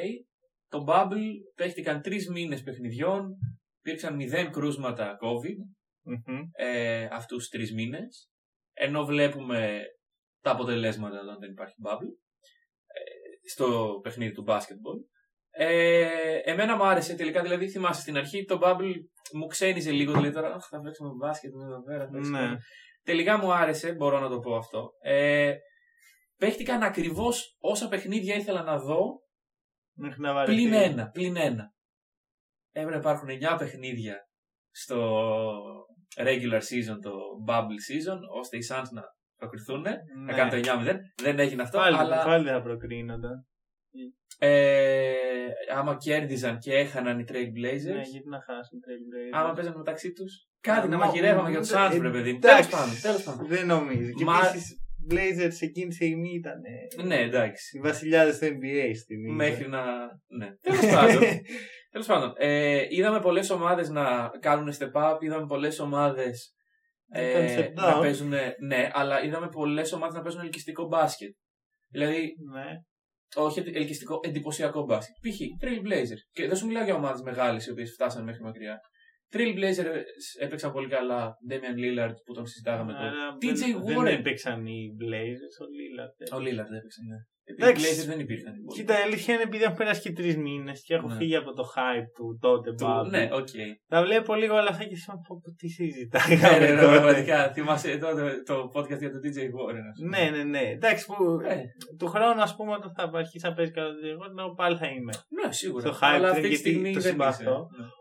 το 0.69 0.85
Bubble 0.89 1.31
παίχτηκαν 1.55 2.03
τρεις 2.03 2.29
μήνες 2.31 2.62
παιχνιδιών, 2.62 3.37
υπήρξαν 3.79 4.14
μηδέν 4.14 4.53
κρούσματα 4.53 5.17
COVID 5.23 5.57
Μμμ. 6.03 6.41
ε, 6.53 7.05
αυτούς 7.05 7.39
τους 7.39 7.49
τρεις 7.49 7.73
μήνες, 7.73 8.31
ενώ 8.73 9.05
βλέπουμε 9.05 9.83
τα 10.41 10.51
αποτελέσματα 10.51 11.21
όταν 11.21 11.39
δεν 11.39 11.51
υπάρχει 11.51 11.75
bubble, 11.85 12.12
ε, 12.87 13.49
στο 13.51 13.99
παιχνίδι 14.03 14.33
του 14.33 14.45
basketball. 14.49 14.99
Ε, 15.51 16.39
εμένα 16.45 16.77
μου 16.77 16.85
άρεσε 16.85 17.14
τελικά, 17.14 17.43
δηλαδή 17.43 17.69
θυμάσαι 17.69 18.01
στην 18.01 18.17
αρχή 18.17 18.45
το 18.45 18.59
bubble 18.62 18.95
μου 19.33 19.47
ξένιζε 19.47 19.91
λίγο, 19.91 20.12
δηλαδή 20.12 20.33
τώρα 20.33 20.55
«Αχ, 20.55 20.67
θα 20.69 20.81
παίξουμε 20.81 21.11
μπάσκετ 21.19 21.53
εδώ 21.55 21.83
πέρα. 21.83 22.05
θα 22.05 22.11
παίξουμε». 22.11 22.47
Ναι. 22.47 22.57
Τελικά 23.03 23.39
μου 23.39 23.53
άρεσε, 23.53 23.93
μπορώ 23.93 24.21
να 24.21 24.29
το 24.29 24.39
πω 24.39 24.57
αυτό. 24.57 24.91
Ε, 25.03 25.55
παίχτηκαν 26.37 26.83
ακριβώς 26.83 27.57
όσα 27.61 27.89
παιχνίδια 27.89 28.35
ήθελα 28.35 28.62
να 28.62 28.79
δω, 28.79 29.21
Μέχρι 29.97 30.21
να 30.21 30.33
βαρεθεί. 30.33 30.57
πλην 30.57 30.73
ένα, 30.73 31.09
πλην 31.11 31.37
ένα. 31.37 31.73
Έπρεπε 32.73 32.91
να 32.95 33.01
υπάρχουν 33.01 33.29
9 33.29 33.57
παιχνίδια 33.59 34.17
στο 34.71 34.99
regular 36.17 36.61
season, 36.61 36.99
το 37.03 37.13
bubble 37.49 37.81
season, 37.89 38.19
ώστε 38.39 38.57
οι 38.57 38.61
Suns 38.71 38.89
να 38.91 39.03
προκριθούν, 39.37 39.81
Ναι. 39.81 39.93
να 40.27 40.33
κάνουν 40.33 40.51
το 40.51 40.57
9-0. 40.57 40.97
Δεν 41.23 41.39
έγινε 41.39 41.63
αυτό, 41.63 41.79
Πάλι, 41.79 41.97
αλλά 41.97 42.25
πάλι 42.25 42.45
δεν 42.45 42.53
θα 42.53 42.63
προκρίνονταν. 42.63 43.47
ε, 44.39 45.15
άμα 45.75 45.97
κέρδιζαν 45.97 46.59
και 46.59 46.75
έχαναν 46.75 47.19
οι 47.19 47.25
Trailblazers, 47.29 47.95
Ναι, 47.95 48.03
γιατί 48.03 48.29
να 48.29 48.41
χάσουν 48.43 48.79
Trailblazers; 48.85 49.39
άμα 49.39 49.53
παίζανε 49.53 49.77
μεταξύ 49.77 50.13
τους, 50.13 50.49
κάτι 50.61 50.87
Α, 50.87 50.91
να 50.91 50.97
μα- 50.97 51.07
μαγειρεύαμε 51.07 51.51
για 51.51 51.59
τους 51.61 51.71
ε, 51.71 51.75
Suns, 51.77 51.99
ρε 52.01 52.11
παιδί 52.11 52.31
μου. 52.33 52.37
εντάξει. 52.43 52.69
Τέλος 52.69 52.69
πάντων, 52.69 53.01
τέλος 53.03 53.23
πάντων. 53.23 53.47
Δεν 53.47 53.67
νομίζω. 53.67 54.11
Και 54.13 54.25
Μα- 54.25 54.47
επίσης, 54.49 54.77
Blazers 55.11 55.57
εκείνη 55.61 55.89
τη 55.89 55.95
στιγμή 55.95 56.33
ήταν 56.35 56.55
ε, 56.65 57.03
Ναι, 57.03 57.21
εντάξει. 57.21 57.77
οι 57.77 57.81
βασιλιάδες 57.81 58.39
του 58.39 58.45
NBA 58.47 58.91
στην 59.03 59.21
ίδια. 59.21 59.35
Μέχρι 59.35 59.69
να. 59.69 59.83
Ναι. 60.27 60.51
Τέλος 60.63 60.87
πάντων. 60.95 61.23
Τέλος 61.91 62.07
πάντων, 62.07 62.33
ε, 62.37 62.87
είδαμε 62.91 63.21
πολλές 63.21 63.51
ομάδες 63.51 63.89
να 63.89 64.29
κάνουν 64.41 64.73
step 64.79 64.93
up, 64.93 65.17
είδαμε 65.21 65.47
πολλές 65.47 65.79
ομάδες 65.79 66.55
Να 67.09 67.21
κάνουν 67.21 67.47
ε, 67.47 67.59
step 67.59 67.73
να 67.75 67.97
down. 67.97 68.01
παίζουν. 68.01 68.33
Ναι, 68.67 68.89
αλλά 68.93 69.25
είδαμε 69.25 69.49
πολλές 69.49 69.93
ομάδες 69.93 70.15
να 70.15 70.23
παίζουν 70.23 70.41
ελκυστικό 70.41 70.87
μπάσκετ. 70.87 71.35
Δηλαδή, 71.89 72.33
Ναι. 72.53 72.67
όχι 73.35 73.63
ελκυστικό, 73.75 74.21
εντυπωσιακό 74.25 74.85
μπάσκετ. 74.85 75.15
Π.χ. 75.21 75.37
Trailblazers. 75.65 76.23
Και 76.33 76.47
δεν 76.47 76.57
σου 76.57 76.67
μιλάω 76.67 76.85
για 76.85 76.95
ομάδες 76.95 77.23
μεγάλες 77.23 77.67
οι 77.67 77.71
οποίες 77.71 77.91
φτάσαν 77.93 78.25
μέχρι 78.25 78.43
μακριά. 78.43 78.81
Trailblazers 79.33 79.87
έπαιξαν 80.41 80.72
πολύ 80.72 80.89
καλά. 80.89 81.35
Damian 81.51 81.77
Lillard 81.83 82.14
που 82.24 82.33
τον 82.35 82.47
συζητάγαμε 82.47 82.93
τώρα. 82.93 83.07
Άρα 83.07 83.37
TJ 83.41 83.55
δεν- 83.55 83.83
Δεν 83.85 83.99
Warren. 83.99 84.07
έπαιξαν 84.18 84.66
οι 84.66 84.97
Blazers, 85.01 85.55
ο 85.62 85.66
Lillard. 85.77 86.37
Ο 86.37 86.39
Lillard 86.45 86.72
έπαιξε, 86.79 87.01
ναι. 87.11 87.16
Οι 87.49 87.53
Εντάξει. 87.59 87.85
Blazers 87.85 88.07
δεν 88.09 88.20
υπήρχαν. 88.20 88.53
Κοίτα, 88.74 88.99
η 88.99 89.03
αλήθεια 89.03 89.35
είναι 89.35 89.43
επειδή 89.43 89.62
έχουν 89.64 89.77
περάσει 89.77 90.01
και 90.01 90.12
τρεις 90.12 90.37
μήνες 90.37 90.83
και 90.85 90.95
έχω 90.95 91.09
Ναι. 91.09 91.14
φύγει 91.14 91.37
από 91.37 91.53
το 91.53 91.62
hype 91.77 92.09
του 92.16 92.39
τότε 92.41 92.70
Του- 92.74 92.87
Bubble. 92.87 93.09
Ναι, 93.11 93.29
οκ. 93.33 93.49
Τα 93.89 94.03
βλέπω 94.05 94.35
λίγο 94.35 94.55
όλα 94.55 94.68
αυτά 94.68 94.85
και 94.85 94.97
σημαίνει 94.97 95.22
πω 95.29 95.41
πω, 95.43 95.51
τι 95.61 95.66
Ναι, 95.66 95.72
συζητάγαμε 95.72 96.59
ναι, 96.59 96.72
ναι, 96.74 96.81
τότε. 96.81 96.93
πραγματικά. 96.95 97.53
Θυμάσαι 97.53 97.99
τότε 97.99 98.43
το 98.51 98.70
podcast 98.74 98.99
για 98.99 99.11
τον 99.11 99.20
DJ 99.24 99.39
Warren. 99.57 99.85
ας 99.93 99.97
πούμε. 100.01 100.18
Ναι, 100.18 100.37
ναι, 100.37 100.43
ναι. 100.45 100.64
Εντάξει, 100.79 101.07
που 101.07 101.14
Ε, 101.45 101.62
του 101.99 102.07
χρόνου, 102.07 102.41
ας 102.43 102.57
πούμε, 102.57 102.72
όταν 102.72 102.93
θα 102.97 103.11
αρχίσει 103.18 103.47
να 103.49 103.53
παίζει 103.55 103.72
καλά 103.72 103.91
το 103.95 104.07
εγώ, 104.07 104.24
να 104.35 104.55
πάλι 104.55 104.77
θα 104.77 104.87
είμαι. 104.87 105.12
Ναι, 105.29 105.53
σίγουρα. 105.53 105.87
Στο 105.87 105.93
hype 106.01 106.14
Αλλά 106.14 106.29
train, 106.29 106.31
αυτή 106.31 106.43
τη 106.43 106.49
γιατί 106.49 106.68
στιγμή 106.68 106.93
το 106.93 107.01
δεν 107.01 107.11
συμπαθώ. 107.12 107.57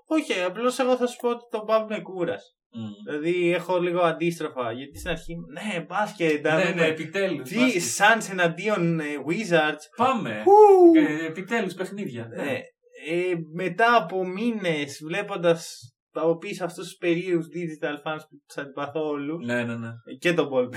Είσαι. 0.10 0.34
Ναι. 0.34 0.40
Όχι, 0.40 0.42
απλώς 0.46 0.80
εγώ 0.80 0.96
θα 0.98 1.08
σου 1.08 1.18
πω 1.22 1.30
ότι 1.30 1.44
το 1.52 1.66
Bubble 1.68 1.86
με 1.90 2.00
κούρασε. 2.00 2.50
Μμ. 2.78 2.86
Δηλαδή 3.06 3.54
έχω 3.54 3.80
λίγο 3.80 4.00
αντίστροφα. 4.02 4.72
Γιατί 4.72 5.00
στην 5.00 5.12
αρχή, 5.12 5.36
ναι, 5.54 5.86
μπάσκετ. 5.88 6.44
να 6.46 6.56
Ναι, 6.56 6.62
δούμε. 6.64 6.74
ναι, 6.82 6.86
επιτέλους. 6.88 7.50
Τι, 7.50 7.58
Suns 7.98 8.28
εναντίον 8.32 9.00
ε, 9.00 9.04
Wizards. 9.30 9.84
Πάμε. 9.98 10.44
Ου! 10.46 10.96
Ε, 11.00 11.26
επιτέλους 11.26 11.74
παιχνίδια. 11.74 12.28
Ναι. 12.36 12.52
Ε, 13.08 13.34
μετά 13.54 13.96
από 13.96 14.26
μήνες 14.28 15.00
βλέποντας 15.04 15.80
από 16.12 16.38
πίσω 16.38 16.66
αυτούς 16.66 16.84
τους 16.88 16.98
περίεργους 16.98 17.46
digital 17.46 17.94
fans 18.12 18.20
που 18.30 18.36
του 18.54 18.62
αντιπαθώ 18.62 19.08
όλου. 19.08 19.38
Ναι, 19.46 19.64
ναι, 19.64 19.76
ναι. 19.76 19.90
Και 20.20 20.34
τον 20.34 20.50
Paul 20.54 20.70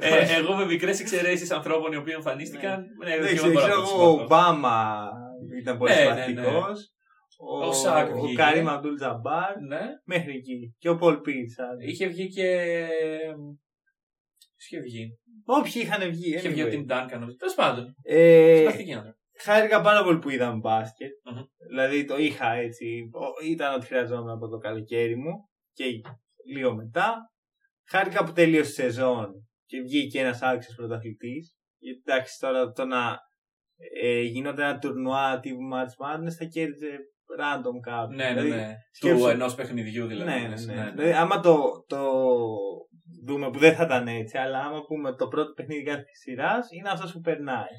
ε, 0.00 0.36
εγώ 0.38 0.54
με 0.54 0.64
μικρές 0.64 1.00
εξαιρέσεις 1.00 1.50
ανθρώπων 1.50 1.92
οι 1.92 1.96
οποίοι 1.96 2.12
εμφανίστηκαν. 2.16 2.84
Ναι, 3.04 3.18
Δεν 3.18 3.28
και 3.28 3.34
ξέρω, 3.34 3.52
μπορώ 3.52 3.66
να 3.66 3.72
ξέρω 3.72 3.82
το 3.84 3.90
εγώ, 3.94 4.08
ο 4.08 4.10
συμπαθώ. 4.12 4.24
Ομπάμα 4.24 5.08
ήταν 5.60 5.78
πολύ 5.78 5.92
Ναι, 5.92 6.32
ναι, 6.32 6.42
συμπαθητικό. 7.38 7.68
Ο 7.68 7.72
Σακ 7.72 8.14
ο 8.14 8.20
βγήκε. 8.20 8.34
Καρύμ 8.34 8.68
Αμπτούλ 8.68 8.94
Τζαμπάρ. 8.94 9.60
Ναι. 9.60 9.80
Μέχρι 10.04 10.32
εκεί. 10.34 10.74
Και 10.78 10.88
ο 10.88 10.96
Πολ 10.96 11.20
Πίτς. 11.20 11.54
Είχε 11.86 12.06
βγει 12.06 12.28
και. 12.28 12.46
Ποιος 14.56 14.70
είχε 14.70 14.80
βγει; 14.80 15.18
Όποιοι 15.44 15.72
είχαν 15.74 16.10
βγει. 16.10 16.34
Είχε 16.34 16.48
βγει 16.48 16.62
ο 16.62 16.66
anyway. 16.66 16.72
Tim 16.72 16.90
Duncan. 16.90 17.18
νομίζω. 17.18 17.36
Τέλος 17.36 17.54
πάντων. 17.54 17.94
Ε, 18.02 18.56
Συμπαθητικοί 18.56 18.92
άνθρωποι. 18.92 19.18
χάρηκα 19.40 19.80
πάρα 19.80 20.02
πολύ 20.04 20.18
που 20.18 20.30
είδαμε 20.30 20.58
μπάσκετ. 20.58 21.10
Μμμ. 21.24 21.42
Δηλαδή 21.68 22.04
το 22.04 22.16
είχα 22.18 22.52
έτσι. 22.52 23.08
ο- 23.12 23.44
Ήταν 23.46 23.74
ό,τι 23.74 23.86
χρειαζόμουν 23.86 24.28
από 24.30 24.48
το 24.48 24.58
καλοκαίρι 24.58 25.16
μου. 25.16 25.48
Και 25.72 25.84
λίγο 26.54 26.74
μετά. 26.74 27.30
Χάρηκα 27.90 28.24
που 28.24 28.32
τελείωσε 28.32 28.70
η 28.70 28.74
σεζόν 28.74 29.48
και 29.66 29.80
βγήκε 29.80 30.20
ένας 30.20 30.42
άξιος 30.42 30.74
πρωταθλητής. 30.76 31.56
Γιατί 31.78 32.02
εντάξει 32.06 32.38
τώρα 32.40 32.70
το 32.72 32.84
να 32.84 33.18
ε, 34.02 34.20
γινόταν 34.20 34.68
ένα 34.68 34.78
τουρνουά 34.78 35.40
τύπου 35.40 35.58
March 35.74 36.04
Madness 36.06 36.30
θα 36.38 36.44
κέρδιζε 36.44 36.98
random 37.40 37.76
κάποιον. 37.80 38.14
Ναι, 38.14 38.24
ναι, 38.24 38.42
Δηλαδή, 38.42 38.50
ναι. 38.62 38.74
σκέψου- 38.90 39.22
Του 39.22 39.28
ενός 39.28 39.54
παιχνιδιού 39.54 40.06
δηλαδή. 40.06 40.30
Ναι, 40.30 40.36
ναι, 40.40 40.48
λες, 40.48 40.66
ναι. 40.66 40.90
Δηλαδή, 40.94 41.12
άμα 41.12 41.40
το, 41.40 41.84
το 41.86 42.12
δούμε 43.26 43.50
που 43.50 43.58
δεν 43.58 43.74
θα 43.74 43.84
ήταν 43.84 44.08
έτσι, 44.08 44.38
αλλά 44.38 44.58
άμα 44.58 44.84
πούμε 44.86 45.14
το 45.14 45.28
πρώτο 45.28 45.52
παιχνίδι 45.52 45.82
κάθε 45.82 46.02
σειράς 46.22 46.66
είναι 46.70 46.88
αυτός 46.90 47.12
που 47.12 47.20
περνάει. 47.20 47.72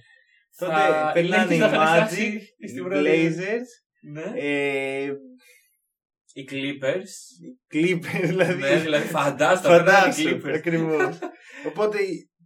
Τότε 0.57 0.73
Θα- 0.73 1.11
περνάνε 1.13 1.55
οι 1.55 1.57
θα 1.57 1.65
είχαν 1.67 1.79
Magic, 1.79 1.99
χάσει 1.99 2.53
οι 2.57 2.67
στην 2.67 2.83
πρώτη- 2.83 3.05
Blazers, 3.07 3.67
Ναι. 4.11 4.23
ε, 4.35 5.03
Οι 6.33 6.47
Clippers. 6.51 7.11
οι 7.39 7.57
Clippers, 7.73 8.25
δηλαδή. 8.27 8.59
ναι, 8.61 8.75
δηλαδή 8.75 9.05
φαντάστα. 9.07 9.69
περνάνε 9.69 10.07
οι 10.07 10.11
Φαντάσου, 10.11 10.37
Clippers. 10.37 10.53
ακριβώς. 10.53 11.19
Οπότε 11.67 11.97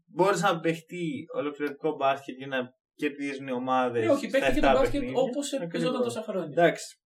μπορούσε 0.05 0.45
να 0.45 0.59
παιχτεί 0.59 1.25
ολοκληρωτικό 1.35 1.95
μπάσκετ 1.95 2.35
για 2.37 2.47
να 2.47 2.57
κερδίζουν 2.95 3.47
οι 3.47 3.51
ομάδε. 3.51 3.99
Ναι, 3.99 4.09
όχι, 4.09 4.27
παίχτηκε 4.27 4.59
το 4.59 4.71
μπάσκετ 4.71 5.03
όπως 5.13 5.49
παίζονταν 5.71 6.01
τόσα 6.01 6.21
χρόνια. 6.21 6.49
Εντάξει. 6.51 6.97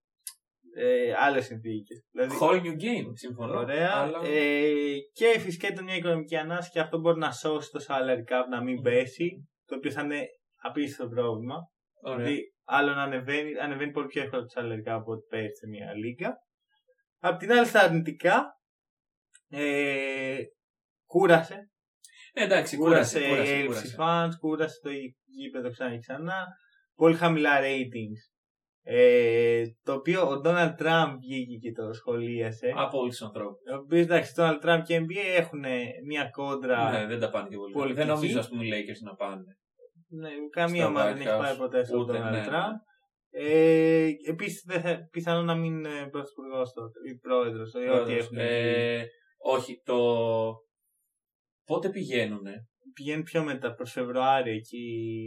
Ε, 0.74 1.14
Άλλες 1.14 1.44
συνθήκες. 1.44 2.04
Δηλαδή, 2.10 2.36
Whole 2.40 2.60
new 2.62 2.74
game, 2.84 3.10
συμφωνώ. 3.14 3.58
Ωραία. 3.58 3.92
Αλλά... 3.92 4.20
Ε, 4.24 4.94
και 5.12 5.38
φυσικά 5.38 5.68
ήταν 5.68 5.84
μια 5.84 5.94
οικονομική 5.94 6.36
ανάσκη 6.36 6.70
και 6.70 6.80
αυτό 6.80 6.98
μπορεί 6.98 7.18
να 7.18 7.32
σώσει 7.32 7.70
το 7.70 7.84
salary 7.88 8.32
cap 8.32 8.44
να 8.50 8.62
μην 8.62 8.82
πέσει. 8.82 9.48
Το 9.66 9.74
οποίο 9.76 9.90
θα 9.90 10.02
είναι 10.02 10.26
απίστευτο 10.62 11.08
πρόβλημα. 11.14 11.56
Ωραία. 12.02 12.24
Δηλαδή, 12.24 12.42
άλλο 12.64 12.94
να 12.94 13.02
ανεβαίνει, 13.02 13.58
ανεβαίνει 13.58 13.90
πολύ 13.90 14.06
πιο 14.06 14.22
εύκολα 14.22 14.42
το 14.42 14.60
salary 14.60 14.88
cap 14.88 14.96
από 15.00 15.12
ότι 15.12 15.26
πέσει 15.28 15.54
σε 15.54 15.66
μια 15.68 15.94
λίγα. 15.94 16.34
Απ' 17.18 17.38
την 17.38 17.52
άλλη, 17.52 17.66
στα 17.66 17.80
αρνητικά, 17.80 18.44
ε, 19.48 20.38
κούρασε. 21.06 21.70
Ναι, 22.38 22.44
εντάξει, 22.44 22.76
Κούρασε, 22.76 23.18
κούρασε. 23.18 23.28
η 23.28 23.34
κούρασε, 23.34 23.54
έλλειψη 23.54 23.94
κούρασε. 23.94 23.96
fans, 23.98 24.38
κούρασε 24.40 24.80
το 24.82 24.90
γήπεδο 25.26 25.70
ξανά 25.70 25.90
και 25.90 25.98
ξανά. 25.98 26.46
Πολύ 26.94 27.14
χαμηλά 27.14 27.60
ratings. 27.60 28.20
Ε, 28.82 29.62
το 29.82 29.92
οποίο 29.92 30.28
ο 30.28 30.40
Donald 30.44 30.74
Trump 30.78 31.12
βγήκε 31.20 31.56
και 31.56 31.72
το 31.72 31.92
σχολίασε. 31.92 32.72
Από 32.76 32.98
όλους 32.98 33.16
τους 33.16 33.26
ανθρώπους. 33.26 33.60
Ο 33.72 33.76
οποίος 33.76 34.02
εντάξει, 34.02 34.34
το 34.34 34.42
Donald 34.48 34.66
Trump 34.68 34.82
και 34.84 34.98
NBA 34.98 35.36
έχουν 35.36 35.64
μια 36.06 36.28
κόντρα. 36.32 36.90
Ναι, 36.90 37.06
δεν 37.06 37.20
τα 37.20 37.30
πάνε 37.30 37.48
και 37.48 37.56
πολύ. 37.56 37.72
Πολιτική. 37.72 37.98
Δεν 37.98 38.14
νομίζω, 38.14 38.38
ας 38.38 38.48
πούμε, 38.48 38.64
οι 38.64 38.70
Lakers 38.72 39.02
να 39.04 39.14
πάνε. 39.14 39.44
Ναι, 40.08 40.28
καμία 40.50 40.80
Στο 40.82 40.90
ομάδα 40.90 41.10
White 41.10 41.16
δεν 41.16 41.26
έχει 41.26 41.36
House. 41.36 41.42
πάει 41.42 41.56
ποτέ 41.56 41.84
στον 41.84 42.00
Ούτε, 42.00 42.12
Donald 42.18 42.30
ναι, 42.30 42.44
Trump. 42.48 42.76
Ε, 43.30 44.08
Επίσης, 44.28 44.64
πιθανόν 45.10 45.44
να 45.44 45.54
μην 45.54 45.72
είναι 45.74 46.08
πρωθυπουργός 46.10 46.72
τότε 46.72 46.98
ή 47.12 47.18
πρόεδρος 47.18 47.72
ή 47.72 47.88
ό,τι 47.88 48.12
έχουν. 48.12 48.36
Ε, 48.38 49.04
όχι, 49.38 49.82
το. 49.84 49.96
Πότε 51.68 51.88
πηγαίνουνε; 51.88 52.68
Πηγαίνουν 52.94 53.22
πιο 53.22 53.42
μετά, 53.42 53.74
προς 53.74 53.92
Φεβρουάριο, 53.92 54.52
εκεί 54.52 54.86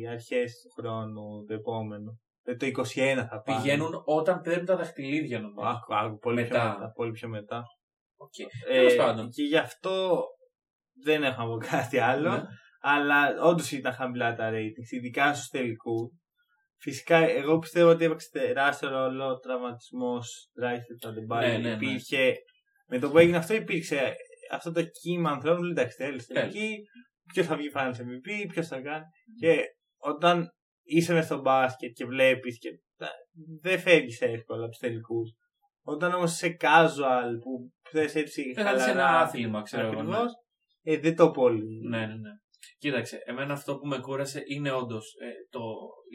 αρχές 0.09 0.53
του 0.61 0.81
χρόνου, 0.81 1.45
το 1.47 1.53
επόμενο. 1.53 2.19
Ε, 2.43 2.55
το 2.55 2.65
21 2.65 3.25
θα 3.29 3.41
πάνε. 3.41 3.61
Πηγαίνουν 3.61 4.01
όταν 4.05 4.41
παίρνουν 4.41 4.65
τα 4.65 4.75
δαχτυλίδια 4.75 5.39
νομίζω. 5.39 5.67
Άκου, 5.67 5.95
άκου, 5.95 6.17
πολύ, 6.17 6.41
Μετά. 6.41 6.59
Πιο 6.59 6.69
μετά, 6.69 6.91
πολύ 6.91 7.11
πιο 7.11 7.27
μετά. 7.27 7.63
Okay. 8.17 8.69
Ε, 8.69 8.73
Τέλος 8.73 8.95
πάντων. 8.95 9.29
Και 9.29 9.43
γι' 9.43 9.57
αυτό 9.57 10.23
δεν 11.03 11.23
έχω 11.23 11.41
να 11.41 11.47
πω 11.47 11.57
κάτι 11.57 11.97
άλλο. 11.97 12.31
Ναι. 12.31 12.43
Αλλά 12.81 13.41
όντως 13.41 13.71
ήταν 13.71 13.93
χαμηλά 13.93 14.35
τα 14.35 14.49
ratings, 14.53 14.91
ειδικά 14.91 15.33
στους 15.33 15.47
τελικούς. 15.47 16.09
Φυσικά, 16.77 17.17
εγώ 17.17 17.59
πιστεύω 17.59 17.89
ότι 17.89 18.05
έπαιξε 18.05 18.29
τεράστιο 18.31 18.89
ρόλο 18.89 19.27
ο 19.27 19.39
τραυματισμός 19.39 20.49
τουλάχιστον 20.53 20.97
το 20.99 21.09
Αντεμπάι. 21.09 21.51
Ναι, 21.51 21.57
ναι, 21.57 21.75
ναι. 21.75 21.85
Υπήρχε. 21.85 22.33
Με 22.87 22.99
το 22.99 23.09
που 23.09 23.17
έγινε 23.17 23.37
αυτό, 23.37 23.53
υπήρξε 23.53 24.15
αυτό 24.51 24.71
το 24.71 24.81
κύμα 25.01 25.29
ανθρώπων. 25.31 25.57
που 25.59 25.63
λέει, 25.63 25.71
Εντάξει, 25.71 25.97
τέλει 25.97 26.23
Τέλος. 26.25 26.25
τελική. 26.53 26.77
Ποιος 27.33 27.45
θα 27.45 27.55
βγει 27.55 27.71
final 27.75 27.91
MVP, 27.91 28.47
ποιος 28.51 28.67
θα 28.67 28.81
κάνει. 28.81 29.03
Και 29.39 29.63
όταν 29.97 30.49
είσαι 30.83 31.13
μες 31.13 31.25
στο 31.25 31.39
μπάσκετ 31.41 31.91
και 31.93 32.05
βλέπεις 32.05 32.57
και 32.59 32.69
τα- 32.97 33.11
δεν 33.61 33.79
φεύγεις 33.79 34.21
εύκολα 34.21 34.61
από 34.61 34.69
τους 34.71 34.79
τελικούς. 34.79 35.29
Όταν 35.83 36.13
όμως 36.13 36.31
είσαι 36.31 36.57
casual 36.59 37.29
που 37.43 37.71
θες 37.89 38.15
έτσι. 38.15 38.51
Δεν 38.55 38.65
θα 38.65 38.73
δεις 38.73 38.83
ένα 38.87 38.91
χαλαρά, 38.93 39.19
άθλημα, 39.19 39.61
ξέρω 39.61 39.87
εγώ. 39.87 40.01
ναι. 40.01 40.09
Ακριβώς. 40.09 40.31
Ε, 40.83 40.97
δεν 40.99 41.15
το 41.15 41.31
πολύ. 41.31 41.87
Ναι, 41.89 41.97
ναι, 41.99 42.05
ναι. 42.05 42.29
Κοίταξε, 42.77 43.21
εμένα 43.25 43.53
αυτό 43.53 43.77
που 43.77 43.87
με 43.87 43.99
κούρασε 43.99 44.41
είναι 44.45 44.71
όντως 44.71 45.13
το, 45.49 45.59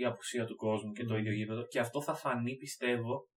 η 0.00 0.04
απουσία 0.04 0.44
του 0.44 0.56
κόσμου 0.56 0.92
και 0.92 1.04
το 1.04 1.12
Μμμ. 1.12 1.20
ίδιο 1.20 1.32
γήπεδο. 1.32 1.66
Και 1.66 1.78
αυτό 1.78 2.02
θα 2.02 2.14
φανεί, 2.14 2.56
πιστεύω, 2.56 3.28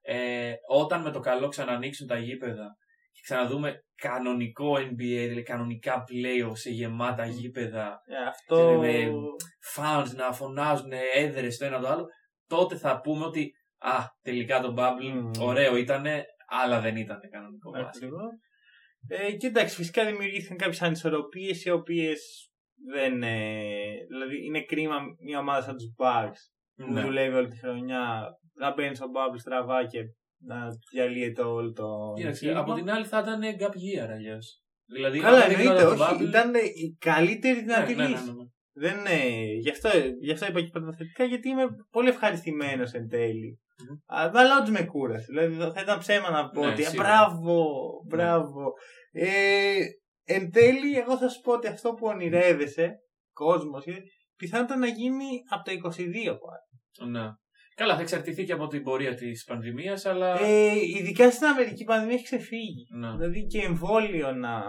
ε, 0.00 0.52
όταν 0.68 1.02
με 1.02 1.10
το 1.10 1.20
καλό 1.20 1.48
ξανανοίξουν 1.48 2.06
τα 2.06 2.18
γήπεδα 2.18 2.76
και 3.14 3.20
ξαναδούμε 3.22 3.84
κανονικό 3.94 4.74
NBA, 4.76 4.94
δηλαδή 5.28 5.42
κανονικά 5.42 6.04
playoff 6.08 6.52
σε 6.56 6.70
γεμάτα 6.70 7.26
γήπεδα, 7.26 8.00
Ε, 8.06 8.28
αυτό. 8.28 8.78
με 8.80 9.10
fans 9.76 10.06
να 10.16 10.32
φωνάζουν 10.32 10.90
έδρες 11.14 11.56
το 11.58 11.64
ένα 11.64 11.80
το 11.80 11.88
άλλο, 11.88 12.06
τότε 12.46 12.76
θα 12.76 13.00
πούμε 13.00 13.24
ότι 13.24 13.52
α, 13.78 13.98
τελικά 14.22 14.60
το 14.60 14.74
bubble 14.78 15.12
Μμμ. 15.12 15.30
ωραίο 15.40 15.76
ήτανε, 15.76 16.24
αλλά 16.48 16.80
δεν 16.80 16.96
ήταν 16.96 17.20
κανονικό 17.30 17.70
μπάσκετ. 17.70 17.94
Ακριβώς. 18.02 18.30
Ε, 19.08 19.32
και 19.32 19.46
εντάξει, 19.46 19.74
φυσικά 19.76 20.04
δημιουργήθηκαν 20.04 20.56
κάποιες 20.56 20.82
ανισορροπίες 20.82 21.64
οι 21.64 21.70
οποίες 21.70 22.50
δεν. 22.92 23.22
Ε, 23.22 24.04
δηλαδή 24.08 24.44
είναι 24.44 24.62
κρίμα 24.64 24.96
μια 25.24 25.38
ομάδα 25.38 25.62
σαν 25.62 25.76
τους 25.76 25.94
Bucks 25.98 26.38
που 26.76 26.92
Ναι. 26.92 27.00
δουλεύει 27.00 27.34
όλη 27.36 27.48
τη 27.48 27.58
χρονιά 27.58 28.24
να 28.54 28.72
μπαίνεις 28.72 28.98
στο 28.98 29.06
bubble 29.14 29.38
στραβά 29.38 29.86
και 29.86 29.98
να 30.46 30.68
διαλύεται 30.92 31.42
όλο 31.42 31.72
το. 31.72 32.12
Κοίταξε, 32.16 32.44
εγχείρημα. 32.44 32.60
από 32.60 32.74
την 32.74 32.90
άλλη 32.90 33.04
θα 33.06 33.18
ήταν 33.18 33.40
gap 33.60 33.74
year 33.74 34.08
αλλιώς. 34.12 34.62
Δηλαδή, 34.86 35.18
Καλά, 35.18 35.36
αν 35.42 35.48
δεν 35.48 35.50
εννοείται, 35.60 35.80
γινόταν 35.82 35.96
το 35.98 36.04
όχι. 36.04 36.14
bubble- 36.18 36.28
Ήταν 36.28 36.54
η 36.54 36.96
καλύτερη 36.98 37.54
Ναι, 37.56 37.60
δυνατή 37.62 37.94
ναι, 37.94 38.02
ναι, 38.02 38.08
λύση. 38.08 38.24
ναι, 38.24 38.32
ναι. 38.32 38.44
Δεν, 38.76 39.06
ε, 39.06 39.44
γι, 39.62 39.70
αυτό, 39.70 39.88
γι' 40.20 40.32
αυτό 40.32 40.46
είπα 40.46 40.60
και 40.60 40.68
πρωτοθετικά, 40.70 41.24
γιατί 41.24 41.48
είμαι 41.48 41.64
πολύ 41.90 42.08
ευχαριστημένος 42.08 42.92
εν 42.92 43.08
τέλει. 43.08 43.58
Μμμ. 43.88 44.18
Α, 44.20 44.30
Αλλά 44.34 44.58
όντω 44.60 44.70
με 44.70 44.84
κούρασε. 44.84 45.26
Δηλαδή 45.28 45.54
θα 45.74 45.80
ήταν 45.82 45.98
ψέμα 45.98 46.30
να 46.30 46.48
πω 46.48 46.60
Ναι, 46.64 46.70
ότι 46.72 46.82
«Α, 46.84 46.88
σίγουρα. 46.88 47.08
μπράβο, 47.08 47.66
μπράβο. 48.08 48.72
Ε, 49.12 49.74
εν 50.24 50.50
τέλει, 50.50 50.96
εγώ 50.98 51.18
θα 51.18 51.28
σου 51.28 51.40
πω 51.40 51.52
ότι 51.52 51.66
αυτό 51.66 51.92
που 51.94 52.06
ονειρεύεσαι, 52.06 52.94
κόσμος, 53.32 53.84
πιθανότατα 54.36 54.78
να 54.80 54.86
γίνει 54.86 55.24
από 55.50 55.64
το 55.64 55.72
22 55.72 56.38
πάλι. 56.38 57.10
Ναι. 57.10 57.26
Καλά, 57.74 57.94
θα 57.94 58.00
εξαρτηθεί 58.00 58.44
και 58.44 58.52
από 58.52 58.66
την 58.66 58.82
πορεία 58.82 59.14
της 59.14 59.44
πανδημίας, 59.44 60.06
αλλά. 60.06 60.40
Ε, 60.40 60.72
ειδικά 60.98 61.30
στην 61.30 61.46
Αμερική 61.46 61.82
η 61.82 61.84
πανδημία 61.84 62.14
έχει 62.14 62.24
ξεφύγει. 62.24 62.86
ναι. 62.90 63.10
Δηλαδή 63.16 63.46
και 63.46 63.58
εμβόλιο 63.60 64.32
να 64.32 64.62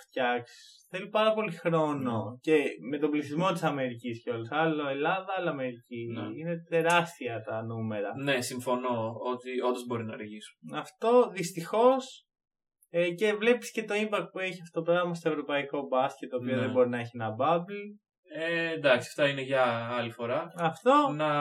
φτιάξεις. 0.00 0.86
Θέλει 0.90 1.08
πάρα 1.08 1.32
πολύ 1.32 1.52
χρόνο. 1.52 2.38
Και 2.40 2.64
με 2.90 2.98
τον 2.98 3.10
πληθυσμό 3.10 3.52
της 3.52 3.62
Αμερικής 3.62 4.22
κιόλας. 4.22 4.48
Άλλο 4.50 4.88
Ελλάδα, 4.88 5.26
άλλο 5.38 5.50
Αμερική. 5.50 6.06
Ναι. 6.12 6.22
Είναι 6.40 6.56
τεράστια 6.68 7.42
τα 7.42 7.62
νούμερα. 7.62 8.10
ναι, 8.22 8.40
συμφωνώ 8.40 9.12
ότι 9.32 9.60
όντως 9.60 9.86
μπορεί 9.86 10.04
να 10.04 10.12
αργήσουν. 10.12 10.58
Αυτό 10.74 11.30
δυστυχώς. 11.32 12.26
Ε, 12.94 13.10
και 13.10 13.34
βλέπεις 13.34 13.70
και 13.72 13.84
το 13.84 13.94
impact 13.94 14.26
που 14.32 14.38
έχει 14.38 14.60
αυτό 14.62 14.82
το 14.82 14.92
πράγμα 14.92 15.14
στο 15.14 15.28
ευρωπαϊκό 15.28 15.86
μπάσκετ, 15.86 16.30
το 16.30 16.36
οποίο 16.36 16.54
Ναι. 16.54 16.60
δεν 16.60 16.70
μπορεί 16.70 16.88
να 16.88 16.98
έχει 16.98 17.10
ένα 17.14 17.34
bubble. 17.40 17.84
Ε, 18.34 18.72
εντάξει, 18.72 19.08
αυτά 19.08 19.28
είναι 19.28 19.42
για 19.42 19.64
άλλη 19.92 20.10
φορά. 20.10 20.52
Αυτό 20.56 21.08
Να, 21.16 21.32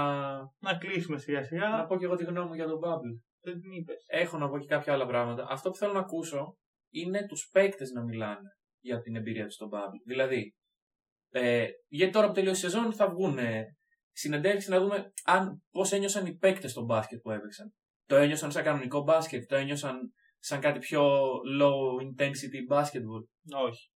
να 0.60 0.78
κλείσουμε 0.80 1.18
σιγά 1.18 1.40
να 1.40 1.46
σιγά. 1.46 1.86
πω 1.86 1.98
και 1.98 2.06
εγώ 2.06 2.16
τη 2.16 2.24
γνώμη 2.24 2.48
μου 2.48 2.54
για 2.54 2.66
τον 2.66 2.80
Bubble. 2.84 3.22
Δεν 3.42 3.60
την 3.62 3.72
είπες. 3.72 4.04
Έχω 4.08 4.38
να 4.38 4.50
πω 4.50 4.60
και 4.60 4.66
κάποια 4.66 4.94
άλλα 4.94 5.06
πράγματα. 5.06 5.48
Αυτό 5.50 5.70
που 5.70 5.78
θέλω 5.78 5.94
να 5.94 6.00
ακούσω 6.00 6.58
είναι 6.90 7.26
τους 7.28 7.50
παίκτες 7.52 7.92
να 7.92 8.04
μιλάνε 8.04 8.50
για 8.80 9.02
την 9.02 9.16
εμπειρία 9.16 9.46
τους 9.46 9.54
στον 9.54 9.70
Bubble. 9.74 10.02
Δηλαδή, 10.06 10.56
ε, 11.30 11.68
γιατί 11.88 12.14
τώρα 12.14 12.28
που 12.28 12.34
τελείωσε 12.34 12.68
η 12.68 12.70
σεζόν 12.70 12.94
θα 12.94 13.10
βγουν 13.10 13.38
ε, 13.38 13.64
συνεντεύξεις 14.12 14.70
να 14.70 14.80
δούμε 14.80 15.12
αν, 15.26 15.64
πώς 15.72 15.92
ένιωσαν 15.92 16.26
οι 16.26 16.36
παίκτες 16.38 16.72
στον 16.72 16.86
μπάσκετ 16.86 17.20
που 17.22 17.32
έπαιξαν. 17.32 17.74
Το 18.06 18.16
ένιωσαν 18.16 18.52
σαν 18.52 18.64
κανονικό 18.64 19.02
μπάσκετ, 19.04 19.46
το 19.48 19.56
ένιωσαν 19.56 20.14
σαν 20.40 20.60
κάτι 20.60 20.80
πιο 20.80 21.02
low 21.62 22.04
intensity 22.04 22.76
basketball. 22.76 23.24
Όχι. 23.68 23.90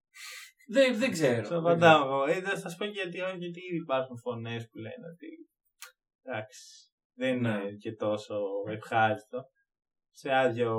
Δεν, 0.67 0.97
δεν 0.99 1.11
ξέρω. 1.11 1.33
Στο 1.33 1.41
Δεν 1.41 1.43
ξέρω. 1.43 1.59
απαντάω 1.59 2.05
εγώ. 2.05 2.25
Ε, 2.25 2.41
θα 2.41 2.55
σα 2.69 2.75
πω 2.77 2.85
και 2.85 2.91
γιατί, 2.91 3.21
όχι, 3.21 3.37
γιατί 3.37 3.59
ήδη 3.59 3.77
υπάρχουν 3.77 4.17
φωνές 4.17 4.67
που 4.69 4.77
λένε 4.77 5.05
ότι. 5.13 5.27
Εντάξει. 6.23 6.59
Δεν 7.17 7.35
είναι 7.37 7.49
Ναι. 7.57 7.71
και 7.71 7.91
τόσο 7.93 8.35
ευχάριστο. 8.71 9.43
Σε, 10.17 10.33
άδειο, 10.35 10.77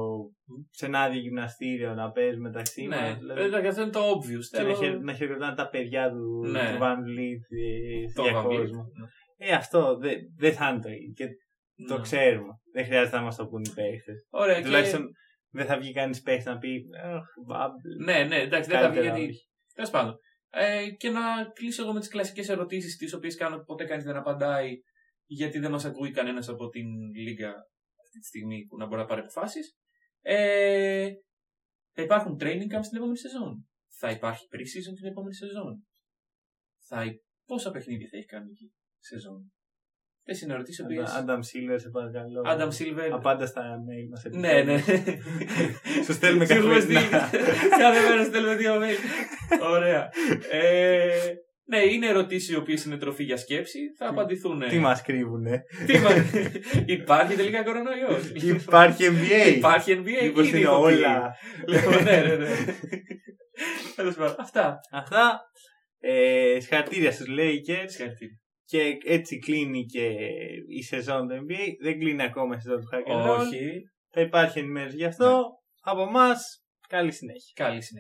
σε 0.71 0.87
ένα 0.87 1.01
άδειο 1.01 1.21
γυμναστήριο 1.21 1.95
να 1.95 2.11
παίζεις 2.11 2.39
μεταξύ 2.41 2.87
Ναι, 2.87 2.97
μας, 3.01 3.19
δηλαδή, 3.19 3.43
δηλαδή, 3.43 3.67
αυτό 3.67 3.83
είναι 3.83 3.91
το 3.91 4.11
obvious. 4.11 4.45
και 4.51 4.57
να, 4.57 4.63
Θέλω- 4.63 4.75
χαιρε- 4.77 5.01
να 5.01 5.13
χαιρετάνε 5.13 5.55
τα 5.55 5.69
παιδιά 5.69 6.11
του, 6.11 6.47
Ναι. 6.47 6.59
του 6.73 6.79
Van 6.83 6.97
Vliet 6.97 7.43
ε, 7.59 8.13
το 8.15 8.23
για 8.23 8.33
Van 8.43 8.47
Vliet. 8.47 8.57
κόσμο. 8.57 8.85
Ε, 9.37 9.53
αυτό 9.55 9.97
δεν 9.97 10.17
δεν 10.37 10.53
θα 10.53 10.69
είναι 10.69 10.81
το 10.81 10.89
ίδιο. 10.89 11.13
Και 11.15 11.27
το 11.89 11.95
Ναι. 11.97 12.01
ξέρουμε. 12.03 12.53
Δεν 12.73 12.85
χρειάζεται 12.85 13.17
να 13.17 13.23
μας 13.23 13.37
το 13.37 13.47
πούν 13.47 13.63
οι 13.63 13.73
παίχτες. 13.75 14.27
Ωραία, 14.31 14.57
και... 14.59 14.65
Τουλάχιστον 14.65 15.09
δεν 15.51 15.67
θα 15.67 15.79
βγει 15.79 15.93
κανείς 15.93 16.21
παίχτης 16.23 16.45
να 16.47 16.59
πει 16.59 16.83
Αχ, 17.05 17.25
Bubble. 17.51 18.05
Ναι, 18.05 18.25
ναι, 18.25 18.37
εντάξει, 18.37 18.71
δεν 18.71 18.81
θα 18.81 18.89
βγει 18.91 18.99
Καλύτερα 18.99 19.19
γιατί. 19.19 19.35
Όχι. 19.77 19.91
Τέλος 19.91 19.91
πάντων. 19.91 20.19
Ε, 20.51 20.91
και 20.91 21.11
να 21.11 21.45
κλείσω 21.55 21.83
εγώ 21.83 21.93
με 21.93 21.99
τις 22.01 22.09
κλασικές 22.09 22.49
ερωτήσεις, 22.49 22.97
τις 22.97 23.13
οποίες 23.13 23.37
κάνω 23.37 23.65
ποτέ 23.65 23.85
κανείς 23.85 24.05
δεν 24.05 24.17
απαντάει, 24.17 24.77
γιατί 25.27 25.59
δεν 25.59 25.71
μας 25.71 25.85
ακούει 25.85 26.11
κανένας 26.11 26.49
από 26.49 26.69
την 26.69 26.87
Λίγκα 27.15 27.51
αυτή 28.05 28.19
τη 28.19 28.27
στιγμή 28.27 28.67
που 28.67 28.77
να 28.77 28.87
μπορεί 28.87 29.01
να 29.01 29.07
πάρει 29.07 29.21
αποφάσεις. 29.21 29.77
Ε, 30.21 31.11
θα 31.93 32.03
υπάρχουν 32.03 32.37
training 32.41 32.69
camps 32.75 32.87
την 32.89 32.97
επόμενη 32.97 33.19
σεζόν. 33.19 33.69
Θα 33.99 34.11
υπάρχει 34.11 34.47
pre-season 34.51 34.95
την 34.95 35.07
επόμενη 35.07 35.35
σεζόν. 35.35 35.87
Θα... 36.89 37.05
υ- 37.05 37.25
Πόσα 37.45 37.71
παιχνίδια 37.71 38.09
θα 38.11 38.17
έχει 38.17 38.27
κάνει 38.27 38.51
εκεί 38.51 38.73
σεζόν; 38.99 39.53
Αυτέ 40.31 40.45
είναι 40.45 40.55
ερωτήσει 40.55 40.83
οποίε. 40.83 41.03
Άνταμ 41.19 41.41
Σίλβερ, 41.41 41.81
σε 41.81 41.89
παρακαλώ. 41.89 42.43
Άνταμ 42.47 42.71
Σίλβερ. 42.71 43.13
Απάντα 43.13 43.47
στα 43.47 43.63
mail 43.63 44.09
μας. 44.11 44.23
Ναι, 44.41 44.63
ναι. 44.63 44.79
Σου 46.05 46.13
στέλνουμε 46.13 46.47
Σου 46.47 46.53
έχουμε 46.53 46.75
καθημερινά. 46.75 47.29
στείλει. 47.29 47.41
Κάθε 47.79 48.09
μέρα 48.09 48.25
στέλνουμε 48.25 48.55
δύο 48.57 48.75
mail. 48.81 48.99
Ωραία. 49.75 50.09
Ε, 50.51 51.09
ναι, 51.69 51.79
είναι 51.79 52.07
ερωτήσεις 52.07 52.49
οι 52.49 52.57
οποίες 52.57 52.85
είναι 52.85 52.97
τροφή 52.97 53.23
για 53.25 53.37
σκέψη. 53.37 53.79
Θα 53.99 54.09
απαντηθούν. 54.09 54.69
Τι 54.69 54.79
μας 54.79 55.03
κρύβουνε; 55.03 55.63
Τι 55.87 55.99
μας- 55.99 56.15
Υπάρχει 56.87 57.35
τελικά 57.37 57.63
κορονοϊό; 57.65 58.09
Υπάρχει 58.35 59.05
NBA. 59.11 59.57
Υπάρχει 59.57 59.93
NBA. 60.05 60.23
Μήπω 60.25 60.41
ήδη 60.41 60.49
είναι 60.49 60.59
ηθοποιοί. 60.59 60.95
όλα. 60.97 61.35
Λοιπόν, 61.67 62.03
ναι, 62.05 62.21
ναι, 62.27 62.37
ναι. 62.37 62.49
Τέλος 63.97 64.15
πάντων, 64.15 64.37
Αυτά. 64.39 64.79
Αυτά. 64.93 65.41
Ε, 66.01 66.57
συγχαρητήρια 66.61 67.13
στου 67.13 67.25
Lakers. 67.25 67.85
Συγχαρητήρια. 67.87 68.39
Και 68.69 68.99
έτσι 69.05 69.39
κλείνει 69.39 69.85
και 69.85 70.07
η 70.69 70.83
σεζόν 70.83 71.29
του 71.29 71.35
NBA. 71.35 71.75
Δεν 71.81 71.99
κλείνει 71.99 72.23
ακόμα 72.23 72.57
η 72.57 72.61
σεζόν 72.61 72.81
του 72.81 72.89
Hack 72.93 73.13
and 73.13 73.31
Roll. 73.31 73.39
Όχι. 73.39 73.83
Θα 74.11 74.21
υπάρχει 74.21 74.59
ενημέρωση 74.59 74.97
γι' 74.97 75.05
αυτό. 75.05 75.45
Από 75.81 76.03
εμάς, 76.03 76.65
καλή 76.89 77.13
συνέχεια. 77.13 77.53
Καλή 77.55 77.83
συνέχεια. 77.83 77.95